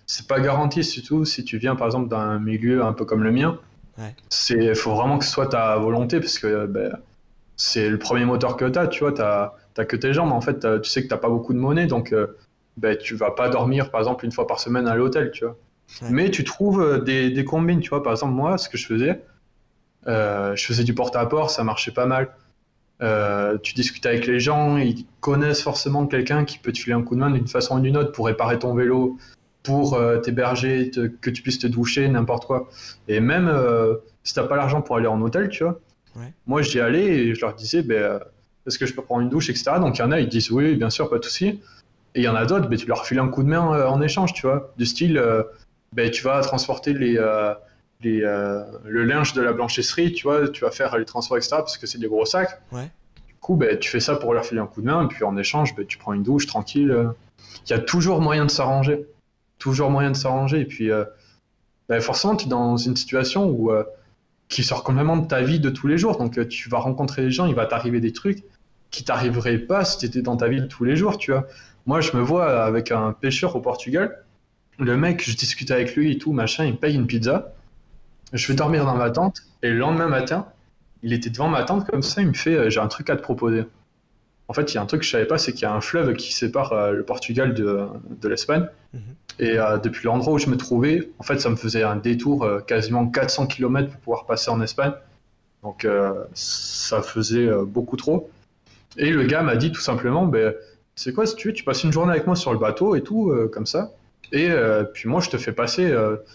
c'est 0.06 0.26
pas 0.26 0.40
garanti, 0.40 0.82
surtout 0.82 1.24
si 1.24 1.44
tu 1.44 1.58
viens 1.58 1.76
par 1.76 1.86
exemple 1.86 2.08
d'un 2.08 2.40
milieu 2.40 2.84
un 2.84 2.92
peu 2.92 3.04
comme 3.04 3.22
le 3.22 3.30
mien. 3.30 3.58
C'est, 4.28 4.74
faut 4.74 4.94
vraiment 4.94 5.18
que 5.18 5.24
ce 5.24 5.30
soit 5.30 5.46
ta 5.46 5.76
volonté 5.76 6.18
parce 6.18 6.38
que 6.38 6.66
ben, 6.66 6.96
c'est 7.56 7.90
le 7.90 7.98
premier 7.98 8.24
moteur 8.24 8.56
que 8.56 8.64
tu 8.64 8.78
as, 8.78 8.86
tu 8.88 9.04
vois, 9.04 9.12
tu 9.12 9.20
n'as 9.20 9.84
que 9.84 9.96
tes 9.96 10.14
jambes. 10.14 10.32
En 10.32 10.40
fait, 10.40 10.66
tu 10.80 10.90
sais 10.90 11.02
que 11.02 11.08
tu 11.08 11.14
n'as 11.14 11.20
pas 11.20 11.28
beaucoup 11.28 11.52
de 11.52 11.58
monnaie, 11.58 11.86
donc 11.86 12.12
euh, 12.12 12.38
ben, 12.76 12.96
tu 12.96 13.14
vas 13.14 13.30
pas 13.30 13.48
dormir 13.48 13.90
par 13.90 14.00
exemple 14.00 14.24
une 14.24 14.32
fois 14.32 14.46
par 14.46 14.60
semaine 14.60 14.86
à 14.86 14.94
l'hôtel, 14.94 15.30
tu 15.32 15.44
vois. 15.44 15.56
Mais 16.08 16.30
tu 16.30 16.44
trouves 16.44 16.80
euh, 16.80 17.00
des, 17.00 17.30
des, 17.30 17.44
combines, 17.44 17.80
tu 17.80 17.90
vois. 17.90 18.02
Par 18.02 18.12
exemple, 18.12 18.34
moi, 18.34 18.58
ce 18.58 18.68
que 18.68 18.78
je 18.78 18.86
faisais, 18.86 19.20
euh, 20.06 20.54
je 20.54 20.64
faisais 20.64 20.84
du 20.84 20.94
porte-à-porte, 20.94 21.50
ça 21.50 21.64
marchait 21.64 21.90
pas 21.90 22.06
mal. 22.06 22.28
tu 23.62 23.74
discutes 23.74 24.06
avec 24.06 24.26
les 24.26 24.38
gens, 24.38 24.76
ils 24.76 25.04
connaissent 25.20 25.62
forcément 25.62 26.06
quelqu'un 26.06 26.44
qui 26.44 26.58
peut 26.58 26.72
te 26.72 26.78
filer 26.78 26.94
un 26.94 27.02
coup 27.02 27.16
de 27.16 27.20
main 27.20 27.30
d'une 27.30 27.48
façon 27.48 27.78
ou 27.78 27.80
d'une 27.80 27.96
autre 27.96 28.12
pour 28.12 28.26
réparer 28.26 28.58
ton 28.58 28.74
vélo, 28.74 29.18
pour 29.62 29.94
euh, 29.94 30.18
t'héberger, 30.18 30.90
que 31.20 31.30
tu 31.30 31.42
puisses 31.42 31.58
te 31.58 31.66
doucher, 31.66 32.08
n'importe 32.08 32.46
quoi. 32.46 32.68
Et 33.08 33.20
même 33.20 33.48
euh, 33.48 33.96
si 34.24 34.34
t'as 34.34 34.44
pas 34.44 34.56
l'argent 34.56 34.82
pour 34.82 34.96
aller 34.96 35.06
en 35.06 35.20
hôtel, 35.20 35.48
tu 35.48 35.64
vois, 35.64 35.80
moi 36.46 36.62
j'y 36.62 36.80
allais 36.80 37.06
et 37.06 37.34
je 37.34 37.40
leur 37.40 37.54
disais, 37.54 37.82
ben, 37.82 37.96
euh, 37.96 38.18
est-ce 38.66 38.78
que 38.78 38.86
je 38.86 38.94
peux 38.94 39.02
prendre 39.02 39.22
une 39.22 39.28
douche, 39.28 39.50
etc. 39.50 39.72
Donc 39.78 39.98
il 39.98 40.00
y 40.00 40.04
en 40.04 40.12
a, 40.12 40.20
ils 40.20 40.28
disent 40.28 40.50
oui, 40.50 40.76
bien 40.76 40.90
sûr, 40.90 41.08
pas 41.10 41.18
de 41.18 41.24
souci. 41.24 41.60
Et 42.14 42.20
il 42.20 42.24
y 42.24 42.28
en 42.28 42.34
a 42.34 42.44
d'autres, 42.44 42.68
ben, 42.68 42.78
tu 42.78 42.86
leur 42.86 43.06
files 43.06 43.18
un 43.18 43.28
coup 43.28 43.42
de 43.42 43.48
main 43.48 43.86
en 43.86 44.00
échange, 44.00 44.32
tu 44.32 44.42
vois, 44.42 44.72
du 44.76 44.86
style, 44.86 45.22
ben, 45.92 46.10
tu 46.10 46.24
vas 46.24 46.40
transporter 46.40 46.92
les, 46.92 47.12
les, 48.02 48.20
le 48.20 49.04
linge 49.04 49.32
de 49.32 49.42
la 49.42 49.52
blanchisserie, 49.52 50.12
tu 50.12 50.24
vois, 50.24 50.48
tu 50.48 50.64
vas 50.64 50.72
faire 50.72 50.98
les 50.98 51.04
transports, 51.04 51.36
etc. 51.36 51.50
parce 51.58 51.78
que 51.78 51.86
c'est 51.86 51.98
des 51.98 52.08
gros 52.08 52.26
sacs. 52.26 52.60
Du 53.28 53.34
coup, 53.40 53.54
ben, 53.54 53.78
tu 53.78 53.88
fais 53.88 54.00
ça 54.00 54.16
pour 54.16 54.34
leur 54.34 54.44
filer 54.44 54.60
un 54.60 54.66
coup 54.66 54.80
de 54.80 54.86
main, 54.86 55.04
et 55.04 55.06
puis 55.06 55.22
en 55.22 55.36
échange, 55.36 55.76
ben, 55.76 55.86
tu 55.86 55.98
prends 55.98 56.12
une 56.12 56.24
douche 56.24 56.46
tranquille. 56.46 57.10
Il 57.66 57.70
y 57.70 57.74
a 57.74 57.78
toujours 57.78 58.20
moyen 58.20 58.44
de 58.44 58.50
s'arranger 58.50 59.06
toujours 59.60 59.90
moyen 59.90 60.10
de 60.10 60.16
s'arranger. 60.16 60.60
Et 60.60 60.64
puis, 60.64 60.90
euh, 60.90 61.04
bah, 61.88 62.00
forcément, 62.00 62.34
tu 62.34 62.46
es 62.46 62.48
dans 62.48 62.76
une 62.76 62.96
situation 62.96 63.48
où, 63.48 63.70
euh, 63.70 63.84
qui 64.48 64.64
sort 64.64 64.82
complètement 64.82 65.18
de 65.18 65.28
ta 65.28 65.42
vie 65.42 65.60
de 65.60 65.70
tous 65.70 65.86
les 65.86 65.98
jours. 65.98 66.16
Donc, 66.16 66.36
euh, 66.38 66.48
tu 66.48 66.68
vas 66.68 66.78
rencontrer 66.78 67.22
des 67.22 67.30
gens, 67.30 67.46
il 67.46 67.54
va 67.54 67.66
t'arriver 67.66 68.00
des 68.00 68.12
trucs 68.12 68.42
qui 68.90 69.04
t'arriveraient 69.04 69.58
pas 69.58 69.84
si 69.84 69.98
tu 69.98 70.06
étais 70.06 70.22
dans 70.22 70.36
ta 70.36 70.48
vie 70.48 70.60
de 70.60 70.66
tous 70.66 70.82
les 70.82 70.96
jours, 70.96 71.16
tu 71.16 71.30
vois. 71.30 71.46
Moi, 71.86 72.00
je 72.00 72.16
me 72.16 72.22
vois 72.22 72.64
avec 72.64 72.90
un 72.90 73.12
pêcheur 73.12 73.56
au 73.56 73.60
Portugal. 73.60 74.24
Le 74.78 74.96
mec, 74.96 75.28
je 75.28 75.36
discute 75.36 75.70
avec 75.70 75.94
lui 75.94 76.12
et 76.12 76.18
tout, 76.18 76.32
machin, 76.32 76.64
il 76.64 76.72
me 76.72 76.78
paye 76.78 76.94
une 76.94 77.06
pizza. 77.06 77.52
Je 78.32 78.46
vais 78.48 78.54
dormir 78.54 78.84
dans 78.84 78.96
ma 78.96 79.10
tente. 79.10 79.42
Et 79.62 79.70
le 79.70 79.78
lendemain 79.78 80.08
matin, 80.08 80.46
il 81.02 81.12
était 81.12 81.30
devant 81.30 81.48
ma 81.48 81.64
tente 81.64 81.86
comme 81.86 82.02
ça, 82.02 82.22
il 82.22 82.28
me 82.28 82.34
fait 82.34 82.70
J'ai 82.70 82.80
un 82.80 82.88
truc 82.88 83.10
à 83.10 83.16
te 83.16 83.22
proposer. 83.22 83.64
En 84.48 84.52
fait, 84.52 84.72
il 84.72 84.74
y 84.74 84.78
a 84.78 84.82
un 84.82 84.86
truc 84.86 85.00
que 85.00 85.06
je 85.06 85.12
savais 85.12 85.26
pas, 85.26 85.38
c'est 85.38 85.52
qu'il 85.52 85.62
y 85.62 85.66
a 85.66 85.72
un 85.72 85.80
fleuve 85.80 86.14
qui 86.14 86.32
sépare 86.32 86.92
le 86.92 87.04
Portugal 87.04 87.54
de, 87.54 87.86
de 88.20 88.28
l'Espagne. 88.28 88.66
Mhm. 88.92 89.00
Et 89.40 89.58
euh, 89.58 89.78
depuis 89.78 90.04
l'endroit 90.04 90.34
où 90.34 90.38
je 90.38 90.50
me 90.50 90.56
trouvais, 90.56 91.10
en 91.18 91.22
fait, 91.22 91.38
ça 91.40 91.48
me 91.48 91.56
faisait 91.56 91.82
un 91.82 91.96
détour 91.96 92.44
euh, 92.44 92.60
quasiment 92.60 93.06
400 93.06 93.46
km 93.46 93.88
pour 93.90 94.00
pouvoir 94.00 94.26
passer 94.26 94.50
en 94.50 94.60
Espagne. 94.60 94.92
Donc, 95.62 95.84
euh, 95.84 96.12
ça 96.34 97.00
faisait 97.00 97.48
beaucoup 97.66 97.96
trop. 97.96 98.30
Et 98.96 99.10
le 99.10 99.24
gars 99.24 99.42
m'a 99.42 99.56
dit 99.56 99.72
tout 99.72 99.80
simplement, 99.80 100.26
ben, 100.26 100.54
c'est 101.00 101.12
quoi, 101.12 101.26
si 101.26 101.36
tu 101.36 101.48
veux, 101.48 101.54
tu 101.54 101.64
passes 101.64 101.84
une 101.84 101.92
journée 101.92 102.12
avec 102.12 102.26
moi 102.26 102.36
sur 102.36 102.52
le 102.52 102.58
bateau 102.58 102.94
et 102.94 103.02
tout, 103.02 103.32
comme 103.52 103.66
ça. 103.66 103.92
Et 104.32 104.48
puis 104.92 105.08
moi, 105.08 105.20
je 105.20 105.30
te 105.30 105.36
fais 105.38 105.52
passer. 105.52 105.92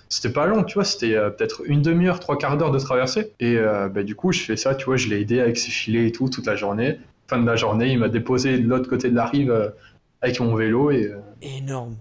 c'était 0.09 0.33
pas 0.33 0.47
long, 0.47 0.63
tu 0.63 0.73
vois, 0.73 0.83
c'était 0.83 1.13
peut-être 1.31 1.61
une 1.65 1.81
demi-heure, 1.81 2.19
trois 2.19 2.37
quarts 2.37 2.57
d'heure 2.57 2.71
de 2.71 2.79
traversée. 2.79 3.31
Et 3.39 3.55
ben, 3.55 4.03
du 4.03 4.15
coup, 4.15 4.31
je 4.31 4.41
fais 4.41 4.57
ça, 4.57 4.75
tu 4.75 4.85
vois, 4.85 4.97
je 4.97 5.07
l'ai 5.07 5.21
aidé 5.21 5.39
avec 5.39 5.57
ses 5.57 5.71
filets 5.71 6.07
et 6.07 6.11
tout 6.11 6.29
toute 6.29 6.45
la 6.45 6.55
journée. 6.55 6.99
Fin 7.27 7.39
de 7.39 7.45
la 7.45 7.55
journée, 7.55 7.91
il 7.91 7.99
m'a 7.99 8.09
déposé 8.09 8.57
de 8.57 8.67
l'autre 8.67 8.89
côté 8.89 9.09
de 9.09 9.15
la 9.15 9.25
rive 9.25 9.73
avec 10.21 10.39
mon 10.39 10.55
vélo 10.55 10.91
et. 10.91 11.11
Énorme. 11.41 11.95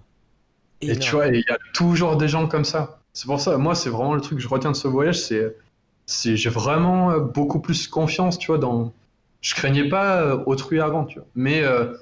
Et 0.81 0.99
tu 0.99 1.13
vois, 1.13 1.29
il 1.29 1.45
y 1.47 1.53
a 1.53 1.59
toujours 1.73 2.17
des 2.17 2.29
gens 2.29 2.47
comme 2.47 2.65
ça. 2.65 2.99
C'est 3.13 3.27
pour 3.27 3.41
ça, 3.41 3.57
moi, 3.59 3.75
c'est 3.75 3.91
vraiment 3.91 4.15
le 4.15 4.21
truc 4.21 4.39
que 4.39 4.43
je 4.43 4.49
retiens 4.49 4.73
de 4.73 4.77
ce 4.77 4.89
voyage, 4.89 5.21
c'est, 5.21 6.37
j'ai 6.37 6.51
vraiment 6.51 7.13
euh, 7.13 7.21
beaucoup 7.21 7.61
plus 7.61 7.87
confiance, 7.87 8.39
tu 8.39 8.49
vois, 8.49 8.59
dans. 8.59 8.93
Je 9.41 9.55
craignais 9.55 9.89
pas 9.89 10.23
euh, 10.23 10.39
autrui 10.47 10.81
avant, 10.81 11.05
tu 11.05 11.19
vois. 11.19 11.29
Mais 11.35 11.63
euh, 11.63 11.93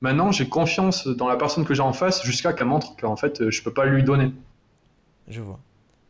maintenant, 0.00 0.32
j'ai 0.32 0.48
confiance 0.48 1.06
dans 1.06 1.28
la 1.28 1.36
personne 1.36 1.64
que 1.64 1.74
j'ai 1.74 1.82
en 1.82 1.92
face 1.92 2.22
jusqu'à 2.22 2.52
qu'elle 2.52 2.68
montre 2.68 2.96
qu'en 2.96 3.16
fait, 3.16 3.50
je 3.50 3.62
peux 3.62 3.72
pas 3.72 3.86
lui 3.86 4.02
donner. 4.02 4.32
Je 5.28 5.40
vois. 5.40 5.60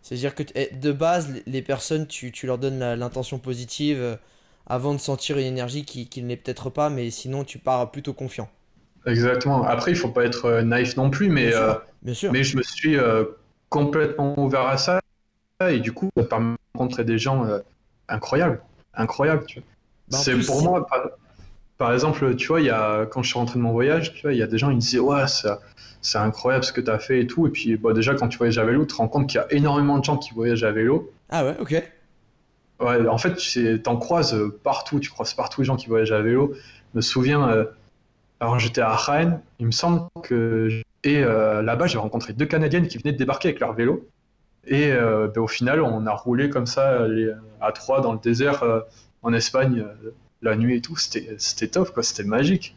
C'est-à-dire 0.03 0.35
que 0.35 0.43
eh, 0.55 0.75
de 0.75 0.93
base, 0.93 1.43
les 1.47 1.63
personnes, 1.63 2.07
tu, 2.07 2.33
tu 2.33 2.47
leur 2.47 2.59
donnes 2.59 2.79
l'intention 2.95 3.39
positive 3.39 4.19
avant 4.67 4.95
de 4.95 4.99
sentir 4.99 5.37
une 5.37 5.47
énergie 5.47 5.85
qui, 5.85 6.09
qui 6.09 6.23
ne 6.23 6.29
l'est 6.29 6.37
peut-être 6.37 6.71
pas, 6.71 6.91
mais 6.91 7.11
sinon, 7.11 7.45
tu 7.45 7.59
pars 7.59 7.91
plutôt 7.91 8.13
confiant. 8.13 8.49
Exactement. 9.07 9.65
Après, 9.65 9.93
il 9.93 9.97
faut 9.97 10.11
pas 10.11 10.25
être 10.25 10.45
euh, 10.47 10.63
naïf 10.63 10.97
non 10.97 11.11
plus, 11.11 11.29
mais, 11.29 11.55
euh, 11.55 11.75
mais 12.03 12.45
je 12.45 12.57
me 12.57 12.63
suis 12.63 12.97
euh, 12.97 13.25
complètement 13.69 14.39
ouvert 14.39 14.67
à 14.67 14.77
ça. 14.77 15.01
Et 15.69 15.81
du 15.81 15.93
coup, 15.93 16.09
ça 16.17 16.25
permet 16.25 16.53
de 16.53 16.79
rencontrer 16.79 17.05
des 17.05 17.19
gens 17.19 17.47
incroyables. 18.09 18.63
Incroyables, 18.95 19.45
tu 19.45 19.61
vois. 19.61 19.69
Bah, 20.09 20.19
c'est 20.19 20.39
pour 20.39 20.63
moi, 20.63 20.87
par, 21.81 21.93
exemple, 21.93 22.37
tu 22.37 22.47
vois, 22.49 22.61
il 22.61 22.67
y 22.67 22.71
a, 22.71 23.07
quand 23.07 23.23
je 23.23 23.29
suis 23.29 23.39
rentré 23.39 23.59
de 23.59 23.63
mon 23.65 23.73
voyage, 23.73 24.15
tu 24.15 24.23
vois, 24.23 24.33
il 24.33 24.39
y 24.39 24.43
a 24.43 24.47
des 24.47 24.59
gens, 24.59 24.71
ils 24.71 24.79
disaient, 24.79 24.99
ouais, 24.99 25.25
c'est 26.03 26.19
incroyable 26.19 26.65
ce 26.65 26.73
que 26.73 26.81
tu 26.81 26.91
as 26.91 26.99
fait 26.99 27.21
et 27.21 27.27
tout. 27.27 27.47
Et 27.47 27.51
puis, 27.51 27.77
bah, 27.77 27.93
déjà, 27.93 28.15
quand 28.15 28.29
tu 28.29 28.39
voyages 28.39 28.59
à 28.59 28.65
vélo, 28.65 28.83
tu 28.83 28.89
te 28.89 28.97
rends 28.97 29.09
compte 29.09 29.29
qu'il 29.29 29.41
y 29.41 29.43
a 29.43 29.47
énormément 29.51 29.99
de 29.99 30.05
gens 30.05 30.17
qui 30.17 30.33
voyagent 30.35 30.65
à 30.65 30.73
vélo. 30.73 31.13
Ah 31.31 31.45
ouais, 31.45 31.57
ok. 31.59 31.83
Ouais, 32.81 33.09
en 33.09 33.19
fait, 33.19 33.37
tu 33.37 33.83
en 33.87 33.97
croises 33.97 34.37
partout, 34.63 35.01
tu 35.01 35.11
croises 35.11 35.35
partout 35.35 35.61
les 35.63 35.67
gens 35.67 35.77
qui 35.77 35.89
voyagent 35.89 36.13
à 36.13 36.23
vélo. 36.23 36.55
Je 36.55 36.99
me 36.99 37.01
souviens, 37.03 37.67
alors 38.41 38.59
j'étais 38.59 38.81
à 38.81 38.95
Rennes, 38.95 39.41
il 39.59 39.67
me 39.67 39.71
semble 39.71 40.09
que 40.23 40.83
et 41.03 41.23
euh, 41.23 41.63
là-bas 41.63 41.87
j'ai 41.87 41.99
rencontré 41.99 42.33
deux 42.33 42.47
Canadiennes 42.47 42.87
qui 42.87 42.99
venaient 42.99 43.13
de 43.13 43.19
débarquer 43.19 43.49
avec 43.49 43.61
leur 43.61 43.73
vélo. 43.75 44.09
Et 44.67 44.93
euh, 44.93 45.29
ben, 45.29 45.41
au 45.41 45.47
final, 45.47 45.81
on 45.81 46.07
a 46.07 46.13
roulé 46.13 46.51
comme 46.51 46.67
ça 46.67 47.07
à 47.61 47.73
trois 47.73 48.01
dans 48.01 48.13
le 48.13 48.19
désert 48.19 48.63
euh, 48.63 48.81
en 49.23 49.33
Espagne 49.33 49.85
la 50.43 50.57
nuit 50.57 50.77
et 50.77 50.81
tout. 50.81 50.97
C'était 50.97 51.69
top, 51.69 51.93
quoi. 51.93 52.03
C'était 52.03 52.25
magique. 52.25 52.75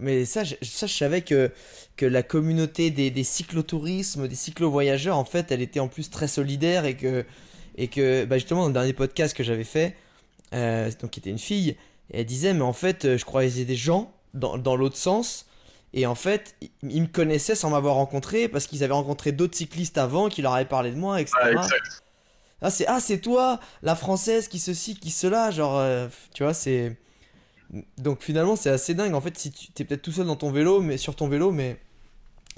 Mais 0.00 0.24
ça, 0.24 0.42
je, 0.44 0.54
ça, 0.62 0.86
je 0.86 0.94
savais 0.94 1.22
que, 1.22 1.50
que 1.96 2.06
la 2.06 2.22
communauté 2.22 2.90
des, 2.90 3.10
des 3.10 3.24
cyclotourismes, 3.24 4.26
des 4.26 4.34
cyclo-voyageurs, 4.34 5.16
en 5.16 5.24
fait, 5.24 5.52
elle 5.52 5.62
était 5.62 5.80
en 5.80 5.88
plus 5.88 6.10
très 6.10 6.26
solidaire 6.26 6.84
et 6.84 6.96
que, 6.96 7.24
et 7.76 7.88
que 7.88 8.24
bah, 8.24 8.38
justement, 8.38 8.62
dans 8.62 8.68
le 8.68 8.72
dernier 8.74 8.92
podcast 8.92 9.36
que 9.36 9.44
j'avais 9.44 9.64
fait, 9.64 9.96
donc 10.52 11.10
qui 11.10 11.20
était 11.20 11.30
une 11.30 11.38
fille, 11.38 11.76
elle 12.12 12.26
disait, 12.26 12.52
mais 12.52 12.62
en 12.62 12.72
fait, 12.72 13.16
je 13.16 13.24
croisais 13.24 13.64
des 13.64 13.76
gens 13.76 14.12
dans, 14.34 14.76
l'autre 14.76 14.96
sens. 14.96 15.46
Et 15.92 16.06
en 16.06 16.16
fait, 16.16 16.56
ils 16.82 17.02
me 17.02 17.06
connaissaient 17.06 17.54
sans 17.54 17.70
m'avoir 17.70 17.94
rencontré 17.94 18.48
parce 18.48 18.66
qu'ils 18.66 18.82
avaient 18.82 18.94
rencontré 18.94 19.30
d'autres 19.30 19.56
cyclistes 19.56 19.96
avant 19.96 20.28
qui 20.28 20.42
leur 20.42 20.54
avaient 20.54 20.64
parlé 20.64 20.90
de 20.90 20.96
moi, 20.96 21.20
etc. 21.20 21.36
Ah, 21.56 21.68
c'est 22.70 22.86
ah, 22.86 23.00
c'est 23.00 23.18
toi, 23.18 23.60
la 23.82 23.94
française 23.96 24.48
qui 24.48 24.58
ceci, 24.58 24.96
qui 24.96 25.10
cela, 25.10 25.50
genre, 25.50 25.78
euh, 25.78 26.08
tu 26.34 26.42
vois, 26.42 26.54
c'est. 26.54 26.96
Donc 27.98 28.22
finalement, 28.22 28.56
c'est 28.56 28.70
assez 28.70 28.94
dingue. 28.94 29.14
En 29.14 29.20
fait, 29.20 29.36
si 29.38 29.50
tu 29.50 29.82
es 29.82 29.84
peut-être 29.84 30.02
tout 30.02 30.12
seul 30.12 30.26
dans 30.26 30.36
ton 30.36 30.50
vélo, 30.52 30.80
mais 30.80 30.96
sur 30.96 31.16
ton 31.16 31.28
vélo, 31.28 31.50
mais, 31.50 31.80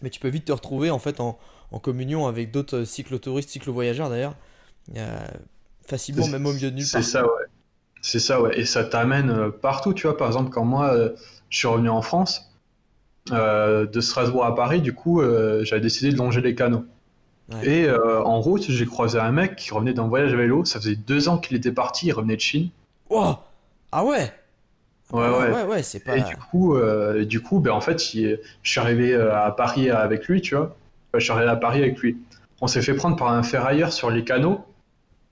mais 0.03 0.11
tu 0.11 0.21
peux 0.21 0.29
vite 0.29 0.47
te 0.47 0.53
retrouver 0.53 0.91
en 0.91 0.99
fait 0.99 1.21
en, 1.21 1.39
en 1.73 1.79
communion 1.79 2.27
avec 2.27 2.51
d'autres 2.51 2.85
cyclotouristes, 2.85 3.51
cyclo-voyageurs 3.51 4.11
d'ailleurs. 4.11 4.37
facilement, 5.87 6.27
même 6.29 6.47
au 6.47 6.53
milieu 6.53 6.71
de 6.71 6.77
nulle 6.77 6.91
part. 6.91 7.03
C'est 7.03 7.11
ça, 7.11 7.25
ouais. 7.25 7.45
C'est 8.03 8.19
ça, 8.19 8.41
ouais. 8.43 8.59
Et 8.59 8.65
ça 8.65 8.85
t'amène 8.85 9.51
partout, 9.51 9.95
tu 9.95 10.07
vois. 10.07 10.17
Par 10.17 10.27
exemple, 10.27 10.51
quand 10.51 10.65
moi, 10.65 10.95
je 11.49 11.59
suis 11.59 11.69
revenu 11.69 11.89
en 11.89 12.03
France, 12.03 12.51
de 13.31 14.01
Strasbourg 14.01 14.45
à 14.45 14.55
Paris, 14.55 14.81
du 14.81 14.93
coup, 14.95 15.23
j'avais 15.63 15.81
décidé 15.81 16.13
de 16.13 16.17
longer 16.17 16.41
les 16.41 16.55
canaux. 16.55 16.85
Et 17.63 17.89
en 17.91 18.41
route, 18.41 18.65
j'ai 18.69 18.87
croisé 18.87 19.19
un 19.19 19.31
mec 19.31 19.57
qui 19.57 19.73
revenait 19.73 19.93
d'un 19.93 20.09
voyage 20.09 20.33
à 20.33 20.37
vélo. 20.37 20.65
Ça 20.65 20.81
faisait 20.81 20.97
deux 20.97 21.29
ans 21.29 21.39
qu'il 21.39 21.57
était 21.57 21.73
parti, 21.73 22.07
il 22.07 22.13
revenait 22.13 22.37
de 22.37 22.41
Chine. 22.41 22.71
Oh 23.09 23.37
Ah 23.93 24.05
ouais 24.05 24.33
Ouais, 25.13 25.29
ouais, 25.29 25.51
ouais, 25.51 25.65
ouais 25.65 25.83
c'est 25.83 26.01
pas. 26.01 26.17
Et 26.17 26.23
du 26.23 26.37
coup, 26.37 26.77
euh, 26.77 27.25
du 27.25 27.41
coup 27.41 27.61
ben, 27.61 27.71
en 27.71 27.81
fait, 27.81 28.03
je 28.03 28.39
suis 28.63 28.81
arrivé 28.81 29.15
euh, 29.15 29.37
à 29.37 29.53
Paris 29.53 29.89
avec 29.89 30.27
lui, 30.27 30.41
tu 30.41 30.57
vois. 30.57 30.77
je 31.15 31.21
suis 31.21 31.31
arrivé 31.31 31.49
à 31.49 31.57
Paris 31.57 31.83
avec 31.83 31.99
lui. 31.99 32.17
On 32.61 32.67
s'est 32.67 32.83
fait 32.83 32.95
prendre 32.95 33.17
par 33.17 33.29
un 33.29 33.43
ferrailleur 33.43 33.93
sur 33.93 34.11
les 34.11 34.25
canaux. 34.25 34.65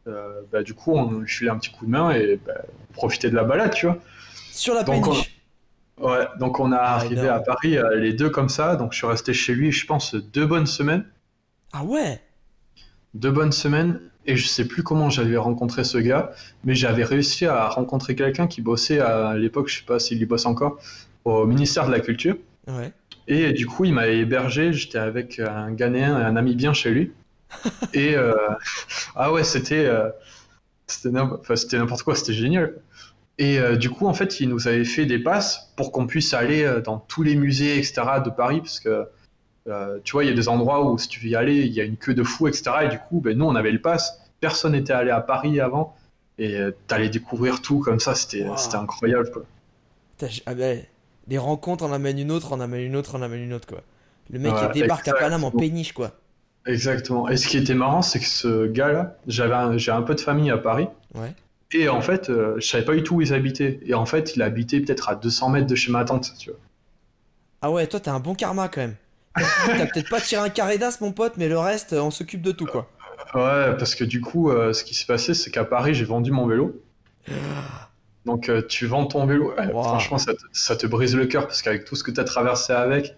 Euh, 0.06 0.42
bah, 0.52 0.62
du 0.62 0.74
coup, 0.74 0.92
on 0.92 1.10
lui 1.10 1.28
filait 1.28 1.50
un 1.50 1.58
petit 1.58 1.70
coup 1.70 1.86
de 1.86 1.90
main 1.90 2.12
et 2.12 2.38
on 2.90 2.92
profitait 2.92 3.30
de 3.30 3.34
la 3.34 3.42
balade, 3.42 3.74
tu 3.74 3.86
vois. 3.86 3.98
Sur 4.52 4.74
la 4.74 4.84
péniche 4.84 5.30
Ouais, 6.00 6.26
donc 6.40 6.58
on 6.58 6.72
a 6.72 6.76
ah, 6.76 6.94
arrivé 6.96 7.28
à 7.28 7.38
Paris 7.38 7.78
les 7.94 8.12
deux 8.12 8.28
comme 8.28 8.48
ça. 8.48 8.74
Donc 8.74 8.92
je 8.92 8.98
suis 8.98 9.06
resté 9.06 9.32
chez 9.32 9.54
lui, 9.54 9.70
je 9.70 9.86
pense, 9.86 10.14
deux 10.14 10.44
bonnes 10.44 10.66
semaines. 10.66 11.04
Ah 11.76 11.82
ouais? 11.82 12.22
Deux 13.14 13.32
bonnes 13.32 13.50
semaines 13.50 14.00
et 14.26 14.36
je 14.36 14.46
sais 14.46 14.64
plus 14.64 14.84
comment 14.84 15.10
j'avais 15.10 15.36
rencontré 15.36 15.82
ce 15.82 15.98
gars, 15.98 16.30
mais 16.62 16.76
j'avais 16.76 17.02
réussi 17.02 17.46
à 17.46 17.68
rencontrer 17.68 18.14
quelqu'un 18.14 18.46
qui 18.46 18.62
bossait 18.62 19.00
à, 19.00 19.36
l'époque, 19.36 19.68
je 19.68 19.78
sais 19.78 19.84
pas 19.84 19.98
s'il 19.98 20.22
y 20.22 20.24
bosse 20.24 20.46
encore, 20.46 20.78
au 21.24 21.46
ministère 21.46 21.88
de 21.88 21.90
la 21.90 21.98
Culture. 21.98 22.36
Ouais. 22.68 22.92
Et 23.26 23.52
du 23.52 23.66
coup, 23.66 23.84
il 23.84 23.92
m'a 23.92 24.06
hébergé, 24.06 24.72
j'étais 24.72 24.98
avec 24.98 25.40
un 25.40 25.72
Ghanéen 25.72 26.20
et 26.20 26.22
un 26.22 26.36
ami 26.36 26.54
bien 26.54 26.72
chez 26.74 26.92
lui. 26.92 27.12
et 27.92 28.14
euh, 28.14 28.34
ah 29.16 29.32
ouais, 29.32 29.42
c'était 29.42 29.84
euh, 29.84 30.10
c'était 30.86 31.10
n'importe 31.10 32.04
quoi, 32.04 32.14
c'était 32.14 32.34
génial. 32.34 32.76
Et 33.38 33.58
euh, 33.58 33.74
du 33.74 33.90
coup, 33.90 34.06
en 34.06 34.14
fait, 34.14 34.38
il 34.38 34.48
nous 34.48 34.68
avait 34.68 34.84
fait 34.84 35.06
des 35.06 35.18
passes 35.18 35.72
pour 35.74 35.90
qu'on 35.90 36.06
puisse 36.06 36.34
aller 36.34 36.80
dans 36.84 36.98
tous 36.98 37.24
les 37.24 37.34
musées, 37.34 37.78
etc. 37.78 37.94
de 38.24 38.30
Paris, 38.30 38.60
parce 38.60 38.78
que 38.78 39.08
euh, 39.68 39.98
tu 40.04 40.12
vois, 40.12 40.24
il 40.24 40.28
y 40.28 40.32
a 40.32 40.36
des 40.36 40.48
endroits 40.48 40.84
où 40.84 40.98
si 40.98 41.08
tu 41.08 41.20
veux 41.20 41.28
y 41.28 41.36
aller, 41.36 41.62
il 41.62 41.72
y 41.72 41.80
a 41.80 41.84
une 41.84 41.96
queue 41.96 42.14
de 42.14 42.22
fou, 42.22 42.48
etc. 42.48 42.70
Et 42.82 42.88
du 42.88 42.98
coup, 42.98 43.20
ben, 43.20 43.36
nous, 43.36 43.46
on 43.46 43.54
avait 43.54 43.72
le 43.72 43.80
pass. 43.80 44.20
Personne 44.40 44.72
n'était 44.72 44.92
allé 44.92 45.10
à 45.10 45.20
Paris 45.20 45.60
avant. 45.60 45.96
Et 46.38 46.56
euh, 46.56 46.72
t'allais 46.86 47.08
découvrir 47.08 47.62
tout 47.62 47.78
comme 47.78 48.00
ça. 48.00 48.14
C'était 48.14 48.44
incroyable, 48.74 49.30
quoi. 49.30 49.44
Ah 50.46 50.54
ben, 50.54 50.82
des 51.26 51.38
rencontres 51.38 51.84
en 51.84 51.92
amènent 51.92 52.18
une 52.18 52.30
autre, 52.30 52.52
en 52.52 52.60
amène 52.60 52.82
une 52.82 52.96
autre, 52.96 53.14
en 53.14 53.22
amène 53.22 53.42
une 53.42 53.52
autre, 53.52 53.66
quoi. 53.66 53.82
Le 54.30 54.38
mec 54.38 54.54
qui 54.54 54.80
débarque 54.80 55.08
à 55.08 55.12
Paname 55.12 55.44
en 55.44 55.50
péniche, 55.50 55.92
quoi. 55.92 56.12
Exactement. 56.66 57.28
Et 57.28 57.36
ce 57.36 57.46
qui 57.46 57.58
était 57.58 57.74
marrant, 57.74 58.00
c'est 58.00 58.20
que 58.20 58.26
ce 58.26 58.66
gars-là, 58.66 59.16
j'avais 59.26 59.78
j'ai 59.78 59.90
un 59.90 60.02
peu 60.02 60.14
de 60.14 60.20
famille 60.20 60.50
à 60.50 60.56
Paris. 60.56 60.88
Ouais. 61.14 61.34
Et 61.72 61.88
en 61.88 62.00
fait, 62.00 62.30
euh, 62.30 62.54
je 62.58 62.66
savais 62.66 62.84
pas 62.84 62.94
du 62.94 63.02
tout 63.02 63.16
où 63.16 63.20
ils 63.20 63.34
habitaient. 63.34 63.80
Et 63.84 63.94
en 63.94 64.06
fait, 64.06 64.36
il 64.36 64.42
habitait 64.42 64.80
peut-être 64.80 65.08
à 65.08 65.14
200 65.14 65.50
mètres 65.50 65.66
de 65.66 65.74
chez 65.74 65.92
ma 65.92 66.04
tante, 66.04 66.32
tu 66.38 66.50
vois. 66.50 66.58
Ah 67.60 67.70
ouais, 67.70 67.86
toi, 67.86 68.00
t'as 68.00 68.12
un 68.12 68.20
bon 68.20 68.34
karma 68.34 68.68
quand 68.68 68.80
même. 68.80 68.96
T'as 69.34 69.86
peut-être 69.86 70.08
pas 70.08 70.20
tiré 70.20 70.42
un 70.42 70.48
carré 70.48 70.78
d'as, 70.78 70.98
mon 71.00 71.12
pote, 71.12 71.34
mais 71.36 71.48
le 71.48 71.58
reste, 71.58 71.92
on 71.92 72.10
s'occupe 72.10 72.42
de 72.42 72.52
tout, 72.52 72.66
quoi. 72.66 72.88
Ouais, 73.34 73.76
parce 73.76 73.94
que 73.94 74.04
du 74.04 74.20
coup, 74.20 74.50
euh, 74.50 74.72
ce 74.72 74.84
qui 74.84 74.94
s'est 74.94 75.06
passé, 75.06 75.34
c'est 75.34 75.50
qu'à 75.50 75.64
Paris, 75.64 75.94
j'ai 75.94 76.04
vendu 76.04 76.30
mon 76.30 76.46
vélo. 76.46 76.80
Donc, 78.26 78.48
euh, 78.48 78.62
tu 78.66 78.86
vends 78.86 79.06
ton 79.06 79.26
vélo. 79.26 79.52
Franchement, 79.70 80.18
ça 80.18 80.76
te, 80.76 80.86
brise 80.86 81.16
le 81.16 81.26
cœur 81.26 81.46
parce 81.46 81.62
qu'avec 81.62 81.84
tout 81.84 81.96
ce 81.96 82.04
que 82.04 82.10
tu 82.10 82.20
as 82.20 82.24
traversé 82.24 82.72
avec, 82.72 83.16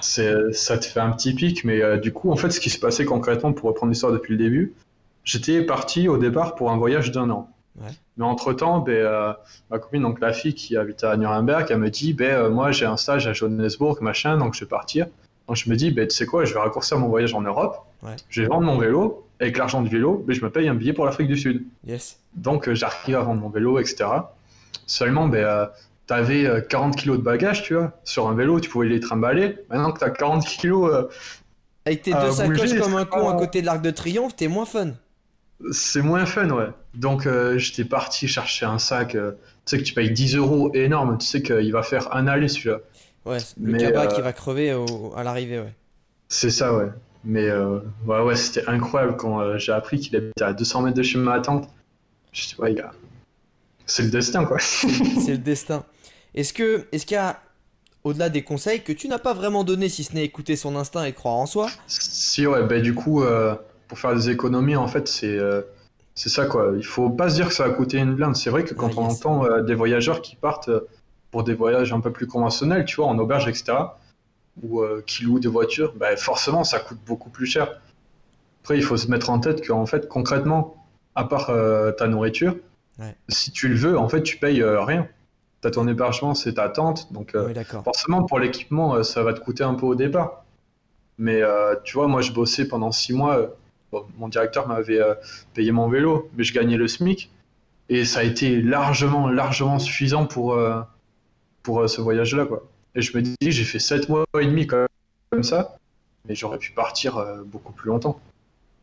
c'est, 0.00 0.52
ça 0.52 0.78
te 0.78 0.84
fait 0.84 1.00
un 1.00 1.10
petit 1.10 1.34
pic. 1.34 1.64
Mais 1.64 1.82
euh, 1.82 1.96
du 1.96 2.12
coup, 2.12 2.30
en 2.30 2.36
fait, 2.36 2.50
ce 2.50 2.60
qui 2.60 2.70
s'est 2.70 2.78
passé 2.78 3.04
concrètement, 3.04 3.52
pour 3.52 3.68
reprendre 3.68 3.90
l'histoire 3.90 4.12
depuis 4.12 4.32
le 4.32 4.38
début, 4.38 4.74
j'étais 5.24 5.62
parti 5.62 6.08
au 6.08 6.18
départ 6.18 6.54
pour 6.54 6.70
un 6.70 6.76
voyage 6.76 7.10
d'un 7.10 7.30
an. 7.30 7.50
Mais 8.16 8.24
entre-temps, 8.24 8.78
ben, 8.78 9.36
ma 9.70 9.78
copine, 9.78 10.02
donc 10.02 10.20
la 10.20 10.32
fille 10.32 10.54
qui 10.54 10.76
habite 10.76 11.04
à 11.04 11.16
Nuremberg, 11.16 11.66
elle 11.68 11.78
me 11.78 11.90
dit 11.90 12.14
ben, 12.14 12.48
Moi, 12.48 12.72
j'ai 12.72 12.86
un 12.86 12.96
stage 12.96 13.26
à 13.26 13.32
Johannesburg, 13.32 14.00
machin, 14.00 14.38
donc 14.38 14.54
je 14.54 14.60
vais 14.60 14.68
partir. 14.68 15.06
Donc 15.48 15.56
je 15.56 15.70
me 15.70 15.76
dis, 15.76 15.90
ben, 15.90 16.06
tu 16.08 16.16
sais 16.16 16.26
quoi, 16.26 16.44
je 16.44 16.52
vais 16.52 16.60
raccourcir 16.60 16.98
mon 16.98 17.08
voyage 17.08 17.34
en 17.34 17.40
Europe, 17.40 17.84
je 18.28 18.42
vais 18.42 18.48
vendre 18.48 18.66
mon 18.66 18.78
vélo, 18.78 19.26
avec 19.40 19.56
l'argent 19.58 19.82
du 19.82 19.88
vélo, 19.88 20.24
ben, 20.26 20.34
je 20.34 20.44
me 20.44 20.50
paye 20.50 20.68
un 20.68 20.74
billet 20.74 20.92
pour 20.92 21.06
l'Afrique 21.06 21.28
du 21.28 21.36
Sud. 21.36 21.64
Yes. 21.86 22.18
Donc 22.34 22.68
euh, 22.68 22.74
j'arrive 22.74 23.16
à 23.16 23.20
vendre 23.20 23.40
mon 23.40 23.48
vélo, 23.48 23.78
etc. 23.78 24.06
Seulement, 24.86 25.28
ben, 25.28 25.44
euh, 25.44 25.66
tu 26.08 26.14
avais 26.14 26.64
40 26.68 26.96
kilos 26.96 27.18
de 27.18 27.22
bagages, 27.22 27.62
tu 27.62 27.74
vois, 27.74 27.92
sur 28.04 28.28
un 28.28 28.34
vélo, 28.34 28.60
tu 28.60 28.70
pouvais 28.70 28.88
les 28.88 29.00
trimballer. 29.00 29.56
Maintenant 29.70 29.92
que 29.92 29.98
tu 29.98 30.04
as 30.04 30.10
40 30.10 30.44
kilos. 30.44 30.92
Euh, 30.92 31.08
avec 31.84 32.02
tes 32.02 32.12
deux 32.12 32.32
sacoches 32.32 32.78
comme 32.78 32.96
un 32.96 33.04
con 33.04 33.28
à 33.28 33.34
côté 33.34 33.60
de 33.60 33.66
l'Arc 33.66 33.80
de 33.82 33.90
Triomphe, 33.90 34.34
t'es 34.34 34.48
moins 34.48 34.66
fun. 34.66 34.90
C'est 35.70 36.02
moins 36.02 36.26
fun, 36.26 36.50
ouais. 36.50 36.68
Donc 36.94 37.28
j'étais 37.56 37.84
parti 37.84 38.28
chercher 38.28 38.66
un 38.66 38.78
sac. 38.78 39.12
tu 39.12 39.18
sais 39.64 39.78
que 39.78 39.82
tu 39.82 39.94
payes 39.94 40.10
10 40.10 40.36
euros 40.36 40.70
énorme, 40.74 41.18
tu 41.18 41.26
sais 41.26 41.42
qu'il 41.42 41.72
va 41.72 41.82
faire 41.82 42.14
un 42.14 42.26
aller 42.26 42.48
celui-là. 42.48 42.78
Ouais, 43.24 43.38
le 43.60 43.78
cabas 43.78 44.06
qui 44.06 44.20
va 44.20 44.32
crever 44.32 44.70
à 45.16 45.22
l'arrivée, 45.22 45.58
ouais. 45.58 45.74
C'est 46.28 46.50
ça, 46.50 46.74
ouais. 46.76 46.90
Mais 47.24 47.48
euh, 47.48 47.80
ouais, 48.06 48.20
ouais 48.20 48.36
c'était 48.36 48.68
incroyable 48.68 49.16
quand 49.16 49.40
euh, 49.40 49.58
j'ai 49.58 49.72
appris 49.72 49.98
qu'il 49.98 50.14
habitait 50.16 50.44
à 50.44 50.52
200 50.52 50.82
mètres 50.82 50.96
de 50.96 51.02
chez 51.02 51.18
ma 51.18 51.40
tante. 51.40 51.68
Je 52.32 52.48
dis, 52.48 52.54
ouais, 52.58 52.72
gars, 52.72 52.92
c'est 53.84 54.04
le 54.04 54.10
destin, 54.10 54.44
quoi. 54.44 54.58
c'est 54.60 55.32
le 55.32 55.38
destin. 55.38 55.84
Est-ce 56.34 56.52
que, 56.52 56.86
est-ce 56.92 57.04
qu'il 57.04 57.16
y 57.16 57.18
a, 57.18 57.40
au-delà 58.04 58.28
des 58.28 58.42
conseils 58.42 58.82
que 58.82 58.92
tu 58.92 59.08
n'as 59.08 59.18
pas 59.18 59.34
vraiment 59.34 59.64
donné, 59.64 59.88
si 59.88 60.04
ce 60.04 60.14
n'est 60.14 60.24
écouter 60.24 60.54
son 60.54 60.76
instinct 60.76 61.04
et 61.04 61.12
croire 61.12 61.34
en 61.34 61.46
soi? 61.46 61.68
Si, 61.88 62.46
ouais, 62.46 62.62
bah 62.62 62.78
du 62.78 62.94
coup, 62.94 63.24
euh, 63.24 63.56
pour 63.88 63.98
faire 63.98 64.14
des 64.14 64.30
économies, 64.30 64.76
en 64.76 64.88
fait, 64.88 65.08
c'est 65.08 65.38
c'est 66.14 66.30
ça, 66.30 66.46
quoi. 66.46 66.72
Il 66.76 66.84
faut 66.84 67.10
pas 67.10 67.28
se 67.28 67.34
dire 67.34 67.48
que 67.48 67.54
ça 67.54 67.68
va 67.68 67.74
coûter 67.74 67.98
une 67.98 68.14
blinde. 68.14 68.36
C'est 68.36 68.50
vrai 68.50 68.64
que 68.64 68.74
quand 68.74 68.96
on 68.96 69.04
entend 69.04 69.60
des 69.62 69.74
voyageurs 69.74 70.22
qui 70.22 70.34
partent 70.34 70.70
pour 71.30 71.44
des 71.44 71.54
voyages 71.54 71.92
un 71.92 72.00
peu 72.00 72.10
plus 72.10 72.26
conventionnels, 72.26 72.84
tu 72.84 72.96
vois, 72.96 73.06
en 73.06 73.18
auberge, 73.18 73.48
etc., 73.48 73.74
ou 74.62 74.80
euh, 74.80 75.02
qui 75.06 75.24
louent 75.24 75.38
des 75.38 75.48
voitures, 75.48 75.92
bah, 75.94 76.16
forcément, 76.16 76.64
ça 76.64 76.78
coûte 76.78 76.98
beaucoup 77.06 77.30
plus 77.30 77.46
cher. 77.46 77.80
Après, 78.62 78.76
il 78.76 78.82
faut 78.82 78.96
se 78.96 79.10
mettre 79.10 79.30
en 79.30 79.38
tête 79.38 79.66
qu'en 79.66 79.86
fait, 79.86 80.08
concrètement, 80.08 80.82
à 81.14 81.24
part 81.24 81.50
euh, 81.50 81.92
ta 81.92 82.08
nourriture, 82.08 82.56
si 83.28 83.50
tu 83.50 83.68
le 83.68 83.76
veux, 83.76 83.98
en 83.98 84.08
fait, 84.08 84.22
tu 84.22 84.38
payes 84.38 84.62
euh, 84.62 84.82
rien. 84.82 85.06
T'as 85.60 85.70
ton 85.70 85.86
hébergement, 85.86 86.34
c'est 86.34 86.54
ta 86.54 86.68
tente, 86.68 87.12
donc 87.12 87.36
forcément, 87.84 88.22
pour 88.24 88.38
l'équipement, 88.38 89.02
ça 89.02 89.22
va 89.22 89.32
te 89.32 89.40
coûter 89.40 89.64
un 89.64 89.74
peu 89.74 89.86
au 89.86 89.94
départ. 89.94 90.44
Mais 91.18 91.40
tu 91.82 91.94
vois, 91.94 92.08
moi, 92.08 92.20
je 92.20 92.32
bossais 92.32 92.68
pendant 92.68 92.92
six 92.92 93.14
mois. 93.14 93.48
Mon 94.18 94.28
directeur 94.28 94.68
m'avait 94.68 95.00
payé 95.54 95.72
mon 95.72 95.88
vélo, 95.88 96.30
mais 96.36 96.44
je 96.44 96.52
gagnais 96.52 96.76
le 96.76 96.88
SMIC. 96.88 97.30
Et 97.88 98.04
ça 98.04 98.20
a 98.20 98.22
été 98.24 98.60
largement, 98.62 99.28
largement 99.28 99.78
suffisant 99.78 100.26
pour, 100.26 100.58
pour 101.62 101.88
ce 101.88 102.00
voyage-là, 102.00 102.46
quoi. 102.46 102.64
Et 102.96 103.02
je 103.02 103.16
me 103.16 103.22
dis, 103.22 103.36
j'ai 103.42 103.64
fait 103.64 103.78
7 103.78 104.08
mois 104.08 104.24
et 104.40 104.46
demi 104.46 104.66
comme 104.66 105.42
ça, 105.42 105.76
mais 106.26 106.34
j'aurais 106.34 106.58
pu 106.58 106.72
partir 106.72 107.18
euh, 107.18 107.42
beaucoup 107.44 107.72
plus 107.72 107.88
longtemps. 107.88 108.18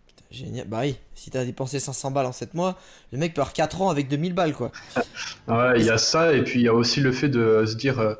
Putain, 0.05 0.23
génial. 0.29 0.67
Bah 0.67 0.81
oui, 0.81 0.97
si 1.15 1.31
t'as 1.31 1.43
dépensé 1.43 1.79
500 1.79 2.11
balles 2.11 2.27
en 2.27 2.31
7 2.31 2.53
mois, 2.53 2.77
le 3.11 3.17
mec 3.17 3.33
part 3.33 3.53
4 3.53 3.81
ans 3.81 3.89
avec 3.89 4.07
2000 4.07 4.33
balles, 4.33 4.53
quoi. 4.53 4.71
ouais, 5.47 5.79
il 5.79 5.85
y 5.85 5.89
a 5.89 5.97
ça, 5.97 6.31
et 6.33 6.43
puis 6.43 6.59
il 6.59 6.63
y 6.63 6.67
a 6.67 6.75
aussi 6.75 7.01
le 7.01 7.11
fait 7.11 7.27
de 7.27 7.65
se 7.65 7.75
dire, 7.75 7.99
euh, 7.99 8.13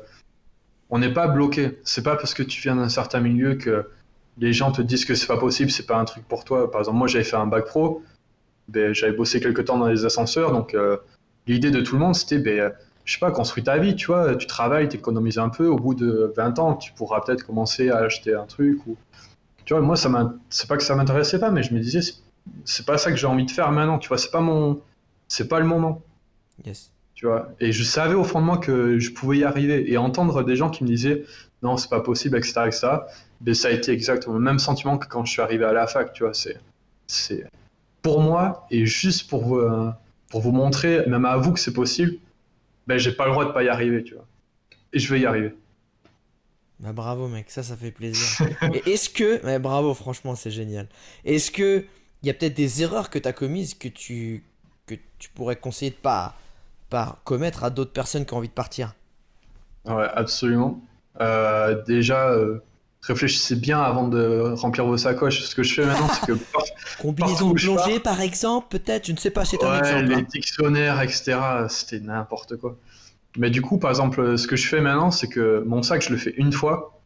on 0.90 0.98
n'est 0.98 1.12
pas 1.12 1.28
bloqué. 1.28 1.78
C'est 1.84 2.02
pas 2.02 2.16
parce 2.16 2.34
que 2.34 2.42
tu 2.42 2.60
viens 2.60 2.74
d'un 2.74 2.88
certain 2.88 3.20
milieu 3.20 3.54
que 3.54 3.88
les 4.38 4.52
gens 4.52 4.72
te 4.72 4.82
disent 4.82 5.04
que 5.04 5.14
c'est 5.14 5.26
pas 5.26 5.36
possible, 5.38 5.70
c'est 5.70 5.86
pas 5.86 5.96
un 5.96 6.04
truc 6.04 6.26
pour 6.26 6.44
toi. 6.44 6.70
Par 6.70 6.80
exemple, 6.80 6.98
moi 6.98 7.06
j'avais 7.06 7.24
fait 7.24 7.36
un 7.36 7.46
bac 7.46 7.66
pro, 7.66 8.02
ben, 8.68 8.92
j'avais 8.94 9.12
bossé 9.12 9.40
quelques 9.40 9.66
temps 9.66 9.78
dans 9.78 9.88
les 9.88 10.04
ascenseurs, 10.04 10.52
donc 10.52 10.74
euh, 10.74 10.96
l'idée 11.46 11.70
de 11.70 11.80
tout 11.80 11.94
le 11.94 12.00
monde 12.00 12.14
c'était 12.14 12.38
ben, 12.38 12.72
je 13.04 13.12
sais 13.12 13.18
pas, 13.18 13.30
construis 13.30 13.62
ta 13.62 13.78
vie, 13.78 13.96
tu 13.96 14.06
vois, 14.06 14.34
tu 14.36 14.46
travailles, 14.46 14.88
tu 14.88 14.96
économises 14.96 15.38
un 15.38 15.50
peu, 15.50 15.66
au 15.66 15.76
bout 15.76 15.94
de 15.94 16.32
20 16.36 16.58
ans, 16.58 16.74
tu 16.74 16.92
pourras 16.92 17.20
peut-être 17.20 17.44
commencer 17.44 17.90
à 17.90 17.98
acheter 17.98 18.34
un 18.34 18.46
truc 18.46 18.80
tu 19.64 19.72
vois, 19.72 19.82
moi 19.82 19.96
ça 19.96 20.10
c'est 20.50 20.68
pas 20.68 20.76
que 20.76 20.82
ça 20.82 20.94
m'intéressait 20.94 21.38
pas, 21.38 21.50
mais 21.50 21.62
je 21.62 21.72
me 21.74 21.80
disais 21.80 22.00
c'est 22.64 22.86
pas 22.86 22.98
ça 22.98 23.10
que 23.10 23.16
j'ai 23.16 23.26
envie 23.26 23.46
de 23.46 23.50
faire 23.50 23.70
maintenant, 23.72 23.98
tu 23.98 24.08
vois, 24.08 24.18
c'est 24.18 24.30
pas 24.30 24.40
mon 24.40 24.80
c'est 25.28 25.48
pas 25.48 25.58
le 25.58 25.66
moment. 25.66 26.02
Yes. 26.64 26.92
Tu 27.14 27.26
vois, 27.26 27.48
et 27.60 27.70
je 27.70 27.84
savais 27.84 28.14
au 28.14 28.24
fond 28.24 28.40
de 28.40 28.44
moi 28.44 28.58
que 28.58 28.98
je 28.98 29.10
pouvais 29.12 29.38
y 29.38 29.44
arriver 29.44 29.90
et 29.90 29.96
entendre 29.98 30.42
des 30.42 30.56
gens 30.56 30.68
qui 30.68 30.82
me 30.82 30.88
disaient 30.88 31.24
non, 31.62 31.76
c'est 31.78 31.88
pas 31.88 32.00
possible, 32.00 32.36
etc., 32.36 32.60
etc., 32.66 32.88
ça 33.54 33.68
a 33.68 33.70
été 33.70 33.92
exactement 33.92 34.34
le 34.34 34.40
même 34.40 34.58
sentiment 34.58 34.98
que 34.98 35.06
quand 35.06 35.24
je 35.24 35.32
suis 35.32 35.42
arrivé 35.42 35.64
à 35.64 35.72
la 35.72 35.86
fac, 35.86 36.12
tu 36.12 36.22
vois, 36.22 36.34
c'est 36.34 36.58
c'est 37.06 37.44
pour 38.02 38.20
moi 38.20 38.66
et 38.70 38.86
juste 38.86 39.28
pour 39.28 39.44
vous, 39.44 39.58
euh, 39.58 39.90
pour 40.28 40.40
vous 40.40 40.52
montrer, 40.52 41.06
même 41.06 41.24
à 41.24 41.36
vous 41.36 41.52
que 41.52 41.60
c'est 41.60 41.72
possible, 41.72 42.16
ben 42.86 42.98
j'ai 42.98 43.12
pas 43.12 43.26
le 43.26 43.32
droit 43.32 43.44
de 43.44 43.52
pas 43.52 43.62
y 43.62 43.68
arriver, 43.68 44.02
tu 44.02 44.14
vois. 44.14 44.26
Et 44.92 44.98
je 44.98 45.12
vais 45.12 45.20
y 45.20 45.26
arriver. 45.26 45.54
Bah 46.80 46.92
bravo 46.92 47.28
mec, 47.28 47.50
ça 47.50 47.62
ça 47.62 47.76
fait 47.76 47.90
plaisir. 47.90 48.46
Est-ce 48.86 49.08
que, 49.08 49.58
bravo 49.58 49.94
franchement 49.94 50.34
c'est 50.34 50.50
génial. 50.50 50.88
Est-ce 51.24 51.50
que 51.50 51.84
il 52.22 52.26
y 52.26 52.30
a 52.30 52.34
peut-être 52.34 52.54
des 52.54 52.82
erreurs 52.82 53.10
que 53.10 53.18
tu 53.18 53.28
as 53.28 53.32
commises 53.32 53.74
que 53.74 53.88
tu 53.88 54.42
que 54.86 54.94
tu 55.18 55.30
pourrais 55.30 55.56
conseiller 55.56 55.90
de 55.90 55.96
pas 55.96 56.36
pas 56.94 57.18
commettre 57.24 57.64
à 57.64 57.70
d'autres 57.70 57.92
personnes 57.92 58.24
qui 58.24 58.34
ont 58.34 58.36
envie 58.36 58.48
de 58.48 58.52
partir 58.52 58.94
Ouais 59.84 60.06
absolument. 60.14 60.80
Euh, 61.20 61.82
déjà, 61.84 62.28
euh, 62.28 62.62
réfléchissez 63.02 63.56
bien 63.56 63.80
avant 63.82 64.06
de 64.06 64.54
remplir 64.54 64.86
vos 64.86 64.96
sacoches. 64.96 65.42
Ce 65.42 65.56
que 65.56 65.64
je 65.64 65.74
fais 65.74 65.84
maintenant, 65.84 66.08
c'est 66.08 66.26
que. 66.26 66.38
Combinaison 67.02 67.50
de 67.50 67.60
plongée, 67.60 67.98
par 67.98 68.20
exemple, 68.20 68.68
peut-être 68.70 69.08
Je 69.08 69.12
ne 69.12 69.16
sais 69.18 69.30
pas, 69.30 69.44
c'est 69.44 69.62
un 69.64 69.78
exemple. 69.78 70.04
Les 70.04 70.14
hein. 70.14 70.26
dictionnaires, 70.32 71.00
etc., 71.02 71.36
c'était 71.68 71.98
n'importe 71.98 72.56
quoi. 72.56 72.76
Mais 73.36 73.50
du 73.50 73.60
coup, 73.60 73.78
par 73.78 73.90
exemple, 73.90 74.38
ce 74.38 74.46
que 74.46 74.54
je 74.54 74.68
fais 74.68 74.80
maintenant, 74.80 75.10
c'est 75.10 75.28
que 75.28 75.64
mon 75.66 75.82
sac, 75.82 76.00
je 76.00 76.10
le 76.10 76.16
fais 76.16 76.34
une 76.36 76.52
fois, 76.52 77.00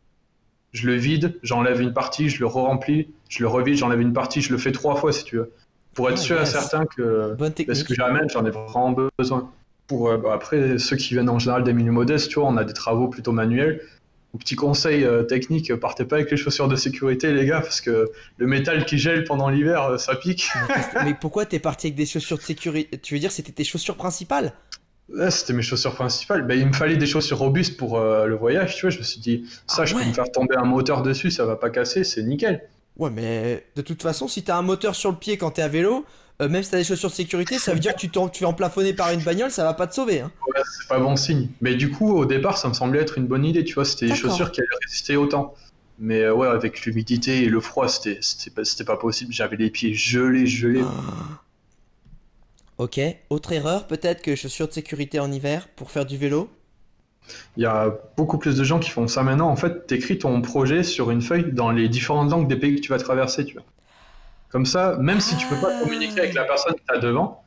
je 0.72 0.86
le 0.86 0.96
vide, 0.96 1.38
j'enlève 1.42 1.80
une 1.80 1.94
partie, 1.94 2.28
je 2.28 2.40
le 2.40 2.46
re-remplis, 2.46 3.08
je 3.30 3.40
le 3.40 3.48
revide, 3.48 3.76
j'enlève 3.76 4.02
une 4.02 4.12
partie, 4.12 4.42
je 4.42 4.52
le 4.52 4.58
fais 4.58 4.72
trois 4.72 4.96
fois 4.96 5.12
si 5.12 5.24
tu 5.24 5.36
veux. 5.36 5.50
Pour 5.94 6.10
être 6.10 6.18
ah, 6.18 6.22
sûr 6.22 6.40
et 6.40 6.46
certain 6.46 6.84
que 6.84 7.34
ce 7.72 7.82
que 7.82 7.94
j'amène, 7.94 8.28
j'en 8.30 8.44
ai 8.44 8.50
vraiment 8.50 8.94
besoin. 9.18 9.50
Pour, 9.88 10.10
euh, 10.10 10.18
bah, 10.18 10.32
après, 10.34 10.78
ceux 10.78 10.96
qui 10.96 11.14
viennent 11.14 11.30
en 11.30 11.38
général 11.38 11.64
des 11.64 11.72
milieux 11.72 11.90
modestes, 11.90 12.28
tu 12.28 12.38
vois, 12.38 12.48
on 12.48 12.56
a 12.58 12.64
des 12.64 12.74
travaux 12.74 13.08
plutôt 13.08 13.32
manuels. 13.32 13.80
Petit 14.38 14.54
conseil 14.54 15.04
euh, 15.04 15.22
technique, 15.22 15.74
partez 15.74 16.04
pas 16.04 16.16
avec 16.16 16.30
les 16.30 16.36
chaussures 16.36 16.68
de 16.68 16.76
sécurité, 16.76 17.32
les 17.32 17.46
gars, 17.46 17.62
parce 17.62 17.80
que 17.80 18.10
le 18.36 18.46
métal 18.46 18.84
qui 18.84 18.98
gèle 18.98 19.24
pendant 19.24 19.48
l'hiver, 19.48 19.82
euh, 19.84 19.98
ça 19.98 20.14
pique. 20.14 20.48
Mais 21.04 21.14
pourquoi 21.18 21.46
t'es 21.46 21.58
parti 21.58 21.88
avec 21.88 21.96
des 21.96 22.04
chaussures 22.06 22.36
de 22.36 22.42
sécurité? 22.42 22.98
Tu 22.98 23.14
veux 23.14 23.20
dire 23.20 23.32
c'était 23.32 23.50
tes 23.50 23.64
chaussures 23.64 23.96
principales? 23.96 24.52
C'était 25.30 25.54
mes 25.54 25.62
chaussures 25.62 25.94
principales. 25.94 26.46
Ben, 26.46 26.58
il 26.58 26.66
me 26.66 26.74
fallait 26.74 26.98
des 26.98 27.06
chaussures 27.06 27.38
robustes 27.38 27.78
pour 27.78 27.98
le 27.98 28.36
voyage, 28.36 28.76
tu 28.76 28.82
vois. 28.82 28.90
Je 28.90 28.98
me 28.98 29.02
suis 29.02 29.20
dit, 29.20 29.44
ça, 29.66 29.82
ah 29.82 29.84
je 29.86 29.94
peux 29.94 30.04
me 30.04 30.12
faire 30.12 30.30
tomber 30.30 30.54
un 30.56 30.66
moteur 30.66 31.02
dessus, 31.02 31.30
ça 31.30 31.46
va 31.46 31.56
pas 31.56 31.70
casser, 31.70 32.04
c'est 32.04 32.22
nickel. 32.22 32.68
Ouais, 32.98 33.10
mais 33.10 33.64
de 33.76 33.82
toute 33.82 34.02
façon, 34.02 34.28
si 34.28 34.42
t'as 34.42 34.58
un 34.58 34.62
moteur 34.62 34.94
sur 34.94 35.10
le 35.10 35.16
pied 35.16 35.38
quand 35.38 35.52
t'es 35.52 35.62
à 35.62 35.68
vélo, 35.68 36.04
euh, 36.40 36.48
même 36.48 36.62
si 36.62 36.70
t'as 36.70 36.78
des 36.78 36.84
chaussures 36.84 37.10
de 37.10 37.14
sécurité, 37.14 37.58
ça 37.58 37.72
veut 37.72 37.80
dire 37.80 37.94
que 37.94 38.00
tu, 38.00 38.08
tu 38.08 38.44
es 38.44 38.46
emplafonné 38.46 38.92
par 38.92 39.10
une 39.12 39.22
bagnole, 39.22 39.50
ça 39.50 39.64
va 39.64 39.74
pas 39.74 39.86
te 39.86 39.94
sauver. 39.94 40.20
Hein. 40.20 40.30
Ouais, 40.46 40.62
c'est 40.78 40.88
pas 40.88 41.00
bon 41.00 41.16
signe. 41.16 41.48
Mais 41.60 41.74
du 41.74 41.90
coup, 41.90 42.16
au 42.16 42.26
départ, 42.26 42.58
ça 42.58 42.68
me 42.68 42.74
semblait 42.74 43.00
être 43.00 43.18
une 43.18 43.26
bonne 43.26 43.44
idée, 43.44 43.64
tu 43.64 43.74
vois. 43.74 43.84
C'était 43.84 44.06
des 44.06 44.14
chaussures 44.14 44.52
qui 44.52 44.60
allaient 44.60 44.68
résister 44.84 45.16
autant. 45.16 45.54
Mais 45.98 46.22
euh, 46.22 46.32
ouais, 46.32 46.46
avec 46.46 46.84
l'humidité 46.84 47.42
et 47.42 47.48
le 47.48 47.60
froid, 47.60 47.88
c'était 47.88 48.20
pas, 48.54 48.62
pas 48.86 48.96
possible. 48.96 49.32
J'avais 49.32 49.56
les 49.56 49.70
pieds 49.70 49.94
gelés, 49.94 50.46
gelés. 50.46 50.84
Ah. 50.84 51.42
Ok. 52.78 53.00
Autre 53.30 53.52
erreur, 53.52 53.88
peut-être 53.88 54.22
que 54.22 54.36
chaussures 54.36 54.68
de 54.68 54.72
sécurité 54.72 55.18
en 55.18 55.32
hiver 55.32 55.66
pour 55.74 55.90
faire 55.90 56.06
du 56.06 56.16
vélo? 56.16 56.48
Il 57.56 57.64
y 57.64 57.66
a 57.66 57.92
beaucoup 58.16 58.38
plus 58.38 58.56
de 58.56 58.62
gens 58.62 58.78
qui 58.78 58.90
font 58.90 59.08
ça 59.08 59.24
maintenant. 59.24 59.48
En 59.48 59.56
fait, 59.56 59.88
tu 59.88 59.94
écris 59.94 60.18
ton 60.18 60.40
projet 60.40 60.84
sur 60.84 61.10
une 61.10 61.20
feuille 61.20 61.52
dans 61.52 61.72
les 61.72 61.88
différentes 61.88 62.30
langues 62.30 62.48
des 62.48 62.56
pays 62.56 62.76
que 62.76 62.80
tu 62.80 62.90
vas 62.90 62.98
traverser. 62.98 63.44
Tu 63.44 63.54
vois. 63.54 63.64
Comme 64.50 64.66
ça, 64.66 64.96
même 64.98 65.20
si 65.20 65.36
tu 65.36 65.46
peux 65.46 65.60
pas 65.60 65.80
communiquer 65.80 66.20
avec 66.20 66.34
la 66.34 66.44
personne 66.44 66.74
que 66.74 66.80
tu 66.88 66.94
as 66.94 66.98
devant, 66.98 67.44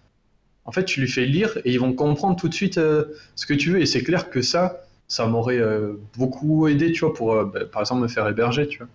en 0.65 0.71
fait, 0.71 0.85
tu 0.85 1.01
lui 1.01 1.07
fais 1.07 1.25
lire 1.25 1.57
et 1.65 1.71
ils 1.71 1.79
vont 1.79 1.93
comprendre 1.93 2.35
tout 2.35 2.47
de 2.47 2.53
suite 2.53 2.77
euh, 2.77 3.05
ce 3.35 3.45
que 3.45 3.53
tu 3.53 3.71
veux. 3.71 3.81
Et 3.81 3.85
c'est 3.85 4.03
clair 4.03 4.29
que 4.29 4.41
ça, 4.41 4.81
ça 5.07 5.25
m'aurait 5.25 5.57
euh, 5.57 5.93
beaucoup 6.15 6.67
aidé, 6.67 6.91
tu 6.91 7.01
vois, 7.01 7.13
pour, 7.13 7.33
euh, 7.33 7.45
bah, 7.45 7.65
par 7.65 7.81
exemple, 7.81 8.03
me 8.03 8.07
faire 8.07 8.27
héberger, 8.27 8.67
tu 8.67 8.79
vois. 8.79 8.87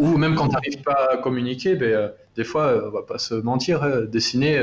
Ou 0.00 0.16
même 0.16 0.34
quand 0.34 0.48
tu 0.48 0.54
n'arrives 0.54 0.82
pas 0.82 1.10
à 1.12 1.16
communiquer, 1.18 1.74
ben, 1.74 2.12
des 2.34 2.44
fois, 2.44 2.82
on 2.86 2.90
va 2.90 3.02
pas 3.02 3.18
se 3.18 3.34
mentir, 3.34 4.08
dessiner, 4.08 4.60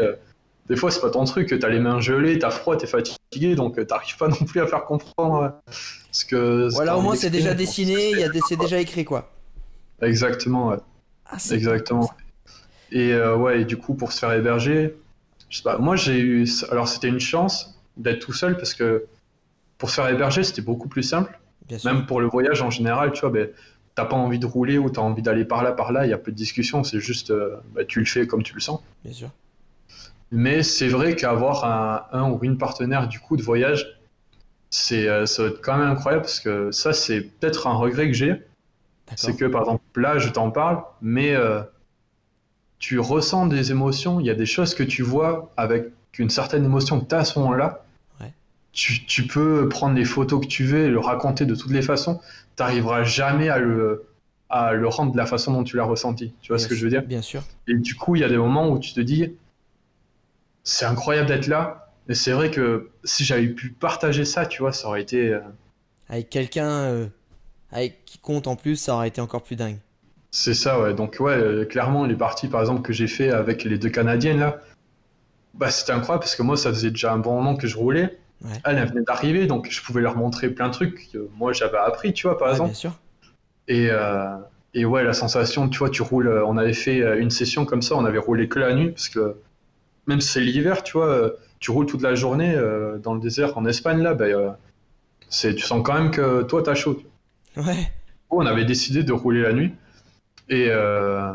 des 0.67 0.75
fois, 0.75 0.89
c'est 0.89 0.99
pas 0.99 1.11
ton 1.11 1.23
truc, 1.23 1.47
tu 1.47 1.65
as 1.65 1.69
les 1.69 1.79
mains 1.79 2.01
gelées, 2.01 2.39
tu 2.39 2.45
as 2.45 2.49
froid, 2.49 2.75
tu 2.75 2.85
es 2.85 2.87
fatigué, 2.87 3.55
donc 3.55 3.75
tu 3.75 3.85
n'arrives 3.85 4.17
pas 4.17 4.27
non 4.39 4.45
plus 4.45 4.59
à 4.59 4.67
faire 4.67 4.85
comprendre 4.85 5.53
ce 6.11 6.25
que. 6.25 6.67
Voilà, 6.73 6.97
au 6.97 7.01
moins, 7.01 7.15
c'est 7.15 7.29
déjà 7.29 7.53
dessiné, 7.53 8.25
c'est 8.47 8.59
déjà 8.59 8.79
écrit, 8.79 9.05
quoi. 9.05 9.31
Exactement, 10.01 10.69
ouais. 10.69 10.77
Ah, 11.25 11.37
Exactement. 11.51 12.09
Et 12.91 13.13
euh, 13.13 13.35
ouais, 13.35 13.61
et 13.61 13.65
du 13.65 13.77
coup, 13.77 13.93
pour 13.93 14.11
se 14.11 14.19
faire 14.19 14.31
héberger, 14.33 14.95
je 15.49 15.57
sais 15.57 15.63
pas, 15.63 15.77
moi 15.77 15.95
j'ai 15.95 16.19
eu. 16.19 16.47
Alors 16.71 16.87
c'était 16.87 17.07
une 17.07 17.19
chance 17.19 17.79
d'être 17.97 18.19
tout 18.19 18.33
seul 18.33 18.57
parce 18.57 18.73
que 18.73 19.05
pour 19.77 19.89
se 19.89 19.95
faire 19.95 20.09
héberger, 20.09 20.43
c'était 20.43 20.61
beaucoup 20.61 20.87
plus 20.87 21.03
simple. 21.03 21.39
Même 21.85 22.07
pour 22.07 22.19
le 22.19 22.27
voyage 22.27 22.61
en 22.63 22.71
général, 22.71 23.11
tu 23.11 23.21
vois, 23.21 23.29
ben, 23.29 23.49
t'as 23.93 24.05
pas 24.05 24.15
envie 24.15 24.39
de 24.39 24.45
rouler 24.45 24.77
ou 24.79 24.89
t'as 24.89 25.01
envie 25.01 25.21
d'aller 25.21 25.45
par 25.45 25.61
là, 25.63 25.71
par 25.71 25.91
là, 25.91 26.05
il 26.05 26.09
y 26.09 26.13
a 26.13 26.17
peu 26.17 26.31
de 26.31 26.35
discussion, 26.35 26.83
c'est 26.83 26.99
juste, 26.99 27.29
euh, 27.29 27.57
bah, 27.75 27.85
tu 27.85 27.99
le 27.99 28.05
fais 28.05 28.25
comme 28.25 28.41
tu 28.41 28.55
le 28.55 28.59
sens. 28.59 28.81
Bien 29.03 29.13
sûr. 29.13 29.29
Mais 30.31 30.63
c'est 30.63 30.87
vrai 30.87 31.15
qu'avoir 31.15 31.65
un, 31.65 32.05
un, 32.11 32.31
ou 32.31 32.39
une 32.43 32.57
partenaire 32.57 33.07
du 33.07 33.19
coup 33.19 33.37
de 33.37 33.43
voyage, 33.43 33.99
c'est 34.69 35.07
euh, 35.07 35.25
ça 35.25 35.43
va 35.43 35.49
être 35.49 35.61
quand 35.61 35.77
même 35.77 35.89
incroyable 35.89 36.23
parce 36.23 36.39
que 36.39 36.71
ça, 36.71 36.93
c'est 36.93 37.21
peut-être 37.21 37.67
un 37.67 37.73
regret 37.73 38.07
que 38.07 38.13
j'ai. 38.13 38.43
C'est 39.15 39.35
que 39.35 39.45
par 39.45 39.61
exemple, 39.61 39.81
là, 39.95 40.19
je 40.19 40.29
t'en 40.29 40.51
parle, 40.51 40.83
mais 41.01 41.35
tu 42.79 42.97
ressens 42.97 43.47
des 43.47 43.71
émotions, 43.71 44.19
il 44.19 44.25
y 44.25 44.29
a 44.29 44.35
des 44.35 44.45
choses 44.45 44.73
que 44.73 44.83
tu 44.83 45.03
vois 45.03 45.51
avec 45.57 45.91
une 46.17 46.29
certaine 46.29 46.65
émotion 46.65 46.99
que 46.99 47.05
tu 47.05 47.15
as 47.15 47.19
à 47.19 47.25
ce 47.25 47.39
moment-là. 47.39 47.83
Tu, 48.71 49.27
peux 49.27 49.67
prendre 49.67 49.95
les 49.95 50.05
photos 50.05 50.39
que 50.39 50.45
tu 50.45 50.63
veux 50.63 50.85
et 50.85 50.89
le 50.89 50.99
raconter 50.99 51.45
de 51.45 51.53
toutes 51.55 51.71
les 51.71 51.81
façons. 51.81 52.21
Tu 52.55 52.63
n'arriveras 52.63 53.03
jamais 53.03 53.49
à 53.49 53.57
le, 53.57 54.05
à 54.49 54.73
le 54.73 54.87
rendre 54.87 55.11
de 55.11 55.17
la 55.17 55.25
façon 55.25 55.51
dont 55.51 55.63
tu 55.63 55.75
l'as 55.75 55.83
ressenti. 55.83 56.33
Tu 56.41 56.49
vois 56.53 56.59
ce 56.59 56.67
que 56.67 56.75
je 56.75 56.83
veux 56.83 56.89
dire? 56.89 57.01
Bien 57.01 57.21
sûr. 57.21 57.41
Et 57.67 57.75
du 57.75 57.95
coup, 57.95 58.15
il 58.15 58.21
y 58.21 58.23
a 58.23 58.29
des 58.29 58.37
moments 58.37 58.69
où 58.69 58.79
tu 58.79 58.93
te 58.93 59.01
dis, 59.01 59.33
c'est 60.63 60.85
incroyable 60.85 61.27
d'être 61.27 61.47
là. 61.47 61.91
Et 62.07 62.13
c'est 62.13 62.31
vrai 62.31 62.51
que 62.51 62.89
si 63.03 63.25
j'avais 63.25 63.47
pu 63.47 63.69
partager 63.69 64.23
ça, 64.23 64.45
tu 64.45 64.61
vois, 64.61 64.71
ça 64.71 64.87
aurait 64.87 65.01
été. 65.01 65.33
Euh, 65.33 65.41
avec 66.07 66.29
quelqu'un 66.29 66.69
euh, 66.69 67.07
avec 67.71 68.05
qui 68.05 68.17
compte 68.19 68.47
en 68.47 68.55
plus, 68.55 68.77
ça 68.77 68.95
aurait 68.95 69.09
été 69.09 69.19
encore 69.19 69.43
plus 69.43 69.55
dingue. 69.55 69.79
C'est 70.31 70.53
ça, 70.53 70.79
ouais. 70.79 70.93
Donc, 70.93 71.17
ouais, 71.19 71.33
euh, 71.33 71.65
clairement, 71.65 72.05
les 72.05 72.15
parties, 72.15 72.47
par 72.47 72.61
exemple, 72.61 72.81
que 72.81 72.93
j'ai 72.93 73.07
fait 73.07 73.31
avec 73.31 73.63
les 73.63 73.77
deux 73.77 73.89
Canadiennes, 73.89 74.39
là, 74.39 74.61
bah, 75.55 75.71
c'était 75.71 75.91
incroyable 75.91 76.21
parce 76.21 76.35
que 76.35 76.43
moi, 76.43 76.55
ça 76.55 76.69
faisait 76.69 76.91
déjà 76.91 77.13
un 77.13 77.17
bon 77.17 77.35
moment 77.35 77.55
que 77.55 77.67
je 77.67 77.77
roulais. 77.77 78.17
Elle, 78.63 78.77
elle 78.77 78.87
venait 78.87 79.01
d'arriver, 79.01 79.47
donc 79.47 79.67
je 79.69 79.81
pouvais 79.81 80.01
leur 80.01 80.15
montrer 80.15 80.49
plein 80.49 80.67
de 80.67 80.73
trucs 80.73 81.11
que 81.11 81.27
moi, 81.35 81.51
j'avais 81.51 81.77
appris, 81.77 82.13
tu 82.13 82.27
vois, 82.27 82.37
par 82.37 82.51
exemple. 82.51 82.69
Bien 82.69 82.79
sûr. 82.79 82.99
Et, 83.67 83.87
euh, 83.89 84.37
et 84.73 84.85
ouais, 84.85 85.03
la 85.03 85.13
sensation, 85.13 85.67
tu 85.67 85.79
vois, 85.79 85.89
tu 85.89 86.01
roules. 86.03 86.27
Euh, 86.27 86.45
on 86.45 86.57
avait 86.57 86.73
fait 86.73 87.19
une 87.19 87.31
session 87.31 87.65
comme 87.65 87.81
ça, 87.81 87.95
on 87.95 88.05
avait 88.05 88.19
roulé 88.19 88.47
que 88.47 88.59
la 88.59 88.73
nuit 88.73 88.91
parce 88.91 89.09
que 89.09 89.35
même 90.07 90.21
si 90.21 90.29
c'est 90.29 90.41
l'hiver, 90.41 90.83
tu 90.83 90.93
vois, 90.93 91.31
tu 91.59 91.71
roules 91.71 91.85
toute 91.85 92.01
la 92.01 92.15
journée 92.15 92.55
dans 93.03 93.13
le 93.13 93.19
désert 93.19 93.57
en 93.57 93.65
Espagne, 93.65 94.01
là, 94.01 94.13
bah, 94.13 94.57
c'est, 95.27 95.53
tu 95.53 95.65
sens 95.65 95.81
quand 95.83 95.93
même 95.93 96.09
que 96.11 96.43
toi, 96.43 96.63
t'as 96.63 96.75
chaud. 96.75 97.01
Ouais. 97.57 97.91
On 98.31 98.45
avait 98.45 98.65
décidé 98.65 99.03
de 99.03 99.11
rouler 99.13 99.41
la 99.41 99.53
nuit. 99.53 99.73
Et, 100.49 100.67
euh, 100.69 101.33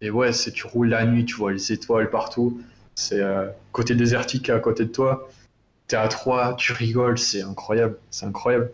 et 0.00 0.10
ouais, 0.10 0.32
c'est 0.32 0.52
tu 0.52 0.66
roules 0.66 0.88
la 0.88 1.06
nuit, 1.06 1.24
tu 1.24 1.34
vois 1.36 1.52
les 1.52 1.72
étoiles 1.72 2.10
partout. 2.10 2.60
C'est 2.94 3.20
euh, 3.20 3.48
côté 3.72 3.94
désertique 3.94 4.50
à 4.50 4.58
côté 4.58 4.84
de 4.84 4.92
toi. 4.92 5.28
T'es 5.86 5.96
à 5.96 6.08
3, 6.08 6.56
tu 6.56 6.72
rigoles, 6.72 7.18
c'est 7.18 7.42
incroyable. 7.42 7.98
C'est 8.10 8.26
incroyable. 8.26 8.70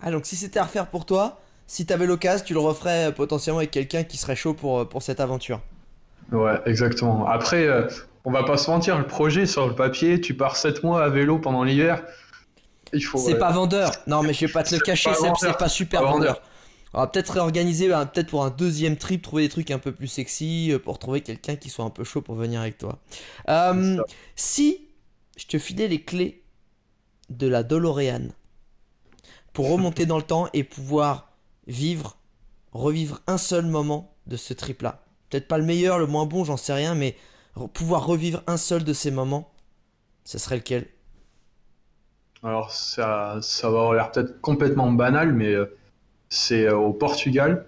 Ah, 0.00 0.10
donc 0.10 0.26
si 0.26 0.36
c'était 0.36 0.60
à 0.60 0.64
refaire 0.64 0.86
pour 0.86 1.04
toi, 1.04 1.40
si 1.66 1.84
t'avais 1.84 2.06
l'occasion, 2.06 2.44
tu 2.44 2.54
le 2.54 2.60
referais 2.60 3.08
euh, 3.08 3.12
potentiellement 3.12 3.58
avec 3.58 3.70
quelqu'un 3.70 4.04
qui 4.04 4.16
serait 4.16 4.36
chaud 4.36 4.54
pour, 4.54 4.88
pour 4.88 5.02
cette 5.02 5.20
aventure. 5.20 5.60
Ouais, 6.32 6.60
exactement. 6.66 7.26
Après, 7.26 7.66
on 8.24 8.30
va 8.30 8.44
pas 8.44 8.58
se 8.58 8.70
mentir, 8.70 8.98
le 8.98 9.06
projet 9.06 9.46
sur 9.46 9.66
le 9.66 9.74
papier, 9.74 10.20
tu 10.20 10.34
pars 10.34 10.56
7 10.56 10.82
mois 10.82 11.02
à 11.02 11.08
vélo 11.08 11.38
pendant 11.38 11.64
l'hiver. 11.64 12.02
Il 12.92 13.02
faut. 13.02 13.18
C'est 13.18 13.38
pas 13.38 13.50
vendeur. 13.50 13.92
Non, 14.06 14.22
mais 14.22 14.34
je 14.34 14.46
vais 14.46 14.52
pas 14.52 14.62
te 14.62 14.74
le 14.74 14.80
cacher, 14.80 15.10
c'est 15.14 15.56
pas 15.56 15.68
super 15.68 16.02
vendeur. 16.02 16.42
On 16.94 17.00
va 17.00 17.06
peut-être 17.06 17.30
réorganiser, 17.30 17.92
hein, 17.92 18.06
peut-être 18.06 18.28
pour 18.28 18.44
un 18.44 18.50
deuxième 18.50 18.96
trip, 18.96 19.22
trouver 19.22 19.42
des 19.42 19.48
trucs 19.48 19.70
un 19.70 19.78
peu 19.78 19.92
plus 19.92 20.06
sexy, 20.06 20.72
euh, 20.72 20.78
pour 20.78 20.98
trouver 20.98 21.20
quelqu'un 21.20 21.56
qui 21.56 21.68
soit 21.68 21.84
un 21.84 21.90
peu 21.90 22.04
chaud 22.04 22.22
pour 22.22 22.34
venir 22.34 22.60
avec 22.60 22.78
toi. 22.78 22.98
Euh, 23.48 24.02
si 24.36 24.88
je 25.36 25.46
te 25.46 25.58
filais 25.58 25.88
les 25.88 26.02
clés 26.02 26.42
de 27.30 27.46
la 27.46 27.62
DeLorean 27.62 28.28
pour 29.52 29.70
remonter 29.72 30.06
dans 30.06 30.16
le 30.16 30.22
temps 30.22 30.48
et 30.54 30.64
pouvoir 30.64 31.32
vivre, 31.66 32.16
revivre 32.72 33.20
un 33.26 33.38
seul 33.38 33.66
moment 33.66 34.14
de 34.26 34.36
ce 34.36 34.54
trip-là. 34.54 35.04
Peut-être 35.28 35.48
pas 35.48 35.58
le 35.58 35.64
meilleur, 35.64 35.98
le 35.98 36.06
moins 36.06 36.24
bon, 36.24 36.44
j'en 36.44 36.56
sais 36.56 36.72
rien, 36.72 36.94
mais 36.94 37.16
pouvoir 37.74 38.06
revivre 38.06 38.42
un 38.46 38.56
seul 38.56 38.84
de 38.84 38.92
ces 38.92 39.10
moments, 39.10 39.52
ce 40.24 40.38
serait 40.38 40.56
lequel? 40.56 40.86
Alors 42.42 42.70
ça, 42.70 43.38
ça 43.42 43.68
va 43.68 43.78
avoir 43.78 43.94
l'air 43.94 44.12
peut-être 44.12 44.40
complètement 44.40 44.92
banal, 44.92 45.32
mais 45.32 45.52
euh, 45.52 45.76
c'est 46.28 46.66
euh, 46.66 46.76
au 46.76 46.92
Portugal. 46.92 47.66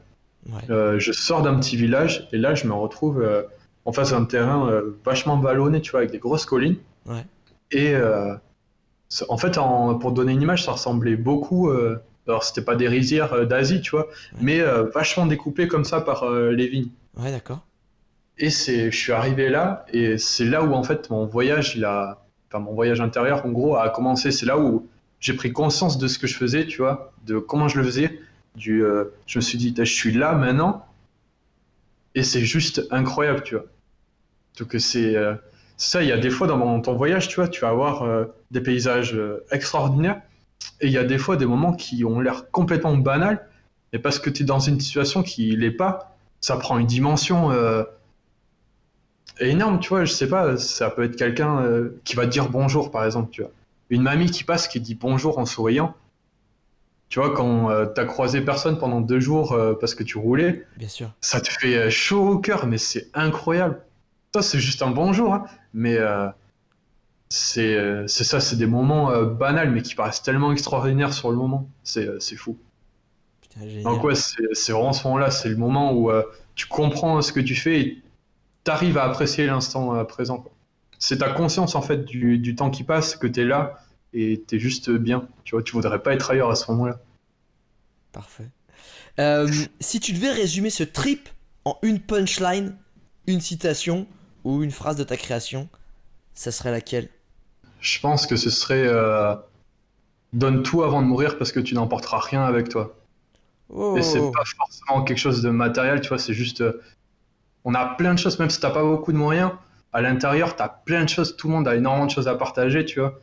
Euh, 0.71 0.99
je 0.99 1.13
sors 1.13 1.43
d'un 1.43 1.59
petit 1.59 1.77
village 1.77 2.29
et 2.33 2.39
là, 2.39 2.55
je 2.55 2.67
me 2.67 2.73
retrouve 2.73 3.23
euh, 3.23 3.43
en 3.85 3.93
face 3.93 4.11
d'un 4.11 4.25
terrain 4.25 4.83
vachement 5.05 5.37
ballonné, 5.37 5.81
tu 5.81 5.91
vois, 5.91 6.01
avec 6.01 6.11
des 6.11 6.19
grosses 6.19 6.47
collines. 6.47 6.77
Et 7.73 7.95
en 9.29 9.37
fait, 9.39 9.59
pour 10.01 10.13
donner 10.13 10.33
une 10.33 10.43
image, 10.43 10.65
ça 10.65 10.73
ressemblait 10.73 11.17
beaucoup. 11.17 11.71
alors, 12.29 12.45
c'était 12.45 12.63
pas 12.63 12.77
des 12.77 12.89
rizières 12.89 13.47
d'Asie, 13.47 13.81
tu 13.81 13.93
vois, 13.93 14.09
mais 14.41 14.61
vachement 14.95 15.27
découpé 15.27 15.67
comme 15.67 15.85
ça 15.85 16.01
par 16.01 16.31
les 16.31 16.69
vignes. 16.69 16.91
Ouais, 17.17 17.31
d'accord. 17.31 17.61
Et 18.39 18.51
c'est, 18.51 18.91
je 18.91 18.97
suis 18.97 19.13
arrivé 19.13 19.49
là, 19.49 19.85
et 19.93 20.19
c'est 20.19 20.45
là 20.45 20.63
où 20.63 20.73
en 20.73 20.83
fait 20.83 21.11
mon 21.11 21.27
voyage, 21.27 21.75
il 21.77 21.85
a, 21.85 22.23
enfin 22.49 22.63
mon 22.63 22.75
voyage 22.75 23.01
intérieur, 23.01 23.45
en 23.45 23.51
gros, 23.51 23.77
a 23.77 23.89
commencé. 23.89 24.31
C'est 24.31 24.47
là 24.47 24.59
où 24.59 24.89
j'ai 25.21 25.35
pris 25.35 25.53
conscience 25.53 25.99
de 25.99 26.07
ce 26.09 26.19
que 26.19 26.27
je 26.27 26.37
faisais, 26.37 26.67
tu 26.67 26.79
vois, 26.79 27.13
de 27.27 27.39
comment 27.39 27.69
je 27.69 27.79
le 27.79 27.85
faisais, 27.85 28.21
du, 28.55 28.85
euh, 28.85 29.05
je 29.27 29.39
me 29.39 29.43
suis 29.43 29.59
dit, 29.59 29.75
je 29.77 29.85
suis 29.85 30.13
là 30.13 30.33
maintenant, 30.33 30.87
et 32.15 32.23
c'est 32.23 32.45
juste 32.45 32.87
incroyable, 32.91 33.43
tu 33.43 33.55
vois. 33.55 33.65
Donc 34.59 34.75
c'est 34.79 35.17
euh, 35.17 35.35
ça, 35.77 36.03
il 36.03 36.09
y 36.09 36.13
a 36.13 36.19
des 36.19 36.31
fois 36.31 36.47
dans 36.47 36.81
ton 36.81 36.95
voyage, 36.95 37.29
tu 37.29 37.37
vois, 37.37 37.49
tu 37.49 37.61
vas 37.61 37.69
avoir 37.69 38.03
euh, 38.03 38.25
des 38.51 38.61
paysages 38.61 39.19
extraordinaires, 39.51 40.21
et 40.81 40.87
il 40.87 40.93
y 40.93 40.99
a 40.99 41.05
des 41.05 41.19
fois 41.19 41.37
des 41.37 41.47
moments 41.47 41.73
qui 41.73 42.05
ont 42.05 42.21
l'air 42.21 42.51
complètement 42.51 42.97
banals, 42.97 43.47
Et 43.93 43.99
parce 43.99 44.19
que 44.19 44.31
tu 44.31 44.43
es 44.43 44.47
dans 44.47 44.61
une 44.61 44.81
situation 44.81 45.23
qui 45.23 45.57
l'est 45.57 45.71
pas, 45.71 46.17
ça 46.41 46.57
prend 46.57 46.79
une 46.79 46.87
dimension 46.87 47.51
énorme, 49.39 49.81
tu 49.81 49.89
vois. 49.91 50.05
Je 50.05 50.13
sais 50.13 50.29
pas, 50.29 50.57
ça 50.57 50.91
peut 50.91 51.05
être 51.05 51.17
quelqu'un 51.17 51.65
qui 52.05 52.17
va 52.17 52.27
dire 52.27 52.51
bonjour, 52.51 52.91
par 52.91 53.05
exemple, 53.05 53.31
tu 53.31 53.43
vois. 53.43 53.51
Une 53.91 54.03
mamie 54.03 54.31
qui 54.31 54.45
passe 54.45 54.69
qui 54.69 54.81
dit 54.81 54.95
bonjour 54.95 55.39
en 55.39 55.47
souriant. 55.47 55.95
Tu 57.11 57.19
vois, 57.19 57.35
quand 57.35 57.71
euh, 57.71 57.87
tu 57.95 58.01
as 58.01 58.07
croisé 58.07 58.41
personne 58.41 58.79
pendant 58.79 59.03
deux 59.03 59.21
jours 59.21 59.59
parce 59.79 59.95
que 59.95 60.03
tu 60.03 60.17
roulais, 60.17 60.65
Bien 60.79 60.89
sûr. 60.89 61.13
ça 61.21 61.43
te 61.43 61.51
fait 61.51 61.91
chaud 61.91 62.27
au 62.27 62.39
cœur, 62.39 62.67
mais 62.67 62.79
c'est 62.79 63.09
incroyable. 63.13 63.83
Toi, 64.33 64.43
c'est 64.43 64.61
juste 64.61 64.81
un 64.81 64.91
bonjour, 64.91 65.35
hein, 65.35 65.45
mais 65.75 65.99
c'est 67.29 68.07
ça, 68.09 68.41
c'est 68.41 68.57
des 68.57 68.67
moments 68.67 69.23
banals, 69.25 69.71
mais 69.71 69.83
qui 69.83 69.95
paraissent 69.95 70.23
tellement 70.23 70.53
extraordinaires 70.53 71.13
sur 71.13 71.31
le 71.31 71.37
moment. 71.37 71.69
C'est 71.85 72.37
fou. 72.37 72.57
Donc 73.85 74.05
ouais, 74.05 74.15
c'est 74.15 74.73
vraiment 74.73 74.93
ce 74.93 75.07
moment-là, 75.09 75.31
c'est 75.31 75.49
le 75.49 75.57
moment 75.57 75.93
où 75.93 76.11
euh, 76.11 76.23
tu 76.55 76.67
comprends 76.67 77.21
ce 77.21 77.33
que 77.33 77.41
tu 77.41 77.55
fais 77.55 77.81
et 77.81 78.03
tu 78.65 78.71
arrives 78.71 78.97
à 78.97 79.05
apprécier 79.05 79.47
l'instant 79.47 79.95
euh, 79.95 80.05
présent. 80.05 80.45
C'est 80.99 81.19
ta 81.19 81.31
conscience 81.31 81.75
en 81.75 81.83
fait 81.83 82.05
du, 82.05 82.55
temps 82.55 82.71
qui 82.71 82.85
passe, 82.85 83.17
que 83.17 83.27
tu 83.27 83.41
es 83.41 83.45
là 83.45 83.79
et 84.13 84.43
tu 84.47 84.57
es 84.57 84.59
juste 84.59 84.91
bien. 84.91 85.29
Tu 85.45 85.55
vois, 85.55 85.63
tu 85.63 85.73
voudrais 85.73 86.03
pas 86.03 86.15
être 86.15 86.31
ailleurs 86.31 86.51
à 86.51 86.57
ce 86.57 86.71
moment-là. 86.73 86.99
Parfait. 88.13 88.49
Euh, 89.19 89.49
si 89.81 90.01
tu 90.01 90.13
devais 90.13 90.33
résumer 90.33 90.71
ce 90.71 90.85
trip 90.85 91.29
en 91.65 91.79
une 91.83 92.01
punchline, 92.01 92.77
une 93.27 93.41
citation 93.41 94.07
ou 94.45 94.63
une 94.63 94.71
phrase 94.71 94.97
de 94.97 95.05
ta 95.05 95.17
création, 95.17 95.69
ça 96.35 96.51
serait 96.51 96.71
laquelle? 96.71 97.09
Je 97.81 98.01
pense 98.01 98.27
que 98.27 98.37
ce 98.37 98.51
serait 98.51 98.87
Donne 100.33 100.63
tout 100.63 100.83
avant 100.83 101.03
de 101.03 101.07
mourir 101.07 101.39
parce 101.39 101.51
que 101.51 101.59
tu 101.59 101.75
n'emporteras 101.75 102.21
rien 102.21 102.45
avec 102.45 102.69
toi. 102.69 102.97
Et 103.97 104.03
c'est 104.03 104.19
oh. 104.19 104.31
pas 104.31 104.45
forcément 104.45 105.05
quelque 105.05 105.19
chose 105.19 105.43
de 105.43 105.51
matériel, 105.51 106.01
tu 106.01 106.09
vois, 106.09 106.19
c'est 106.19 106.35
juste. 106.35 106.61
Euh, 106.61 106.81
on 107.65 107.75
a 107.75 107.85
plein 107.85 108.15
de 108.15 108.19
choses, 108.19 108.39
même 108.39 108.51
si 108.51 108.59
t'as 108.61 108.71
pas 108.71 108.83
beaucoup 108.83 109.13
de 109.13 109.17
moyens, 109.17 109.53
à 109.93 110.01
l'intérieur, 110.01 110.57
t'as 110.57 110.69
plein 110.69 111.05
de 111.05 111.09
choses, 111.09 111.37
tout 111.37 111.49
le 111.49 111.55
monde 111.55 111.69
a 111.69 111.77
énormément 111.77 112.07
de 112.07 112.11
choses 112.11 112.27
à 112.27 112.35
partager, 112.35 112.85
tu 112.85 113.01
vois. 113.01 113.21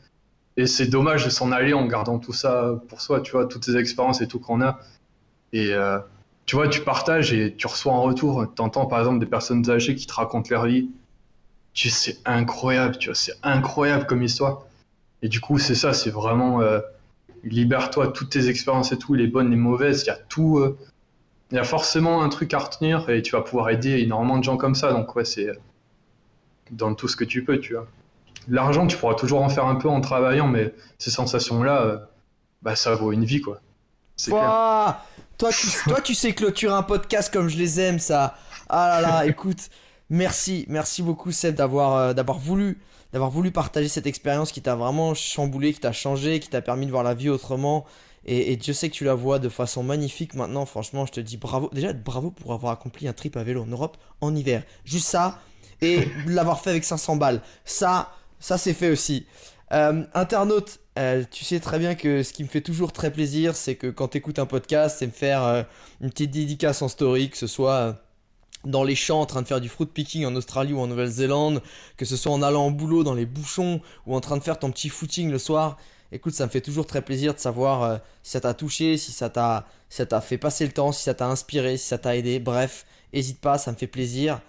Et 0.57 0.65
c'est 0.65 0.87
dommage 0.87 1.23
de 1.25 1.29
s'en 1.29 1.51
aller 1.51 1.73
en 1.73 1.85
gardant 1.85 2.19
tout 2.19 2.33
ça 2.33 2.81
pour 2.89 3.01
soi, 3.01 3.21
tu 3.21 3.31
vois, 3.31 3.45
toutes 3.45 3.63
ces 3.63 3.77
expériences 3.77 4.21
et 4.21 4.27
tout 4.27 4.39
qu'on 4.39 4.61
a. 4.61 4.79
Et 5.53 5.73
euh, 5.73 5.99
tu 6.45 6.55
vois, 6.55 6.67
tu 6.67 6.81
partages 6.81 7.31
et 7.31 7.55
tu 7.55 7.67
reçois 7.67 7.93
en 7.93 8.01
retour, 8.01 8.45
t'entends 8.55 8.87
par 8.87 8.99
exemple 8.99 9.19
des 9.19 9.27
personnes 9.27 9.69
âgées 9.69 9.95
qui 9.95 10.07
te 10.07 10.13
racontent 10.13 10.49
leur 10.49 10.65
vie. 10.65 10.89
Tu 11.73 11.89
c'est 11.89 12.17
incroyable, 12.25 12.97
tu 12.97 13.09
vois, 13.09 13.15
c'est 13.15 13.35
incroyable 13.43 14.07
comme 14.07 14.23
histoire. 14.23 14.65
Et 15.21 15.29
du 15.29 15.39
coup, 15.39 15.59
c'est 15.59 15.75
ça, 15.75 15.93
c'est 15.93 16.09
vraiment. 16.09 16.61
Euh, 16.61 16.79
libère-toi 17.43 18.07
toutes 18.09 18.31
tes 18.31 18.49
expériences 18.49 18.91
et 18.91 18.97
tout, 18.97 19.13
les 19.13 19.27
bonnes, 19.27 19.49
les 19.49 19.55
mauvaises, 19.55 20.03
il 20.03 20.07
y 20.07 20.09
a 20.09 20.17
tout. 20.17 20.57
Euh, 20.57 20.77
il 21.51 21.55
y 21.55 21.59
a 21.59 21.63
forcément 21.63 22.23
un 22.23 22.29
truc 22.29 22.53
à 22.53 22.59
retenir 22.59 23.09
et 23.09 23.21
tu 23.21 23.31
vas 23.31 23.41
pouvoir 23.41 23.69
aider 23.69 23.99
énormément 23.99 24.37
de 24.37 24.43
gens 24.43 24.57
comme 24.57 24.75
ça. 24.75 24.91
Donc, 24.91 25.15
ouais, 25.15 25.23
c'est 25.23 25.47
dans 26.71 26.93
tout 26.93 27.07
ce 27.07 27.15
que 27.15 27.23
tu 27.23 27.45
peux, 27.45 27.59
tu 27.59 27.73
vois. 27.73 27.87
L'argent, 28.47 28.87
tu 28.87 28.97
pourras 28.97 29.15
toujours 29.15 29.41
en 29.41 29.49
faire 29.49 29.65
un 29.65 29.75
peu 29.75 29.89
en 29.89 30.01
travaillant, 30.01 30.47
mais 30.47 30.73
ces 30.97 31.11
sensations-là, 31.11 31.81
euh, 31.81 31.97
bah, 32.61 32.75
ça 32.75 32.95
vaut 32.95 33.11
une 33.11 33.25
vie, 33.25 33.41
quoi. 33.41 33.59
Toi, 35.37 35.51
tu, 35.51 35.67
toi, 35.87 36.01
tu 36.01 36.15
sais 36.15 36.33
clôturer 36.33 36.73
un 36.73 36.83
podcast 36.83 37.31
comme 37.31 37.47
je 37.47 37.57
les 37.57 37.79
aime, 37.79 37.99
ça. 37.99 38.35
Ah 38.69 38.87
là 38.87 39.01
là, 39.01 39.25
écoute, 39.27 39.69
merci, 40.09 40.65
merci 40.67 41.03
beaucoup, 41.03 41.31
Seb, 41.31 41.55
d'avoir 41.55 41.95
euh, 41.95 42.13
d'avoir 42.13 42.39
voulu 42.39 42.79
d'avoir 43.13 43.29
voulu 43.29 43.51
partager 43.51 43.87
cette 43.87 44.07
expérience 44.07 44.51
qui 44.51 44.61
t'a 44.61 44.75
vraiment 44.75 45.13
chamboulé, 45.13 45.73
qui 45.73 45.79
t'a 45.79 45.91
changé, 45.91 46.39
qui 46.39 46.49
t'a 46.49 46.61
permis 46.61 46.85
de 46.87 46.91
voir 46.91 47.03
la 47.03 47.13
vie 47.13 47.29
autrement. 47.29 47.85
Et, 48.25 48.51
et, 48.51 48.57
Dieu 48.57 48.73
sait 48.73 48.89
que 48.89 48.95
tu 48.95 49.05
la 49.05 49.13
vois 49.13 49.39
de 49.39 49.47
façon 49.47 49.83
magnifique 49.83 50.33
maintenant. 50.33 50.65
Franchement, 50.65 51.05
je 51.05 51.13
te 51.13 51.19
dis 51.19 51.37
bravo. 51.37 51.69
Déjà, 51.71 51.93
bravo 51.93 52.31
pour 52.31 52.51
avoir 52.53 52.73
accompli 52.73 53.07
un 53.07 53.13
trip 53.13 53.37
à 53.37 53.43
vélo 53.43 53.63
en 53.63 53.67
Europe 53.67 53.97
en 54.19 54.35
hiver. 54.35 54.63
Juste 54.83 55.07
ça. 55.07 55.39
Et 55.81 56.07
l'avoir 56.25 56.59
fait 56.59 56.71
avec 56.71 56.83
500 56.83 57.15
balles. 57.15 57.41
Ça, 57.63 58.11
ça 58.39 58.57
c'est 58.57 58.73
fait 58.73 58.89
aussi. 58.89 59.25
Euh, 59.73 60.03
internaute, 60.13 60.79
euh, 60.97 61.23
tu 61.29 61.43
sais 61.43 61.59
très 61.59 61.77
bien 61.77 61.95
que 61.95 62.23
ce 62.23 62.31
qui 62.31 62.43
me 62.43 62.47
fait 62.47 62.61
toujours 62.61 62.93
très 62.93 63.11
plaisir, 63.11 63.55
c'est 63.55 63.75
que 63.75 63.87
quand 63.87 64.09
tu 64.09 64.17
écoutes 64.19 64.39
un 64.39 64.45
podcast, 64.45 64.97
c'est 64.99 65.07
me 65.07 65.11
faire 65.11 65.43
euh, 65.43 65.63
une 66.01 66.09
petite 66.09 66.31
dédicace 66.31 66.81
en 66.81 66.87
story, 66.87 67.29
que 67.29 67.37
ce 67.37 67.47
soit 67.47 67.97
dans 68.63 68.83
les 68.83 68.95
champs 68.95 69.21
en 69.21 69.25
train 69.25 69.41
de 69.41 69.47
faire 69.47 69.61
du 69.61 69.69
fruit 69.69 69.87
picking 69.87 70.25
en 70.25 70.35
Australie 70.35 70.73
ou 70.73 70.79
en 70.79 70.87
Nouvelle-Zélande, 70.87 71.61
que 71.97 72.05
ce 72.05 72.15
soit 72.15 72.31
en 72.31 72.41
allant 72.41 72.67
au 72.67 72.71
boulot 72.71 73.03
dans 73.03 73.13
les 73.13 73.25
bouchons 73.25 73.81
ou 74.05 74.15
en 74.15 74.21
train 74.21 74.37
de 74.37 74.43
faire 74.43 74.57
ton 74.59 74.71
petit 74.71 74.89
footing 74.89 75.31
le 75.31 75.39
soir. 75.39 75.77
Écoute, 76.13 76.33
ça 76.33 76.45
me 76.45 76.49
fait 76.49 76.61
toujours 76.61 76.87
très 76.87 77.01
plaisir 77.01 77.33
de 77.33 77.39
savoir 77.39 77.99
si 78.23 78.31
ça 78.31 78.39
t'a 78.39 78.53
touché, 78.53 78.97
si 78.97 79.11
ça 79.11 79.29
t'a 79.29 79.65
fait 80.21 80.37
passer 80.37 80.65
le 80.65 80.71
temps, 80.71 80.93
si 80.93 81.03
ça 81.03 81.13
t'a 81.13 81.27
inspiré, 81.27 81.77
si 81.77 81.87
ça 81.87 81.97
t'a 81.97 82.15
aidé. 82.15 82.39
Bref, 82.39 82.85
n'hésite 83.13 83.39
pas, 83.41 83.57
ça 83.57 83.71
me 83.71 83.77
fait 83.77 83.87
plaisir. 83.87 84.41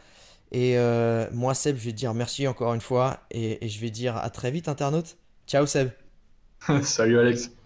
Et 0.53 0.79
euh, 0.79 1.29
moi, 1.33 1.55
Seb, 1.55 1.77
je 1.77 1.85
vais 1.85 1.93
te 1.93 1.97
dire 1.97 2.15
merci 2.15 2.47
encore 2.49 2.75
une 2.75 2.81
fois 2.81 3.27
et, 3.31 3.65
et 3.65 3.69
je 3.69 3.81
vais 3.81 3.91
dire 3.91 4.17
à 4.17 4.31
très 4.31 4.51
vite, 4.51 4.69
internaute. 4.69 5.19
Ciao, 5.47 5.67
Seb. 5.67 5.91
Salut, 6.83 7.19
Alex. 7.19 7.58